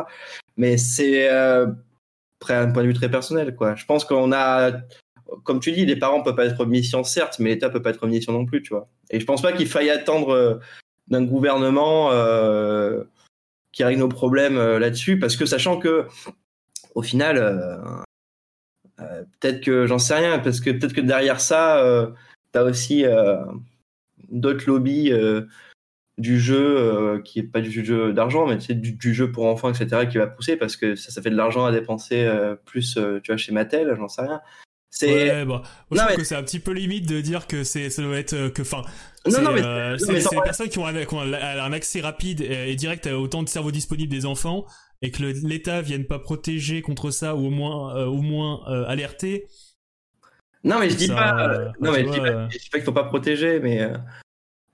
Mais 0.57 0.77
c'est, 0.77 1.31
euh, 1.31 1.67
après, 2.41 2.55
un 2.55 2.71
point 2.71 2.83
de 2.83 2.87
vue 2.89 2.93
très 2.93 3.09
personnel, 3.09 3.55
quoi. 3.55 3.75
Je 3.75 3.85
pense 3.85 4.05
qu'on 4.05 4.31
a, 4.31 4.71
comme 5.43 5.59
tu 5.59 5.71
dis, 5.71 5.85
les 5.85 5.95
parents 5.95 6.21
peuvent 6.21 6.35
pas 6.35 6.45
être 6.45 6.59
omniscients, 6.59 7.03
certes, 7.03 7.39
mais 7.39 7.51
l'État 7.51 7.69
peut 7.69 7.81
pas 7.81 7.91
être 7.91 8.03
omniscient 8.03 8.33
non 8.33 8.45
plus, 8.45 8.61
tu 8.61 8.73
vois. 8.73 8.89
Et 9.09 9.19
je 9.19 9.25
pense 9.25 9.41
pas 9.41 9.53
qu'il 9.53 9.67
faille 9.67 9.89
attendre 9.89 10.29
euh, 10.29 10.59
d'un 11.07 11.23
gouvernement, 11.23 12.11
euh, 12.11 13.03
qui 13.73 13.83
règle 13.83 13.99
nos 13.99 14.07
problèmes 14.07 14.57
euh, 14.57 14.79
là-dessus, 14.79 15.19
parce 15.19 15.35
que 15.35 15.45
sachant 15.45 15.77
que 15.77 16.05
au 16.95 17.01
final, 17.01 17.37
euh, 17.37 17.77
euh, 19.01 19.23
peut-être 19.39 19.61
que 19.61 19.87
j'en 19.87 19.99
sais 19.99 20.15
rien, 20.15 20.39
parce 20.39 20.61
que 20.61 20.69
peut-être 20.69 20.93
que 20.93 21.01
derrière 21.01 21.41
ça, 21.41 21.83
tu 22.53 22.59
as 22.59 22.63
aussi 22.63 23.03
d'autres 24.29 24.65
lobbies 24.67 25.11
du 26.19 26.39
jeu 26.39 27.19
qui 27.25 27.39
est 27.39 27.43
pas 27.43 27.61
du 27.61 27.83
jeu 27.83 28.13
d'argent, 28.13 28.45
mais 28.45 28.59
c'est 28.59 28.75
du, 28.75 29.13
jeu 29.13 29.31
pour 29.31 29.47
enfants, 29.47 29.71
etc., 29.71 30.07
qui 30.07 30.19
va 30.19 30.27
pousser 30.27 30.55
parce 30.55 30.77
que 30.77 30.95
ça, 30.95 31.09
ça 31.09 31.23
fait 31.23 31.31
de 31.31 31.35
l'argent 31.35 31.65
à 31.65 31.71
dépenser 31.71 32.31
plus, 32.65 32.99
tu 33.23 33.31
vois, 33.31 33.37
chez 33.37 33.51
Mattel, 33.51 33.95
j'en 33.97 34.07
sais 34.07 34.21
rien. 34.21 34.39
C'est. 34.95 35.43
Ouais, 35.43 35.61
je 35.91 35.97
trouve 35.97 36.15
que 36.17 36.23
c'est 36.23 36.35
un 36.35 36.43
petit 36.43 36.59
peu 36.59 36.71
limite 36.71 37.09
de 37.09 37.19
dire 37.19 37.47
que 37.47 37.63
c'est, 37.63 37.89
ça 37.89 38.03
doit 38.03 38.19
être 38.19 38.49
que, 38.49 38.61
enfin. 38.61 38.83
Non, 39.25 39.41
non, 39.41 39.51
mais 39.51 39.63
euh, 39.63 39.97
c'est 39.97 40.13
les 40.13 40.41
personnes 40.41 40.69
qui 40.69 40.77
ont, 40.77 40.85
un, 40.85 40.95
un, 40.95 41.73
accès 41.73 41.99
rapide 41.99 42.41
et, 42.41 42.75
direct 42.75 43.07
à 43.07 43.17
autant 43.17 43.41
de 43.41 43.49
cerveaux 43.49 43.71
disponibles 43.71 44.11
des 44.11 44.27
enfants 44.27 44.67
et 45.01 45.09
que 45.09 45.23
l'État 45.23 45.81
vienne 45.81 46.05
pas 46.05 46.19
protéger 46.19 46.83
contre 46.83 47.09
ça 47.09 47.35
ou 47.35 47.47
au 47.47 47.49
moins, 47.49 47.95
euh, 47.95 48.05
au 48.05 48.21
moins 48.21 48.69
euh, 48.69 48.85
alerter. 48.85 49.47
Non, 50.63 50.77
mais 50.77 50.91
je 50.91 50.95
dis 50.95 51.07
pas. 51.07 51.73
non, 51.79 51.91
mais 51.91 52.05
je, 52.05 52.11
dis 52.11 52.19
pas, 52.19 52.49
je 52.49 52.57
dis 52.59 52.69
pas 52.69 52.77
qu'il 52.77 52.85
faut 52.85 52.91
pas 52.91 53.05
protéger, 53.05 53.59
mais 53.59 53.91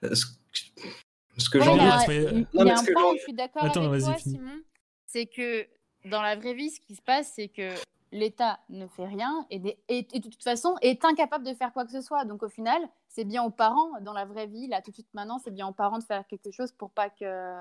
ce, 0.03 1.49
que 1.49 1.61
j'en 1.61 1.77
dis. 1.77 1.83
Il 2.09 2.65
y 2.65 2.69
a, 2.69 2.77
un 2.77 2.83
point 2.83 3.11
où 3.11 3.15
je 3.15 3.21
suis 3.21 3.33
d'accord 3.33 3.63
avec 3.63 4.01
toi, 4.01 4.17
Simon, 4.17 4.59
c'est 5.05 5.27
que 5.27 5.65
dans 6.03 6.21
la 6.21 6.35
vraie 6.35 6.55
vie, 6.55 6.71
ce 6.71 6.81
qui 6.81 6.95
se 6.95 7.01
passe, 7.01 7.31
c'est 7.37 7.47
que 7.47 7.69
l'État 8.11 8.59
ne 8.69 8.87
fait 8.87 9.05
rien 9.05 9.45
et, 9.49 9.59
de 9.59 10.29
toute 10.29 10.43
façon 10.43 10.75
est 10.81 11.05
incapable 11.05 11.45
de 11.45 11.53
faire 11.53 11.71
quoi 11.73 11.85
que 11.85 11.91
ce 11.91 12.01
soit. 12.01 12.25
Donc 12.25 12.43
au 12.43 12.49
final, 12.49 12.81
c'est 13.07 13.23
bien 13.23 13.43
aux 13.43 13.49
parents, 13.49 13.91
dans 14.01 14.13
la 14.13 14.25
vraie 14.25 14.47
vie, 14.47 14.67
là 14.67 14.81
tout 14.81 14.91
de 14.91 14.95
suite 14.95 15.13
maintenant, 15.13 15.39
c'est 15.43 15.53
bien 15.53 15.67
aux 15.67 15.73
parents 15.73 15.99
de 15.99 16.03
faire 16.03 16.25
quelque 16.27 16.51
chose 16.51 16.71
pour 16.71 16.91
pas 16.91 17.09
que 17.09 17.55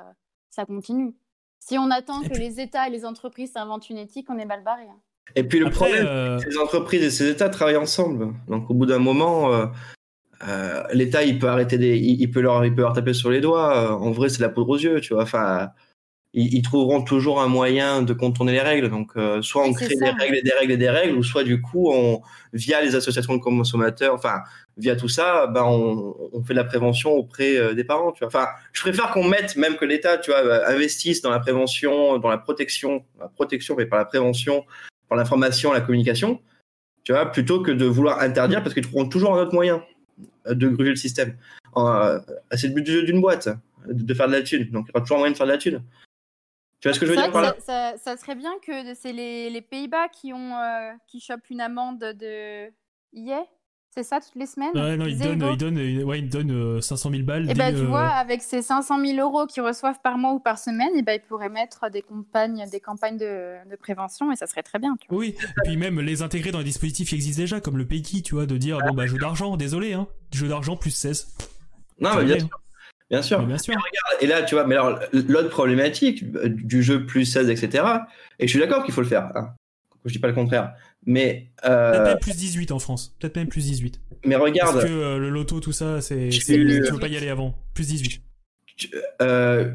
ça 0.51 0.64
continue. 0.64 1.14
Si 1.61 1.76
on 1.76 1.90
attend 1.90 2.22
que 2.22 2.38
les 2.38 2.61
États 2.61 2.88
et 2.88 2.90
les 2.90 3.05
entreprises 3.05 3.53
s'inventent 3.53 3.90
une 3.90 3.99
éthique, 3.99 4.28
on 4.30 4.38
est 4.38 4.46
mal 4.46 4.62
barré. 4.62 4.84
Hein. 4.84 5.01
Et 5.36 5.44
puis 5.44 5.59
le 5.59 5.70
problème, 5.70 6.07
euh... 6.07 6.38
ces 6.38 6.57
entreprises 6.59 7.03
et 7.03 7.11
ces 7.11 7.28
États 7.28 7.49
travaillent 7.49 7.76
ensemble. 7.76 8.32
Donc 8.49 8.70
au 8.70 8.74
bout 8.74 8.86
d'un 8.86 8.99
moment, 8.99 9.53
euh, 9.53 9.66
euh, 10.46 10.82
l'État 10.92 11.24
il 11.24 11.38
peut 11.38 11.49
arrêter 11.49 11.76
des, 11.76 11.99
il, 11.99 12.30
peut 12.30 12.40
leur, 12.40 12.64
il 12.64 12.74
peut 12.74 12.82
leur 12.82 12.94
taper 12.94 13.12
sur 13.12 13.30
les 13.30 13.40
doigts. 13.40 14.01
en 14.01 14.11
vrai, 14.12 14.28
c'est 14.28 14.40
la 14.40 14.49
poudre 14.49 14.70
aux 14.70 14.78
yeux, 14.78 15.01
tu 15.01 15.12
vois. 15.12 15.24
Enfin, 15.24 15.70
ils, 16.39 16.62
trouveront 16.62 17.03
toujours 17.03 17.41
un 17.41 17.49
moyen 17.49 18.03
de 18.03 18.12
contourner 18.12 18.53
les 18.53 18.61
règles. 18.61 18.89
Donc, 18.89 19.12
euh, 19.16 19.43
soit 19.43 19.64
on 19.64 19.72
crée 19.72 19.89
des 19.89 20.11
règles 20.11 20.36
et 20.36 20.43
des 20.43 20.53
règles 20.53 20.72
et 20.72 20.76
des 20.76 20.91
règles, 20.91 21.16
ou 21.16 21.22
soit 21.22 21.45
du 21.45 21.61
coup, 21.61 21.91
on, 21.91 22.22
via 22.53 22.80
les 22.80 22.95
associations 22.95 23.34
de 23.34 23.41
consommateurs, 23.41 24.14
enfin, 24.14 24.43
via 24.76 24.95
tout 24.95 25.09
ça, 25.09 25.47
ben, 25.49 25.64
on, 25.64 26.14
on 26.32 26.43
fait 26.45 26.55
de 26.55 26.59
la 26.59 26.64
prévention 26.64 27.12
auprès 27.12 27.57
euh, 27.57 27.74
des 27.74 27.84
parents. 27.84 28.12
Tu 28.12 28.20
vois. 28.20 28.28
Enfin, 28.28 28.47
je 28.72 28.80
préfère 28.82 29.11
qu'on 29.11 29.24
mette, 29.24 29.57
même 29.57 29.76
que 29.76 29.84
l'État, 29.84 30.18
tu 30.18 30.30
vois, 30.30 30.41
euh, 30.41 30.66
investisse 30.66 31.22
dans 31.22 31.30
la 31.30 31.41
prévention, 31.41 32.18
dans 32.18 32.30
la 32.30 32.39
protection, 32.39 33.05
la 33.18 33.28
protection, 33.28 33.74
mais 33.76 33.86
par 33.86 33.99
la 33.99 34.05
prévention, 34.05 34.64
par 35.09 35.18
l'information, 35.18 35.72
la 35.72 35.80
communication, 35.80 36.41
tu 37.05 37.12
vois, 37.12 37.26
plutôt 37.26 37.62
que 37.62 37.70
de 37.70 37.84
vouloir 37.84 38.20
interdire, 38.20 38.62
parce 38.62 38.74
qu'ils 38.74 38.84
trouveront 38.84 39.09
toujours 39.09 39.34
un 39.34 39.43
autre 39.43 39.55
moyen 39.55 39.82
de 40.49 40.68
gruger 40.68 40.91
le 40.91 40.97
système. 40.97 41.36
c'est 42.53 42.68
le 42.68 42.74
but 42.74 42.84
d'une 43.05 43.20
boîte, 43.20 43.49
de 43.89 44.14
faire 44.14 44.28
de 44.28 44.32
la 44.32 44.43
thune. 44.43 44.70
Donc, 44.70 44.86
il 44.86 44.89
y 44.89 44.93
aura 44.95 45.01
toujours 45.01 45.16
un 45.16 45.20
moyen 45.20 45.32
de 45.32 45.36
faire 45.36 45.47
de 45.47 45.53
la 45.53 45.59
thune. 45.59 45.82
Tu 46.81 46.89
vois 46.89 46.95
ce 46.95 47.01
que 47.01 47.07
je 47.07 47.11
veux 47.11 47.16
dire 47.16 47.33
par 47.33 47.43
là 47.43 47.57
ça, 47.59 47.97
ça, 47.99 48.16
serait 48.16 48.37
bien 48.37 48.53
que 48.64 48.95
c'est 48.95 49.12
les, 49.12 49.51
les 49.51 49.62
Pays-Bas 49.62 50.09
qui 50.09 50.33
ont 50.33 50.55
euh, 50.55 50.93
qui 51.07 51.20
chopent 51.20 51.51
une 51.51 51.61
amende 51.61 51.99
de 51.99 52.68
yeah 53.12 53.45
c'est 53.91 54.05
ça 54.05 54.20
toutes 54.20 54.37
les 54.37 54.47
semaines? 54.47 54.70
Ouais, 54.74 54.97
non, 54.97 55.07
ils 55.07 55.18
donnent, 55.18 55.49
ils 55.51 55.57
donnent, 55.57 56.05
ouais, 56.05 56.18
ils 56.20 56.29
donnent 56.29 56.81
500 56.81 57.11
000 57.11 57.22
balles. 57.24 57.49
Et 57.49 57.53
eh 57.53 57.55
ben, 57.55 57.74
tu 57.74 57.85
vois, 57.85 58.07
avec 58.07 58.43
ces 58.43 58.62
500 58.62 59.05
000 59.05 59.18
euros 59.18 59.47
qu'ils 59.47 59.62
reçoivent 59.62 60.01
par 60.03 60.18
mois 60.18 60.35
ou 60.35 60.39
par 60.39 60.59
semaine, 60.59 60.91
et 60.95 60.99
eh 60.99 61.03
ben, 61.03 61.14
ils 61.14 61.26
pourraient 61.26 61.49
mettre 61.49 61.91
des 61.91 62.03
campagnes, 62.03 62.64
des 62.70 62.81
campagnes 62.81 63.16
de, 63.16 63.57
de 63.68 63.76
prévention 63.76 64.31
et 64.31 64.37
ça 64.37 64.47
serait 64.47 64.62
très 64.62 64.79
bien. 64.79 64.97
Tu 65.01 65.09
vois. 65.09 65.18
Oui, 65.18 65.35
et 65.41 65.61
puis 65.64 65.76
même 65.76 66.01
les 66.01 66.22
intégrer 66.22 66.53
dans 66.53 66.59
les 66.59 66.64
dispositifs 66.64 67.09
qui 67.09 67.14
existent 67.14 67.43
déjà, 67.43 67.61
comme 67.61 67.79
le 67.79 67.87
PayKey, 67.87 68.22
tu 68.22 68.35
vois, 68.35 68.47
de 68.47 68.57
dire, 68.57 68.79
bon, 68.87 68.95
bah, 68.95 69.07
jeu 69.07 69.18
d'argent, 69.18 69.57
désolé, 69.57 69.95
hein, 69.95 70.07
jeu 70.33 70.47
d'argent 70.47 70.76
plus 70.76 70.91
16. 70.91 71.35
Non, 72.01 72.11
mais 72.16 72.24
bien 72.24 72.39
sûr. 72.39 72.49
Bien 73.11 73.22
sûr. 73.22 73.44
bien 73.46 73.59
sûr. 73.59 73.74
Et, 74.20 74.26
là, 74.26 74.42
tu 74.42 74.54
vois, 74.54 74.66
mais 74.66 74.74
alors, 74.74 74.98
l'autre 75.12 75.48
problématique 75.48 76.24
du 76.30 76.82
jeu 76.82 77.06
plus 77.06 77.24
16, 77.24 77.48
etc., 77.48 77.84
et 78.38 78.46
je 78.46 78.50
suis 78.50 78.59
d'accord 78.59 78.84
qu'il 78.84 78.92
faut 78.92 79.00
le 79.00 79.06
faire, 79.06 79.32
hein, 79.34 79.54
je 80.04 80.12
dis 80.12 80.18
pas 80.18 80.28
le 80.28 80.34
contraire, 80.34 80.74
mais. 81.06 81.50
Euh... 81.64 81.92
Peut-être 81.92 82.04
même 82.04 82.18
plus 82.18 82.36
18 82.36 82.72
en 82.72 82.78
France, 82.78 83.14
peut-être 83.18 83.36
même 83.36 83.48
plus 83.48 83.64
18. 83.64 84.00
Mais 84.24 84.36
regarde. 84.36 84.74
Parce 84.74 84.84
que 84.84 84.90
euh, 84.90 85.18
le 85.18 85.30
loto, 85.30 85.61
tout 85.61 85.72
ça, 85.72 86.00
c'est. 86.00 86.28
Tu 86.28 86.54
veux 86.54 86.98
pas 86.98 87.09
y 87.09 87.16
aller 87.16 87.28
avant. 87.28 87.54
Plus 87.74 87.88
18. 87.88 88.22
Euh, 89.22 89.72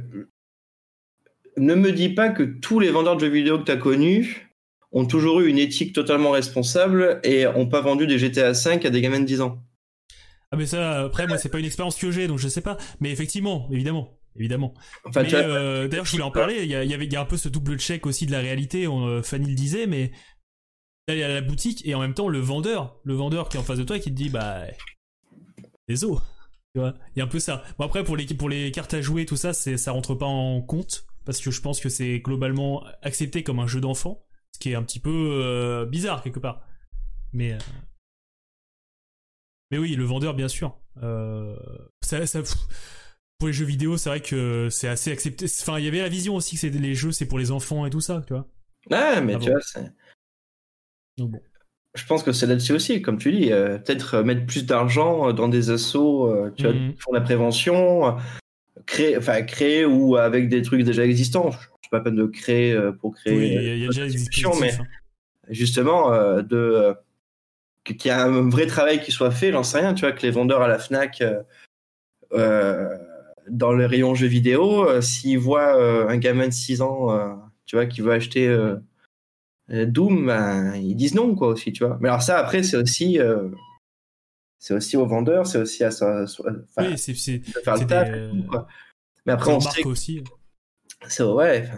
ne 1.57 1.75
me 1.75 1.91
dis 1.91 2.09
pas 2.09 2.29
que 2.29 2.43
tous 2.43 2.79
les 2.79 2.89
vendeurs 2.89 3.15
de 3.15 3.21
jeux 3.21 3.31
vidéo 3.31 3.59
que 3.59 3.65
tu 3.65 3.71
as 3.71 3.77
connus 3.77 4.49
ont 4.91 5.05
toujours 5.05 5.41
eu 5.41 5.49
une 5.49 5.57
éthique 5.57 5.93
totalement 5.93 6.31
responsable 6.31 7.19
et 7.23 7.47
ont 7.47 7.67
pas 7.67 7.81
vendu 7.81 8.07
des 8.07 8.19
GTA 8.19 8.53
5 8.53 8.85
à 8.85 8.89
des 8.89 9.01
gamins 9.01 9.19
de 9.19 9.25
10 9.25 9.41
ans. 9.41 9.61
Ah 10.53 10.55
mais 10.55 10.67
ça, 10.67 11.05
après 11.05 11.25
moi 11.25 11.39
c'est 11.39 11.49
pas 11.49 11.57
une 11.57 11.65
expérience 11.65 11.95
que 11.95 12.11
j'ai 12.11 12.27
donc 12.27 12.37
je 12.37 12.47
sais 12.47 12.61
pas. 12.61 12.77
Mais 12.99 13.09
effectivement, 13.09 13.67
évidemment, 13.71 14.19
évidemment. 14.35 14.75
Enfin, 15.03 15.23
euh, 15.33 15.87
d'ailleurs 15.87 16.05
je 16.05 16.11
voulais 16.11 16.23
en 16.23 16.29
parler. 16.29 16.61
Il 16.61 16.69
y, 16.69 16.75
avait 16.75 17.07
y 17.07 17.15
a 17.15 17.21
un 17.21 17.25
peu 17.25 17.37
ce 17.37 17.49
double 17.49 17.79
check 17.79 18.05
aussi 18.05 18.27
de 18.27 18.31
la 18.31 18.39
réalité. 18.39 18.85
Euh, 18.85 19.23
Fanny 19.23 19.49
le 19.49 19.55
disait, 19.55 19.87
mais 19.87 20.11
d'aller 21.07 21.23
à 21.23 21.27
la 21.27 21.41
boutique 21.41 21.81
et 21.87 21.95
en 21.95 22.01
même 22.01 22.13
temps 22.13 22.29
le 22.29 22.37
vendeur, 22.37 22.99
le 23.03 23.15
vendeur 23.15 23.49
qui 23.49 23.57
est 23.57 23.59
en 23.59 23.63
face 23.63 23.79
de 23.79 23.83
toi 23.83 23.97
qui 23.97 24.11
te 24.11 24.15
dit 24.15 24.29
bah 24.29 24.61
désolé. 25.87 26.19
Tu 26.75 26.79
vois, 26.79 26.93
il 27.15 27.19
y 27.19 27.21
a 27.23 27.25
un 27.25 27.27
peu 27.27 27.39
ça. 27.39 27.63
Bon 27.79 27.85
après 27.85 28.03
pour 28.03 28.15
les 28.15 28.27
pour 28.27 28.47
les 28.47 28.69
cartes 28.69 28.93
à 28.93 29.01
jouer 29.01 29.25
tout 29.25 29.37
ça, 29.37 29.53
c'est 29.53 29.77
ça 29.77 29.91
rentre 29.91 30.13
pas 30.13 30.27
en 30.27 30.61
compte 30.61 31.07
parce 31.25 31.39
que 31.39 31.49
je 31.49 31.61
pense 31.61 31.79
que 31.79 31.89
c'est 31.89 32.19
globalement 32.19 32.83
accepté 33.01 33.41
comme 33.41 33.57
un 33.57 33.65
jeu 33.65 33.81
d'enfant, 33.81 34.23
ce 34.51 34.59
qui 34.59 34.69
est 34.69 34.75
un 34.75 34.83
petit 34.83 34.99
peu 34.99 35.09
euh, 35.09 35.87
bizarre 35.87 36.21
quelque 36.21 36.39
part. 36.39 36.61
Mais 37.31 37.57
mais 39.73 39.79
oui, 39.79 39.95
le 39.95 40.03
vendeur, 40.03 40.35
bien 40.35 40.47
sûr. 40.47 40.77
Euh, 41.01 41.55
ça, 42.01 42.27
ça, 42.27 42.41
pour 43.39 43.47
les 43.47 43.53
jeux 43.53 43.65
vidéo, 43.65 43.97
c'est 43.97 44.09
vrai 44.09 44.21
que 44.21 44.67
c'est 44.69 44.87
assez 44.87 45.11
accepté. 45.11 45.47
Enfin, 45.61 45.79
il 45.79 45.85
y 45.85 45.87
avait 45.87 46.01
la 46.01 46.09
vision 46.09 46.35
aussi 46.35 46.59
que 46.59 46.67
les 46.67 46.93
jeux, 46.93 47.11
c'est 47.11 47.25
pour 47.25 47.39
les 47.39 47.49
enfants 47.49 47.83
et 47.87 47.89
tout 47.89 47.99
ça, 47.99 48.21
tu 48.27 48.33
vois. 48.33 48.47
Ouais, 48.91 49.19
mais 49.19 49.35
tu 49.39 49.49
vois, 49.49 49.61
c'est. 49.61 49.91
bon. 51.17 51.41
Je 51.95 52.05
pense 52.05 52.21
que 52.21 52.31
c'est 52.31 52.45
là-dessus 52.45 52.73
aussi, 52.73 53.01
comme 53.01 53.17
tu 53.17 53.31
dis. 53.31 53.51
Euh, 53.51 53.79
peut-être 53.79 54.17
euh, 54.17 54.23
mettre 54.23 54.45
plus 54.45 54.67
d'argent 54.67 55.33
dans 55.33 55.47
des 55.47 55.71
assos 55.71 56.31
tu 56.55 56.65
vois, 56.65 56.73
mhm. 56.73 56.93
qui 56.93 57.01
font 57.01 57.11
la 57.11 57.21
prévention, 57.21 58.15
créer, 58.85 59.17
enfin, 59.17 59.41
créer 59.41 59.85
ou 59.85 60.17
avec 60.17 60.49
des 60.49 60.61
trucs 60.61 60.83
déjà 60.83 61.03
existants. 61.03 61.49
Je 61.49 61.57
suis 61.57 61.89
pas 61.89 61.99
peine 61.99 62.15
de 62.15 62.27
créer 62.27 62.79
pour 63.01 63.15
créer. 63.15 63.35
Oui, 63.35 63.47
il 63.47 63.79
y, 63.79 63.85
a 63.85 63.87
déjà 63.87 64.05
des 64.05 64.59
mais 64.61 64.71
hein. 64.71 64.85
justement, 65.49 66.11
de 66.43 66.95
qu'il 67.83 68.07
y 68.07 68.09
a 68.09 68.23
un 68.23 68.49
vrai 68.49 68.65
travail 68.65 69.01
qui 69.01 69.11
soit 69.11 69.31
fait, 69.31 69.51
j'en 69.51 69.63
sais 69.63 69.79
rien, 69.79 69.93
tu 69.93 70.01
vois, 70.01 70.11
que 70.11 70.21
les 70.21 70.31
vendeurs 70.31 70.61
à 70.61 70.67
la 70.67 70.79
FNAC, 70.79 71.21
euh, 71.21 71.43
euh 72.33 72.97
dans 73.49 73.73
les 73.73 73.85
rayons 73.85 74.15
jeux 74.15 74.27
vidéo, 74.27 74.87
euh, 74.87 75.01
s'ils 75.01 75.37
voient 75.37 75.73
un 76.09 76.15
gamin 76.15 76.47
de 76.47 76.53
6 76.53 76.81
ans, 76.81 77.09
tu 77.65 77.75
vois, 77.75 77.85
qui 77.85 77.99
veut 77.99 78.13
acheter 78.13 78.47
Doom, 79.67 80.27
ben, 80.27 80.75
ils 80.75 80.95
disent 80.95 81.13
non, 81.13 81.35
quoi, 81.35 81.49
aussi, 81.49 81.73
tu 81.73 81.85
vois. 81.85 81.97
Mais 81.99 82.07
alors 82.07 82.21
ça, 82.21 82.37
après, 82.37 82.63
c'est 82.63 82.77
aussi, 82.77 83.19
c'est 84.59 84.73
aussi 84.73 84.95
aux 84.95 85.05
vendeurs, 85.05 85.45
c'est 85.45 85.57
aussi 85.57 85.83
à 85.83 85.91
ça. 85.91 86.23
oui, 86.77 86.97
c'est 86.97 87.39
faire 87.39 87.75
le 87.75 87.85
taf. 87.85 88.09
Mais 89.25 89.33
après, 89.33 89.51
on 89.51 89.59
sait 89.59 89.85
aussi. 89.85 90.23
C'est 91.09 91.23
ouais. 91.23 91.69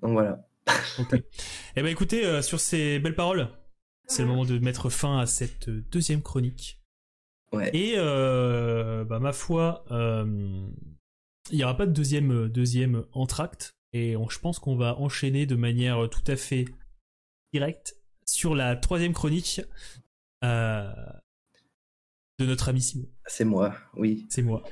Donc 0.00 0.12
voilà. 0.14 0.44
ok. 0.98 1.22
Eh 1.76 1.82
ben 1.82 1.88
écoutez, 1.88 2.42
sur 2.42 2.58
ces 2.58 2.98
belles 2.98 3.14
paroles, 3.14 3.48
c'est 4.12 4.22
le 4.22 4.28
moment 4.28 4.44
de 4.44 4.58
mettre 4.58 4.90
fin 4.90 5.18
à 5.18 5.26
cette 5.26 5.70
deuxième 5.70 6.20
chronique. 6.20 6.78
Et 7.72 7.94
euh, 7.96 9.04
bah, 9.04 9.18
ma 9.18 9.32
foi, 9.32 9.84
euh, 9.90 10.66
il 11.50 11.56
n'y 11.56 11.64
aura 11.64 11.76
pas 11.76 11.86
de 11.86 11.92
deuxième, 11.92 12.30
euh, 12.30 12.48
deuxième 12.48 13.04
entracte. 13.12 13.74
Et 13.94 14.16
je 14.28 14.38
pense 14.38 14.58
qu'on 14.58 14.76
va 14.76 14.98
enchaîner 14.98 15.46
de 15.46 15.54
manière 15.54 16.08
tout 16.10 16.24
à 16.26 16.36
fait 16.36 16.66
directe 17.52 17.96
sur 18.26 18.54
la 18.54 18.76
troisième 18.76 19.12
chronique 19.12 19.60
de 20.42 20.92
notre 22.40 22.70
ami 22.70 22.80
Simon. 22.80 23.06
C'est 23.26 23.44
moi, 23.44 23.74
oui. 23.96 24.26
C'est 24.30 24.40
moi. 24.40 24.62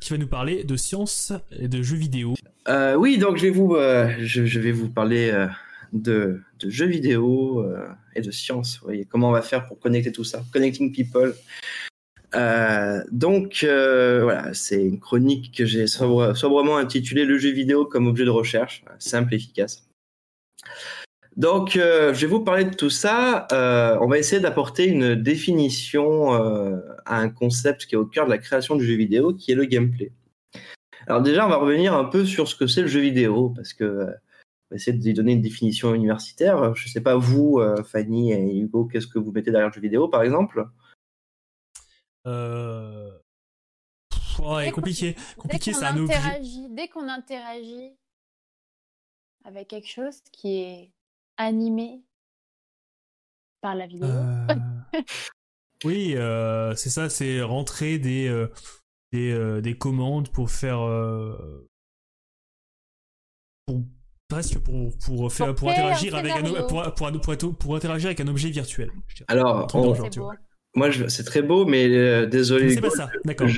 Qui 0.00 0.10
va 0.10 0.18
nous 0.18 0.28
parler 0.28 0.62
de 0.62 0.76
science 0.76 1.32
et 1.50 1.66
de 1.66 1.82
jeux 1.82 1.96
vidéo. 1.96 2.34
oui, 2.96 3.18
donc 3.18 3.36
je 3.36 3.42
vais 3.42 3.50
vous, 3.50 3.74
je, 3.74 4.60
vais 4.60 4.70
vous 4.70 4.90
parler 4.90 5.48
de, 5.92 6.40
jeux 6.64 6.86
vidéo 6.86 7.64
et 8.14 8.20
de 8.20 8.30
science. 8.30 8.80
Voyez, 8.82 9.04
comment 9.04 9.28
on 9.28 9.32
va 9.32 9.42
faire 9.42 9.66
pour 9.66 9.78
connecter 9.78 10.12
tout 10.12 10.24
ça 10.24 10.42
Connecting 10.52 10.92
people. 10.92 11.34
Euh, 12.34 13.02
donc 13.10 13.60
euh, 13.64 14.22
voilà, 14.22 14.52
c'est 14.52 14.82
une 14.82 15.00
chronique 15.00 15.54
que 15.56 15.64
j'ai 15.64 15.86
sobrement 15.86 16.76
intitulée 16.76 17.24
Le 17.24 17.38
jeu 17.38 17.50
vidéo 17.50 17.86
comme 17.86 18.06
objet 18.06 18.24
de 18.24 18.30
recherche, 18.30 18.84
simple, 18.98 19.32
et 19.34 19.36
efficace. 19.36 19.88
Donc 21.36 21.76
euh, 21.76 22.12
je 22.12 22.22
vais 22.22 22.26
vous 22.26 22.40
parler 22.40 22.64
de 22.64 22.74
tout 22.74 22.90
ça. 22.90 23.46
on 23.50 24.06
va 24.06 24.18
essayer 24.18 24.40
d'apporter 24.42 24.86
une 24.86 25.14
définition 25.14 26.32
à 26.32 27.16
un 27.16 27.30
concept 27.30 27.86
qui 27.86 27.94
est 27.94 27.98
au 27.98 28.06
cœur 28.06 28.26
de 28.26 28.30
la 28.30 28.38
création 28.38 28.76
du 28.76 28.84
jeu 28.86 28.94
vidéo, 28.94 29.32
qui 29.32 29.52
est 29.52 29.54
le 29.54 29.64
gameplay. 29.64 30.12
Alors 31.06 31.22
déjà, 31.22 31.46
on 31.46 31.48
va 31.48 31.56
revenir 31.56 31.94
un 31.94 32.04
peu 32.04 32.26
sur 32.26 32.48
ce 32.48 32.54
que 32.54 32.66
c'est 32.66 32.82
le 32.82 32.88
jeu 32.88 33.00
vidéo, 33.00 33.50
parce 33.56 33.72
que 33.72 34.08
essayer 34.72 34.96
de 34.96 35.04
lui 35.04 35.14
donner 35.14 35.32
une 35.32 35.40
définition 35.40 35.94
universitaire. 35.94 36.74
Je 36.74 36.86
ne 36.86 36.90
sais 36.90 37.00
pas 37.00 37.16
vous, 37.16 37.60
Fanny 37.84 38.32
et 38.32 38.58
Hugo, 38.58 38.86
qu'est-ce 38.86 39.06
que 39.06 39.18
vous 39.18 39.32
mettez 39.32 39.50
derrière 39.50 39.68
le 39.68 39.72
jeu 39.72 39.80
vidéo, 39.80 40.08
par 40.08 40.22
exemple? 40.22 40.68
Euh... 42.26 43.10
Ouais, 44.40 44.70
compliqué. 44.70 45.16
Compliqué, 45.36 45.72
c'est 45.72 45.84
un 45.84 46.06
Dès 46.70 46.88
qu'on 46.88 47.08
interagit 47.08 47.96
avec 49.44 49.68
quelque 49.68 49.88
chose 49.88 50.20
qui 50.32 50.58
est 50.58 50.92
animé 51.36 52.02
par 53.60 53.74
la 53.74 53.86
vidéo. 53.86 54.08
Euh, 54.08 54.46
oui, 55.84 56.14
euh, 56.16 56.74
c'est 56.74 56.90
ça, 56.90 57.08
c'est 57.08 57.40
rentrer 57.42 57.98
des, 57.98 58.28
euh, 58.28 58.52
des, 59.12 59.60
des, 59.62 59.76
commandes 59.76 60.30
pour 60.30 60.50
faire. 60.50 60.78
pour 63.66 63.82
presque 64.28 64.58
pour, 64.58 64.90
pour, 64.98 65.32
faire, 65.32 65.54
pour, 65.54 65.70
interagir 65.70 66.14
avec 66.14 66.32
un, 66.32 66.42
pour, 66.62 66.82
pour, 66.94 67.56
pour, 67.58 67.76
interagir 67.76 68.08
avec 68.08 68.20
un 68.20 68.28
objet 68.28 68.50
virtuel. 68.50 68.90
Alors, 69.26 69.66
on, 69.74 69.94
moi, 70.74 70.90
c'est 71.08 71.24
très 71.24 71.42
beau, 71.42 71.64
mais 71.64 71.88
euh, 71.88 72.26
désolé. 72.26 72.74
C'est 72.74 72.80
pas 72.80 72.90
ça, 72.90 73.10
d'accord. 73.24 73.48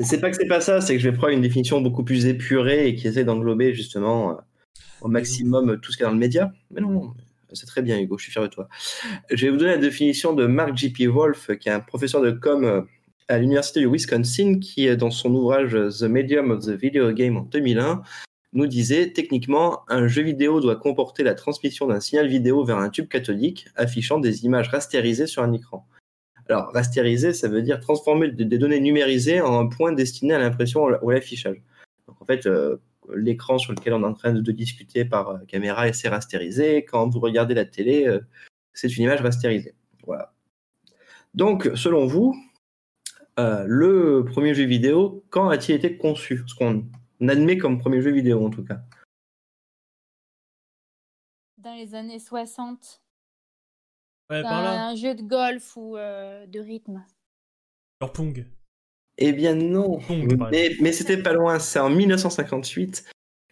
c'est 0.00 0.20
pas 0.20 0.30
que 0.30 0.36
c'est 0.36 0.46
pas 0.46 0.60
ça, 0.60 0.80
c'est 0.80 0.94
que 0.94 1.02
je 1.02 1.08
vais 1.10 1.16
prendre 1.16 1.32
une 1.32 1.42
définition 1.42 1.80
beaucoup 1.80 2.04
plus 2.04 2.26
épurée 2.26 2.88
et 2.88 2.94
qui 2.94 3.08
essaie 3.08 3.24
d'englober 3.24 3.74
justement 3.74 4.30
euh, 4.30 4.34
au 5.00 5.08
maximum 5.08 5.78
tout 5.80 5.90
ce 5.90 5.96
qu'il 5.96 6.04
y 6.04 6.06
a 6.06 6.08
dans 6.08 6.14
le 6.14 6.20
média. 6.20 6.52
Mais 6.70 6.80
non, 6.80 7.12
c'est 7.52 7.66
très 7.66 7.82
bien, 7.82 7.98
Hugo, 7.98 8.16
je 8.18 8.24
suis 8.24 8.32
fier 8.32 8.42
de 8.42 8.48
toi. 8.48 8.68
Je 9.30 9.44
vais 9.44 9.50
vous 9.50 9.58
donner 9.58 9.72
la 9.72 9.78
définition 9.78 10.32
de 10.32 10.46
Mark 10.46 10.76
J.P. 10.76 11.08
Wolf, 11.08 11.50
qui 11.58 11.68
est 11.68 11.72
un 11.72 11.80
professeur 11.80 12.22
de 12.22 12.30
com 12.30 12.64
euh, 12.64 12.82
à 13.26 13.38
l'université 13.38 13.80
du 13.80 13.86
Wisconsin, 13.86 14.60
qui, 14.60 14.96
dans 14.96 15.10
son 15.10 15.34
ouvrage 15.34 15.72
The 15.72 16.04
Medium 16.04 16.52
of 16.52 16.64
the 16.64 16.70
Video 16.70 17.10
Game 17.12 17.36
en 17.36 17.42
2001, 17.42 18.02
nous 18.52 18.66
disait 18.66 19.12
techniquement, 19.12 19.82
un 19.88 20.08
jeu 20.08 20.22
vidéo 20.22 20.60
doit 20.60 20.76
comporter 20.76 21.22
la 21.22 21.34
transmission 21.34 21.86
d'un 21.86 22.00
signal 22.00 22.26
vidéo 22.26 22.64
vers 22.64 22.78
un 22.78 22.90
tube 22.90 23.08
cathodique 23.08 23.68
affichant 23.76 24.18
des 24.18 24.44
images 24.44 24.68
rastérisées 24.68 25.26
sur 25.26 25.42
un 25.42 25.52
écran. 25.52 25.86
Alors, 26.48 26.72
rastérisé, 26.72 27.32
ça 27.32 27.46
veut 27.46 27.62
dire 27.62 27.78
transformer 27.78 28.32
des 28.32 28.58
données 28.58 28.80
numérisées 28.80 29.40
en 29.40 29.60
un 29.60 29.66
point 29.68 29.92
destiné 29.92 30.34
à 30.34 30.38
l'impression 30.40 30.82
ou 30.82 31.10
à 31.10 31.14
l'affichage. 31.14 31.62
Donc, 32.08 32.20
en 32.20 32.24
fait, 32.24 32.46
euh, 32.46 32.78
l'écran 33.14 33.58
sur 33.58 33.72
lequel 33.72 33.92
on 33.92 34.02
est 34.02 34.06
en 34.06 34.14
train 34.14 34.32
de, 34.32 34.52
discuter 34.52 35.04
par 35.04 35.28
euh, 35.28 35.38
caméra, 35.46 35.92
c'est 35.92 36.08
rastérisé. 36.08 36.84
Quand 36.84 37.08
vous 37.08 37.20
regardez 37.20 37.54
la 37.54 37.64
télé, 37.64 38.04
euh, 38.04 38.18
c'est 38.72 38.96
une 38.96 39.04
image 39.04 39.20
rastérisée. 39.20 39.74
Voilà. 40.06 40.32
Donc, 41.34 41.70
selon 41.76 42.06
vous, 42.06 42.34
le 43.38 44.24
premier 44.24 44.52
jeu 44.52 44.64
vidéo, 44.64 45.24
quand 45.30 45.48
a-t-il 45.48 45.76
été 45.76 45.96
conçu? 45.96 46.42
On 47.20 47.28
admet 47.28 47.58
comme 47.58 47.78
premier 47.78 48.00
jeu 48.00 48.10
vidéo 48.10 48.44
en 48.44 48.50
tout 48.50 48.64
cas. 48.64 48.80
Dans 51.58 51.74
les 51.74 51.94
années 51.94 52.18
60. 52.18 53.02
Ouais, 54.30 54.42
par 54.42 54.62
là. 54.62 54.88
Un 54.88 54.94
jeu 54.94 55.14
de 55.14 55.22
golf 55.22 55.76
ou 55.76 55.96
euh, 55.96 56.46
de 56.46 56.60
rythme. 56.60 57.04
Leur 58.00 58.12
Pong. 58.12 58.46
Eh 59.18 59.32
bien 59.32 59.54
non. 59.54 59.98
mais, 60.50 60.92
c'était 60.92 61.22
pas 61.22 61.32
loin. 61.32 61.58
C'est 61.58 61.80
en 61.80 61.90
1958 61.90 63.04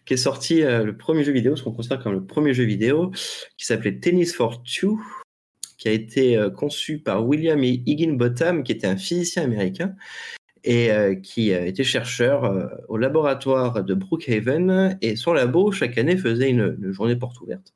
qu'est 0.05 0.17
sorti 0.17 0.63
euh, 0.63 0.83
le 0.83 0.97
premier 0.97 1.23
jeu 1.23 1.31
vidéo, 1.31 1.55
ce 1.55 1.63
qu'on 1.63 1.71
considère 1.71 2.01
comme 2.01 2.13
le 2.13 2.25
premier 2.25 2.55
jeu 2.55 2.63
vidéo, 2.63 3.11
qui 3.57 3.65
s'appelait 3.65 3.99
Tennis 3.99 4.33
for 4.33 4.63
Two, 4.63 4.99
qui 5.77 5.87
a 5.87 5.91
été 5.91 6.35
euh, 6.35 6.49
conçu 6.49 6.97
par 6.97 7.27
William 7.27 7.63
Higginbotham, 7.63 8.63
qui 8.63 8.71
était 8.71 8.87
un 8.87 8.97
physicien 8.97 9.43
américain, 9.43 9.95
et 10.63 10.91
euh, 10.91 11.15
qui 11.15 11.51
était 11.51 11.83
chercheur 11.83 12.43
euh, 12.43 12.67
au 12.87 12.97
laboratoire 12.97 13.83
de 13.83 13.93
Brookhaven. 13.93 14.97
Et 15.01 15.15
son 15.15 15.33
labo, 15.33 15.71
chaque 15.71 15.97
année, 15.97 16.17
faisait 16.17 16.49
une, 16.49 16.91
journée 16.91 17.15
porte 17.15 17.39
ouverte. 17.41 17.73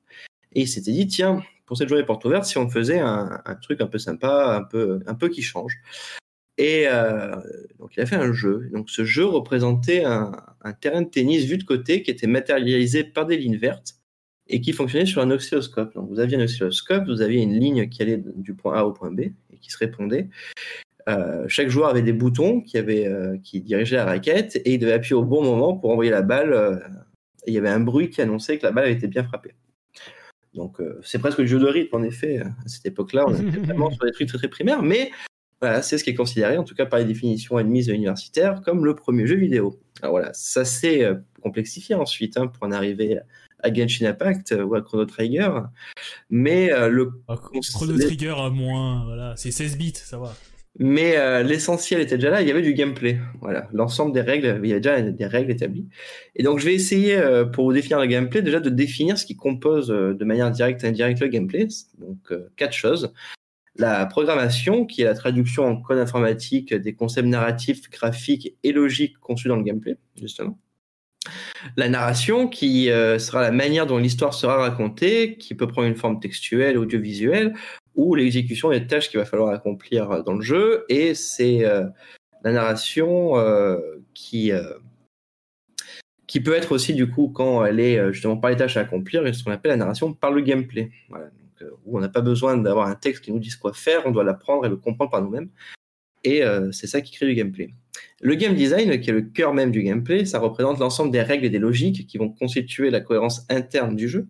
Et 0.53 0.61
il 0.61 0.67
s'était 0.67 0.91
dit, 0.91 1.07
tiens, 1.07 1.41
pour 1.65 1.77
cette 1.77 1.89
journée 1.89 2.03
porte 2.03 2.25
ouverte, 2.25 2.45
si 2.45 2.57
on 2.57 2.69
faisait 2.69 2.99
un, 2.99 3.41
truc 3.61 3.81
un 3.81 3.87
peu 3.87 3.97
sympa, 3.97 4.55
un 4.55 4.63
peu, 4.63 5.01
un 5.07 5.15
peu 5.15 5.29
qui 5.29 5.41
change. 5.41 5.79
Et 6.59 6.85
euh, 6.87 7.35
donc 7.79 7.95
il 7.97 8.01
a 8.01 8.05
fait 8.05 8.15
un 8.15 8.31
jeu. 8.31 8.69
Donc 8.71 8.89
ce 8.89 9.05
jeu 9.05 9.25
représentait 9.25 10.03
un, 10.03 10.33
terrain 10.79 11.01
de 11.01 11.09
tennis 11.09 11.45
vu 11.45 11.57
de 11.57 11.63
côté 11.63 12.03
qui 12.03 12.11
était 12.11 12.27
matérialisé 12.27 13.03
par 13.03 13.25
des 13.25 13.37
lignes 13.37 13.57
vertes 13.57 13.95
et 14.47 14.61
qui 14.61 14.71
fonctionnait 14.71 15.07
sur 15.07 15.21
un 15.21 15.31
oscilloscope. 15.31 15.95
Donc 15.95 16.09
vous 16.09 16.19
aviez 16.19 16.37
un 16.37 16.43
oscilloscope, 16.43 17.05
vous 17.07 17.21
aviez 17.21 17.41
une 17.41 17.57
ligne 17.59 17.89
qui 17.89 18.03
allait 18.03 18.21
du 18.35 18.53
point 18.53 18.77
A 18.77 18.83
au 18.83 18.91
point 18.91 19.11
B 19.11 19.21
et 19.21 19.57
qui 19.59 19.71
se 19.71 19.77
répondait. 19.79 20.29
Euh, 21.09 21.45
chaque 21.47 21.69
joueur 21.69 21.89
avait 21.89 22.01
des 22.01 22.13
boutons 22.13 22.61
qui, 22.61 22.77
avaient, 22.77 23.07
euh, 23.07 23.37
qui 23.43 23.61
dirigeaient 23.61 23.97
la 23.97 24.05
raquette 24.05 24.55
et 24.55 24.73
il 24.73 24.79
devait 24.79 24.93
appuyer 24.93 25.15
au 25.15 25.23
bon 25.23 25.43
moment 25.43 25.75
pour 25.75 25.91
envoyer 25.91 26.11
la 26.11 26.21
balle. 26.21 26.53
Euh, 26.53 26.77
il 27.45 27.53
y 27.53 27.57
avait 27.57 27.69
un 27.69 27.81
bruit 27.81 28.09
qui 28.09 28.21
annonçait 28.21 28.57
que 28.57 28.65
la 28.65 28.71
balle 28.71 28.85
avait 28.85 28.93
été 28.93 29.07
bien 29.07 29.23
frappée. 29.23 29.53
Donc 30.53 30.77
c'est 31.01 31.17
presque 31.17 31.41
du 31.41 31.47
jeu 31.47 31.59
de 31.59 31.65
rythme 31.65 31.95
en 31.95 32.03
effet. 32.03 32.39
À 32.39 32.67
cette 32.67 32.85
époque-là, 32.85 33.25
on 33.27 33.33
était 33.33 33.57
vraiment 33.65 33.89
sur 33.89 34.05
des 34.05 34.11
trucs 34.11 34.27
très, 34.27 34.37
très 34.37 34.47
primaires, 34.47 34.83
mais 34.83 35.11
voilà, 35.59 35.81
c'est 35.81 35.97
ce 35.97 36.03
qui 36.03 36.11
est 36.11 36.15
considéré, 36.15 36.57
en 36.57 36.63
tout 36.63 36.75
cas 36.75 36.85
par 36.85 36.99
les 36.99 37.05
définitions 37.05 37.57
admises 37.57 37.87
universitaires, 37.87 38.61
comme 38.61 38.85
le 38.85 38.95
premier 38.95 39.25
jeu 39.25 39.35
vidéo. 39.35 39.79
Alors 40.01 40.13
voilà, 40.13 40.31
ça 40.33 40.63
s'est 40.63 41.09
complexifié 41.41 41.95
ensuite 41.95 42.37
hein, 42.37 42.47
pour 42.47 42.63
en 42.67 42.71
arriver 42.71 43.19
à 43.63 43.73
Genshin 43.73 44.05
Impact 44.05 44.55
ou 44.63 44.75
à 44.75 44.81
Chrono 44.81 45.05
Trigger. 45.05 45.49
Mais 46.29 46.69
le. 46.87 47.11
Ah, 47.27 47.35
Chrono 47.35 47.97
Trigger 47.97 48.35
à 48.37 48.51
moins, 48.51 49.03
voilà, 49.05 49.33
c'est 49.35 49.51
16 49.51 49.77
bits, 49.77 49.93
ça 49.95 50.19
va. 50.19 50.33
Mais 50.79 51.17
euh, 51.17 51.43
l'essentiel 51.43 52.01
était 52.01 52.15
déjà 52.15 52.31
là, 52.31 52.41
il 52.41 52.47
y 52.47 52.51
avait 52.51 52.63
du 52.63 52.73
gameplay. 52.73 53.19
Voilà, 53.41 53.67
l'ensemble 53.73 54.11
des 54.11 54.21
règles, 54.21 54.59
il 54.63 54.69
y 54.69 54.73
a 54.73 54.77
déjà 54.77 55.01
des 55.01 55.25
règles 55.25 55.51
établies. 55.51 55.87
Et 56.35 56.41
donc 56.41 56.59
je 56.59 56.65
vais 56.65 56.73
essayer, 56.73 57.15
euh, 57.15 57.45
pour 57.45 57.71
définir 57.71 57.99
le 57.99 58.07
gameplay, 58.07 58.41
déjà 58.41 58.59
de 58.59 58.69
définir 58.69 59.19
ce 59.19 59.25
qui 59.25 59.35
compose 59.35 59.91
euh, 59.91 60.15
de 60.15 60.25
manière 60.25 60.49
directe 60.49 60.83
et 60.83 60.87
indirecte 60.87 61.19
le 61.19 61.27
gameplay. 61.27 61.67
Donc 61.99 62.33
quatre 62.55 62.73
choses. 62.73 63.13
La 63.75 64.05
programmation, 64.05 64.85
qui 64.85 65.01
est 65.01 65.05
la 65.05 65.15
traduction 65.15 65.65
en 65.65 65.79
code 65.81 65.99
informatique 65.99 66.73
des 66.73 66.93
concepts 66.95 67.27
narratifs, 67.27 67.89
graphiques 67.89 68.55
et 68.63 68.71
logiques 68.71 69.17
conçus 69.19 69.47
dans 69.47 69.55
le 69.55 69.63
gameplay, 69.63 69.97
justement. 70.19 70.59
La 71.77 71.89
narration, 71.89 72.47
qui 72.47 72.85
sera 72.85 73.41
la 73.41 73.51
manière 73.51 73.87
dont 73.87 73.97
l'histoire 73.97 74.35
sera 74.35 74.57
racontée, 74.57 75.37
qui 75.37 75.55
peut 75.55 75.65
prendre 75.65 75.87
une 75.87 75.95
forme 75.95 76.19
textuelle, 76.19 76.77
audiovisuelle, 76.77 77.55
ou 77.95 78.15
l'exécution 78.15 78.69
des 78.69 78.87
tâches 78.87 79.09
qu'il 79.09 79.19
va 79.19 79.25
falloir 79.25 79.49
accomplir 79.49 80.23
dans 80.23 80.33
le 80.33 80.41
jeu. 80.41 80.85
Et 80.89 81.13
c'est 81.13 81.65
euh, 81.65 81.85
la 82.43 82.51
narration 82.51 83.37
euh, 83.37 83.79
qui, 84.13 84.51
euh, 84.51 84.73
qui 86.27 86.41
peut 86.41 86.53
être 86.53 86.71
aussi, 86.71 86.93
du 86.93 87.09
coup, 87.09 87.29
quand 87.29 87.65
elle 87.65 87.79
est 87.79 88.13
justement 88.13 88.37
par 88.37 88.49
les 88.49 88.57
tâches 88.57 88.77
à 88.77 88.81
accomplir, 88.81 89.23
ce 89.33 89.43
qu'on 89.43 89.51
appelle 89.51 89.71
la 89.71 89.77
narration 89.77 90.13
par 90.13 90.31
le 90.31 90.41
gameplay. 90.41 90.91
Donc, 91.09 91.69
où 91.85 91.97
on 91.97 92.01
n'a 92.01 92.09
pas 92.09 92.21
besoin 92.21 92.57
d'avoir 92.57 92.87
un 92.87 92.95
texte 92.95 93.23
qui 93.23 93.31
nous 93.31 93.39
dise 93.39 93.55
quoi 93.55 93.73
faire, 93.73 94.01
on 94.05 94.11
doit 94.11 94.23
l'apprendre 94.23 94.65
et 94.65 94.69
le 94.69 94.77
comprendre 94.77 95.11
par 95.11 95.21
nous-mêmes. 95.21 95.49
Et 96.23 96.41
c'est 96.71 96.87
ça 96.87 97.01
qui 97.01 97.13
crée 97.13 97.25
du 97.25 97.35
gameplay. 97.35 97.73
Le 98.21 98.35
game 98.35 98.55
design, 98.55 98.99
qui 99.01 99.09
est 99.09 99.13
le 99.13 99.21
cœur 99.21 99.53
même 99.53 99.71
du 99.71 99.83
gameplay, 99.83 100.25
ça 100.25 100.39
représente 100.39 100.79
l'ensemble 100.79 101.11
des 101.11 101.21
règles 101.21 101.45
et 101.45 101.49
des 101.49 101.59
logiques 101.59 102.07
qui 102.07 102.17
vont 102.17 102.29
constituer 102.29 102.89
la 102.89 103.01
cohérence 103.01 103.45
interne 103.49 103.95
du 103.95 104.07
jeu. 104.07 104.27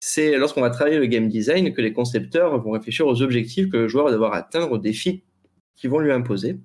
C'est 0.00 0.36
lorsqu'on 0.36 0.60
va 0.60 0.70
travailler 0.70 0.98
le 0.98 1.06
game 1.06 1.28
design 1.28 1.72
que 1.72 1.80
les 1.80 1.92
concepteurs 1.92 2.60
vont 2.60 2.70
réfléchir 2.70 3.06
aux 3.06 3.22
objectifs 3.22 3.68
que 3.68 3.76
le 3.76 3.88
joueur 3.88 4.06
va 4.06 4.12
devoir 4.12 4.34
atteindre, 4.34 4.72
aux 4.72 4.78
défis 4.78 5.24
qui 5.78 5.86
vont 5.86 6.00
lui 6.00 6.12
imposer. 6.12 6.58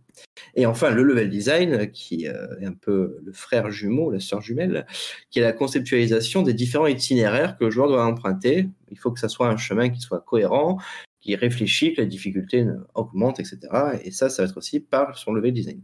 Et 0.55 0.65
enfin, 0.65 0.89
le 0.89 1.03
level 1.03 1.29
design, 1.29 1.91
qui 1.91 2.27
euh, 2.27 2.59
est 2.59 2.65
un 2.65 2.73
peu 2.73 3.19
le 3.23 3.31
frère 3.31 3.69
jumeau, 3.71 4.11
la 4.11 4.19
sœur 4.19 4.41
jumelle, 4.41 4.87
qui 5.29 5.39
est 5.39 5.43
la 5.43 5.53
conceptualisation 5.53 6.41
des 6.41 6.53
différents 6.53 6.87
itinéraires 6.87 7.57
que 7.57 7.65
le 7.65 7.71
joueur 7.71 7.87
doit 7.87 8.05
emprunter. 8.05 8.69
Il 8.89 8.97
faut 8.97 9.11
que 9.11 9.19
ça 9.19 9.29
soit 9.29 9.47
un 9.47 9.57
chemin 9.57 9.89
qui 9.89 10.01
soit 10.01 10.21
cohérent, 10.21 10.79
qui 11.21 11.35
réfléchit, 11.35 11.93
que 11.93 12.01
la 12.01 12.07
difficulté 12.07 12.65
augmente, 12.95 13.39
etc. 13.39 13.59
Et 14.03 14.11
ça, 14.11 14.29
ça 14.29 14.43
va 14.43 14.49
être 14.49 14.57
aussi 14.57 14.79
par 14.79 15.17
son 15.17 15.33
level 15.33 15.53
design. 15.53 15.81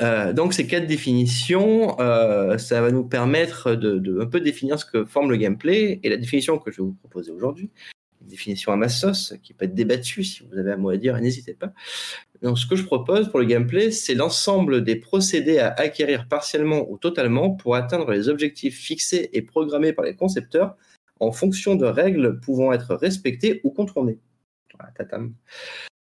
Euh, 0.00 0.32
donc 0.32 0.54
ces 0.54 0.66
quatre 0.66 0.86
définitions, 0.86 1.98
euh, 2.00 2.56
ça 2.58 2.80
va 2.80 2.90
nous 2.90 3.04
permettre 3.04 3.74
de, 3.74 3.98
de, 3.98 4.20
un 4.20 4.26
peu 4.26 4.40
définir 4.40 4.78
ce 4.78 4.84
que 4.84 5.04
forme 5.04 5.30
le 5.30 5.36
gameplay. 5.36 6.00
Et 6.02 6.08
la 6.08 6.16
définition 6.16 6.58
que 6.58 6.70
je 6.70 6.78
vais 6.78 6.84
vous 6.84 6.94
proposer 6.94 7.32
aujourd'hui, 7.32 7.70
une 8.20 8.28
définition 8.28 8.72
à 8.72 8.76
ma 8.76 8.88
sauce, 8.88 9.34
qui 9.42 9.54
peut 9.54 9.64
être 9.64 9.74
débattue 9.74 10.22
si 10.22 10.44
vous 10.44 10.56
avez 10.56 10.72
un 10.72 10.76
mot 10.76 10.90
à 10.90 10.96
dire, 10.96 11.18
n'hésitez 11.20 11.54
pas. 11.54 11.72
Donc 12.42 12.58
ce 12.58 12.66
que 12.66 12.76
je 12.76 12.84
propose 12.84 13.28
pour 13.28 13.40
le 13.40 13.46
gameplay, 13.46 13.90
c'est 13.90 14.14
l'ensemble 14.14 14.84
des 14.84 14.96
procédés 14.96 15.58
à 15.58 15.72
acquérir 15.72 16.28
partiellement 16.28 16.88
ou 16.88 16.98
totalement 16.98 17.50
pour 17.50 17.74
atteindre 17.74 18.10
les 18.12 18.28
objectifs 18.28 18.78
fixés 18.78 19.30
et 19.32 19.42
programmés 19.42 19.92
par 19.92 20.04
les 20.04 20.14
concepteurs 20.14 20.76
en 21.20 21.32
fonction 21.32 21.74
de 21.74 21.84
règles 21.84 22.38
pouvant 22.38 22.72
être 22.72 22.94
respectées 22.94 23.60
ou 23.64 23.70
contournées. 23.70 24.20
Voilà, 24.76 24.92
tatam. 24.92 25.34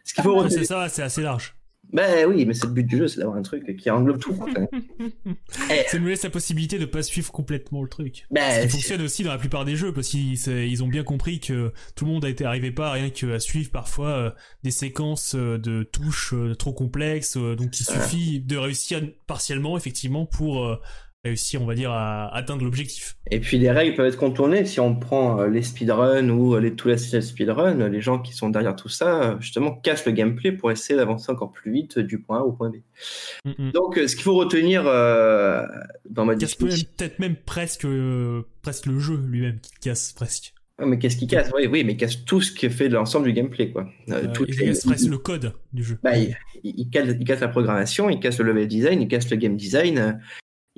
Ce 0.04 0.12
qu'il 0.12 0.22
faut 0.22 0.40
ah, 0.40 0.50
C'est 0.50 0.64
ça, 0.64 0.88
c'est 0.90 1.02
assez 1.02 1.22
large. 1.22 1.56
Ben 1.92 2.26
oui, 2.26 2.44
mais 2.44 2.54
c'est 2.54 2.66
le 2.66 2.72
but 2.72 2.84
du 2.84 2.96
jeu, 2.98 3.08
c'est 3.08 3.20
d'avoir 3.20 3.36
un 3.36 3.42
truc 3.42 3.76
qui 3.76 3.90
englobe 3.90 4.18
tout. 4.18 4.36
Ça 5.88 5.98
nous 5.98 6.08
laisse 6.08 6.24
la 6.24 6.30
possibilité 6.30 6.78
de 6.78 6.84
pas 6.84 7.02
suivre 7.02 7.30
complètement 7.30 7.82
le 7.82 7.88
truc. 7.88 8.26
Ben, 8.30 8.62
Ce 8.62 8.66
qui 8.66 8.72
fonctionne 8.72 9.02
aussi 9.02 9.22
dans 9.22 9.30
la 9.30 9.38
plupart 9.38 9.64
des 9.64 9.76
jeux, 9.76 9.92
parce 9.92 10.08
qu'ils 10.08 10.82
ont 10.82 10.88
bien 10.88 11.04
compris 11.04 11.40
que 11.40 11.72
tout 11.94 12.04
le 12.04 12.10
monde 12.10 12.24
a 12.24 12.28
été 12.28 12.44
arrivé 12.44 12.70
pas 12.70 12.90
rien 12.92 13.10
qu'à 13.10 13.38
suivre 13.38 13.70
parfois 13.70 14.08
euh, 14.08 14.30
des 14.62 14.70
séquences 14.70 15.34
euh, 15.34 15.58
de 15.58 15.84
touches 15.84 16.34
euh, 16.34 16.54
trop 16.54 16.72
complexes, 16.72 17.36
donc 17.36 17.78
il 17.78 17.84
suffit 17.84 18.40
de 18.40 18.56
réussir 18.56 19.00
partiellement 19.26 19.76
effectivement 19.76 20.26
pour 20.26 20.78
réussir, 21.26 21.62
on 21.62 21.66
va 21.66 21.74
dire, 21.74 21.90
à 21.90 22.34
atteindre 22.34 22.64
l'objectif. 22.64 23.16
Et 23.30 23.40
puis 23.40 23.58
les 23.58 23.70
règles 23.70 23.94
peuvent 23.94 24.06
être 24.06 24.16
contournées 24.16 24.64
si 24.64 24.80
on 24.80 24.94
prend 24.94 25.40
euh, 25.40 25.48
les 25.48 25.62
speedruns 25.62 26.28
ou 26.30 26.54
euh, 26.54 26.60
les 26.60 26.74
tous 26.74 26.88
les 26.88 26.96
speedruns, 26.96 27.88
les 27.88 28.00
gens 28.00 28.18
qui 28.18 28.32
sont 28.32 28.50
derrière 28.50 28.76
tout 28.76 28.88
ça, 28.88 29.22
euh, 29.22 29.36
justement, 29.40 29.72
cassent 29.72 30.06
le 30.06 30.12
gameplay 30.12 30.52
pour 30.52 30.70
essayer 30.70 30.96
d'avancer 30.96 31.30
encore 31.30 31.52
plus 31.52 31.72
vite 31.72 31.98
du 31.98 32.20
point 32.20 32.38
A 32.38 32.42
au 32.42 32.52
point 32.52 32.70
B. 32.70 32.76
Donc, 33.72 33.96
ce 33.96 34.14
qu'il 34.14 34.22
faut 34.22 34.34
retenir 34.34 34.84
dans 34.84 36.24
ma 36.24 36.34
discussion... 36.34 36.86
Peut-être 36.96 37.18
même 37.18 37.36
presque, 37.36 37.86
presque 38.62 38.86
le 38.86 38.98
jeu 38.98 39.16
lui-même 39.16 39.60
qui 39.60 39.72
casse 39.80 40.12
presque. 40.12 40.54
mais 40.78 40.98
qu'est-ce 40.98 41.16
qui 41.16 41.26
casse? 41.26 41.50
Oui, 41.54 41.66
oui, 41.66 41.84
mais 41.84 41.96
casse 41.96 42.24
tout 42.24 42.40
ce 42.40 42.52
qui 42.52 42.66
est 42.66 42.70
fait 42.70 42.88
de 42.88 42.94
l'ensemble 42.94 43.26
du 43.26 43.32
gameplay, 43.32 43.70
quoi. 43.70 43.88
il 44.06 44.56
casse 44.56 44.84
presque 44.84 45.08
le 45.08 45.18
code 45.18 45.52
du 45.72 45.82
jeu. 45.82 45.98
Bah, 46.02 46.16
il, 46.16 46.88
casse, 46.90 47.08
il, 47.18 47.24
casse, 47.24 47.40
la 47.40 47.48
programmation, 47.48 48.08
il 48.08 48.20
casse 48.20 48.38
le 48.38 48.52
level 48.52 48.68
design, 48.68 49.02
il 49.02 49.08
casse 49.08 49.30
le 49.30 49.36
game 49.36 49.56
design, 49.56 50.20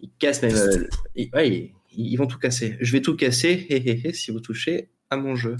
ils 0.03 0.11
cassent 0.18 0.42
même. 0.42 0.55
Euh, 0.55 0.88
ils, 1.14 1.72
ils, 1.96 2.16
vont 2.16 2.26
tout 2.26 2.38
casser. 2.38 2.76
Je 2.80 2.92
vais 2.92 3.01
tout 3.01 3.16
casser 3.16 4.11
si 4.14 4.30
vous 4.30 4.40
touchez 4.40 4.90
à 5.11 5.16
mon 5.16 5.36
jeu. 5.36 5.57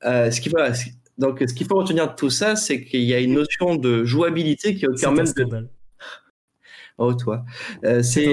Ah, 0.00 0.22
euh, 0.22 0.30
ce 0.30 0.40
qui 0.40 0.48
va, 0.48 0.72
donc, 1.18 1.42
ce 1.46 1.52
qu'il 1.52 1.66
faut 1.66 1.76
retenir 1.76 2.10
de 2.10 2.14
tout 2.14 2.30
ça, 2.30 2.56
c'est 2.56 2.84
qu'il 2.84 3.02
y 3.02 3.14
a 3.14 3.20
une 3.20 3.34
notion 3.34 3.76
de 3.76 4.04
jouabilité 4.04 4.74
qui 4.74 4.84
est 4.84 4.88
au 4.88 4.94
cœur 4.94 5.12
même 5.12 5.26
de. 5.26 5.44
Oh, 7.00 7.14
toi. 7.14 7.44
Euh, 7.84 8.02
c'est. 8.02 8.32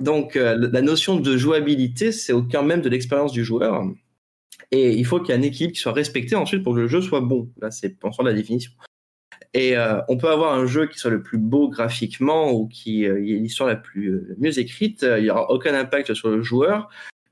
donc, 0.00 0.34
la 0.34 0.82
notion 0.82 1.16
de 1.16 1.36
jouabilité, 1.36 2.10
c'est 2.10 2.32
au 2.32 2.42
cœur 2.42 2.64
même 2.64 2.82
de 2.82 2.88
l'expérience 2.88 3.30
du 3.30 3.44
joueur. 3.44 3.84
Et 4.72 4.94
il 4.94 5.04
faut 5.04 5.20
qu'il 5.20 5.28
y 5.28 5.38
ait 5.38 5.40
un 5.40 5.42
équilibre 5.42 5.74
qui 5.74 5.80
soit 5.80 5.92
respecté 5.92 6.34
ensuite 6.34 6.64
pour 6.64 6.74
que 6.74 6.80
le 6.80 6.88
jeu 6.88 7.02
soit 7.02 7.20
bon. 7.20 7.52
Là, 7.60 7.70
c'est 7.70 7.90
pensant 8.00 8.24
la 8.24 8.32
définition. 8.32 8.72
Et 9.54 9.76
euh, 9.76 10.00
on 10.08 10.16
peut 10.16 10.30
avoir 10.30 10.54
un 10.54 10.66
jeu 10.66 10.86
qui 10.86 10.98
soit 10.98 11.10
le 11.10 11.22
plus 11.22 11.38
beau 11.38 11.68
graphiquement 11.68 12.52
ou 12.52 12.68
qui 12.68 13.06
euh, 13.06 13.18
ait 13.18 13.38
l'histoire 13.38 13.68
la 13.68 13.76
plus 13.76 14.08
euh, 14.08 14.34
mieux 14.38 14.58
écrite, 14.58 15.02
il 15.02 15.24
n'y 15.24 15.30
aura 15.30 15.50
aucun 15.50 15.74
impact 15.74 16.14
sur 16.14 16.30
le 16.30 16.42
joueur 16.42 16.88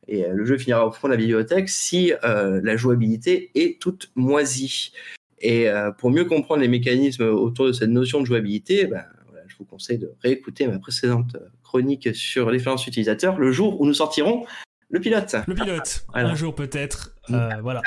et 0.08 0.26
le 0.28 0.44
jeu 0.44 0.58
finira 0.58 0.86
au 0.86 0.90
fond 0.90 1.06
de 1.06 1.12
la 1.12 1.16
bibliothèque 1.16 1.68
si 1.68 2.12
la 2.22 2.76
jouabilité 2.76 3.52
est 3.54 3.80
toute 3.80 4.10
moisie. 4.16 4.92
Et 5.40 5.68
pour 5.98 6.10
mieux 6.10 6.24
comprendre 6.24 6.62
les 6.62 6.68
mécanismes 6.68 7.22
autour 7.22 7.66
de 7.66 7.72
cette 7.72 7.90
notion 7.90 8.20
de 8.20 8.26
jouabilité, 8.26 8.86
ben, 8.86 9.04
je 9.46 9.54
vous 9.56 9.64
conseille 9.64 9.98
de 9.98 10.10
réécouter 10.20 10.66
ma 10.66 10.80
précédente 10.80 11.36
chronique 11.62 12.08
sur 12.12 12.50
l'expérience 12.50 12.88
utilisateur 12.88 13.38
le 13.38 13.52
jour 13.52 13.80
où 13.80 13.86
nous 13.86 13.94
sortirons 13.94 14.44
le 14.90 15.00
pilote. 15.00 15.36
Le 15.46 15.54
pilote. 15.54 16.04
Un 16.14 16.34
jour 16.34 16.54
peut-être. 16.54 17.14
Euh, 17.30 17.50
voilà. 17.62 17.80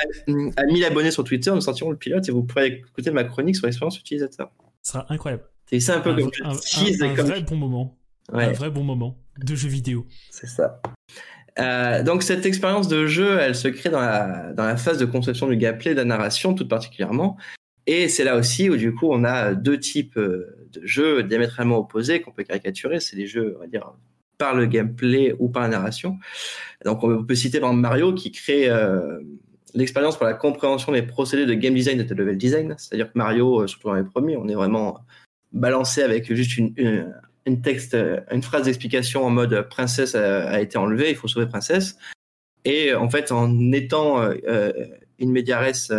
À, 0.58 0.64
1000 0.66 0.86
abonnés 0.86 1.12
sur 1.12 1.24
Twitter, 1.24 1.52
nous 1.52 1.62
sortirons 1.62 1.92
le 1.92 1.98
pilote 1.98 2.28
et 2.28 2.32
vous 2.32 2.44
pourrez 2.44 2.68
écouter 2.68 3.12
ma 3.12 3.24
chronique 3.24 3.56
sur 3.56 3.66
l'expérience 3.66 4.00
utilisateur. 4.00 4.52
Ce 4.82 4.94
sera 4.94 5.06
incroyable. 5.10 5.44
C'est 5.68 5.92
un 5.92 6.02
peu 6.02 6.12
un, 6.12 6.16
comme 6.16 6.32
un, 6.44 6.52
un, 6.52 7.24
vrai 7.24 7.42
bon 7.42 7.56
moment. 7.56 7.98
Un 8.32 8.52
vrai 8.52 8.70
bon 8.70 8.84
moment 8.84 9.18
de 9.38 9.56
jeu 9.56 9.70
vidéo. 9.70 10.06
C'est 10.30 10.48
ça. 10.48 10.82
Euh, 11.60 12.04
donc 12.04 12.24
cette 12.24 12.46
expérience 12.46 12.88
de 12.88 13.06
jeu, 13.06 13.38
elle 13.40 13.56
se 13.56 13.68
crée 13.68 13.90
dans 13.90 14.02
la, 14.02 14.54
dans 14.54 14.66
la 14.66 14.78
phase 14.78 14.98
de 14.98 15.06
conception 15.06 15.48
du 15.48 15.58
gameplay, 15.58 15.92
de 15.92 15.98
la 15.98 16.06
narration 16.06 16.54
tout 16.54 16.68
particulièrement. 16.68 17.38
Et 17.86 18.08
c'est 18.08 18.24
là 18.24 18.38
aussi 18.38 18.70
où 18.70 18.78
du 18.78 18.94
coup 18.94 19.10
on 19.12 19.24
a 19.24 19.54
deux 19.56 19.80
types 19.80 20.18
euh, 20.18 20.68
de 20.72 20.82
jeux 20.86 21.24
diamétralement 21.24 21.78
opposés 21.78 22.22
qu'on 22.22 22.32
peut 22.32 22.44
caricaturer. 22.44 23.00
C'est 23.00 23.16
les 23.16 23.28
jeux, 23.28 23.56
on 23.58 23.62
va 23.62 23.68
dire, 23.68 23.94
par 24.44 24.54
le 24.54 24.66
gameplay 24.66 25.34
ou 25.40 25.48
par 25.48 25.64
la 25.64 25.70
narration. 25.70 26.20
Donc 26.84 27.02
on 27.06 27.24
peut 27.24 27.34
citer 27.34 27.62
par 27.62 27.70
exemple 27.70 27.82
Mario 27.82 28.14
qui 28.14 28.30
crée 28.30 28.70
euh, 28.70 29.20
l'expérience 29.74 30.18
pour 30.18 30.26
la 30.26 30.34
compréhension 30.34 30.92
des 30.92 31.02
procédés 31.02 31.46
de 31.46 31.54
game 31.54 31.74
design 31.74 32.02
et 32.02 32.04
de 32.04 32.14
level 32.14 32.38
design. 32.38 32.76
C'est-à-dire 32.78 33.08
que 33.08 33.18
Mario, 33.18 33.62
euh, 33.62 33.68
surtout 33.68 33.88
dans 33.88 33.94
les 33.94 34.04
premiers, 34.04 34.36
on 34.36 34.50
est 34.50 34.54
vraiment 34.54 35.00
balancé 35.54 36.04
avec 36.04 36.34
juste 36.34 36.58
une, 36.58 37.62
texte, 37.62 37.96
une 38.32 38.44
phrase 38.44 38.64
d'explication 38.64 39.24
en 39.24 39.30
mode 39.30 39.70
princesse 39.70 40.14
a, 40.14 40.60
été 40.60 40.78
enlevée, 40.78 41.12
il 41.12 41.16
faut 41.16 41.30
sauver 41.30 41.46
princesse. 41.46 41.96
Et 42.66 42.94
en 42.94 43.10
fait, 43.10 43.32
en 43.32 43.72
étant 43.72 44.22
euh, 44.22 44.74
une 45.20 45.32
médiaresse 45.32 45.94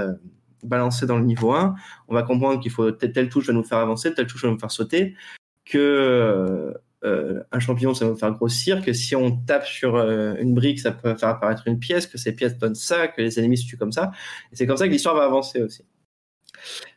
balancée 0.62 1.06
dans 1.06 1.16
le 1.16 1.24
niveau 1.24 1.52
1, 1.52 1.74
on 2.08 2.14
va 2.14 2.24
comprendre 2.24 2.60
qu'il 2.60 2.72
faut 2.72 2.90
telle, 2.90 3.12
telle 3.12 3.30
touche 3.30 3.46
va 3.46 3.54
nous 3.54 3.64
faire 3.64 3.78
avancer, 3.78 4.12
telle 4.12 4.26
touche 4.26 4.44
va 4.44 4.50
nous 4.50 4.58
faire 4.58 4.72
sauter, 4.72 5.14
que 5.64 6.74
euh, 7.04 7.42
un 7.52 7.60
champignon, 7.60 7.94
ça 7.94 8.06
va 8.06 8.12
nous 8.12 8.16
faire 8.16 8.32
grossir, 8.32 8.82
que 8.82 8.92
si 8.92 9.14
on 9.14 9.36
tape 9.36 9.66
sur 9.66 9.96
euh, 9.96 10.34
une 10.40 10.54
brique, 10.54 10.80
ça 10.80 10.90
peut 10.90 11.14
faire 11.14 11.28
apparaître 11.28 11.66
une 11.66 11.78
pièce, 11.78 12.06
que 12.06 12.18
ces 12.18 12.34
pièces 12.34 12.56
donnent 12.56 12.74
ça, 12.74 13.08
que 13.08 13.20
les 13.20 13.38
ennemis 13.38 13.58
se 13.58 13.66
tuent 13.66 13.76
comme 13.76 13.92
ça. 13.92 14.12
Et 14.52 14.56
c'est 14.56 14.66
comme 14.66 14.76
ça 14.76 14.86
que 14.86 14.92
l'histoire 14.92 15.14
va 15.14 15.24
avancer 15.24 15.62
aussi. 15.62 15.84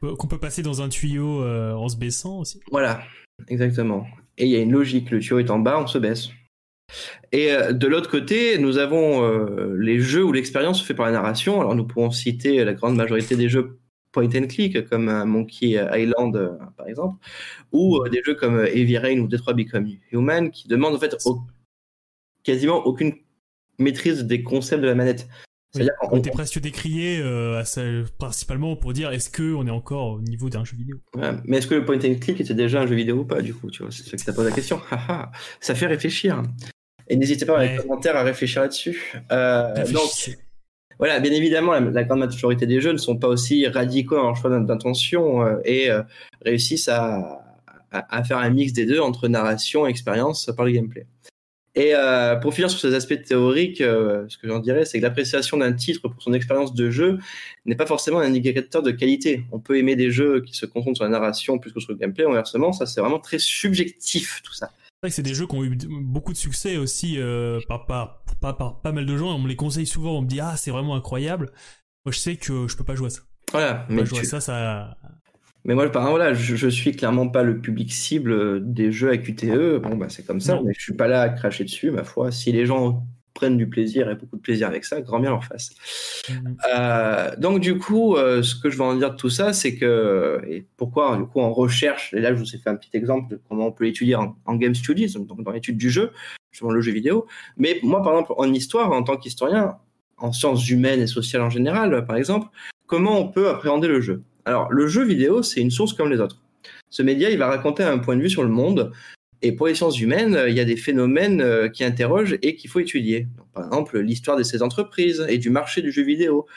Euh, 0.03 0.15
qu'on 0.15 0.27
peut 0.27 0.39
passer 0.39 0.61
dans 0.61 0.81
un 0.81 0.89
tuyau 0.89 1.43
en 1.43 1.89
se 1.89 1.97
baissant 1.97 2.39
aussi. 2.39 2.61
Voilà, 2.71 3.01
exactement. 3.47 4.07
Et 4.37 4.45
il 4.45 4.51
y 4.51 4.55
a 4.55 4.59
une 4.59 4.71
logique, 4.71 5.11
le 5.11 5.19
tuyau 5.19 5.39
est 5.39 5.49
en 5.49 5.59
bas, 5.59 5.79
on 5.79 5.87
se 5.87 5.97
baisse. 5.97 6.29
Et 7.33 7.49
de 7.71 7.87
l'autre 7.87 8.09
côté, 8.09 8.57
nous 8.59 8.77
avons 8.77 9.27
les 9.75 9.99
jeux 9.99 10.23
où 10.23 10.31
l'expérience 10.31 10.79
se 10.79 10.85
fait 10.85 10.93
par 10.93 11.07
la 11.07 11.11
narration. 11.11 11.59
Alors 11.59 11.75
nous 11.75 11.85
pourrons 11.85 12.11
citer 12.11 12.63
la 12.63 12.73
grande 12.73 12.95
majorité 12.95 13.35
des 13.35 13.49
jeux 13.49 13.79
point 14.11 14.29
and 14.35 14.47
click 14.47 14.87
comme 14.89 15.09
un 15.09 15.25
Monkey 15.25 15.77
Island 15.93 16.35
euh, 16.35 16.57
par 16.75 16.87
exemple, 16.87 17.17
ou 17.71 17.97
euh, 17.97 18.09
des 18.09 18.21
jeux 18.23 18.35
comme 18.35 18.55
euh, 18.55 18.67
Heavy 18.67 18.97
Rain 18.97 19.19
ou 19.19 19.27
Detroit 19.27 19.53
Become 19.53 19.87
Human 20.11 20.51
qui 20.51 20.67
demandent 20.67 20.95
en 20.95 20.99
fait 20.99 21.15
quasiment 22.43 22.85
aucune 22.85 23.13
maîtrise 23.77 24.23
des 24.23 24.43
concepts 24.43 24.81
de 24.81 24.87
la 24.87 24.95
manette. 24.95 25.27
On 26.09 26.17
était 26.17 26.31
presque 26.31 26.59
décrié 26.59 27.21
principalement 28.17 28.75
pour 28.75 28.93
dire 28.93 29.11
est-ce 29.11 29.29
que 29.29 29.53
on 29.53 29.67
est 29.67 29.71
encore 29.71 30.13
au 30.13 30.21
niveau 30.21 30.49
d'un 30.49 30.63
jeu 30.63 30.75
vidéo? 30.75 30.97
mais 31.45 31.57
est-ce 31.57 31.67
que 31.67 31.75
le 31.75 31.85
point 31.85 31.97
and 31.97 32.15
click 32.19 32.41
était 32.41 32.55
déjà 32.55 32.81
un 32.81 32.87
jeu 32.87 32.95
vidéo 32.95 33.17
ou 33.17 33.25
pas 33.25 33.41
du 33.41 33.53
coup 33.53 33.69
tu 33.69 33.83
vois, 33.83 33.91
c'est 33.91 34.03
ça 34.03 34.17
que 34.17 34.23
ça 34.23 34.33
pose 34.33 34.45
la 34.45 34.51
question. 34.51 34.81
ça 35.59 35.75
fait 35.75 35.85
réfléchir. 35.85 36.41
Et 37.09 37.15
n'hésitez 37.15 37.45
pas 37.45 37.53
dans 37.57 37.71
les 37.71 37.75
commentaires 37.75 38.15
à 38.15 38.23
réfléchir 38.23 38.63
là-dessus. 38.63 39.13
donc 39.29 40.09
voilà, 40.99 41.19
bien 41.19 41.31
évidemment, 41.31 41.73
la, 41.73 42.03
grande 42.03 42.19
majorité 42.19 42.65
des 42.65 42.81
jeux 42.81 42.91
ne 42.91 42.97
sont 42.97 43.17
pas 43.17 43.27
aussi 43.27 43.67
radicaux 43.67 44.15
leur 44.15 44.35
choix 44.35 44.49
d'intention 44.59 45.45
euh, 45.45 45.57
et 45.63 45.91
euh, 45.91 46.01
réussissent 46.43 46.89
à, 46.89 47.43
faire 48.25 48.37
un 48.37 48.49
mix 48.49 48.73
des 48.73 48.85
deux 48.85 48.99
entre 48.99 49.27
narration 49.27 49.87
et 49.87 49.89
expérience 49.89 50.49
par 50.55 50.65
le 50.65 50.71
gameplay. 50.71 51.05
Et 51.75 51.91
euh, 51.93 52.35
pour 52.35 52.53
finir 52.55 52.71
sur 52.71 52.79
ces 52.79 52.95
aspects 52.95 53.21
théoriques, 53.21 53.77
ce 53.77 54.37
que 54.37 54.47
j'en 54.47 54.59
dirais, 54.59 54.83
c'est 54.83 54.97
que 54.97 55.03
l'appréciation 55.03 55.57
d'un 55.57 55.73
titre 55.73 56.01
pour 56.01 56.21
son 56.21 56.33
expérience 56.33 56.73
de 56.73 56.89
jeu 56.89 57.19
n'est 57.65 57.75
pas 57.75 57.85
forcément 57.85 58.19
un 58.19 58.25
indicateur 58.25 58.81
de 58.81 58.91
qualité. 58.91 59.43
On 59.51 59.59
peut 59.59 59.77
aimer 59.77 59.95
des 59.95 60.09
jeux 60.09 60.41
qui 60.41 60.55
se 60.55 60.65
concentrent 60.65 60.97
sur 60.97 61.05
la 61.05 61.11
narration 61.11 61.59
plus 61.59 61.71
que 61.71 61.79
sur 61.79 61.91
le 61.91 61.99
gameplay, 61.99 62.25
inversement, 62.25 62.73
ça 62.73 62.87
c'est 62.87 62.99
vraiment 62.99 63.19
très 63.19 63.37
subjectif 63.37 64.41
tout 64.43 64.53
ça. 64.53 64.71
C'est 64.97 65.07
vrai 65.07 65.09
que 65.11 65.15
c'est 65.15 65.23
des 65.23 65.35
jeux 65.35 65.45
qui 65.45 65.55
ont 65.55 65.63
eu 65.63 65.77
beaucoup 65.87 66.33
de 66.33 66.37
succès 66.37 66.77
aussi 66.77 67.19
euh, 67.19 67.59
par, 67.67 67.85
par, 67.85 68.23
par, 68.39 68.81
pas 68.81 68.91
mal 68.91 69.05
de 69.05 69.15
gens. 69.15 69.29
Et 69.29 69.33
on 69.33 69.39
me 69.39 69.47
les 69.47 69.55
conseille 69.55 69.85
souvent. 69.85 70.17
On 70.17 70.21
me 70.21 70.27
dit 70.27 70.39
ah 70.39 70.55
c'est 70.57 70.71
vraiment 70.71 70.95
incroyable. 70.95 71.51
Moi 72.05 72.11
je 72.11 72.17
sais 72.17 72.35
que 72.35 72.67
je 72.67 72.75
peux 72.75 72.83
pas 72.83 72.95
jouer 72.95 73.07
à 73.07 73.11
ça. 73.11 73.21
Voilà, 73.51 73.85
mais 73.89 74.05
jouer 74.05 74.23
ça, 74.23 74.41
ça. 74.41 74.97
Mais 75.65 75.75
moi, 75.75 75.89
par 75.91 76.01
exemple, 76.01 76.19
voilà, 76.19 76.33
je, 76.33 76.55
je, 76.55 76.67
suis 76.67 76.95
clairement 76.95 77.27
pas 77.27 77.43
le 77.43 77.59
public 77.59 77.91
cible 77.91 78.73
des 78.73 78.91
jeux 78.91 79.11
à 79.11 79.17
QTE. 79.17 79.79
Bon, 79.81 79.97
bah, 79.97 80.07
c'est 80.09 80.25
comme 80.25 80.39
ça, 80.39 80.59
mais 80.63 80.73
je 80.73 80.81
suis 80.81 80.93
pas 80.93 81.07
là 81.07 81.21
à 81.21 81.29
cracher 81.29 81.65
dessus, 81.65 81.91
ma 81.91 82.03
foi. 82.03 82.31
Si 82.31 82.51
les 82.51 82.65
gens 82.65 83.05
prennent 83.37 83.57
du 83.57 83.69
plaisir 83.69 84.09
et 84.09 84.15
beaucoup 84.15 84.35
de 84.35 84.41
plaisir 84.41 84.67
avec 84.67 84.83
ça, 84.83 84.99
grand 85.01 85.19
bien 85.19 85.29
leur 85.29 85.43
face. 85.43 85.69
Mmh. 86.29 87.39
donc 87.39 87.59
du 87.59 87.77
coup, 87.77 88.15
ce 88.17 88.55
que 88.55 88.69
je 88.69 88.77
veux 88.77 88.83
en 88.83 88.95
dire 88.95 89.11
de 89.11 89.15
tout 89.15 89.29
ça, 89.29 89.53
c'est 89.53 89.75
que 89.75 90.41
et 90.49 90.65
pourquoi 90.75 91.15
du 91.17 91.25
coup 91.25 91.39
en 91.39 91.53
recherche, 91.53 92.13
et 92.13 92.19
là 92.19 92.33
je 92.33 92.39
vous 92.39 92.55
ai 92.55 92.57
fait 92.57 92.69
un 92.69 92.75
petit 92.75 92.89
exemple 92.93 93.31
de 93.31 93.39
comment 93.47 93.67
on 93.67 93.71
peut 93.71 93.85
l'étudier 93.85 94.15
en, 94.15 94.55
game 94.55 94.73
studies, 94.75 95.13
donc 95.13 95.43
dans 95.43 95.51
l'étude 95.51 95.77
du 95.77 95.89
jeu, 95.89 96.11
justement 96.51 96.71
le 96.71 96.81
jeu 96.81 96.91
vidéo. 96.91 97.27
Mais 97.57 97.79
moi, 97.83 98.01
par 98.01 98.13
exemple, 98.13 98.33
en 98.37 98.51
histoire, 98.51 98.91
en 98.91 99.03
tant 99.03 99.17
qu'historien, 99.17 99.77
en 100.17 100.31
sciences 100.31 100.67
humaines 100.69 101.01
et 101.01 101.07
sociales 101.07 101.43
en 101.43 101.49
général, 101.49 102.05
par 102.05 102.15
exemple, 102.15 102.47
comment 102.87 103.19
on 103.19 103.27
peut 103.27 103.49
appréhender 103.49 103.87
le 103.87 104.01
jeu? 104.01 104.23
Alors, 104.45 104.71
le 104.71 104.87
jeu 104.87 105.03
vidéo, 105.03 105.43
c'est 105.43 105.61
une 105.61 105.71
source 105.71 105.93
comme 105.93 106.09
les 106.09 106.19
autres. 106.19 106.41
Ce 106.89 107.03
média, 107.03 107.29
il 107.29 107.37
va 107.37 107.47
raconter 107.47 107.83
un 107.83 107.97
point 107.97 108.15
de 108.15 108.21
vue 108.21 108.29
sur 108.29 108.43
le 108.43 108.49
monde. 108.49 108.91
Et 109.41 109.51
pour 109.51 109.67
les 109.67 109.75
sciences 109.75 109.99
humaines, 109.99 110.39
il 110.47 110.55
y 110.55 110.59
a 110.59 110.65
des 110.65 110.77
phénomènes 110.77 111.41
euh, 111.41 111.69
qui 111.69 111.83
interrogent 111.83 112.37
et 112.41 112.55
qu'il 112.55 112.69
faut 112.69 112.79
étudier. 112.79 113.27
par 113.53 113.65
exemple, 113.65 113.99
l'histoire 113.99 114.37
de 114.37 114.43
ces 114.43 114.61
entreprises 114.61 115.25
et 115.29 115.37
du 115.37 115.49
marché 115.49 115.81
du 115.81 115.91
jeu 115.91 116.03
vidéo, 116.03 116.47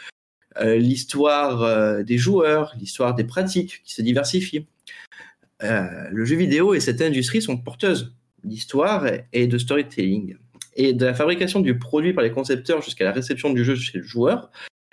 euh, 0.61 0.77
l'histoire 0.77 1.63
euh, 1.63 2.03
des 2.03 2.19
joueurs, 2.19 2.75
l'histoire 2.79 3.15
des 3.15 3.25
pratiques 3.25 3.83
qui 3.85 3.93
se 3.95 4.03
diversifient. 4.03 4.67
le 5.61 6.25
jeu 6.25 6.37
vidéo 6.37 6.75
et 6.75 6.81
cette 6.81 7.03
industrie 7.03 7.43
sont 7.43 7.59
porteuses 7.59 8.15
d'histoire 8.45 9.07
et 9.33 9.47
de 9.47 9.59
storytelling. 9.59 10.37
Et 10.77 10.95
de 10.95 11.05
la 11.05 11.15
fabrication 11.15 11.61
du 11.61 11.79
produit 11.79 12.15
par 12.15 12.25
les 12.25 12.31
concepteurs 12.31 12.81
jusqu'à 12.81 13.05
la 13.05 13.13
réception 13.13 13.53
du 13.53 13.65
jeu 13.65 13.75
chez 13.75 13.99
le 13.99 14.05
joueur, 14.05 14.51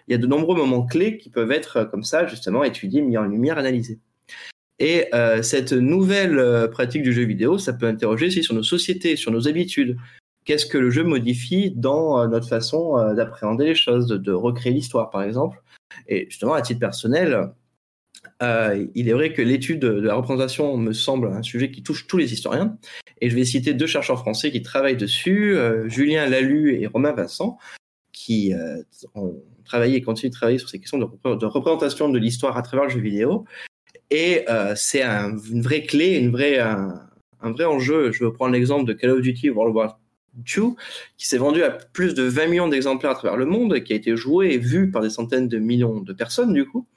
il 0.07 0.11
y 0.11 0.15
a 0.15 0.17
de 0.17 0.27
nombreux 0.27 0.57
moments 0.57 0.85
clés 0.85 1.17
qui 1.17 1.29
peuvent 1.29 1.51
être 1.51 1.85
comme 1.85 2.03
ça, 2.03 2.27
justement, 2.27 2.63
étudiés, 2.63 3.01
mis 3.01 3.17
en 3.17 3.23
lumière, 3.23 3.57
analysés. 3.57 3.99
Et 4.79 5.07
euh, 5.13 5.41
cette 5.41 5.73
nouvelle 5.73 6.37
euh, 6.37 6.67
pratique 6.67 7.01
du 7.01 7.11
jeu 7.11 7.23
vidéo, 7.23 7.57
ça 7.57 7.73
peut 7.73 7.87
interroger 7.87 8.27
aussi 8.27 8.43
sur 8.43 8.53
nos 8.53 8.63
sociétés, 8.63 9.15
sur 9.15 9.31
nos 9.31 9.47
habitudes. 9.47 9.97
Qu'est-ce 10.45 10.65
que 10.65 10.77
le 10.77 10.91
jeu 10.91 11.03
modifie 11.03 11.71
dans 11.75 12.21
euh, 12.21 12.27
notre 12.27 12.47
façon 12.47 13.13
d'appréhender 13.13 13.65
les 13.65 13.75
choses, 13.75 14.07
de, 14.07 14.31
recréer 14.31 14.73
l'histoire, 14.73 15.09
par 15.09 15.23
exemple? 15.23 15.61
Et 16.07 16.25
justement, 16.29 16.53
à 16.53 16.61
titre 16.61 16.79
personnel, 16.79 17.49
il 18.41 19.09
est 19.09 19.13
vrai 19.13 19.33
que 19.33 19.41
l'étude 19.41 19.79
de 19.79 19.87
la 19.87 20.13
représentation 20.13 20.77
me 20.77 20.93
semble 20.93 21.27
un 21.29 21.41
sujet 21.41 21.71
qui 21.71 21.81
touche 21.81 22.05
tous 22.05 22.17
les 22.17 22.33
historiens. 22.33 22.77
Et 23.19 23.31
je 23.31 23.35
vais 23.35 23.45
citer 23.45 23.73
deux 23.73 23.87
chercheurs 23.87 24.19
français 24.19 24.51
qui 24.51 24.61
travaillent 24.61 24.97
dessus, 24.97 25.57
Julien 25.85 26.27
Lalu 26.27 26.79
et 26.79 26.85
Romain 26.87 27.13
Vincent, 27.13 27.57
qui 28.11 28.53
ont 29.15 29.41
travaillé 29.65 29.97
et 29.97 30.01
continuent 30.01 30.29
de 30.29 30.35
travailler 30.35 30.59
sur 30.59 30.69
ces 30.69 30.79
questions 30.79 30.99
de 30.99 31.45
représentation 31.45 32.09
de 32.09 32.19
l'histoire 32.19 32.57
à 32.57 32.61
travers 32.61 32.85
le 32.85 32.91
jeu 32.91 32.99
vidéo. 32.99 33.45
Et 34.09 34.45
euh, 34.49 34.73
c'est 34.75 35.03
une 35.03 35.61
vraie 35.61 35.83
clé, 35.83 36.17
une 36.17 36.31
vraie, 36.31 36.59
un, 36.59 37.01
vrai 37.41 37.65
enjeu. 37.65 38.11
Je 38.11 38.23
vais 38.23 38.31
prendre 38.31 38.53
l'exemple 38.53 38.85
de 38.85 38.93
Call 38.93 39.11
of 39.11 39.21
Duty 39.21 39.49
World 39.49 39.75
War 39.75 39.99
II, 40.55 40.75
qui 41.17 41.27
s'est 41.27 41.39
vendu 41.39 41.63
à 41.63 41.71
plus 41.71 42.13
de 42.13 42.23
20 42.23 42.47
millions 42.47 42.67
d'exemplaires 42.67 43.11
à 43.11 43.15
travers 43.15 43.37
le 43.37 43.45
monde, 43.45 43.79
qui 43.83 43.93
a 43.93 43.95
été 43.95 44.15
joué 44.15 44.53
et 44.53 44.57
vu 44.59 44.91
par 44.91 45.01
des 45.01 45.09
centaines 45.09 45.47
de 45.47 45.57
millions 45.57 45.99
de 45.99 46.13
personnes, 46.13 46.53
du 46.53 46.65
coup. 46.65 46.87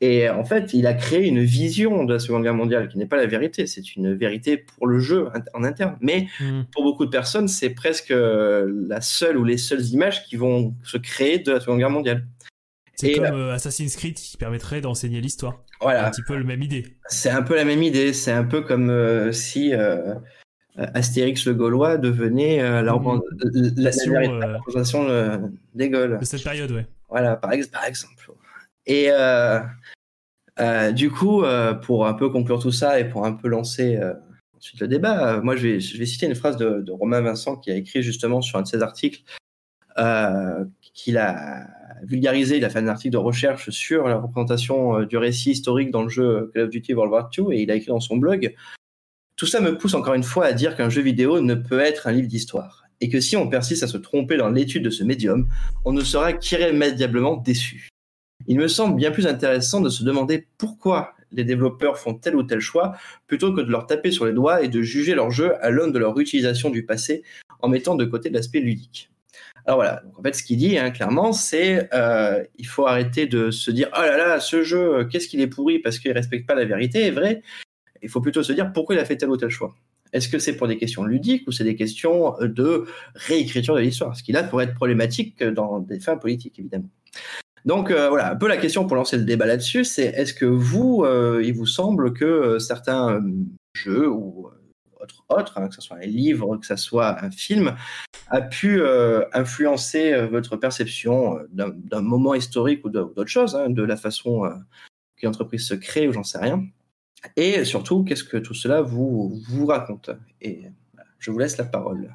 Et 0.00 0.30
en 0.30 0.44
fait, 0.44 0.72
il 0.72 0.86
a 0.86 0.94
créé 0.94 1.26
une 1.26 1.42
vision 1.42 2.04
de 2.04 2.14
la 2.14 2.18
Seconde 2.20 2.44
Guerre 2.44 2.54
mondiale 2.54 2.88
qui 2.88 2.96
n'est 2.96 3.06
pas 3.06 3.16
la 3.16 3.26
vérité, 3.26 3.66
c'est 3.66 3.96
une 3.96 4.14
vérité 4.14 4.56
pour 4.56 4.86
le 4.86 4.98
jeu 4.98 5.28
en 5.52 5.64
interne. 5.64 5.96
Mais 6.00 6.28
hmm. 6.40 6.62
pour 6.72 6.84
beaucoup 6.84 7.04
de 7.04 7.10
personnes, 7.10 7.48
c'est 7.48 7.70
presque 7.70 8.14
la 8.14 9.00
seule 9.00 9.36
ou 9.36 9.44
les 9.44 9.58
seules 9.58 9.84
images 9.86 10.24
qui 10.24 10.36
vont 10.36 10.74
se 10.84 10.96
créer 10.96 11.40
de 11.40 11.52
la 11.52 11.60
Seconde 11.60 11.78
Guerre 11.78 11.90
mondiale. 11.90 12.24
C'est 12.96 13.12
comme 13.12 13.24
euh, 13.26 13.52
Assassin's 13.52 13.94
Creed 13.94 14.14
qui 14.14 14.38
permettrait 14.38 14.80
d'enseigner 14.80 15.20
l'histoire. 15.20 15.62
Voilà. 15.82 16.06
Un 16.06 16.10
petit 16.10 16.22
peu 16.22 16.34
la 16.34 16.44
même 16.44 16.62
idée. 16.62 16.96
C'est 17.08 17.30
un 17.30 17.42
peu 17.42 17.54
la 17.54 17.64
même 17.64 17.82
idée. 17.82 18.14
C'est 18.14 18.32
un 18.32 18.44
peu 18.44 18.62
comme 18.62 18.88
euh, 18.88 19.32
si 19.32 19.74
euh, 19.74 20.14
Astérix 20.76 21.46
le 21.46 21.52
Gaulois 21.52 21.98
devenait 21.98 22.62
la, 22.62 22.82
la, 22.82 22.92
représentation 22.92 25.06
des 25.74 25.90
Gaules. 25.90 26.18
De 26.18 26.24
cette 26.24 26.42
période, 26.42 26.70
ouais. 26.70 26.86
Voilà, 27.10 27.36
par, 27.36 27.50
par 27.70 27.84
exemple. 27.84 28.32
Et 28.86 29.10
du 30.94 31.10
coup, 31.10 31.44
pour 31.82 32.06
un 32.06 32.14
peu 32.14 32.30
conclure 32.30 32.60
tout 32.60 32.72
ça 32.72 32.98
et 32.98 33.04
pour 33.04 33.26
un 33.26 33.32
peu 33.32 33.48
lancer 33.48 34.00
ensuite 34.56 34.80
le 34.80 34.88
débat, 34.88 35.42
moi 35.42 35.54
je 35.54 35.62
vais, 35.62 35.80
je 35.80 35.98
vais, 35.98 36.06
citer 36.06 36.24
une 36.24 36.34
phrase 36.34 36.56
de, 36.56 36.80
de, 36.80 36.92
Romain 36.92 37.20
Vincent 37.20 37.56
qui 37.56 37.70
a 37.70 37.74
écrit 37.74 38.02
justement 38.02 38.40
sur 38.40 38.58
un 38.58 38.62
de 38.62 38.66
ses 38.66 38.82
articles 38.82 39.20
qu'il 40.94 41.18
a 41.18 41.66
vulgarisé, 42.02 42.56
il 42.56 42.64
a 42.64 42.70
fait 42.70 42.78
un 42.78 42.88
article 42.88 43.12
de 43.12 43.18
recherche 43.18 43.70
sur 43.70 44.08
la 44.08 44.16
représentation 44.16 45.00
euh, 45.00 45.06
du 45.06 45.16
récit 45.16 45.52
historique 45.52 45.90
dans 45.90 46.02
le 46.02 46.08
jeu 46.08 46.50
Call 46.54 46.64
of 46.64 46.70
Duty 46.70 46.94
World 46.94 47.12
War 47.12 47.30
II 47.36 47.56
et 47.56 47.62
il 47.62 47.70
a 47.70 47.74
écrit 47.74 47.88
dans 47.88 48.00
son 48.00 48.16
blog 48.16 48.54
Tout 49.36 49.46
ça 49.46 49.60
me 49.60 49.76
pousse 49.76 49.94
encore 49.94 50.14
une 50.14 50.22
fois 50.22 50.46
à 50.46 50.52
dire 50.52 50.76
qu'un 50.76 50.90
jeu 50.90 51.02
vidéo 51.02 51.40
ne 51.40 51.54
peut 51.54 51.80
être 51.80 52.06
un 52.06 52.12
livre 52.12 52.28
d'histoire 52.28 52.84
et 53.00 53.08
que 53.08 53.20
si 53.20 53.36
on 53.36 53.48
persiste 53.48 53.82
à 53.82 53.86
se 53.86 53.98
tromper 53.98 54.36
dans 54.36 54.48
l'étude 54.48 54.82
de 54.82 54.90
ce 54.90 55.04
médium, 55.04 55.46
on 55.84 55.92
ne 55.92 56.02
sera 56.02 56.32
qu'irrémédiablement 56.32 57.36
déçu. 57.36 57.88
Il 58.46 58.58
me 58.58 58.68
semble 58.68 58.96
bien 58.96 59.10
plus 59.10 59.26
intéressant 59.26 59.80
de 59.80 59.88
se 59.88 60.04
demander 60.04 60.46
pourquoi 60.58 61.14
les 61.32 61.44
développeurs 61.44 61.98
font 61.98 62.14
tel 62.14 62.36
ou 62.36 62.42
tel 62.42 62.60
choix 62.60 62.96
plutôt 63.26 63.52
que 63.52 63.60
de 63.60 63.70
leur 63.70 63.86
taper 63.86 64.10
sur 64.10 64.26
les 64.26 64.32
doigts 64.32 64.62
et 64.62 64.68
de 64.68 64.82
juger 64.82 65.14
leur 65.14 65.30
jeu 65.30 65.54
à 65.62 65.70
l'aune 65.70 65.92
de 65.92 65.98
leur 65.98 66.18
utilisation 66.18 66.70
du 66.70 66.84
passé 66.84 67.22
en 67.60 67.68
mettant 67.68 67.94
de 67.94 68.04
côté 68.04 68.30
l'aspect 68.30 68.60
ludique. 68.60 69.10
Alors 69.66 69.78
voilà, 69.78 70.00
donc 70.04 70.18
en 70.18 70.22
fait, 70.22 70.34
ce 70.34 70.44
qu'il 70.44 70.58
dit 70.58 70.78
hein, 70.78 70.90
clairement, 70.92 71.32
c'est 71.32 71.92
euh, 71.92 72.42
il 72.56 72.66
faut 72.66 72.86
arrêter 72.86 73.26
de 73.26 73.50
se 73.50 73.72
dire 73.72 73.88
oh 73.96 74.00
là 74.00 74.16
là, 74.16 74.40
ce 74.40 74.62
jeu, 74.62 75.04
qu'est-ce 75.10 75.26
qu'il 75.26 75.40
est 75.40 75.48
pourri 75.48 75.80
parce 75.80 75.98
qu'il 75.98 76.12
respecte 76.12 76.46
pas 76.46 76.54
la 76.54 76.64
vérité, 76.64 77.06
est 77.06 77.10
vrai. 77.10 77.42
Il 78.02 78.08
faut 78.08 78.20
plutôt 78.20 78.44
se 78.44 78.52
dire 78.52 78.72
pourquoi 78.72 78.94
il 78.94 79.00
a 79.00 79.04
fait 79.04 79.16
tel 79.16 79.28
ou 79.28 79.36
tel 79.36 79.50
choix? 79.50 79.74
Est-ce 80.12 80.28
que 80.28 80.38
c'est 80.38 80.56
pour 80.56 80.68
des 80.68 80.76
questions 80.76 81.04
ludiques 81.04 81.48
ou 81.48 81.52
c'est 81.52 81.64
des 81.64 81.74
questions 81.74 82.34
de 82.40 82.84
réécriture 83.14 83.74
de 83.74 83.80
l'histoire? 83.80 84.16
Ce 84.16 84.22
qui 84.22 84.30
là 84.30 84.44
pourrait 84.44 84.64
être 84.64 84.74
problématique 84.74 85.42
dans 85.42 85.80
des 85.80 85.98
fins 85.98 86.16
politiques, 86.16 86.60
évidemment. 86.60 86.88
Donc 87.64 87.90
euh, 87.90 88.08
voilà, 88.08 88.30
un 88.30 88.36
peu 88.36 88.46
la 88.46 88.58
question 88.58 88.86
pour 88.86 88.96
lancer 88.96 89.16
le 89.16 89.24
débat 89.24 89.46
là-dessus, 89.46 89.84
c'est 89.84 90.06
est-ce 90.06 90.32
que 90.32 90.46
vous, 90.46 91.02
euh, 91.04 91.42
il 91.44 91.54
vous 91.54 91.66
semble 91.66 92.12
que 92.12 92.60
certains 92.60 93.20
jeux 93.74 94.08
ou 94.08 94.48
autre, 95.28 95.58
hein, 95.58 95.68
que 95.68 95.74
ce 95.74 95.80
soit 95.80 95.96
un 95.96 96.06
livre, 96.06 96.56
que 96.56 96.66
ce 96.66 96.76
soit 96.76 97.22
un 97.24 97.30
film, 97.30 97.76
a 98.28 98.40
pu 98.40 98.80
euh, 98.80 99.24
influencer 99.32 100.12
euh, 100.12 100.26
votre 100.26 100.56
perception 100.56 101.38
euh, 101.38 101.70
d'un 101.74 102.00
moment 102.00 102.34
historique 102.34 102.84
ou 102.84 102.90
d'autre 102.90 103.26
chose, 103.26 103.54
hein, 103.54 103.70
de 103.70 103.82
la 103.82 103.96
façon 103.96 104.42
que 105.16 105.26
l'entreprise 105.26 105.66
se 105.66 105.74
crée 105.74 106.08
ou 106.08 106.12
j'en 106.12 106.24
sais 106.24 106.38
rien. 106.38 106.66
Et 107.36 107.64
surtout, 107.64 108.04
qu'est-ce 108.04 108.24
que 108.24 108.36
tout 108.36 108.54
cela 108.54 108.82
vous, 108.82 109.40
vous 109.48 109.66
raconte? 109.66 110.10
Et 110.40 110.64
je 111.18 111.30
vous 111.30 111.38
laisse 111.38 111.56
la 111.56 111.64
parole. 111.64 112.14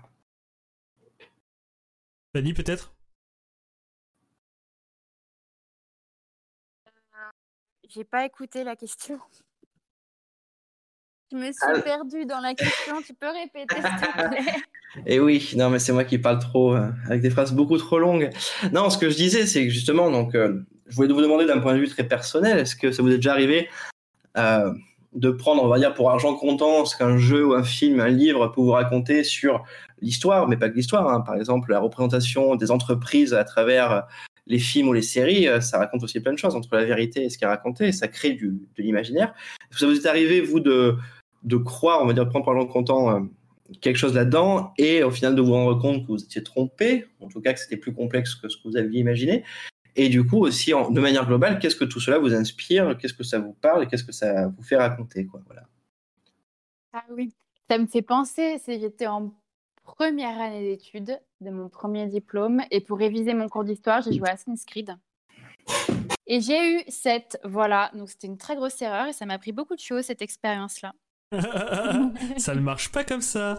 Fanny, 2.33 2.53
peut-être? 2.53 2.93
J'ai 7.89 8.05
pas 8.05 8.25
écouté 8.25 8.63
la 8.63 8.77
question. 8.77 9.19
Je 11.31 11.37
me 11.37 11.45
suis 11.45 11.55
ah. 11.61 11.79
perdue 11.79 12.25
dans 12.25 12.41
la 12.41 12.53
question. 12.53 12.95
Tu 13.05 13.13
peux 13.13 13.27
répéter, 13.27 13.75
s'il 13.75 14.07
te 14.07 14.27
plaît? 14.27 14.55
Et 15.05 15.15
eh 15.15 15.19
oui, 15.21 15.53
non, 15.55 15.69
mais 15.69 15.79
c'est 15.79 15.93
moi 15.93 16.03
qui 16.03 16.17
parle 16.17 16.39
trop, 16.39 16.75
euh, 16.75 16.89
avec 17.05 17.21
des 17.21 17.29
phrases 17.29 17.53
beaucoup 17.53 17.77
trop 17.77 17.99
longues. 17.99 18.29
Non, 18.73 18.89
ce 18.89 18.97
que 18.97 19.09
je 19.09 19.15
disais, 19.15 19.45
c'est 19.45 19.65
que 19.65 19.69
justement, 19.71 20.11
donc, 20.11 20.35
euh, 20.35 20.61
je 20.87 20.95
voulais 20.95 21.13
vous 21.13 21.21
demander 21.21 21.45
d'un 21.45 21.59
point 21.59 21.73
de 21.73 21.79
vue 21.79 21.87
très 21.87 22.03
personnel, 22.03 22.57
est-ce 22.59 22.75
que 22.75 22.91
ça 22.91 23.01
vous 23.01 23.09
est 23.09 23.15
déjà 23.15 23.31
arrivé 23.31 23.69
euh, 24.37 24.73
de 25.13 25.31
prendre, 25.31 25.63
on 25.63 25.67
va 25.67 25.79
dire, 25.79 25.93
pour 25.93 26.09
argent 26.09 26.35
comptant 26.35 26.83
ce 26.83 26.97
qu'un 26.97 27.17
jeu 27.17 27.45
ou 27.45 27.53
un 27.53 27.63
film, 27.63 28.01
un 28.01 28.09
livre 28.09 28.47
peut 28.47 28.61
vous 28.61 28.71
raconter 28.71 29.23
sur 29.23 29.63
l'histoire, 30.01 30.49
mais 30.49 30.57
pas 30.57 30.69
que 30.69 30.75
l'histoire, 30.75 31.07
hein. 31.07 31.21
par 31.21 31.35
exemple, 31.35 31.71
la 31.71 31.79
représentation 31.79 32.55
des 32.55 32.71
entreprises 32.71 33.33
à 33.33 33.45
travers 33.45 34.07
les 34.47 34.59
films 34.59 34.89
ou 34.89 34.93
les 34.93 35.01
séries, 35.01 35.47
ça 35.61 35.77
raconte 35.77 36.03
aussi 36.03 36.19
plein 36.19 36.33
de 36.33 36.37
choses 36.37 36.55
entre 36.55 36.75
la 36.75 36.83
vérité 36.83 37.23
et 37.23 37.29
ce 37.29 37.37
qui 37.37 37.45
est 37.45 37.47
raconté, 37.47 37.87
et 37.87 37.91
ça 37.91 38.07
crée 38.07 38.31
du, 38.31 38.47
de 38.49 38.83
l'imaginaire. 38.83 39.33
Est-ce 39.69 39.79
que 39.79 39.79
ça 39.79 39.85
vous 39.85 39.95
est 39.95 40.09
arrivé, 40.09 40.41
vous, 40.41 40.59
de 40.59 40.97
de 41.43 41.57
croire, 41.57 42.01
on 42.01 42.05
va 42.05 42.13
dire, 42.13 42.27
prendre 42.29 42.45
par 42.45 42.67
comptant 42.67 43.15
euh, 43.15 43.19
quelque 43.79 43.97
chose 43.97 44.13
là-dedans 44.13 44.73
et 44.77 45.03
au 45.03 45.11
final 45.11 45.35
de 45.35 45.41
vous 45.41 45.53
rendre 45.53 45.79
compte 45.79 46.01
que 46.03 46.07
vous 46.07 46.23
étiez 46.23 46.43
trompé, 46.43 47.07
en 47.19 47.27
tout 47.27 47.41
cas 47.41 47.53
que 47.53 47.59
c'était 47.59 47.77
plus 47.77 47.93
complexe 47.93 48.35
que 48.35 48.49
ce 48.49 48.57
que 48.57 48.67
vous 48.67 48.77
aviez 48.77 48.99
imaginé. 48.99 49.43
Et 49.95 50.09
du 50.09 50.25
coup 50.25 50.37
aussi, 50.37 50.71
de 50.71 50.99
manière 50.99 51.27
globale, 51.27 51.59
qu'est-ce 51.59 51.75
que 51.75 51.83
tout 51.85 51.99
cela 51.99 52.17
vous 52.17 52.33
inspire, 52.33 52.97
qu'est-ce 52.97 53.13
que 53.13 53.23
ça 53.23 53.39
vous 53.39 53.53
parle 53.53 53.87
qu'est-ce 53.87 54.03
que 54.03 54.13
ça 54.13 54.47
vous 54.47 54.63
fait 54.63 54.77
raconter, 54.77 55.25
quoi. 55.25 55.41
Voilà. 55.45 55.67
Ah 56.93 57.03
oui, 57.11 57.33
ça 57.69 57.77
me 57.77 57.87
fait 57.87 58.01
penser, 58.01 58.57
j'étais 58.67 59.07
en 59.07 59.33
première 59.83 60.39
année 60.39 60.61
d'études 60.61 61.19
de 61.41 61.49
mon 61.49 61.69
premier 61.69 62.07
diplôme 62.07 62.61
et 62.71 62.81
pour 62.81 62.97
réviser 62.97 63.33
mon 63.33 63.49
cours 63.49 63.63
d'histoire, 63.63 64.01
j'ai 64.01 64.13
joué 64.13 64.29
à 64.29 64.33
Assassin's 64.33 64.63
Creed. 64.65 64.95
Et 66.27 66.39
j'ai 66.39 66.75
eu 66.75 66.81
cette, 66.87 67.39
voilà, 67.43 67.91
donc 67.93 68.09
c'était 68.09 68.27
une 68.27 68.37
très 68.37 68.55
grosse 68.55 68.81
erreur 68.81 69.07
et 69.07 69.13
ça 69.13 69.25
m'a 69.25 69.33
appris 69.33 69.51
beaucoup 69.51 69.75
de 69.75 69.81
choses 69.81 70.05
cette 70.05 70.21
expérience-là. 70.21 70.93
ça 72.37 72.55
ne 72.55 72.59
marche 72.59 72.91
pas 72.91 73.03
comme 73.03 73.21
ça. 73.21 73.57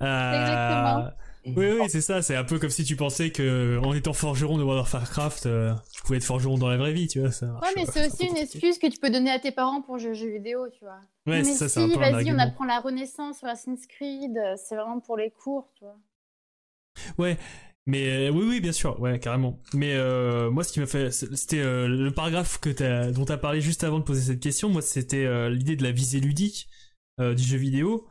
Exactement. 0.00 1.10
Oui, 1.54 1.66
oui, 1.80 1.88
c'est 1.88 2.00
ça. 2.00 2.22
C'est 2.22 2.34
un 2.34 2.44
peu 2.44 2.58
comme 2.58 2.70
si 2.70 2.84
tu 2.84 2.96
pensais 2.96 3.30
que 3.30 3.78
en 3.84 3.94
étant 3.94 4.12
forgeron 4.12 4.58
de 4.58 4.64
World 4.64 4.82
of 4.82 4.92
Warcraft, 4.92 5.46
euh, 5.46 5.74
tu 5.92 6.02
pouvais 6.02 6.16
être 6.16 6.24
forgeron 6.24 6.58
dans 6.58 6.68
la 6.68 6.76
vraie 6.76 6.92
vie, 6.92 7.06
tu 7.06 7.20
vois. 7.20 7.30
Ça 7.30 7.46
ouais, 7.46 7.68
mais 7.76 7.86
c'est 7.86 8.06
aussi 8.06 8.26
une 8.26 8.36
excuse 8.36 8.78
que 8.78 8.88
tu 8.88 8.98
peux 8.98 9.10
donner 9.10 9.30
à 9.30 9.38
tes 9.38 9.52
parents 9.52 9.80
pour 9.80 9.98
jouer 9.98 10.10
aux 10.10 10.14
jeux 10.14 10.32
vidéo, 10.32 10.68
tu 10.70 10.80
vois. 10.80 10.98
Ouais, 11.26 11.42
mais 11.42 11.44
ça, 11.44 11.68
si, 11.68 11.94
vas-y, 11.94 12.32
on 12.32 12.38
apprend 12.38 12.64
la 12.64 12.80
Renaissance 12.80 13.38
sur 13.38 13.46
Assassin's 13.46 13.86
Creed. 13.86 14.36
C'est 14.56 14.74
vraiment 14.74 15.00
pour 15.00 15.16
les 15.16 15.30
cours, 15.30 15.70
tu 15.78 15.84
vois. 15.84 15.96
Ouais. 17.18 17.36
Mais 17.88 18.28
oui, 18.30 18.44
oui, 18.48 18.60
bien 18.60 18.72
sûr, 18.72 19.00
ouais, 19.00 19.20
carrément. 19.20 19.60
Mais 19.72 19.94
moi, 20.50 20.64
ce 20.64 20.72
qui 20.72 20.80
m'a 20.80 20.86
fait, 20.86 21.12
c'était 21.12 21.62
le 21.62 22.10
paragraphe 22.10 22.58
que 22.58 22.70
as, 22.82 23.12
dont 23.12 23.24
tu 23.24 23.32
as 23.32 23.38
parlé 23.38 23.60
juste 23.60 23.84
avant 23.84 24.00
de 24.00 24.04
poser 24.04 24.32
cette 24.32 24.40
question. 24.40 24.68
Moi, 24.68 24.82
c'était 24.82 25.48
l'idée 25.48 25.76
de 25.76 25.84
la 25.84 25.92
visée 25.92 26.18
ludique 26.18 26.68
du 27.18 27.42
jeu 27.42 27.56
vidéo 27.56 28.06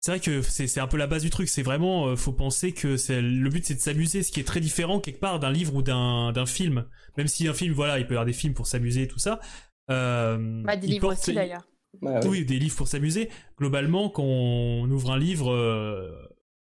c'est 0.00 0.12
vrai 0.12 0.20
que 0.20 0.42
c'est 0.42 0.80
un 0.80 0.86
peu 0.86 0.96
la 0.96 1.06
base 1.06 1.22
du 1.22 1.30
truc. 1.30 1.48
C'est 1.48 1.62
vraiment, 1.62 2.06
euh, 2.06 2.16
faut 2.16 2.32
penser 2.32 2.72
que 2.72 2.96
c'est 2.96 3.20
le 3.20 3.50
but, 3.50 3.64
c'est 3.64 3.74
de 3.74 3.80
s'amuser, 3.80 4.22
ce 4.22 4.30
qui 4.30 4.40
est 4.40 4.44
très 4.44 4.60
différent 4.60 5.00
quelque 5.00 5.20
part 5.20 5.40
d'un 5.40 5.50
livre 5.50 5.74
ou 5.74 5.82
d'un 5.82 6.46
film. 6.46 6.84
Même 7.16 7.26
si 7.26 7.48
un 7.48 7.54
film, 7.54 7.72
voilà, 7.74 7.98
il 7.98 8.06
peut 8.06 8.14
y 8.14 8.16
avoir 8.16 8.26
des 8.26 8.32
films 8.32 8.54
pour 8.54 8.66
s'amuser 8.66 9.02
et 9.02 9.08
tout 9.08 9.18
ça. 9.18 9.40
Euh, 9.90 10.62
bah, 10.64 10.76
des 10.76 10.86
livres 10.86 11.12
aussi 11.12 11.34
d'ailleurs. 11.34 11.66
oui. 12.02 12.44
des 12.44 12.58
livres 12.58 12.76
pour 12.76 12.86
s'amuser. 12.86 13.28
Globalement, 13.58 14.08
quand 14.08 14.22
on 14.22 14.88
ouvre 14.90 15.10
un 15.10 15.18
livre, 15.18 15.52
euh, 15.52 16.12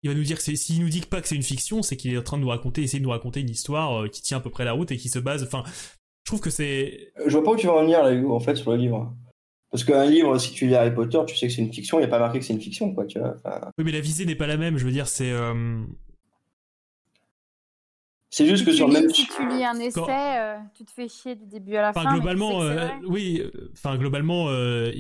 il 0.04 0.10
va 0.10 0.16
nous 0.16 0.24
dire 0.24 0.38
que 0.38 0.44
s'il 0.44 0.82
nous 0.82 0.90
dit 0.90 1.02
pas 1.02 1.20
que 1.20 1.28
c'est 1.28 1.36
une 1.36 1.44
fiction, 1.44 1.82
c'est 1.82 1.98
qu'il 1.98 2.14
est 2.14 2.18
en 2.18 2.24
train 2.24 2.38
de 2.38 2.44
nous 2.44 2.50
raconter, 2.50 2.84
essayer 2.84 3.00
de 3.00 3.04
nous 3.04 3.10
raconter 3.10 3.40
une 3.40 3.50
histoire 3.50 4.10
qui 4.12 4.22
tient 4.22 4.38
à 4.38 4.42
peu 4.42 4.52
près 4.52 4.64
la 4.64 4.74
route 4.74 4.92
et 4.92 4.98
qui 4.98 5.10
se 5.10 5.20
base. 5.20 5.44
Enfin, 5.44 5.64
je 5.68 6.30
trouve 6.30 6.40
que 6.40 6.52
c'est. 6.52 7.12
Je 7.26 7.32
vois 7.32 7.44
pas 7.44 7.52
où 7.52 7.56
tu 7.56 7.66
vas 7.66 7.74
en 7.74 7.82
venir 7.82 8.04
là, 8.04 8.14
Hugo, 8.14 8.36
en 8.36 8.40
fait, 8.40 8.56
sur 8.56 8.72
le 8.72 8.78
livre. 8.78 9.12
Parce 9.74 9.84
qu'un 9.86 10.06
livre, 10.06 10.38
si 10.38 10.54
tu 10.54 10.68
lis 10.68 10.76
Harry 10.76 10.94
Potter, 10.94 11.18
tu 11.26 11.36
sais 11.36 11.48
que 11.48 11.54
c'est 11.54 11.64
une 11.64 11.74
fiction, 11.74 11.98
il 11.98 12.02
n'y 12.02 12.06
a 12.06 12.10
pas 12.10 12.20
marqué 12.20 12.38
que 12.38 12.46
c'est 12.46 12.54
une 12.54 12.62
fiction, 12.62 12.94
quoi, 12.94 13.08
tu 13.08 13.18
vois. 13.18 13.36
Oui, 13.80 13.84
mais 13.84 13.92
la 13.92 14.02
visée 14.02 14.24
n'est 14.24 14.36
pas 14.36 14.46
la 14.46 14.56
même, 14.56 14.78
je 14.78 14.86
veux 14.86 14.92
dire, 14.92 15.08
c'est. 15.08 15.32
Euh, 15.32 15.84
c'est 18.30 18.46
juste 18.46 18.64
que 18.68 18.72
sur 18.72 18.88
le 18.88 18.94
même. 18.94 19.10
Si 19.10 19.26
tu 19.26 19.50
lis 19.50 19.66
un 19.66 19.80
essai, 19.80 20.38
euh, 20.38 20.60
tu 20.76 20.86
te 20.86 20.92
fais 20.92 21.10
chier 21.10 21.36
du 21.36 21.48
début 21.48 21.76
à 21.76 21.82
la 21.82 21.92
fin. 21.92 22.14
Globalement, 22.14 22.62
euh, 22.62 22.88
oui, 23.08 23.42
enfin, 23.72 23.98
globalement. 23.98 24.46
Ouais, 24.46 24.94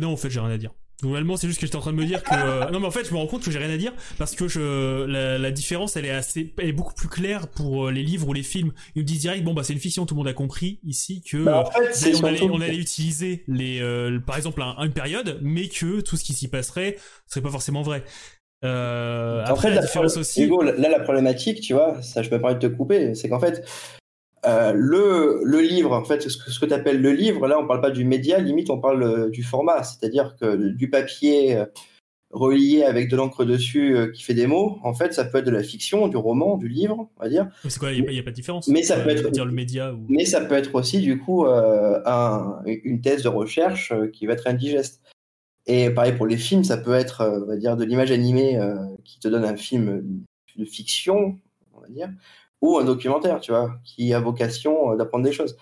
non, 0.00 0.12
en 0.12 0.16
fait, 0.16 0.30
j'ai 0.30 0.38
rien 0.38 0.50
à 0.50 0.58
dire. 0.58 0.72
Globalement, 1.02 1.36
c'est 1.36 1.46
juste 1.46 1.60
que 1.60 1.66
j'étais 1.66 1.76
en 1.76 1.80
train 1.80 1.92
de 1.92 1.98
me 1.98 2.06
dire 2.06 2.22
que 2.22 2.34
euh, 2.34 2.70
non 2.70 2.80
mais 2.80 2.86
en 2.86 2.90
fait, 2.90 3.04
je 3.04 3.12
me 3.12 3.18
rends 3.18 3.26
compte 3.26 3.42
que 3.42 3.50
j'ai 3.50 3.58
rien 3.58 3.68
à 3.68 3.76
dire 3.76 3.92
parce 4.16 4.34
que 4.34 4.48
je 4.48 5.04
la, 5.04 5.36
la, 5.36 5.50
différence, 5.50 5.94
elle 5.96 6.06
est 6.06 6.10
assez, 6.10 6.54
elle 6.56 6.68
est 6.68 6.72
beaucoup 6.72 6.94
plus 6.94 7.08
claire 7.08 7.48
pour 7.48 7.88
euh, 7.88 7.92
les 7.92 8.02
livres 8.02 8.26
ou 8.28 8.32
les 8.32 8.42
films. 8.42 8.72
Ils 8.94 9.00
nous 9.00 9.04
disent 9.04 9.20
direct, 9.20 9.44
bon 9.44 9.52
bah 9.52 9.62
c'est 9.62 9.74
une 9.74 9.78
fiction, 9.78 10.06
tout 10.06 10.14
le 10.14 10.20
monde 10.20 10.28
a 10.28 10.32
compris 10.32 10.80
ici 10.84 11.22
que 11.22 11.36
bah, 11.36 11.64
en 11.66 11.70
fait, 11.70 12.14
on, 12.14 12.24
allait, 12.24 12.42
on, 12.42 12.60
allait, 12.62 12.76
utiliser 12.76 13.44
les, 13.46 13.82
euh, 13.82 14.18
par 14.20 14.38
exemple, 14.38 14.62
une 14.62 14.92
période, 14.92 15.38
mais 15.42 15.68
que 15.68 16.00
tout 16.00 16.16
ce 16.16 16.24
qui 16.24 16.32
s'y 16.32 16.48
passerait 16.48 16.96
serait 17.26 17.42
pas 17.42 17.50
forcément 17.50 17.82
vrai. 17.82 18.02
après, 18.62 19.74
la, 19.74 19.82
différence 19.82 20.16
aussi. 20.16 20.44
Hugo, 20.44 20.62
là, 20.62 20.72
la 20.88 21.00
problématique, 21.00 21.60
tu 21.60 21.74
vois, 21.74 22.00
ça, 22.00 22.22
je 22.22 22.30
peux 22.30 22.40
pas 22.40 22.54
de 22.54 22.68
te 22.68 22.74
couper, 22.74 23.14
c'est 23.14 23.28
qu'en 23.28 23.40
fait, 23.40 23.62
euh, 24.46 24.72
le, 24.74 25.40
le, 25.44 25.60
livre, 25.60 25.92
en 25.92 26.04
fait, 26.04 26.28
ce 26.28 26.36
que, 26.36 26.50
ce 26.50 26.60
que 26.60 26.66
tu 26.66 26.72
appelles 26.72 27.00
le 27.00 27.12
livre, 27.12 27.48
là, 27.48 27.58
on 27.58 27.66
parle 27.66 27.80
pas 27.80 27.90
du 27.90 28.04
média, 28.04 28.38
limite, 28.38 28.70
on 28.70 28.80
parle 28.80 29.02
euh, 29.02 29.28
du 29.28 29.42
format, 29.42 29.82
c'est-à-dire 29.82 30.36
que 30.40 30.72
du 30.72 30.88
papier 30.88 31.56
euh, 31.56 31.66
relié 32.30 32.84
avec 32.84 33.08
de 33.08 33.16
l'encre 33.16 33.44
dessus 33.44 33.96
qui 34.14 34.22
fait 34.22 34.34
des 34.34 34.46
mots, 34.46 34.78
en 34.82 34.94
fait, 34.94 35.14
ça 35.14 35.24
peut 35.24 35.38
être 35.38 35.46
de 35.46 35.50
la 35.50 35.62
fiction, 35.62 36.06
du 36.06 36.16
roman, 36.16 36.56
du 36.56 36.68
livre, 36.68 37.08
on 37.16 37.22
va 37.22 37.28
dire. 37.28 37.48
C'est 37.68 37.78
quoi, 37.78 37.92
il 37.92 38.04
n'y 38.04 38.18
a, 38.18 38.22
pas 38.22 38.30
de 38.30 38.36
différence? 38.36 38.68
Mais 38.68 38.82
ça 38.82 39.00
peut 39.00 39.10
être 39.10 39.30
dire 39.30 39.44
le 39.44 39.52
média. 39.52 39.92
Ou... 39.92 40.04
Mais 40.08 40.24
ça 40.24 40.44
peut 40.44 40.54
être 40.54 40.74
aussi, 40.74 41.00
du 41.00 41.18
coup, 41.18 41.46
un, 41.46 42.58
une 42.66 43.00
thèse 43.00 43.22
de 43.22 43.28
recherche 43.28 43.92
qui 44.12 44.26
va 44.26 44.34
être 44.34 44.46
indigeste. 44.46 45.02
Et 45.66 45.90
pareil 45.90 46.12
pour 46.12 46.26
les 46.26 46.36
films, 46.36 46.62
ça 46.62 46.76
peut 46.76 46.94
être, 46.94 47.42
on 47.42 47.46
va 47.46 47.56
dire, 47.56 47.76
de 47.76 47.84
l'image 47.84 48.10
animée 48.10 48.60
qui 49.04 49.18
te 49.18 49.28
donne 49.28 49.44
un 49.44 49.56
film 49.56 50.24
de 50.56 50.64
fiction, 50.64 51.38
on 51.74 51.80
va 51.80 51.88
dire, 51.88 52.10
ou 52.62 52.78
un 52.78 52.84
documentaire, 52.84 53.40
tu 53.40 53.52
vois, 53.52 53.78
qui 53.84 54.12
a 54.14 54.20
vocation 54.20 54.92
euh, 54.92 54.96
d'apprendre 54.96 55.24
des 55.24 55.32
choses. 55.32 55.56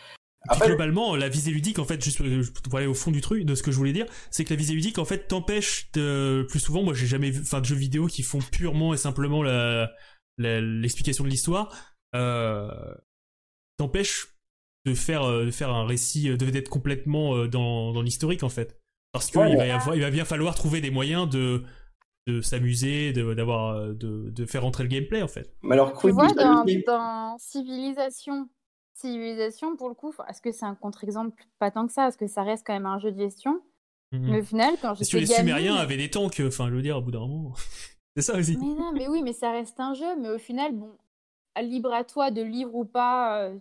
Après, 0.47 0.67
globalement, 0.67 1.17
la 1.17 1.31
visée 1.31 1.51
ludique, 1.51 1.79
en 1.79 1.85
fait, 1.85 2.03
juste 2.05 2.21
pour 2.63 2.79
aller 2.79 2.87
au 2.87 2.93
fond 2.93 3.11
du 3.11 3.23
truc, 3.23 3.47
de 3.47 3.55
ce 3.55 3.63
que 3.63 3.71
je 3.71 3.79
voulais 3.79 3.95
dire, 3.95 4.05
c'est 4.31 4.45
que 4.45 4.51
la 4.51 4.57
visée 4.57 4.75
ludique, 4.75 4.99
en 4.99 5.07
fait, 5.07 5.27
t'empêche 5.27 5.91
de, 5.93 6.47
plus 6.51 6.61
souvent, 6.61 6.83
moi, 6.83 6.93
j'ai 6.93 7.07
jamais 7.07 7.31
vu, 7.31 7.41
enfin, 7.41 7.61
de 7.61 7.65
jeux 7.65 7.77
vidéo 7.77 8.07
qui 8.07 8.23
font 8.23 8.41
purement 8.41 8.93
et 8.93 8.99
simplement 8.99 9.43
l'explication 10.37 11.25
de 11.25 11.31
l'histoire, 11.31 11.75
euh, 12.15 12.69
t'empêche 13.79 14.37
de 14.85 14.93
faire, 14.93 15.23
euh, 15.23 15.47
de 15.47 15.51
faire 15.51 15.71
un 15.71 15.87
récit, 15.87 16.29
de 16.29 16.37
d'être 16.37 16.69
complètement 16.69 17.47
dans, 17.47 17.93
dans 17.93 18.03
l'historique, 18.03 18.43
en 18.43 18.51
fait. 18.51 18.79
Parce 19.13 19.31
qu'il 19.31 19.41
va, 19.41 19.95
il 19.95 20.03
va 20.03 20.11
bien 20.11 20.27
falloir 20.27 20.55
trouver 20.57 20.83
des 20.83 20.91
moyens 20.91 21.27
de, 21.27 21.65
de 22.27 22.41
s'amuser, 22.41 23.13
de, 23.13 23.35
d'avoir, 23.35 23.77
euh, 23.77 23.93
de, 23.93 24.31
de, 24.31 24.47
faire 24.47 24.63
rentrer 24.63 24.85
le 24.85 24.89
gameplay 24.89 25.23
en 25.23 25.29
fait. 25.29 25.53
Mais 25.63 25.75
alors, 25.75 25.99
tu 25.99 26.11
vois, 26.11 26.29
dans, 26.29 26.65
dans, 26.87 27.37
Civilisation, 27.39 28.49
Civilisation, 28.95 29.77
pour 29.77 29.89
le 29.89 29.95
coup, 29.95 30.13
est-ce 30.29 30.41
que 30.41 30.51
c'est 30.51 30.65
un 30.65 30.75
contre-exemple? 30.75 31.45
Pas 31.59 31.71
tant 31.71 31.87
que 31.87 31.93
ça, 31.93 32.03
parce 32.03 32.17
que 32.17 32.27
ça 32.27 32.43
reste 32.43 32.67
quand 32.67 32.73
même 32.73 32.87
un 32.87 32.99
jeu 32.99 33.13
de 33.13 33.19
gestion. 33.19 33.61
Mhm. 34.13 34.31
Mais 34.31 34.41
au 34.41 34.45
final, 34.45 34.75
quand 34.81 34.95
je 34.95 35.05
suis 35.05 35.21
les 35.21 35.27
Sumériens 35.27 35.75
avaient 35.75 35.97
des 35.97 36.11
tanks, 36.11 36.41
enfin, 36.47 36.69
je 36.69 36.75
veux 36.75 36.83
dire, 36.83 36.97
au 36.97 37.03
bout 37.03 37.11
d'un 37.11 37.21
moment. 37.21 37.53
c'est 38.17 38.23
ça 38.23 38.37
aussi. 38.39 38.57
Mais 38.57 38.67
non, 38.67 38.93
mais 38.93 39.09
oui, 39.09 39.23
mais 39.23 39.33
ça 39.33 39.51
reste 39.51 39.79
un 39.81 39.93
jeu. 39.93 40.17
Mais 40.19 40.31
au 40.31 40.39
final, 40.39 40.73
bon, 40.73 40.93
libre 41.61 41.93
à 41.93 42.05
toi 42.05 42.31
de 42.31 42.41
lire 42.41 42.75
ou 42.75 42.85
pas 42.85 43.43
euh, 43.43 43.59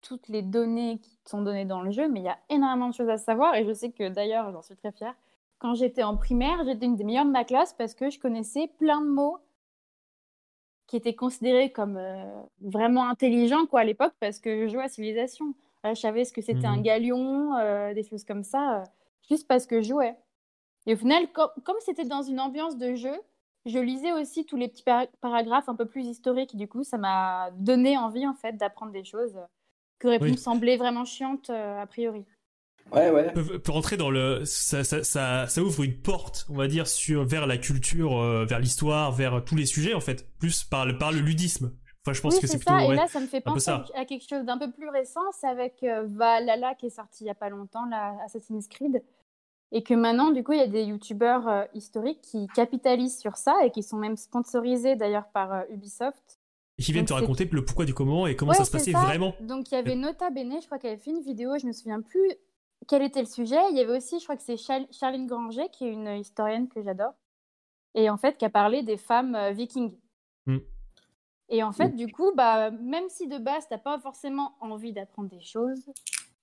toutes 0.00 0.28
les 0.28 0.42
données 0.42 0.98
qui 1.00 1.18
sont 1.26 1.42
données 1.42 1.66
dans 1.66 1.82
le 1.82 1.90
jeu, 1.90 2.08
mais 2.08 2.20
il 2.20 2.24
y 2.24 2.28
a 2.28 2.38
énormément 2.48 2.88
de 2.88 2.94
choses 2.94 3.10
à 3.10 3.18
savoir. 3.18 3.56
Et 3.56 3.66
je 3.66 3.72
sais 3.74 3.90
que 3.90 4.08
d'ailleurs, 4.08 4.52
j'en 4.52 4.62
suis 4.62 4.76
très 4.76 4.92
fière 4.92 5.14
quand 5.60 5.74
j'étais 5.74 6.02
en 6.02 6.16
primaire, 6.16 6.64
j'étais 6.64 6.86
une 6.86 6.96
des 6.96 7.04
meilleures 7.04 7.26
de 7.26 7.30
ma 7.30 7.44
classe 7.44 7.74
parce 7.74 7.94
que 7.94 8.10
je 8.10 8.18
connaissais 8.18 8.68
plein 8.78 9.00
de 9.00 9.06
mots 9.06 9.38
qui 10.86 10.96
étaient 10.96 11.14
considérés 11.14 11.70
comme 11.70 11.98
euh, 11.98 12.24
vraiment 12.60 13.08
intelligents 13.08 13.66
quoi, 13.66 13.80
à 13.80 13.84
l'époque 13.84 14.14
parce 14.18 14.40
que 14.40 14.66
je 14.66 14.72
jouais 14.72 14.82
à 14.82 14.88
Civilisation. 14.88 15.54
je 15.84 15.94
savais 15.94 16.24
ce 16.24 16.32
que 16.32 16.40
c'était 16.40 16.66
un 16.66 16.78
mmh. 16.78 16.82
galion, 16.82 17.54
euh, 17.56 17.94
des 17.94 18.02
choses 18.02 18.24
comme 18.24 18.42
ça, 18.42 18.80
euh, 18.80 18.84
juste 19.28 19.46
parce 19.46 19.66
que 19.66 19.82
je 19.82 19.88
jouais. 19.88 20.16
Et 20.86 20.94
au 20.94 20.96
final, 20.96 21.28
comme 21.30 21.76
c'était 21.80 22.06
dans 22.06 22.22
une 22.22 22.40
ambiance 22.40 22.78
de 22.78 22.94
jeu, 22.94 23.14
je 23.66 23.78
lisais 23.78 24.12
aussi 24.12 24.46
tous 24.46 24.56
les 24.56 24.66
petits 24.66 24.84
paragraphes 25.20 25.68
un 25.68 25.76
peu 25.76 25.84
plus 25.84 26.06
historiques. 26.06 26.56
Du 26.56 26.66
coup, 26.68 26.84
ça 26.84 26.96
m'a 26.96 27.50
donné 27.52 27.98
envie 27.98 28.26
en 28.26 28.32
fait 28.32 28.56
d'apprendre 28.56 28.92
des 28.92 29.04
choses 29.04 29.38
qui 30.00 30.06
auraient 30.06 30.18
pu 30.18 30.30
me 30.30 30.36
sembler 30.36 30.78
vraiment 30.78 31.04
chiantes 31.04 31.50
a 31.50 31.86
priori. 31.86 32.24
Ouais, 32.92 33.10
ouais. 33.10 33.32
Peut, 33.32 33.72
rentrer 33.72 33.96
dans 33.96 34.10
le, 34.10 34.44
ça, 34.44 34.82
ça, 34.84 35.04
ça, 35.04 35.46
ça, 35.46 35.62
ouvre 35.62 35.84
une 35.84 35.96
porte, 35.96 36.46
on 36.48 36.56
va 36.56 36.66
dire, 36.66 36.86
sur 36.86 37.24
vers 37.24 37.46
la 37.46 37.56
culture, 37.56 38.20
euh, 38.20 38.44
vers 38.44 38.58
l'histoire, 38.58 39.12
vers 39.12 39.44
tous 39.44 39.54
les 39.54 39.66
sujets 39.66 39.94
en 39.94 40.00
fait, 40.00 40.26
plus 40.38 40.64
par 40.64 40.86
le 40.86 40.98
par 40.98 41.12
le 41.12 41.20
ludisme. 41.20 41.72
Enfin, 42.02 42.14
je 42.14 42.20
pense 42.20 42.38
que 42.38 42.46
c'est 42.46 42.58
plutôt. 42.58 42.78
Ça. 42.78 42.84
Et 42.84 42.94
là, 42.94 43.06
ça 43.08 43.20
me 43.20 43.26
fait 43.26 43.40
penser 43.40 43.70
à 43.70 44.04
quelque 44.04 44.26
chose 44.28 44.44
d'un 44.44 44.58
peu 44.58 44.70
plus 44.70 44.88
récent, 44.88 45.20
c'est 45.38 45.46
avec 45.46 45.82
euh, 45.82 46.06
Valhalla 46.08 46.74
qui 46.74 46.86
est 46.86 46.90
sorti 46.90 47.24
il 47.24 47.26
y 47.26 47.30
a 47.30 47.34
pas 47.34 47.50
longtemps, 47.50 47.84
la 47.86 48.16
Assassin's 48.24 48.66
Creed, 48.68 49.02
et 49.70 49.82
que 49.82 49.94
maintenant, 49.94 50.30
du 50.30 50.42
coup, 50.42 50.52
il 50.52 50.58
y 50.58 50.62
a 50.62 50.66
des 50.66 50.84
youtubeurs 50.84 51.46
euh, 51.46 51.64
historiques 51.74 52.22
qui 52.22 52.48
capitalisent 52.54 53.18
sur 53.18 53.36
ça 53.36 53.54
et 53.64 53.70
qui 53.70 53.82
sont 53.82 53.98
même 53.98 54.16
sponsorisés 54.16 54.96
d'ailleurs 54.96 55.28
par 55.32 55.64
Ubisoft. 55.70 56.40
Et 56.78 56.82
qui 56.82 56.92
viennent 56.92 57.04
te 57.04 57.12
raconter 57.12 57.46
le 57.52 57.64
pourquoi 57.64 57.84
du 57.84 57.92
comment 57.92 58.26
et 58.26 58.34
comment 58.34 58.54
ça 58.54 58.64
se 58.64 58.70
passait 58.70 58.92
vraiment. 58.92 59.34
Donc 59.40 59.70
il 59.70 59.74
y 59.74 59.78
avait 59.78 59.94
Nota 59.94 60.30
Bene, 60.30 60.56
je 60.60 60.64
crois 60.64 60.78
qu'elle 60.78 60.92
avait 60.92 61.00
fait 61.00 61.10
une 61.10 61.20
vidéo, 61.20 61.58
je 61.60 61.66
me 61.66 61.72
souviens 61.72 62.00
plus 62.00 62.32
quel 62.88 63.02
était 63.02 63.20
le 63.20 63.26
sujet 63.26 63.58
Il 63.70 63.76
y 63.76 63.80
avait 63.80 63.96
aussi, 63.96 64.18
je 64.18 64.24
crois 64.24 64.36
que 64.36 64.42
c'est 64.42 64.56
Charline 64.56 65.26
Granger, 65.26 65.68
qui 65.72 65.86
est 65.86 65.92
une 65.92 66.08
historienne 66.08 66.68
que 66.68 66.82
j'adore, 66.82 67.14
et 67.94 68.10
en 68.10 68.16
fait, 68.16 68.36
qui 68.36 68.44
a 68.44 68.50
parlé 68.50 68.82
des 68.82 68.96
femmes 68.96 69.34
euh, 69.34 69.50
vikings. 69.52 69.96
Mm. 70.46 70.58
Et 71.50 71.62
en 71.62 71.72
fait, 71.72 71.88
mm. 71.88 71.96
du 71.96 72.12
coup, 72.12 72.32
bah, 72.34 72.70
même 72.70 73.08
si 73.08 73.26
de 73.26 73.38
base, 73.38 73.66
tu 73.68 73.74
n'as 73.74 73.78
pas 73.78 73.98
forcément 73.98 74.54
envie 74.60 74.92
d'apprendre 74.92 75.28
des 75.28 75.40
choses, 75.40 75.84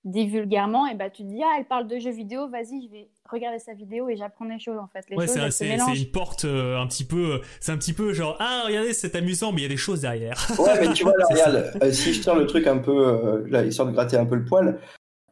dit 0.04 0.26
vulgairement, 0.26 0.86
et 0.86 0.94
bah 0.94 1.10
tu 1.10 1.22
te 1.22 1.28
dis 1.28 1.42
ah 1.42 1.56
elle 1.58 1.66
parle 1.66 1.88
de 1.88 1.98
jeux 1.98 2.12
vidéo, 2.12 2.48
vas-y 2.48 2.82
je 2.86 2.90
vais 2.90 3.08
regarder 3.28 3.58
sa 3.58 3.74
vidéo 3.74 4.08
et 4.08 4.16
j'apprends 4.16 4.46
des 4.46 4.58
choses 4.58 4.78
en 4.78 4.86
fait. 4.86 5.04
Les 5.10 5.16
ouais, 5.16 5.26
c'est 5.26 5.68
une 5.68 6.10
porte 6.12 6.44
euh, 6.44 6.78
un 6.78 6.86
petit 6.86 7.04
peu, 7.04 7.34
euh, 7.34 7.38
c'est 7.60 7.72
un 7.72 7.76
petit 7.76 7.92
peu 7.92 8.12
genre 8.12 8.36
ah 8.38 8.62
regardez 8.64 8.94
c'est 8.94 9.16
amusant 9.16 9.50
mais 9.50 9.58
il 9.58 9.62
y 9.62 9.66
a 9.66 9.70
des 9.70 9.76
choses 9.76 10.02
derrière. 10.02 10.38
ouais 10.58 10.80
mais 10.80 10.94
tu 10.94 11.02
vois 11.02 11.14
là 11.18 11.26
regarde, 11.28 11.90
si 11.90 12.14
je 12.14 12.22
tiens 12.22 12.36
le 12.36 12.46
truc 12.46 12.68
un 12.68 12.78
peu, 12.78 13.44
là 13.48 13.64
histoire 13.64 13.88
de 13.88 13.92
gratter 13.92 14.16
un 14.16 14.24
peu 14.24 14.36
le 14.36 14.44
poil, 14.44 14.78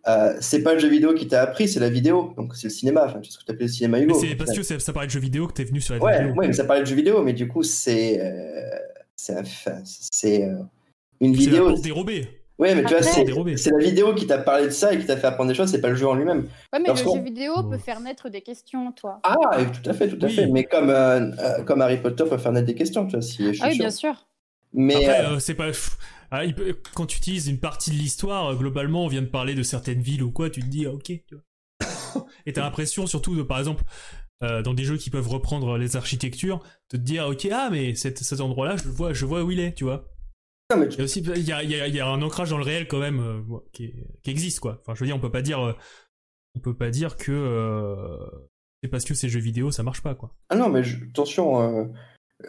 euh, 0.09 0.37
c'est 0.41 0.62
pas 0.62 0.74
le 0.74 0.78
jeu 0.78 0.89
vidéo 0.89 1.15
qui 1.15 1.27
t'a 1.27 1.43
appris, 1.43 1.69
c'est 1.69 1.81
la 1.81 1.89
vidéo. 1.89 2.33
Donc 2.37 2.55
c'est 2.55 2.69
le 2.69 2.73
cinéma. 2.73 3.05
Enfin, 3.07 3.20
tu 3.20 3.31
sais 3.31 3.39
ce 3.41 3.45
que 3.45 3.53
tu 3.53 3.59
le 3.59 3.69
cinéma 3.69 4.01
Hugo. 4.01 4.19
c'est 4.20 4.37
parce 4.37 4.57
que 4.57 4.62
ça 4.62 4.93
parlait 4.93 5.09
de 5.09 5.12
jeu 5.12 5.20
vidéo 5.20 5.49
que 5.49 5.53
t'es 5.53 5.65
venu 5.65 5.81
sur 5.81 5.95
la 5.95 6.01
ouais, 6.01 6.19
vidéo. 6.19 6.35
Ouais, 6.37 6.47
mais 6.47 6.53
ça 6.53 6.65
parlait 6.65 6.83
de 6.83 6.87
jeu 6.87 6.95
vidéo, 6.95 7.23
mais 7.23 7.33
du 7.33 7.49
coup 7.49 7.62
c'est 7.62 8.20
euh, 8.20 8.78
c'est 9.16 10.45
euh, 10.45 10.62
une 11.20 11.35
vidéo. 11.35 11.74
C'est 11.74 11.83
dérobée. 11.83 12.28
Ouais, 12.59 12.74
mais 12.74 12.85
tu 12.85 12.95
vois, 12.95 13.03
c'est 13.03 13.70
la 13.70 13.78
vidéo 13.78 14.15
qui 14.15 14.27
t'a 14.27 14.39
parlé 14.39 14.66
de 14.66 14.70
ça 14.70 14.95
et 14.95 14.99
qui 14.99 15.05
t'a 15.05 15.19
fait 15.19 15.27
apprendre 15.27 15.51
des 15.51 15.55
choses, 15.55 15.70
c'est 15.70 15.81
pas 15.81 15.91
le 15.91 15.95
jeu 15.95 16.09
en 16.09 16.15
lui-même. 16.15 16.49
Ouais, 16.73 16.81
mais 16.81 16.89
le 16.89 16.97
jeu 16.97 17.20
vidéo 17.23 17.62
peut 17.65 17.77
faire 17.77 18.01
naître 18.01 18.31
des 18.31 18.41
questions, 18.41 18.93
toi. 18.93 19.20
Ah, 19.24 19.37
tout 19.66 19.91
à 19.91 19.93
fait, 19.93 20.09
tout 20.09 20.24
à 20.24 20.28
fait. 20.28 20.47
Mais 20.47 20.65
comme, 20.65 20.95
comme 21.66 21.83
Harry 21.83 21.99
Potter 21.99 22.24
peut 22.31 22.39
faire 22.39 22.53
naître 22.53 22.66
des 22.66 22.74
questions, 22.74 23.07
tu 23.07 23.12
vois. 23.12 23.23
Si, 23.23 23.59
ah 23.61 23.69
oui, 23.70 23.78
bien 23.78 23.91
sûr. 23.91 24.15
Mais 24.73 25.07
c'est 25.41 25.55
pas. 25.55 25.70
Ah, 26.31 26.43
quand 26.94 27.07
tu 27.07 27.19
utilises 27.19 27.48
une 27.48 27.61
partie 27.61 27.90
de 27.90 27.97
l'histoire, 27.97 28.48
euh, 28.48 28.55
globalement, 28.55 29.05
on 29.05 29.09
vient 29.09 29.23
de 29.23 29.27
parler 29.27 29.55
de 29.55 29.62
certaines 29.62 30.01
villes 30.01 30.23
ou 30.23 30.31
quoi, 30.31 30.51
tu 30.51 30.61
te 30.61 30.66
dis, 30.66 30.86
ah, 30.86 30.93
ok. 30.93 31.05
Tu 31.05 31.35
vois. 31.35 32.27
Et 32.47 32.53
t'as 32.53 32.62
l'impression, 32.62 33.07
surtout, 33.07 33.36
de, 33.36 33.43
par 33.43 33.59
exemple, 33.59 33.85
euh, 34.43 34.62
dans 34.62 34.74
des 34.74 34.85
jeux 34.85 34.97
qui 34.97 35.11
peuvent 35.11 35.28
reprendre 35.28 35.78
les 35.78 35.97
architectures, 35.97 36.59
de 36.90 36.97
te 36.98 37.03
dire, 37.03 37.27
ok, 37.27 37.48
ah, 37.53 37.69
mais 37.70 37.94
cet, 37.94 38.19
cet 38.19 38.40
endroit-là, 38.40 38.77
je 38.77 38.89
vois, 38.89 39.12
je 39.12 39.24
vois 39.24 39.43
où 39.43 39.51
il 39.51 39.61
est, 39.61 39.74
tu 39.74 39.85
vois. 39.85 40.09
Il 40.74 40.93
y 40.94 41.01
a 41.01 41.05
aussi, 41.05 41.20
il 41.20 41.44
y 41.44 41.53
a, 41.53 41.62
il 41.62 41.94
y 41.94 42.01
a, 42.01 42.09
un 42.09 42.23
ancrage 42.23 42.51
dans 42.51 42.59
le 42.59 42.65
réel 42.65 42.89
quand 42.89 42.98
même 42.98 43.20
euh, 43.20 43.59
qui, 43.73 43.94
qui, 44.24 44.31
existe, 44.31 44.61
quoi. 44.61 44.78
Enfin, 44.81 44.94
je 44.94 45.01
veux 45.01 45.07
dire, 45.07 45.16
on 45.16 45.20
peut 45.20 45.31
pas 45.31 45.43
dire, 45.43 45.77
on 46.57 46.61
peut 46.61 46.74
pas 46.74 46.90
dire 46.90 47.16
que 47.16 48.19
c'est 48.82 48.89
parce 48.89 49.05
que 49.05 49.15
ces 49.15 49.28
jeux 49.28 49.40
vidéo, 49.40 49.70
ça 49.70 49.85
marche 49.85 50.03
pas, 50.03 50.16
quoi. 50.16 50.35
Ah 50.48 50.57
non, 50.57 50.69
mais 50.69 50.82
attention 51.09 51.93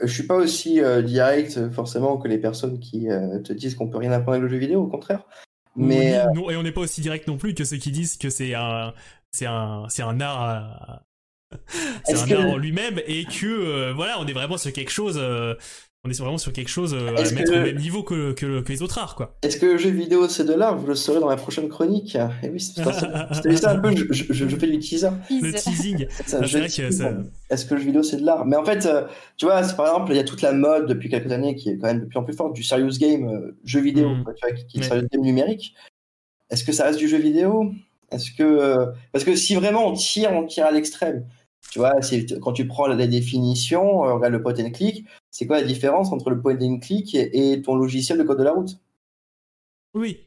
Je 0.02 0.12
suis 0.12 0.28
pas 0.28 0.36
aussi 0.36 0.82
direct 1.04 1.72
forcément 1.72 2.18
que 2.18 2.28
les 2.28 2.38
personnes 2.38 2.80
qui 2.80 3.08
te 3.44 3.54
disent 3.54 3.76
qu'on 3.76 3.88
peut 3.88 3.98
rien 3.98 4.12
apprendre 4.12 4.38
avec 4.38 4.44
le 4.44 4.50
jeu 4.50 4.58
vidéo, 4.58 4.82
au 4.82 4.88
contraire. 4.88 5.26
Mais 5.76 6.12
et 6.12 6.56
on 6.56 6.64
n'est 6.64 6.72
pas 6.72 6.82
aussi 6.82 7.02
direct 7.02 7.28
non 7.28 7.38
plus 7.38 7.54
que 7.54 7.64
ceux 7.64 7.78
qui 7.78 7.92
disent 7.92 8.18
que 8.18 8.30
c'est 8.30 8.54
un 8.54 8.94
c'est 9.32 9.46
un 9.46 9.86
c'est 9.90 10.02
un 10.02 10.20
art 10.20 11.02
c'est 12.04 12.34
un 12.34 12.38
art 12.38 12.50
en 12.50 12.58
lui-même 12.58 13.00
et 13.06 13.26
que 13.26 13.92
voilà 13.94 14.20
on 14.20 14.26
est 14.26 14.34
vraiment 14.34 14.58
sur 14.58 14.74
quelque 14.74 14.92
chose 14.92 15.22
on 16.08 16.10
est 16.10 16.20
vraiment 16.20 16.38
sur 16.38 16.54
quelque 16.54 16.70
chose 16.70 16.94
euh, 16.94 17.16
à 17.16 17.32
mettre 17.32 17.52
au 17.52 17.60
même 17.60 17.78
niveau 17.78 18.02
que, 18.02 18.32
que, 18.32 18.64
les 18.68 18.82
autres 18.82 18.98
arts, 18.98 19.16
quoi. 19.16 19.36
Est-ce 19.42 19.58
que 19.58 19.66
le 19.66 19.78
jeu 19.78 19.90
vidéo 19.90 20.28
c'est 20.30 20.46
de 20.46 20.54
l'art 20.54 20.78
Vous 20.78 20.88
le 20.88 20.96
saurez 20.96 21.20
dans 21.20 21.30
la 21.30 21.36
prochaine 21.36 21.68
chronique? 21.68 22.16
Et 22.16 22.26
eh 22.44 22.50
oui, 22.50 22.60
c'était 22.60 22.84
ça 23.58 23.72
un 23.72 23.80
peu. 23.80 23.94
Je, 24.12 24.34
je, 24.34 24.56
fais 24.56 24.68
du 24.68 24.80
teaser. 24.80 25.10
Le 25.30 25.52
teasing. 25.52 26.08
Ah, 26.34 26.42
Est-ce 27.50 27.66
que 27.66 27.76
le 27.76 27.80
jeu 27.80 27.86
vidéo 27.88 28.04
c'est 28.04 28.18
de 28.18 28.26
l'art? 28.26 28.46
Mais 28.46 28.56
en 28.56 28.64
fait, 28.64 28.86
euh, 28.86 29.06
tu 29.38 29.46
vois, 29.46 29.62
par 29.62 29.88
exemple, 29.88 30.12
il 30.12 30.18
y 30.18 30.20
a 30.20 30.24
toute 30.24 30.42
la 30.42 30.52
mode 30.52 30.88
depuis 30.88 31.10
quelques 31.10 31.32
années 31.32 31.56
qui 31.56 31.70
est 31.70 31.78
quand 31.78 31.88
même 31.88 32.02
de 32.02 32.06
plus 32.06 32.18
en 32.18 32.24
plus 32.24 32.34
forte 32.34 32.54
du 32.54 32.64
serious 32.64 32.98
game 33.00 33.28
euh, 33.28 33.58
jeu 33.64 33.80
vidéo, 33.80 34.10
mm. 34.10 34.24
tu 34.36 34.48
vois, 34.48 34.52
qui, 34.52 34.80
est 34.80 34.84
serious 34.84 35.08
game 35.12 35.22
numérique. 35.22 35.74
Est-ce 36.50 36.64
que 36.64 36.72
ça 36.72 36.86
reste 36.86 37.00
du 37.00 37.08
jeu 37.08 37.18
vidéo? 37.18 37.72
Est-ce 38.12 38.32
que 38.32 38.86
parce 39.12 39.26
que 39.26 39.36
si 39.36 39.56
vraiment 39.56 39.88
on 39.88 39.94
tire, 39.94 40.32
on 40.32 40.46
tire 40.46 40.66
à 40.66 40.72
l'extrême. 40.72 41.26
Tu 41.72 41.80
vois, 41.80 41.94
quand 42.42 42.54
tu 42.54 42.66
prends 42.66 42.88
la 42.88 43.08
définition, 43.08 44.00
regarde 44.00 44.32
le 44.32 44.42
point 44.42 44.54
and 44.60 44.72
click, 44.72 45.06
c'est 45.38 45.46
quoi 45.46 45.62
la 45.62 45.68
différence 45.68 46.12
entre 46.12 46.32
le 46.32 46.42
point 46.42 46.58
and 46.60 46.80
click 46.80 47.14
et, 47.14 47.62
ton 47.62 47.76
logiciel 47.76 48.18
de 48.18 48.24
code 48.24 48.40
de 48.40 48.44
la 48.44 48.54
route? 48.54 48.80
Oui, 49.94 50.22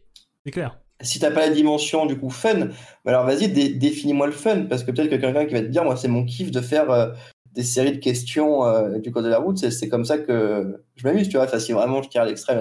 c'est 0.45 0.53
clair. 0.53 0.79
Si 1.01 1.19
t'as 1.19 1.33
pas 1.33 1.49
la 1.49 1.51
dimension 1.51 2.07
du 2.07 2.17
coup 2.17 2.31
fun, 2.31 2.67
bah 2.67 2.75
alors 3.07 3.25
vas-y, 3.25 3.49
définis-moi 3.49 4.27
le 4.27 4.33
fun, 4.33 4.67
parce 4.67 4.85
que 4.85 4.93
peut-être 4.93 5.11
que 5.11 5.17
quelqu'un 5.17 5.47
qui 5.47 5.55
va 5.55 5.63
te 5.63 5.67
dire, 5.67 5.83
moi 5.83 5.97
c'est 5.97 6.07
mon 6.07 6.25
kiff 6.25 6.53
de 6.53 6.61
faire 6.61 6.93
euh, 6.93 7.11
des 7.55 7.65
séries 7.65 7.91
de 7.91 7.97
questions 7.97 8.65
euh, 8.65 9.01
du 9.01 9.11
code 9.11 9.25
de 9.25 9.31
la 9.31 9.39
route, 9.39 9.59
c'est 9.59 9.89
comme 9.89 10.05
ça 10.05 10.17
que 10.17 10.81
je 10.95 11.05
m'amuse, 11.05 11.29
tu 11.29 11.39
vois. 11.39 11.47
Enfin, 11.47 11.59
si 11.59 11.73
vraiment 11.73 12.03
je 12.05 12.09
tire 12.09 12.23
à 12.23 12.27
l'extrême, 12.27 12.61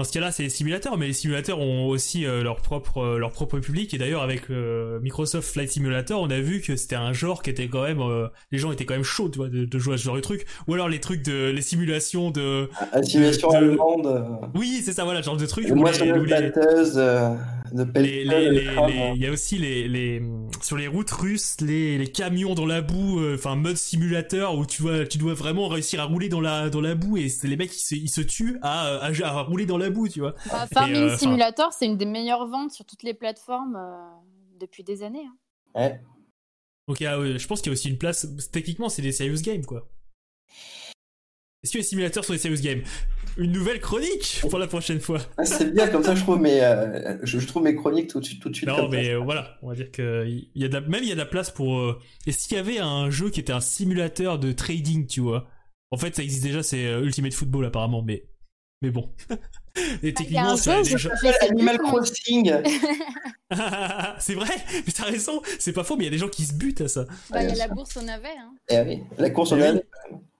dans 0.00 0.04
ce 0.04 0.12
cas-là, 0.12 0.32
c'est 0.32 0.44
les 0.44 0.48
simulateurs, 0.48 0.96
mais 0.96 1.08
les 1.08 1.12
simulateurs 1.12 1.58
ont 1.58 1.86
aussi 1.86 2.24
euh, 2.24 2.42
leur 2.42 2.56
propre 2.56 3.02
euh, 3.02 3.18
leur 3.18 3.32
propre 3.32 3.58
public. 3.58 3.92
Et 3.92 3.98
d'ailleurs, 3.98 4.22
avec 4.22 4.48
euh, 4.48 4.98
Microsoft 5.00 5.52
Flight 5.52 5.70
Simulator, 5.70 6.22
on 6.22 6.30
a 6.30 6.40
vu 6.40 6.62
que 6.62 6.74
c'était 6.74 6.96
un 6.96 7.12
genre 7.12 7.42
qui 7.42 7.50
était 7.50 7.68
quand 7.68 7.82
même, 7.82 8.02
les 8.50 8.56
gens 8.56 8.72
étaient 8.72 8.86
quand 8.86 8.94
même 8.94 9.02
chauds, 9.02 9.28
tu 9.28 9.36
vois, 9.36 9.48
de, 9.50 9.78
jouer 9.78 9.94
à 9.94 9.98
ce 9.98 10.04
genre 10.04 10.16
de 10.16 10.22
truc. 10.22 10.46
Ou 10.68 10.72
alors 10.72 10.88
les 10.88 11.00
trucs 11.00 11.22
de 11.22 11.50
les 11.50 11.60
simulations 11.60 12.30
de. 12.30 12.70
La 12.94 13.02
simulation 13.02 13.50
allemande. 13.50 14.24
Oui, 14.54 14.80
c'est 14.82 14.92
ça, 14.92 15.04
voilà, 15.04 15.20
genre 15.20 15.36
de 15.36 15.44
trucs. 15.44 15.68
Moi, 15.68 15.92
sur 15.92 16.06
les, 17.96 18.24
il 19.14 19.22
y 19.22 19.26
a 19.26 19.30
aussi 19.30 19.58
les, 19.58 19.88
les 19.88 20.22
sur 20.60 20.76
les 20.76 20.88
routes 20.88 21.10
russes 21.10 21.56
les, 21.60 21.98
les 21.98 22.06
camions 22.06 22.54
dans 22.54 22.66
la 22.66 22.80
boue 22.80 23.20
euh, 23.20 23.34
enfin 23.36 23.56
mode 23.56 23.76
simulateur 23.76 24.56
où 24.56 24.66
tu 24.66 24.82
vois 24.82 25.06
tu 25.06 25.18
dois 25.18 25.34
vraiment 25.34 25.68
réussir 25.68 26.00
à 26.00 26.04
rouler 26.04 26.28
dans 26.28 26.40
la 26.40 26.70
dans 26.70 26.80
la 26.80 26.94
boue 26.94 27.16
et 27.16 27.28
c'est 27.28 27.48
les 27.48 27.56
mecs 27.56 27.70
qui 27.70 27.84
se, 27.84 27.94
ils 27.94 28.08
se 28.08 28.20
tuent 28.20 28.58
à, 28.62 29.00
à, 29.02 29.42
rouler 29.42 29.66
dans 29.66 29.78
la 29.78 29.89
boue 29.90 30.08
tu 30.08 30.20
vois 30.20 30.34
bah, 30.50 30.66
Farming 30.72 31.10
euh, 31.10 31.16
Simulator 31.16 31.72
c'est 31.72 31.86
une 31.86 31.96
des 31.96 32.06
meilleures 32.06 32.46
ventes 32.46 32.72
sur 32.72 32.84
toutes 32.84 33.02
les 33.02 33.14
plateformes 33.14 33.76
euh, 33.76 34.58
depuis 34.58 34.84
des 34.84 35.02
années 35.02 35.26
hein. 35.26 35.36
ouais 35.80 36.00
donc 36.88 37.02
ah 37.02 37.18
je 37.36 37.46
pense 37.46 37.60
qu'il 37.60 37.70
y 37.70 37.72
a 37.72 37.74
aussi 37.74 37.88
une 37.88 37.98
place 37.98 38.26
techniquement 38.50 38.88
c'est 38.88 39.02
des 39.02 39.12
serious 39.12 39.42
games 39.42 39.64
quoi 39.64 39.88
est-ce 41.62 41.72
que 41.72 41.78
les 41.78 41.84
simulateurs 41.84 42.24
sont 42.24 42.32
des 42.32 42.38
serious 42.38 42.62
games? 42.62 42.82
Une 43.36 43.52
nouvelle 43.52 43.80
chronique 43.80 44.40
pour 44.48 44.58
la 44.58 44.66
prochaine 44.66 44.98
fois. 44.98 45.20
Ah, 45.36 45.44
c'est 45.44 45.74
bien, 45.74 45.88
comme 45.88 46.02
ça 46.02 46.14
je 46.14 46.22
trouve 46.22 46.40
mes, 46.40 46.62
euh, 46.62 47.18
je, 47.22 47.38
trouve 47.46 47.62
mes 47.62 47.74
chroniques 47.74 48.08
tout 48.08 48.18
de 48.18 48.24
suite. 48.24 48.40
Tout 48.40 48.48
de 48.48 48.56
suite 48.56 48.68
non, 48.68 48.88
mais 48.88 49.10
euh, 49.10 49.18
voilà, 49.18 49.58
on 49.62 49.68
va 49.68 49.74
dire 49.74 49.90
que 49.90 50.26
y 50.26 50.64
a 50.64 50.68
de 50.68 50.78
même 50.78 51.02
il 51.02 51.08
y 51.08 51.12
a 51.12 51.14
de 51.14 51.20
la 51.20 51.26
place 51.26 51.50
pour. 51.50 51.78
Euh... 51.78 52.00
Est-ce 52.26 52.48
qu'il 52.48 52.56
y 52.56 52.60
avait 52.60 52.78
un 52.78 53.10
jeu 53.10 53.28
qui 53.28 53.40
était 53.40 53.52
un 53.52 53.60
simulateur 53.60 54.38
de 54.38 54.52
trading, 54.52 55.06
tu 55.06 55.20
vois? 55.20 55.48
En 55.90 55.98
fait, 55.98 56.16
ça 56.16 56.22
existe 56.22 56.42
déjà, 56.42 56.62
c'est 56.62 56.84
Ultimate 57.02 57.34
Football 57.34 57.66
apparemment, 57.66 58.02
mais 58.02 58.24
mais 58.82 58.90
bon. 58.90 59.10
Et 60.02 60.14
techniquement, 60.14 60.56
c'est 60.56 60.72
Animal 61.42 61.78
Crossing. 61.78 62.52
c'est 64.18 64.34
vrai, 64.34 64.54
mais 64.86 64.92
t'as 64.92 65.04
raison, 65.04 65.42
c'est 65.58 65.72
pas 65.72 65.84
faux, 65.84 65.96
mais 65.96 66.04
il 66.04 66.06
y 66.06 66.08
a 66.08 66.12
des 66.12 66.18
gens 66.18 66.28
qui 66.28 66.44
se 66.44 66.54
butent 66.54 66.80
à 66.80 66.88
ça. 66.88 67.04
Bah, 67.30 67.42
il 67.42 67.50
y 67.50 67.52
a 67.52 67.66
la 67.66 67.68
bourse 67.68 67.96
navet. 67.96 68.28
Hein. 68.38 68.54
Eh 68.68 68.80
oui, 68.80 69.02
la 69.18 69.30
course 69.30 69.52
au 69.52 69.56
eh 69.56 69.60
navet. 69.60 69.86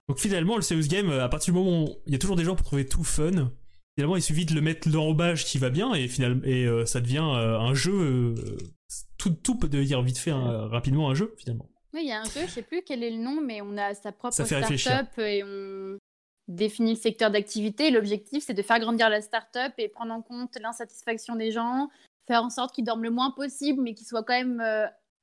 Donc 0.09 0.19
finalement, 0.19 0.57
le 0.57 0.63
serious 0.63 0.89
game, 0.89 1.11
à 1.11 1.29
partir 1.29 1.53
du 1.53 1.61
moment 1.61 1.85
où 1.85 1.89
il 2.07 2.13
y 2.13 2.17
a 2.17 2.19
toujours 2.19 2.37
des 2.37 2.45
gens 2.45 2.57
pour 2.57 2.67
trouver 2.67 2.87
tout 2.87 3.05
fun, 3.05 3.53
finalement 3.95 4.17
il 4.17 4.23
suffit 4.23 4.47
de 4.47 4.55
le 4.55 4.61
mettre 4.61 4.89
l'enrobage 4.89 5.45
qui 5.45 5.59
va 5.59 5.71
bien 5.71 5.95
et 5.95 6.09
finalement 6.09 6.43
et 6.45 6.65
euh, 6.65 6.85
ça 6.85 7.01
devient 7.01 7.19
euh, 7.19 7.59
un 7.59 7.75
jeu. 7.75 7.93
Euh, 7.93 8.59
tout, 9.19 9.31
tout 9.31 9.57
peut 9.57 9.69
devenir 9.69 10.03
vite 10.03 10.19
fait 10.19 10.33
rapidement 10.33 11.11
un 11.11 11.15
jeu 11.15 11.35
finalement. 11.39 11.69
Oui, 11.95 12.01
il 12.05 12.09
y 12.09 12.13
a 12.13 12.21
un 12.21 12.25
jeu, 12.25 12.41
je 12.47 12.51
sais 12.51 12.63
plus 12.63 12.83
quel 12.85 13.03
est 13.05 13.11
le 13.11 13.19
nom, 13.19 13.41
mais 13.41 13.61
on 13.61 13.77
a 13.77 13.95
sa 13.95 14.13
propre 14.13 14.35
startup 14.35 15.19
et 15.19 15.45
on 15.45 15.97
définit 16.51 16.95
le 16.95 17.01
secteur 17.01 17.31
d'activité. 17.31 17.91
L'objectif, 17.91 18.45
c'est 18.47 18.55
de 18.55 18.63
faire 18.63 18.81
grandir 18.81 19.09
la 19.09 19.21
startup 19.21 19.73
et 19.79 19.89
prendre 19.89 20.13
en 20.13 20.23
compte 20.23 20.57
l'insatisfaction 20.61 21.37
des 21.37 21.51
gens, 21.51 21.89
faire 22.27 22.43
en 22.43 22.51
sorte 22.51 22.75
qu'ils 22.75 22.85
dorment 22.85 23.05
le 23.05 23.11
moins 23.11 23.31
possible, 23.31 23.83
mais 23.83 23.95
qu'ils 23.95 24.07
soient 24.07 24.25
quand 24.25 24.39
même 24.39 24.63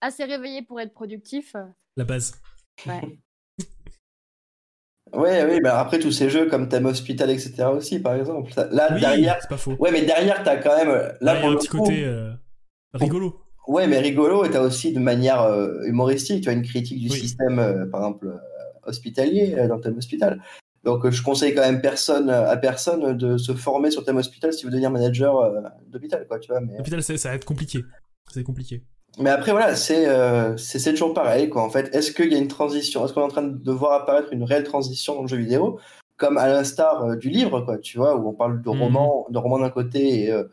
assez 0.02 0.24
réveillés 0.24 0.62
pour 0.62 0.80
être 0.80 0.94
productifs. 0.94 1.56
La 1.96 2.04
base. 2.04 2.34
Ouais. 2.86 3.20
Ouais, 5.14 5.46
oui, 5.50 5.62
bah 5.62 5.80
après 5.80 6.00
tous 6.00 6.12
ces 6.12 6.30
jeux 6.30 6.48
comme 6.48 6.68
Thème 6.68 6.86
Hospital, 6.86 7.30
etc. 7.30 7.64
aussi, 7.72 8.00
par 8.00 8.16
exemple. 8.16 8.52
Là, 8.72 8.92
derrière. 8.92 9.38
C'est 9.42 9.48
pas 9.50 9.58
faux. 9.58 9.76
Ouais, 9.80 9.92
mais 9.92 10.02
derrière, 10.02 10.44
t'as 10.44 10.58
quand 10.58 10.76
même. 10.76 10.90
Là, 11.22 11.40
y 11.40 11.44
a 11.44 11.48
un 11.48 11.56
petit 11.56 11.68
côté 11.68 12.04
euh, 12.04 12.32
rigolo. 12.94 13.40
Ouais, 13.68 13.88
mais 13.88 14.00
rigolo, 14.00 14.46
et 14.46 14.52
t'as 14.52 14.62
aussi 14.62 14.94
de 14.94 15.00
manière 15.00 15.42
euh, 15.42 15.84
humoristique, 15.84 16.44
tu 16.44 16.50
as 16.50 16.54
une 16.54 16.64
critique 16.64 17.00
du 17.00 17.10
système, 17.10 17.60
euh, 17.60 17.86
par 17.86 18.02
exemple, 18.02 18.34
hospitalier 18.84 19.68
dans 19.68 19.80
Thème 19.80 19.98
Hospital. 19.98 20.42
Donc, 20.88 21.10
je 21.10 21.22
conseille 21.22 21.54
quand 21.54 21.62
même 21.62 21.82
personne, 21.82 22.30
à 22.30 22.56
personne 22.56 23.18
de 23.18 23.38
se 23.38 23.54
former 23.54 23.92
sur 23.92 24.06
Thème 24.06 24.16
Hospital 24.16 24.54
si 24.54 24.64
vous 24.64 24.70
devenir 24.70 24.90
manager 24.90 25.52
d'hôpital, 25.88 26.26
quoi, 26.28 26.40
tu 26.40 26.50
vois. 26.50 26.62
Mais... 26.62 26.80
Hôpital, 26.80 27.04
ça 27.04 27.30
va 27.30 27.36
être 27.36 27.44
compliqué. 27.44 27.84
C'est 28.32 28.44
compliqué. 28.44 28.84
Mais 29.20 29.32
après, 29.32 29.52
voilà, 29.52 29.76
c'est 29.76 30.08
euh, 30.08 30.56
c'est 30.58 30.92
toujours 30.92 31.14
pareil. 31.14 31.50
Quoi. 31.50 31.64
En 31.64 31.70
fait, 31.70 31.94
est-ce 31.96 32.12
qu'il 32.12 32.32
y 32.32 32.36
a 32.36 32.38
une 32.38 32.48
transition 32.48 33.04
Est-ce 33.04 33.14
qu'on 33.14 33.22
est 33.22 33.26
en 33.26 33.30
train 33.30 33.44
de 33.44 33.72
voir 33.72 33.94
apparaître 33.94 34.32
une 34.32 34.44
réelle 34.44 34.64
transition 34.64 35.16
dans 35.16 35.24
le 35.24 35.28
jeu 35.28 35.38
vidéo? 35.38 35.80
Comme 36.18 36.38
à 36.38 36.48
l'instar 36.48 37.04
euh, 37.04 37.16
du 37.16 37.30
livre, 37.30 37.62
quoi, 37.62 37.78
tu 37.78 37.98
vois, 37.98 38.16
où 38.16 38.30
on 38.30 38.34
parle 38.34 38.62
de 38.62 38.70
mhm. 38.70 38.82
roman, 38.82 39.28
de 39.30 39.38
roman 39.38 39.60
d'un 39.60 39.70
côté 39.70 40.24
et, 40.24 40.32
euh, 40.32 40.44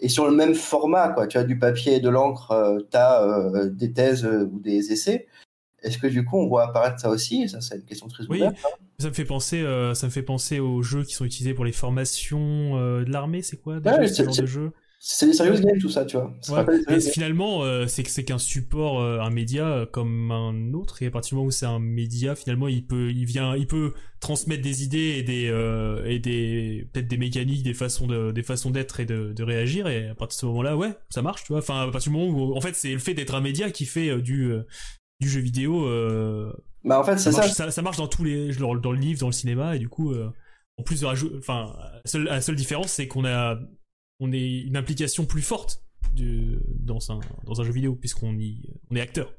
et, 0.00 0.08
sur 0.08 0.26
le 0.26 0.34
même 0.34 0.54
format, 0.54 1.10
quoi. 1.10 1.26
Tu 1.26 1.38
as 1.38 1.44
du 1.44 1.58
papier 1.58 1.96
et 1.96 2.00
de 2.00 2.08
l'encre, 2.08 2.50
euh, 2.52 2.78
tu 2.90 2.96
as 2.96 3.68
des 3.70 3.92
thèses 3.92 4.24
ou 4.24 4.58
des 4.58 4.92
essais. 4.92 5.26
Est-ce 5.82 5.98
que 5.98 6.06
du 6.06 6.24
coup, 6.24 6.38
on 6.38 6.48
voit 6.48 6.64
apparaître 6.64 6.98
ça 7.00 7.10
aussi? 7.10 7.48
Ça, 7.48 7.60
c'est 7.60 7.76
une 7.76 7.84
question 7.84 8.08
très 8.08 8.24
ouverte. 8.24 8.56
Oui, 8.56 8.70
hein. 8.72 8.76
Ça 8.98 9.08
me 9.08 9.14
fait 9.14 9.24
penser, 9.24 9.62
ça 9.94 10.06
me 10.06 10.10
fait 10.10 10.22
penser 10.22 10.60
aux 10.60 10.82
jeux 10.82 11.04
qui 11.04 11.14
sont 11.14 11.24
utilisés 11.24 11.54
pour 11.54 11.64
les 11.64 11.72
formations 11.72 12.76
de 12.76 13.10
l'armée. 13.10 13.42
C'est 13.42 13.56
quoi 13.56 13.78
ouais, 13.78 14.08
ce 14.08 14.24
genre 14.24 14.36
de 14.36 14.46
jeu 14.46 14.72
c'est 15.00 15.26
des 15.26 15.32
serious 15.32 15.60
games 15.60 15.78
tout 15.78 15.88
ça, 15.88 16.04
tu 16.04 16.16
vois. 16.16 16.34
Ouais. 16.48 17.00
finalement, 17.00 17.62
euh, 17.62 17.86
c'est 17.86 18.24
qu'un 18.24 18.38
support, 18.38 19.00
euh, 19.00 19.20
un 19.20 19.30
média 19.30 19.64
euh, 19.64 19.86
comme 19.86 20.32
un 20.32 20.72
autre. 20.72 21.02
Et 21.02 21.06
à 21.06 21.10
partir 21.12 21.30
du 21.30 21.34
moment 21.36 21.46
où 21.48 21.50
c'est 21.52 21.66
un 21.66 21.78
média, 21.78 22.34
finalement, 22.34 22.66
il 22.66 22.84
peut, 22.84 23.10
il 23.12 23.24
vient, 23.24 23.54
il 23.54 23.68
peut 23.68 23.94
transmettre 24.18 24.62
des 24.62 24.82
idées 24.82 25.14
et 25.16 25.22
des 25.22 25.46
et 26.04 26.18
des 26.18 26.88
peut-être 26.92 27.06
des 27.06 27.16
mécaniques, 27.16 27.62
des 27.62 27.74
façons 27.74 28.08
de, 28.08 28.32
des 28.32 28.42
façons 28.42 28.70
d'être 28.70 28.98
et 28.98 29.06
de, 29.06 29.32
de, 29.32 29.42
réagir. 29.44 29.86
Et 29.86 30.08
à 30.08 30.14
partir 30.16 30.36
de 30.36 30.40
ce 30.40 30.46
moment-là, 30.46 30.76
ouais, 30.76 30.90
ça 31.10 31.22
marche, 31.22 31.44
tu 31.44 31.52
vois. 31.52 31.60
Enfin, 31.60 31.82
à 31.82 31.90
partir 31.92 32.10
du 32.10 32.18
moment 32.18 32.32
où, 32.32 32.56
en 32.56 32.60
fait, 32.60 32.74
c'est 32.74 32.92
le 32.92 32.98
fait 32.98 33.14
d'être 33.14 33.36
un 33.36 33.40
média 33.40 33.70
qui 33.70 33.86
fait 33.86 34.20
du 34.20 34.52
du 35.20 35.28
jeu 35.28 35.40
vidéo. 35.40 35.86
bah 36.84 37.00
en 37.00 37.04
fait, 37.04 37.18
c'est 37.18 37.32
ça, 37.32 37.70
ça. 37.70 37.82
marche 37.82 37.96
dans 37.96 38.08
tous 38.08 38.24
les, 38.24 38.54
dans, 38.56 38.74
dans, 38.74 38.92
le 38.92 38.98
livre, 38.98 39.20
dans 39.20 39.26
le 39.26 39.32
cinéma, 39.32 39.76
et 39.76 39.78
du 39.78 39.88
coup. 39.88 40.14
en 40.14 40.82
plus 40.82 41.00
de 41.00 41.38
enfin, 41.38 41.74
la 42.14 42.40
seule 42.40 42.56
différence, 42.56 42.92
c'est 42.92 43.08
qu'on 43.08 43.24
a 43.24 43.58
on 44.20 44.32
est 44.32 44.60
une 44.60 44.76
implication 44.76 45.24
plus 45.24 45.42
forte 45.42 45.82
dans, 46.14 47.12
un, 47.12 47.20
dans 47.44 47.60
un 47.60 47.64
jeu 47.64 47.72
vidéo, 47.72 47.94
puisqu'on 47.94 48.36
y, 48.38 48.62
on 48.90 48.96
est 48.96 49.00
acteur. 49.00 49.32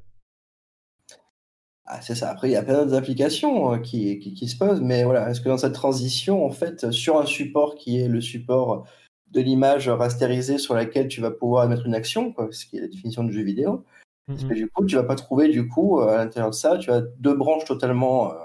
Ah, 1.85 2.01
c'est 2.01 2.15
ça. 2.15 2.29
Après, 2.29 2.49
il 2.49 2.51
y 2.51 2.55
a 2.55 2.63
plein 2.63 2.83
d'autres 2.83 2.95
applications 2.95 3.73
euh, 3.73 3.77
qui, 3.79 4.19
qui, 4.19 4.47
se 4.47 4.57
posent, 4.57 4.81
mais 4.81 5.03
voilà, 5.03 5.29
est-ce 5.29 5.41
que 5.41 5.49
dans 5.49 5.57
cette 5.57 5.73
transition, 5.73 6.45
en 6.45 6.51
fait, 6.51 6.91
sur 6.91 7.19
un 7.19 7.25
support 7.25 7.75
qui 7.75 7.99
est 7.99 8.07
le 8.07 8.21
support 8.21 8.87
de 9.31 9.41
l'image 9.41 9.89
rasterisée 9.89 10.59
sur 10.59 10.75
laquelle 10.75 11.07
tu 11.07 11.19
vas 11.19 11.31
pouvoir 11.31 11.67
mettre 11.67 11.85
une 11.85 11.95
action, 11.95 12.31
quoi, 12.31 12.47
ce 12.51 12.65
qui 12.65 12.77
est 12.77 12.81
la 12.81 12.87
définition 12.87 13.23
du 13.23 13.33
jeu 13.33 13.41
vidéo, 13.41 13.85
parce 14.29 14.43
que 14.43 14.53
du 14.53 14.67
coup, 14.69 14.85
tu 14.85 14.95
vas 14.95 15.03
pas 15.03 15.15
trouver, 15.15 15.49
du 15.49 15.67
coup, 15.67 15.99
à 15.99 16.17
l'intérieur 16.17 16.51
de 16.51 16.55
ça, 16.55 16.77
tu 16.77 16.91
as 16.91 17.01
deux 17.01 17.35
branches 17.35 17.65
totalement 17.65 18.31
euh, 18.31 18.35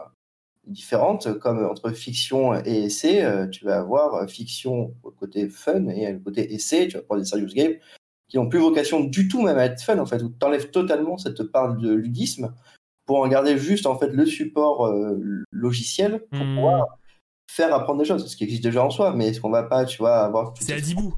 différentes, 0.66 1.39
comme 1.39 1.65
entre 1.65 1.90
fiction 1.90 2.55
et 2.55 2.85
essai, 2.85 3.23
euh, 3.23 3.47
tu 3.47 3.65
vas 3.65 3.78
avoir 3.78 4.15
euh, 4.15 4.27
fiction 4.27 4.94
au 5.02 5.11
côté 5.11 5.48
fun 5.48 5.89
et 5.89 6.12
le 6.12 6.19
côté 6.19 6.55
essai, 6.55 6.89
tu 6.89 6.97
vas 6.97 7.02
prendre 7.02 7.20
des 7.20 7.27
serious 7.27 7.55
games 7.55 7.74
qui 8.28 8.39
n'ont 8.39 8.48
plus 8.48 8.59
vocation 8.59 9.01
du 9.01 9.28
tout 9.28 9.43
même 9.43 9.59
à 9.59 9.66
être 9.66 9.82
fun 9.82 9.98
en 9.98 10.06
fait, 10.06 10.23
où 10.23 10.28
tu 10.28 10.47
enlèves 10.47 10.70
totalement 10.70 11.19
cette 11.19 11.43
part 11.44 11.77
de 11.77 11.93
ludisme 11.93 12.55
pour 13.06 13.19
en 13.19 13.28
garder 13.28 13.59
juste 13.59 13.86
en 13.86 13.98
fait 13.98 14.09
le 14.09 14.24
support 14.24 14.86
euh, 14.86 15.44
logiciel 15.51 16.24
pour 16.31 16.44
hmm. 16.44 16.55
pouvoir 16.55 16.98
faire 17.51 17.74
apprendre 17.74 18.01
des 18.01 18.06
choses, 18.06 18.27
ce 18.27 18.36
qui 18.36 18.44
existe 18.44 18.65
déjà 18.65 18.82
en 18.82 18.90
soi, 18.90 19.15
mais 19.15 19.28
est-ce 19.28 19.40
qu'on 19.40 19.51
va 19.51 19.62
pas, 19.62 19.85
tu 19.85 19.98
vois, 19.98 20.16
avoir... 20.24 20.55
C'est 20.59 20.73
Adibou 20.73 21.15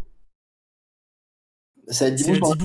C'est 1.88 2.06
Adibou, 2.06 2.34
sur, 2.34 2.56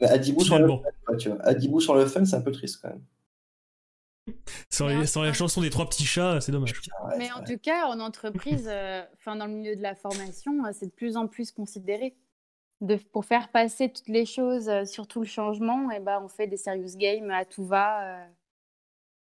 Adibou. 0.00 0.40
sur 0.40 0.58
le 0.58 0.68
fun, 0.68 1.16
tu 1.18 1.28
vois. 1.28 1.42
Adibou 1.42 1.80
sur 1.80 1.94
le 1.94 2.06
fun, 2.06 2.24
c'est 2.24 2.36
un 2.36 2.40
peu 2.40 2.52
triste 2.52 2.80
quand 2.82 2.88
même. 2.88 3.02
Sans, 4.68 5.22
la 5.22 5.32
chanson 5.32 5.60
des 5.60 5.70
trois 5.70 5.88
petits 5.88 6.04
chats, 6.04 6.40
c'est 6.40 6.52
dommage. 6.52 6.72
mais 7.18 7.32
en 7.32 7.42
tout 7.42 7.58
cas, 7.58 7.86
en 7.86 8.00
entreprise, 8.00 8.70
enfin 9.18 9.36
dans 9.36 9.46
le 9.46 9.52
milieu 9.52 9.76
de 9.76 9.82
la 9.82 9.94
formation, 9.94 10.52
c'est 10.72 10.86
de 10.86 10.92
plus 10.92 11.16
en 11.16 11.26
plus 11.26 11.50
considéré. 11.50 12.16
De, 12.80 12.96
pour 12.96 13.26
faire 13.26 13.50
passer 13.50 13.92
toutes 13.92 14.08
les 14.08 14.24
choses, 14.24 14.70
sur 14.84 15.06
tout 15.06 15.20
le 15.20 15.26
changement, 15.26 15.90
et 15.90 15.96
eh 15.98 16.00
ben, 16.00 16.18
on 16.24 16.28
fait 16.28 16.46
des 16.46 16.56
serious 16.56 16.96
games 16.96 17.30
à 17.30 17.44
tout 17.44 17.66
va. 17.66 18.26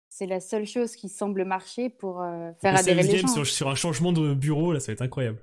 c'est 0.08 0.26
la 0.26 0.38
seule 0.38 0.66
chose 0.66 0.94
qui 0.94 1.08
semble 1.08 1.44
marcher 1.44 1.88
pour 1.88 2.22
faire 2.60 2.76
adhérer 2.76 3.02
les 3.02 3.18
gens. 3.18 3.26
Sur, 3.26 3.46
sur 3.46 3.68
un 3.68 3.74
changement 3.74 4.12
de 4.12 4.34
bureau, 4.34 4.72
là, 4.72 4.78
ça 4.78 4.88
va 4.88 4.92
être 4.92 5.02
incroyable. 5.02 5.38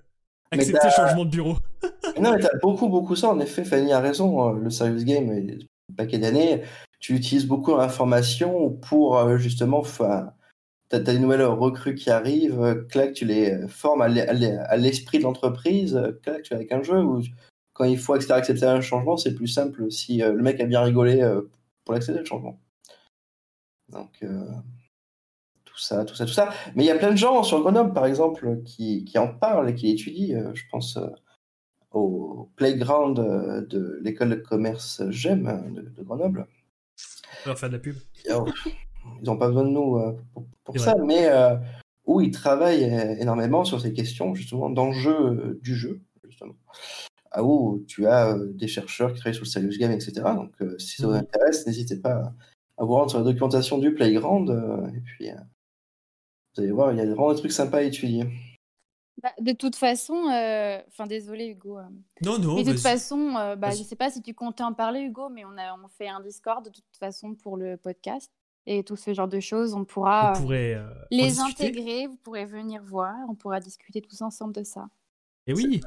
Accepter 0.52 0.88
le 0.88 0.92
changement 0.92 1.26
de 1.26 1.30
bureau. 1.30 1.58
non, 2.20 2.34
mais 2.34 2.40
t'as 2.40 2.58
beaucoup, 2.62 2.90
beaucoup 2.90 3.16
ça. 3.16 3.30
En 3.30 3.40
effet, 3.40 3.64
Fanny 3.64 3.94
a 3.94 4.00
raison. 4.00 4.42
Hein. 4.42 4.60
Le 4.62 4.70
serious 4.70 5.04
game, 5.04 5.30
un 5.30 5.94
paquet 5.96 6.18
d'années, 6.18 6.64
tu 7.00 7.16
utilises 7.16 7.46
beaucoup 7.46 7.76
l'information 7.76 8.72
pour 8.72 9.18
euh, 9.18 9.38
justement. 9.38 9.84
Tu 9.84 10.04
as, 10.96 11.00
des 11.00 11.20
nouvelles 11.20 11.44
recrues 11.44 11.94
qui 11.94 12.10
arrivent, 12.10 12.62
euh, 12.62 12.76
clac, 12.90 13.14
tu 13.14 13.26
les 13.26 13.68
formes 13.68 14.02
à 14.02 14.08
l'esprit 14.78 15.20
de 15.20 15.24
l'entreprise, 15.24 15.96
euh, 15.96 16.20
clac, 16.24 16.42
tu 16.42 16.54
es 16.54 16.56
avec 16.56 16.72
un 16.72 16.82
jeu 16.82 17.00
où 17.04 17.22
quand 17.74 17.86
il 17.86 18.00
faut 18.00 18.14
accepter 18.14 18.66
un 18.66 18.82
changement, 18.82 19.16
c'est 19.18 19.36
plus 19.36 19.48
simple 19.48 19.92
si 19.92 20.18
le 20.18 20.42
mec 20.42 20.60
a 20.60 20.66
bien 20.66 20.82
rigolé 20.82 21.24
pour 21.86 21.94
l'accepter 21.94 22.20
le 22.20 22.26
changement. 22.26 22.60
Donc 23.88 24.22
ça, 25.80 26.06
tout 26.06 26.16
ça, 26.16 26.26
tout 26.26 26.34
ça. 26.34 26.50
Mais 26.76 26.84
il 26.84 26.88
y 26.88 26.92
a 26.92 26.96
plein 26.96 27.12
de 27.12 27.18
gens 27.18 27.44
sur 27.44 27.62
Grenoble, 27.62 27.94
par 27.94 28.06
exemple, 28.06 28.62
qui, 28.64 29.06
qui 29.06 29.18
en 29.18 29.28
parlent 29.28 29.70
et 29.70 29.76
qui 29.76 29.90
étudient. 29.90 30.38
Euh, 30.38 30.52
je 30.54 30.64
pense 30.72 30.98
euh, 30.98 31.08
au 31.92 32.50
playground 32.56 33.20
euh, 33.20 33.66
de 33.66 34.00
l'école 34.04 34.30
de 34.30 34.36
commerce 34.36 35.02
GEM 35.10 35.74
de, 35.74 36.04
Grenoble. 36.04 36.48
On 37.46 37.50
va 37.50 37.56
faire 37.56 37.70
de 37.70 37.76
la 37.76 37.80
pub. 37.80 37.96
Ils 38.26 39.26
n'ont 39.26 39.38
pas 39.38 39.48
besoin 39.48 39.64
de 39.64 39.70
nous 39.70 40.00
pour, 40.64 40.78
ça, 40.78 40.94
mais 41.04 41.30
où 42.06 42.22
ils 42.22 42.32
travaillent 42.32 42.84
énormément 43.20 43.64
sur 43.64 43.80
ces 43.80 43.94
questions, 43.94 44.36
justement, 44.36 44.70
d'enjeux 44.70 45.60
du 45.64 45.76
jeu, 45.76 46.02
justement. 46.28 46.56
Ah, 47.32 47.44
où 47.44 47.84
tu 47.88 48.08
as 48.08 48.36
des 48.38 48.68
chercheurs 48.68 49.14
qui 49.14 49.20
travaillent 49.20 49.36
sur 49.36 49.46
le 49.46 49.50
serious 49.50 49.78
game, 49.80 49.92
etc. 49.92 50.14
Donc, 50.36 50.54
si 50.80 50.98
ça 50.98 51.08
vous 51.08 51.14
mhm. 51.14 51.20
intéresse, 51.20 51.66
n'hésitez 51.66 51.98
pas 51.98 52.34
à 52.78 52.84
vous 52.84 52.94
rendre 52.94 53.10
sur 53.10 53.20
la 53.20 53.26
documentation 53.26 53.78
du 53.78 53.94
Playground. 53.94 54.50
et 54.94 55.00
puis, 55.00 55.30
vous 56.60 56.64
allez 56.66 56.74
voir, 56.74 56.92
il 56.92 56.98
y 56.98 57.02
a 57.02 57.06
vraiment 57.06 57.34
des 57.34 57.40
trucs 57.40 57.52
sympas 57.52 57.78
à 57.78 57.82
étudier. 57.84 58.26
Bah, 59.22 59.34
de 59.40 59.52
toute 59.52 59.76
façon, 59.76 60.30
euh, 60.30 60.80
enfin 60.88 61.06
désolé 61.06 61.48
Hugo. 61.48 61.78
Euh, 61.78 61.84
non, 62.22 62.40
non. 62.40 62.56
Mais 62.56 62.64
de 62.64 62.72
toute 62.72 62.82
façon, 62.82 63.36
euh, 63.38 63.56
bah, 63.56 63.72
je 63.72 63.80
ne 63.80 63.84
sais 63.84 63.96
pas 63.96 64.10
si 64.10 64.22
tu 64.22 64.34
comptais 64.34 64.64
en 64.64 64.74
parler 64.74 65.02
Hugo, 65.02 65.30
mais 65.30 65.44
on 65.46 65.58
a 65.58 65.74
on 65.74 65.88
fait 65.90 66.08
un 66.08 66.22
Discord 66.22 66.64
de 66.64 66.70
toute 66.70 66.84
façon 66.98 67.36
pour 67.36 67.58
le 67.58 67.76
podcast 67.76 68.32
et 68.66 68.84
tout 68.84 68.96
ce 68.96 69.14
genre 69.14 69.28
de 69.28 69.40
choses. 69.40 69.74
On 69.74 69.84
pourra 69.84 70.34
les 71.12 71.40
intégrer, 71.40 72.08
vous 72.08 72.18
pourrez 72.18 72.46
venir 72.46 72.82
voir, 72.84 73.16
on 73.30 73.36
pourra 73.36 73.60
discuter 73.60 74.02
tous 74.02 74.22
ensemble 74.22 74.54
de 74.54 74.64
ça. 74.64 74.88
Et 75.48 75.54
oui, 75.54 75.82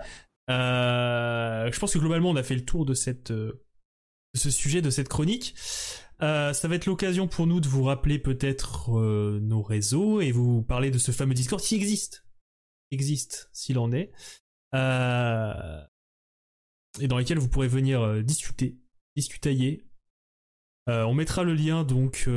je 0.48 1.78
pense 1.78 1.92
que 1.92 1.98
globalement 1.98 2.30
on 2.30 2.36
a 2.36 2.42
fait 2.42 2.56
le 2.56 2.64
tour 2.64 2.84
de 2.84 2.94
cette 2.94 3.32
de 4.34 4.38
ce 4.38 4.50
sujet, 4.50 4.82
de 4.82 4.90
cette 4.90 5.08
chronique. 5.08 5.54
Euh, 6.22 6.52
ça 6.52 6.68
va 6.68 6.76
être 6.76 6.86
l'occasion 6.86 7.26
pour 7.26 7.46
nous 7.46 7.60
de 7.60 7.66
vous 7.66 7.82
rappeler 7.82 8.18
peut-être 8.18 8.96
euh, 8.96 9.40
nos 9.42 9.60
réseaux 9.60 10.20
et 10.20 10.30
vous 10.30 10.62
parler 10.62 10.90
de 10.90 10.98
ce 10.98 11.10
fameux 11.10 11.34
Discord 11.34 11.60
qui 11.60 11.74
existe. 11.74 12.24
Existe, 12.92 13.50
s'il 13.52 13.78
en 13.78 13.90
est. 13.90 14.12
Euh, 14.74 15.82
et 17.00 17.08
dans 17.08 17.18
lesquels 17.18 17.38
vous 17.38 17.48
pourrez 17.48 17.68
venir 17.68 18.22
discuter, 18.22 18.78
discutailler. 19.16 19.84
on 20.86 21.14
mettra 21.14 21.42
le 21.42 21.54
lien 21.54 21.84
donc 21.84 22.28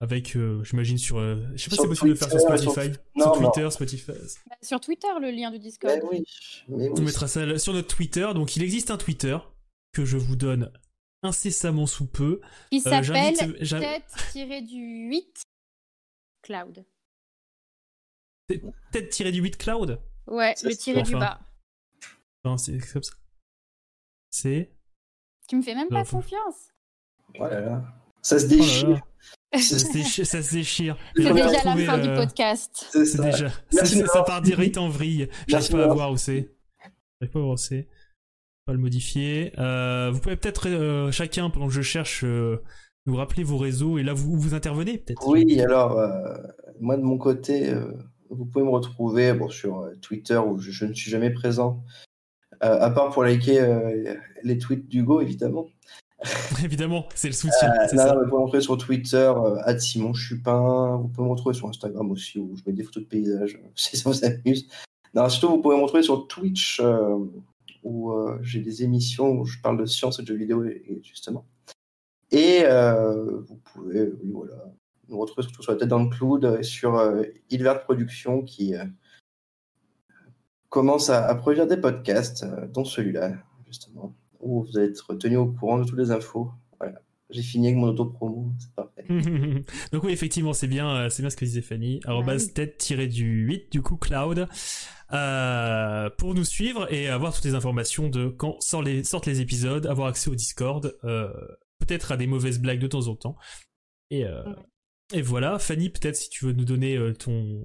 avec, 0.00 0.36
j'imagine, 0.64 0.98
sur. 0.98 1.18
je 1.20 1.56
sais 1.56 1.70
pas 1.70 1.76
si 1.76 1.82
c'est 1.82 1.88
possible 1.88 2.10
de 2.10 2.14
faire 2.16 2.30
sur 2.30 2.40
Spotify. 2.40 2.92
Sur, 3.16 3.32
Twitter, 3.32 3.70
Spotify. 3.70 4.12
Bah, 4.48 4.56
sur 4.60 4.80
Twitter, 4.80 5.08
le 5.20 5.30
lien 5.30 5.50
du 5.52 5.60
Discord. 5.60 6.00
oui. 6.10 6.24
On 6.68 7.00
mettra 7.00 7.28
ça 7.28 7.56
sur 7.58 7.72
notre 7.72 7.94
Twitter. 7.94 8.28
Donc 8.34 8.56
il 8.56 8.62
existe 8.64 8.90
un 8.90 8.98
Twitter 8.98 9.38
que 9.92 10.04
je 10.04 10.16
vous 10.16 10.36
donne 10.36 10.72
incessamment 11.26 11.86
sous 11.86 12.06
peu. 12.06 12.40
Qui 12.70 12.78
euh, 12.78 12.90
s'appelle 12.90 13.36
tête-du-8 13.36 15.42
Cloud. 16.42 16.84
Tête-du-8 18.92 19.56
Cloud? 19.56 20.00
Ouais, 20.26 20.54
le 20.62 20.74
tiré 20.74 21.02
du 21.02 21.12
bas. 21.12 21.40
Non, 22.44 22.56
c'est 22.56 22.78
comme 22.92 23.02
ça. 23.02 23.14
C'est. 24.30 24.70
Tu 25.48 25.56
me 25.56 25.62
fais 25.62 25.74
même 25.74 25.88
pas 25.88 26.04
confiance. 26.04 26.72
Oh 27.38 27.44
là 27.44 27.60
là. 27.60 27.84
Ça 28.22 28.38
se 28.38 28.46
déchire. 28.46 29.00
ça, 29.52 29.60
se 29.60 30.52
déchire, 30.52 30.96
C'est 31.16 31.32
déjà 31.32 31.50
la 31.50 31.76
fin 31.76 31.98
du 31.98 32.14
podcast. 32.14 32.86
C'est 32.90 33.20
déjà. 33.20 33.50
Ça, 33.70 34.22
part 34.22 34.42
direct 34.42 34.78
en 34.78 34.88
vrille. 34.88 35.28
J'arrive 35.46 35.70
pas 35.70 35.84
à 35.84 35.88
voir 35.88 36.12
où 36.12 36.16
c'est. 36.16 36.54
J'arrive 37.20 37.32
pas 37.32 37.38
à 37.38 37.42
voir 37.42 37.54
où 37.54 37.56
c'est 37.56 37.88
pas 38.66 38.72
le 38.72 38.78
modifier. 38.78 39.52
Euh, 39.58 40.10
vous 40.12 40.18
pouvez 40.18 40.36
peut-être 40.36 40.68
euh, 40.68 41.10
chacun, 41.12 41.48
pendant 41.50 41.68
que 41.68 41.72
je 41.72 41.82
cherche, 41.82 42.24
euh, 42.24 42.60
nous 43.06 43.14
rappeler 43.14 43.44
vos 43.44 43.56
réseaux 43.56 43.98
et 43.98 44.02
là 44.02 44.12
vous, 44.12 44.36
vous 44.36 44.54
intervenez 44.54 44.98
peut-être. 44.98 45.26
Oui, 45.28 45.60
alors 45.60 45.96
moi 46.80 46.96
de 46.96 47.02
mon 47.02 47.18
côté, 47.18 47.72
vous 48.30 48.44
pouvez 48.44 48.64
me 48.64 48.70
retrouver 48.70 49.32
bon, 49.32 49.48
sur 49.48 49.88
Twitter 50.02 50.36
où 50.36 50.58
je, 50.58 50.84
ne 50.84 50.92
suis 50.92 51.08
jamais 51.08 51.30
présent, 51.30 51.84
à 52.60 52.90
part 52.90 53.10
pour 53.10 53.22
liker 53.22 53.64
les 54.42 54.58
tweets 54.58 54.88
d'Hugo 54.88 55.20
évidemment. 55.20 55.68
évidemment, 56.64 57.06
c'est 57.14 57.28
le 57.28 57.34
soutien. 57.34 57.68
non, 57.92 58.14
vous 58.14 58.28
pouvez 58.28 58.38
me 58.38 58.42
retrouver 58.42 58.60
sur 58.60 58.76
Twitter, 58.76 59.32
à 59.62 59.78
Simon 59.78 60.12
Chupin. 60.12 60.96
Vous 60.96 61.06
pouvez 61.06 61.28
me 61.28 61.32
retrouver 61.32 61.54
sur 61.54 61.68
Instagram 61.68 62.10
aussi 62.10 62.40
où 62.40 62.56
je 62.56 62.62
mets 62.66 62.72
des 62.72 62.82
photos 62.82 63.04
de 63.04 63.08
paysages 63.08 63.60
si 63.76 63.96
ça 63.96 64.10
vous 64.10 64.24
amuse. 64.24 64.66
Non, 65.14 65.28
surtout, 65.28 65.54
vous 65.54 65.62
pouvez 65.62 65.76
me 65.76 65.82
retrouver 65.82 66.02
sur 66.02 66.26
Twitch 66.26 66.82
où 67.86 68.10
euh, 68.10 68.36
j'ai 68.42 68.60
des 68.60 68.82
émissions 68.82 69.30
où 69.30 69.44
je 69.44 69.60
parle 69.60 69.78
de 69.78 69.86
science 69.86 70.18
et 70.18 70.22
de 70.22 70.26
jeux 70.26 70.34
vidéo, 70.34 70.64
et, 70.64 71.00
justement. 71.04 71.46
Et 72.32 72.64
euh, 72.64 73.40
vous 73.42 73.56
pouvez 73.58 74.12
voilà, 74.24 74.74
nous 75.08 75.18
retrouver 75.18 75.46
surtout 75.46 75.62
sur 75.62 75.72
la 75.72 75.78
tête 75.78 75.88
dans 75.88 76.02
le 76.02 76.10
cloud 76.10 76.56
et 76.58 76.64
sur 76.64 76.96
euh, 76.96 77.22
Ilvert 77.48 77.84
Productions 77.84 78.42
qui 78.42 78.74
commence 80.68 81.10
à, 81.10 81.32
produire 81.36 81.68
des 81.68 81.76
podcasts, 81.76 82.44
dont 82.72 82.84
celui-là, 82.84 83.34
justement, 83.66 84.12
où 84.40 84.64
vous 84.64 84.76
allez 84.76 84.88
être 84.88 85.14
tenu 85.14 85.36
au 85.36 85.46
courant 85.46 85.78
de 85.78 85.84
toutes 85.84 85.98
les 85.98 86.10
infos. 86.10 86.50
J'ai 87.30 87.42
fini 87.42 87.68
avec 87.68 87.78
mon 87.78 87.88
auto-promo, 87.88 88.52
c'est 88.58 88.72
parfait. 88.74 89.04
Donc 89.92 90.04
oui, 90.04 90.12
effectivement, 90.12 90.52
c'est 90.52 90.68
bien, 90.68 91.08
c'est 91.10 91.22
bien 91.22 91.30
ce 91.30 91.36
que 91.36 91.44
disait 91.44 91.62
Fanny. 91.62 92.00
Arrobas 92.04 92.50
tête-du 92.54 93.46
8, 93.46 93.72
du 93.72 93.82
coup, 93.82 93.96
cloud. 93.96 94.48
Euh, 95.12 96.10
pour 96.18 96.34
nous 96.34 96.44
suivre 96.44 96.92
et 96.92 97.08
avoir 97.08 97.32
toutes 97.32 97.44
les 97.44 97.54
informations 97.54 98.08
de 98.08 98.26
quand 98.26 98.60
sortent 98.60 98.86
les, 98.86 99.04
sortent 99.04 99.26
les 99.26 99.40
épisodes, 99.40 99.86
avoir 99.86 100.08
accès 100.08 100.28
au 100.28 100.34
Discord, 100.34 100.98
euh, 101.04 101.32
peut-être 101.78 102.10
à 102.10 102.16
des 102.16 102.26
mauvaises 102.26 102.58
blagues 102.58 102.80
de 102.80 102.88
temps 102.88 103.06
en 103.06 103.14
temps. 103.14 103.36
Et, 104.10 104.24
euh, 104.24 104.42
et 105.12 105.22
voilà, 105.22 105.60
Fanny, 105.60 105.90
peut-être 105.90 106.16
si 106.16 106.28
tu 106.28 106.44
veux 106.44 106.52
nous 106.52 106.64
donner 106.64 106.98
ton 107.18 107.64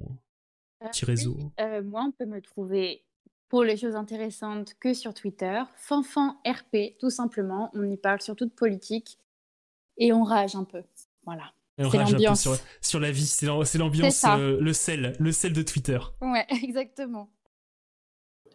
petit 0.81 1.05
réseau. 1.05 1.35
moi, 1.83 2.03
on 2.07 2.11
peut 2.11 2.27
me 2.27 2.41
trouver 2.41 3.03
pour 3.49 3.63
les 3.63 3.75
choses 3.75 3.95
intéressantes 3.95 4.75
que 4.79 4.93
sur 4.93 5.13
Twitter. 5.13 5.61
Fanfan 5.75 6.39
RP, 6.45 6.97
tout 6.99 7.09
simplement. 7.09 7.71
On 7.73 7.89
y 7.89 7.97
parle 7.97 8.21
surtout 8.21 8.45
de 8.45 8.53
politique 8.53 9.17
et 9.97 10.13
on 10.13 10.23
rage 10.23 10.55
un 10.55 10.63
peu. 10.63 10.83
Voilà. 11.25 11.53
C'est 11.89 11.97
l'ambiance. 11.97 12.41
Sur, 12.41 12.57
sur, 12.81 12.99
la 12.99 13.11
vie, 13.11 13.25
c'est 13.25 13.45
l'ambiance, 13.45 14.25
euh, 14.25 14.59
le 14.59 14.73
sel, 14.73 15.15
le 15.19 15.31
sel 15.31 15.53
de 15.53 15.61
Twitter. 15.61 15.99
Ouais, 16.21 16.45
exactement. 16.63 17.31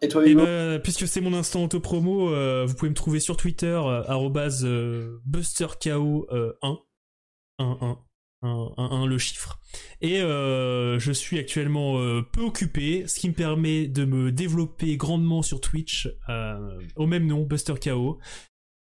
Et 0.01 0.07
toi, 0.07 0.25
Hugo 0.27 0.43
ben, 0.43 0.79
Puisque 0.79 1.07
c'est 1.07 1.21
mon 1.21 1.33
instant 1.33 1.63
auto-promo, 1.63 2.29
euh, 2.31 2.65
vous 2.67 2.75
pouvez 2.75 2.89
me 2.89 2.95
trouver 2.95 3.19
sur 3.19 3.35
Twitter, 3.35 3.79
euh, 3.83 5.17
BusterKO1, 5.25 6.57
1, 6.61 6.77
1, 7.59 7.97
1, 8.43 8.73
1, 8.77 9.05
le 9.07 9.17
chiffre. 9.17 9.59
Et 10.01 10.19
je 10.19 11.11
suis 11.11 11.39
actuellement 11.39 11.95
peu 12.31 12.41
occupé, 12.41 13.07
ce 13.07 13.19
qui 13.19 13.29
me 13.29 13.33
permet 13.33 13.87
de 13.87 14.05
me 14.05 14.31
développer 14.31 14.95
grandement 14.97 15.41
sur 15.41 15.59
Twitch, 15.59 16.07
au 16.95 17.07
même 17.07 17.25
nom, 17.25 17.43
BusterKO. 17.43 18.19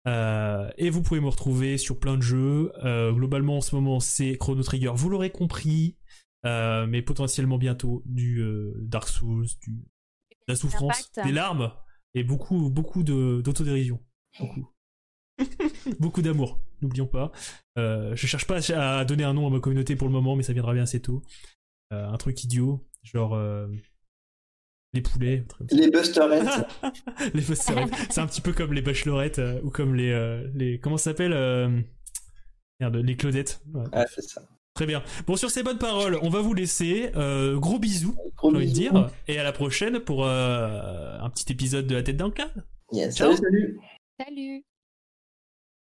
Euh, 0.07 0.69
et 0.77 0.90
vous 0.90 1.02
pouvez 1.02 1.19
me 1.19 1.27
retrouver 1.27 1.77
sur 1.77 1.99
plein 1.99 2.18
de 2.18 2.22
jeux. 2.22 2.72
Euh, 2.84 3.11
globalement, 3.11 3.57
en 3.57 3.61
ce 3.61 3.76
moment, 3.76 3.99
c'est 3.99 4.38
Chrono 4.38 4.61
Trigger, 4.64 4.91
vous 4.95 5.10
l'aurez 5.10 5.32
compris, 5.32 5.98
euh, 6.45 6.86
mais 6.88 7.02
potentiellement 7.02 7.57
bientôt 7.57 8.03
du 8.06 8.44
Dark 8.77 9.07
Souls, 9.07 9.48
du, 9.61 9.72
de 9.72 9.84
la 10.48 10.56
souffrance, 10.56 11.11
des 11.23 11.32
larmes 11.32 11.73
et 12.14 12.23
beaucoup, 12.23 12.69
beaucoup 12.69 13.03
d'autodérision. 13.03 13.99
Beaucoup. 14.40 14.69
beaucoup 15.99 16.22
d'amour, 16.22 16.61
n'oublions 16.82 17.07
pas. 17.07 17.32
je 17.76 18.15
cherche 18.15 18.48
pas 18.48 18.60
à 18.72 19.06
donner 19.06 19.23
un 19.23 19.34
nom 19.34 19.48
à 19.48 19.49
ma 19.49 19.60
communauté 19.60 19.95
pour 19.95 20.07
le 20.07 20.14
moment, 20.14 20.36
mais 20.36 20.44
ça 20.44 20.53
viendra 20.53 20.73
bien 20.73 20.84
assez 20.84 21.02
tôt. 21.02 21.23
un 21.91 22.18
truc 22.18 22.44
idiot, 22.44 22.88
genre 23.03 23.36
les 24.96 25.02
poulets. 25.02 25.44
Les 25.72 25.92
busterettes. 25.92 26.68
les 27.34 27.42
busterettes. 27.42 27.94
c'est 28.10 28.22
un 28.22 28.28
petit 28.28 28.42
peu 28.42 28.54
comme 28.54 28.74
les 28.74 28.82
bachelorettes 28.82 29.40
euh, 29.40 29.60
ou 29.64 29.70
comme 29.70 29.96
les, 29.96 30.12
euh, 30.12 30.48
les 30.56 30.80
comment 30.80 30.98
ça 30.98 31.12
s'appelle 31.12 31.34
euh, 31.34 31.70
Merde, 32.80 32.96
les 32.96 33.16
Claudettes. 33.16 33.62
Ah, 33.92 34.06
c'est 34.14 34.24
ça. 34.24 34.42
Très 34.74 34.86
bien. 34.86 35.04
Bon, 35.28 35.38
sur 35.38 35.50
ces 35.50 35.64
bonnes 35.64 35.78
paroles, 35.78 36.20
on 36.22 36.30
va 36.30 36.42
vous 36.42 36.54
laisser. 36.54 37.12
gros 37.56 37.80
bisous, 37.80 38.18
j'ai 38.42 38.48
envie 38.50 38.68
de 38.68 38.74
dire. 38.74 39.10
Et 39.28 39.38
à 39.38 39.44
la 39.44 39.54
prochaine 39.54 40.00
pour 40.00 40.28
un 40.28 41.30
petit 41.30 41.52
épisode 41.52 41.88
de 41.88 41.96
La 41.96 42.04
tête 42.04 42.18
dans 42.18 42.28
le 42.28 42.34
Yes, 42.92 43.16
salut, 43.16 43.38
salut. 43.38 43.80
Salut. 44.20 44.66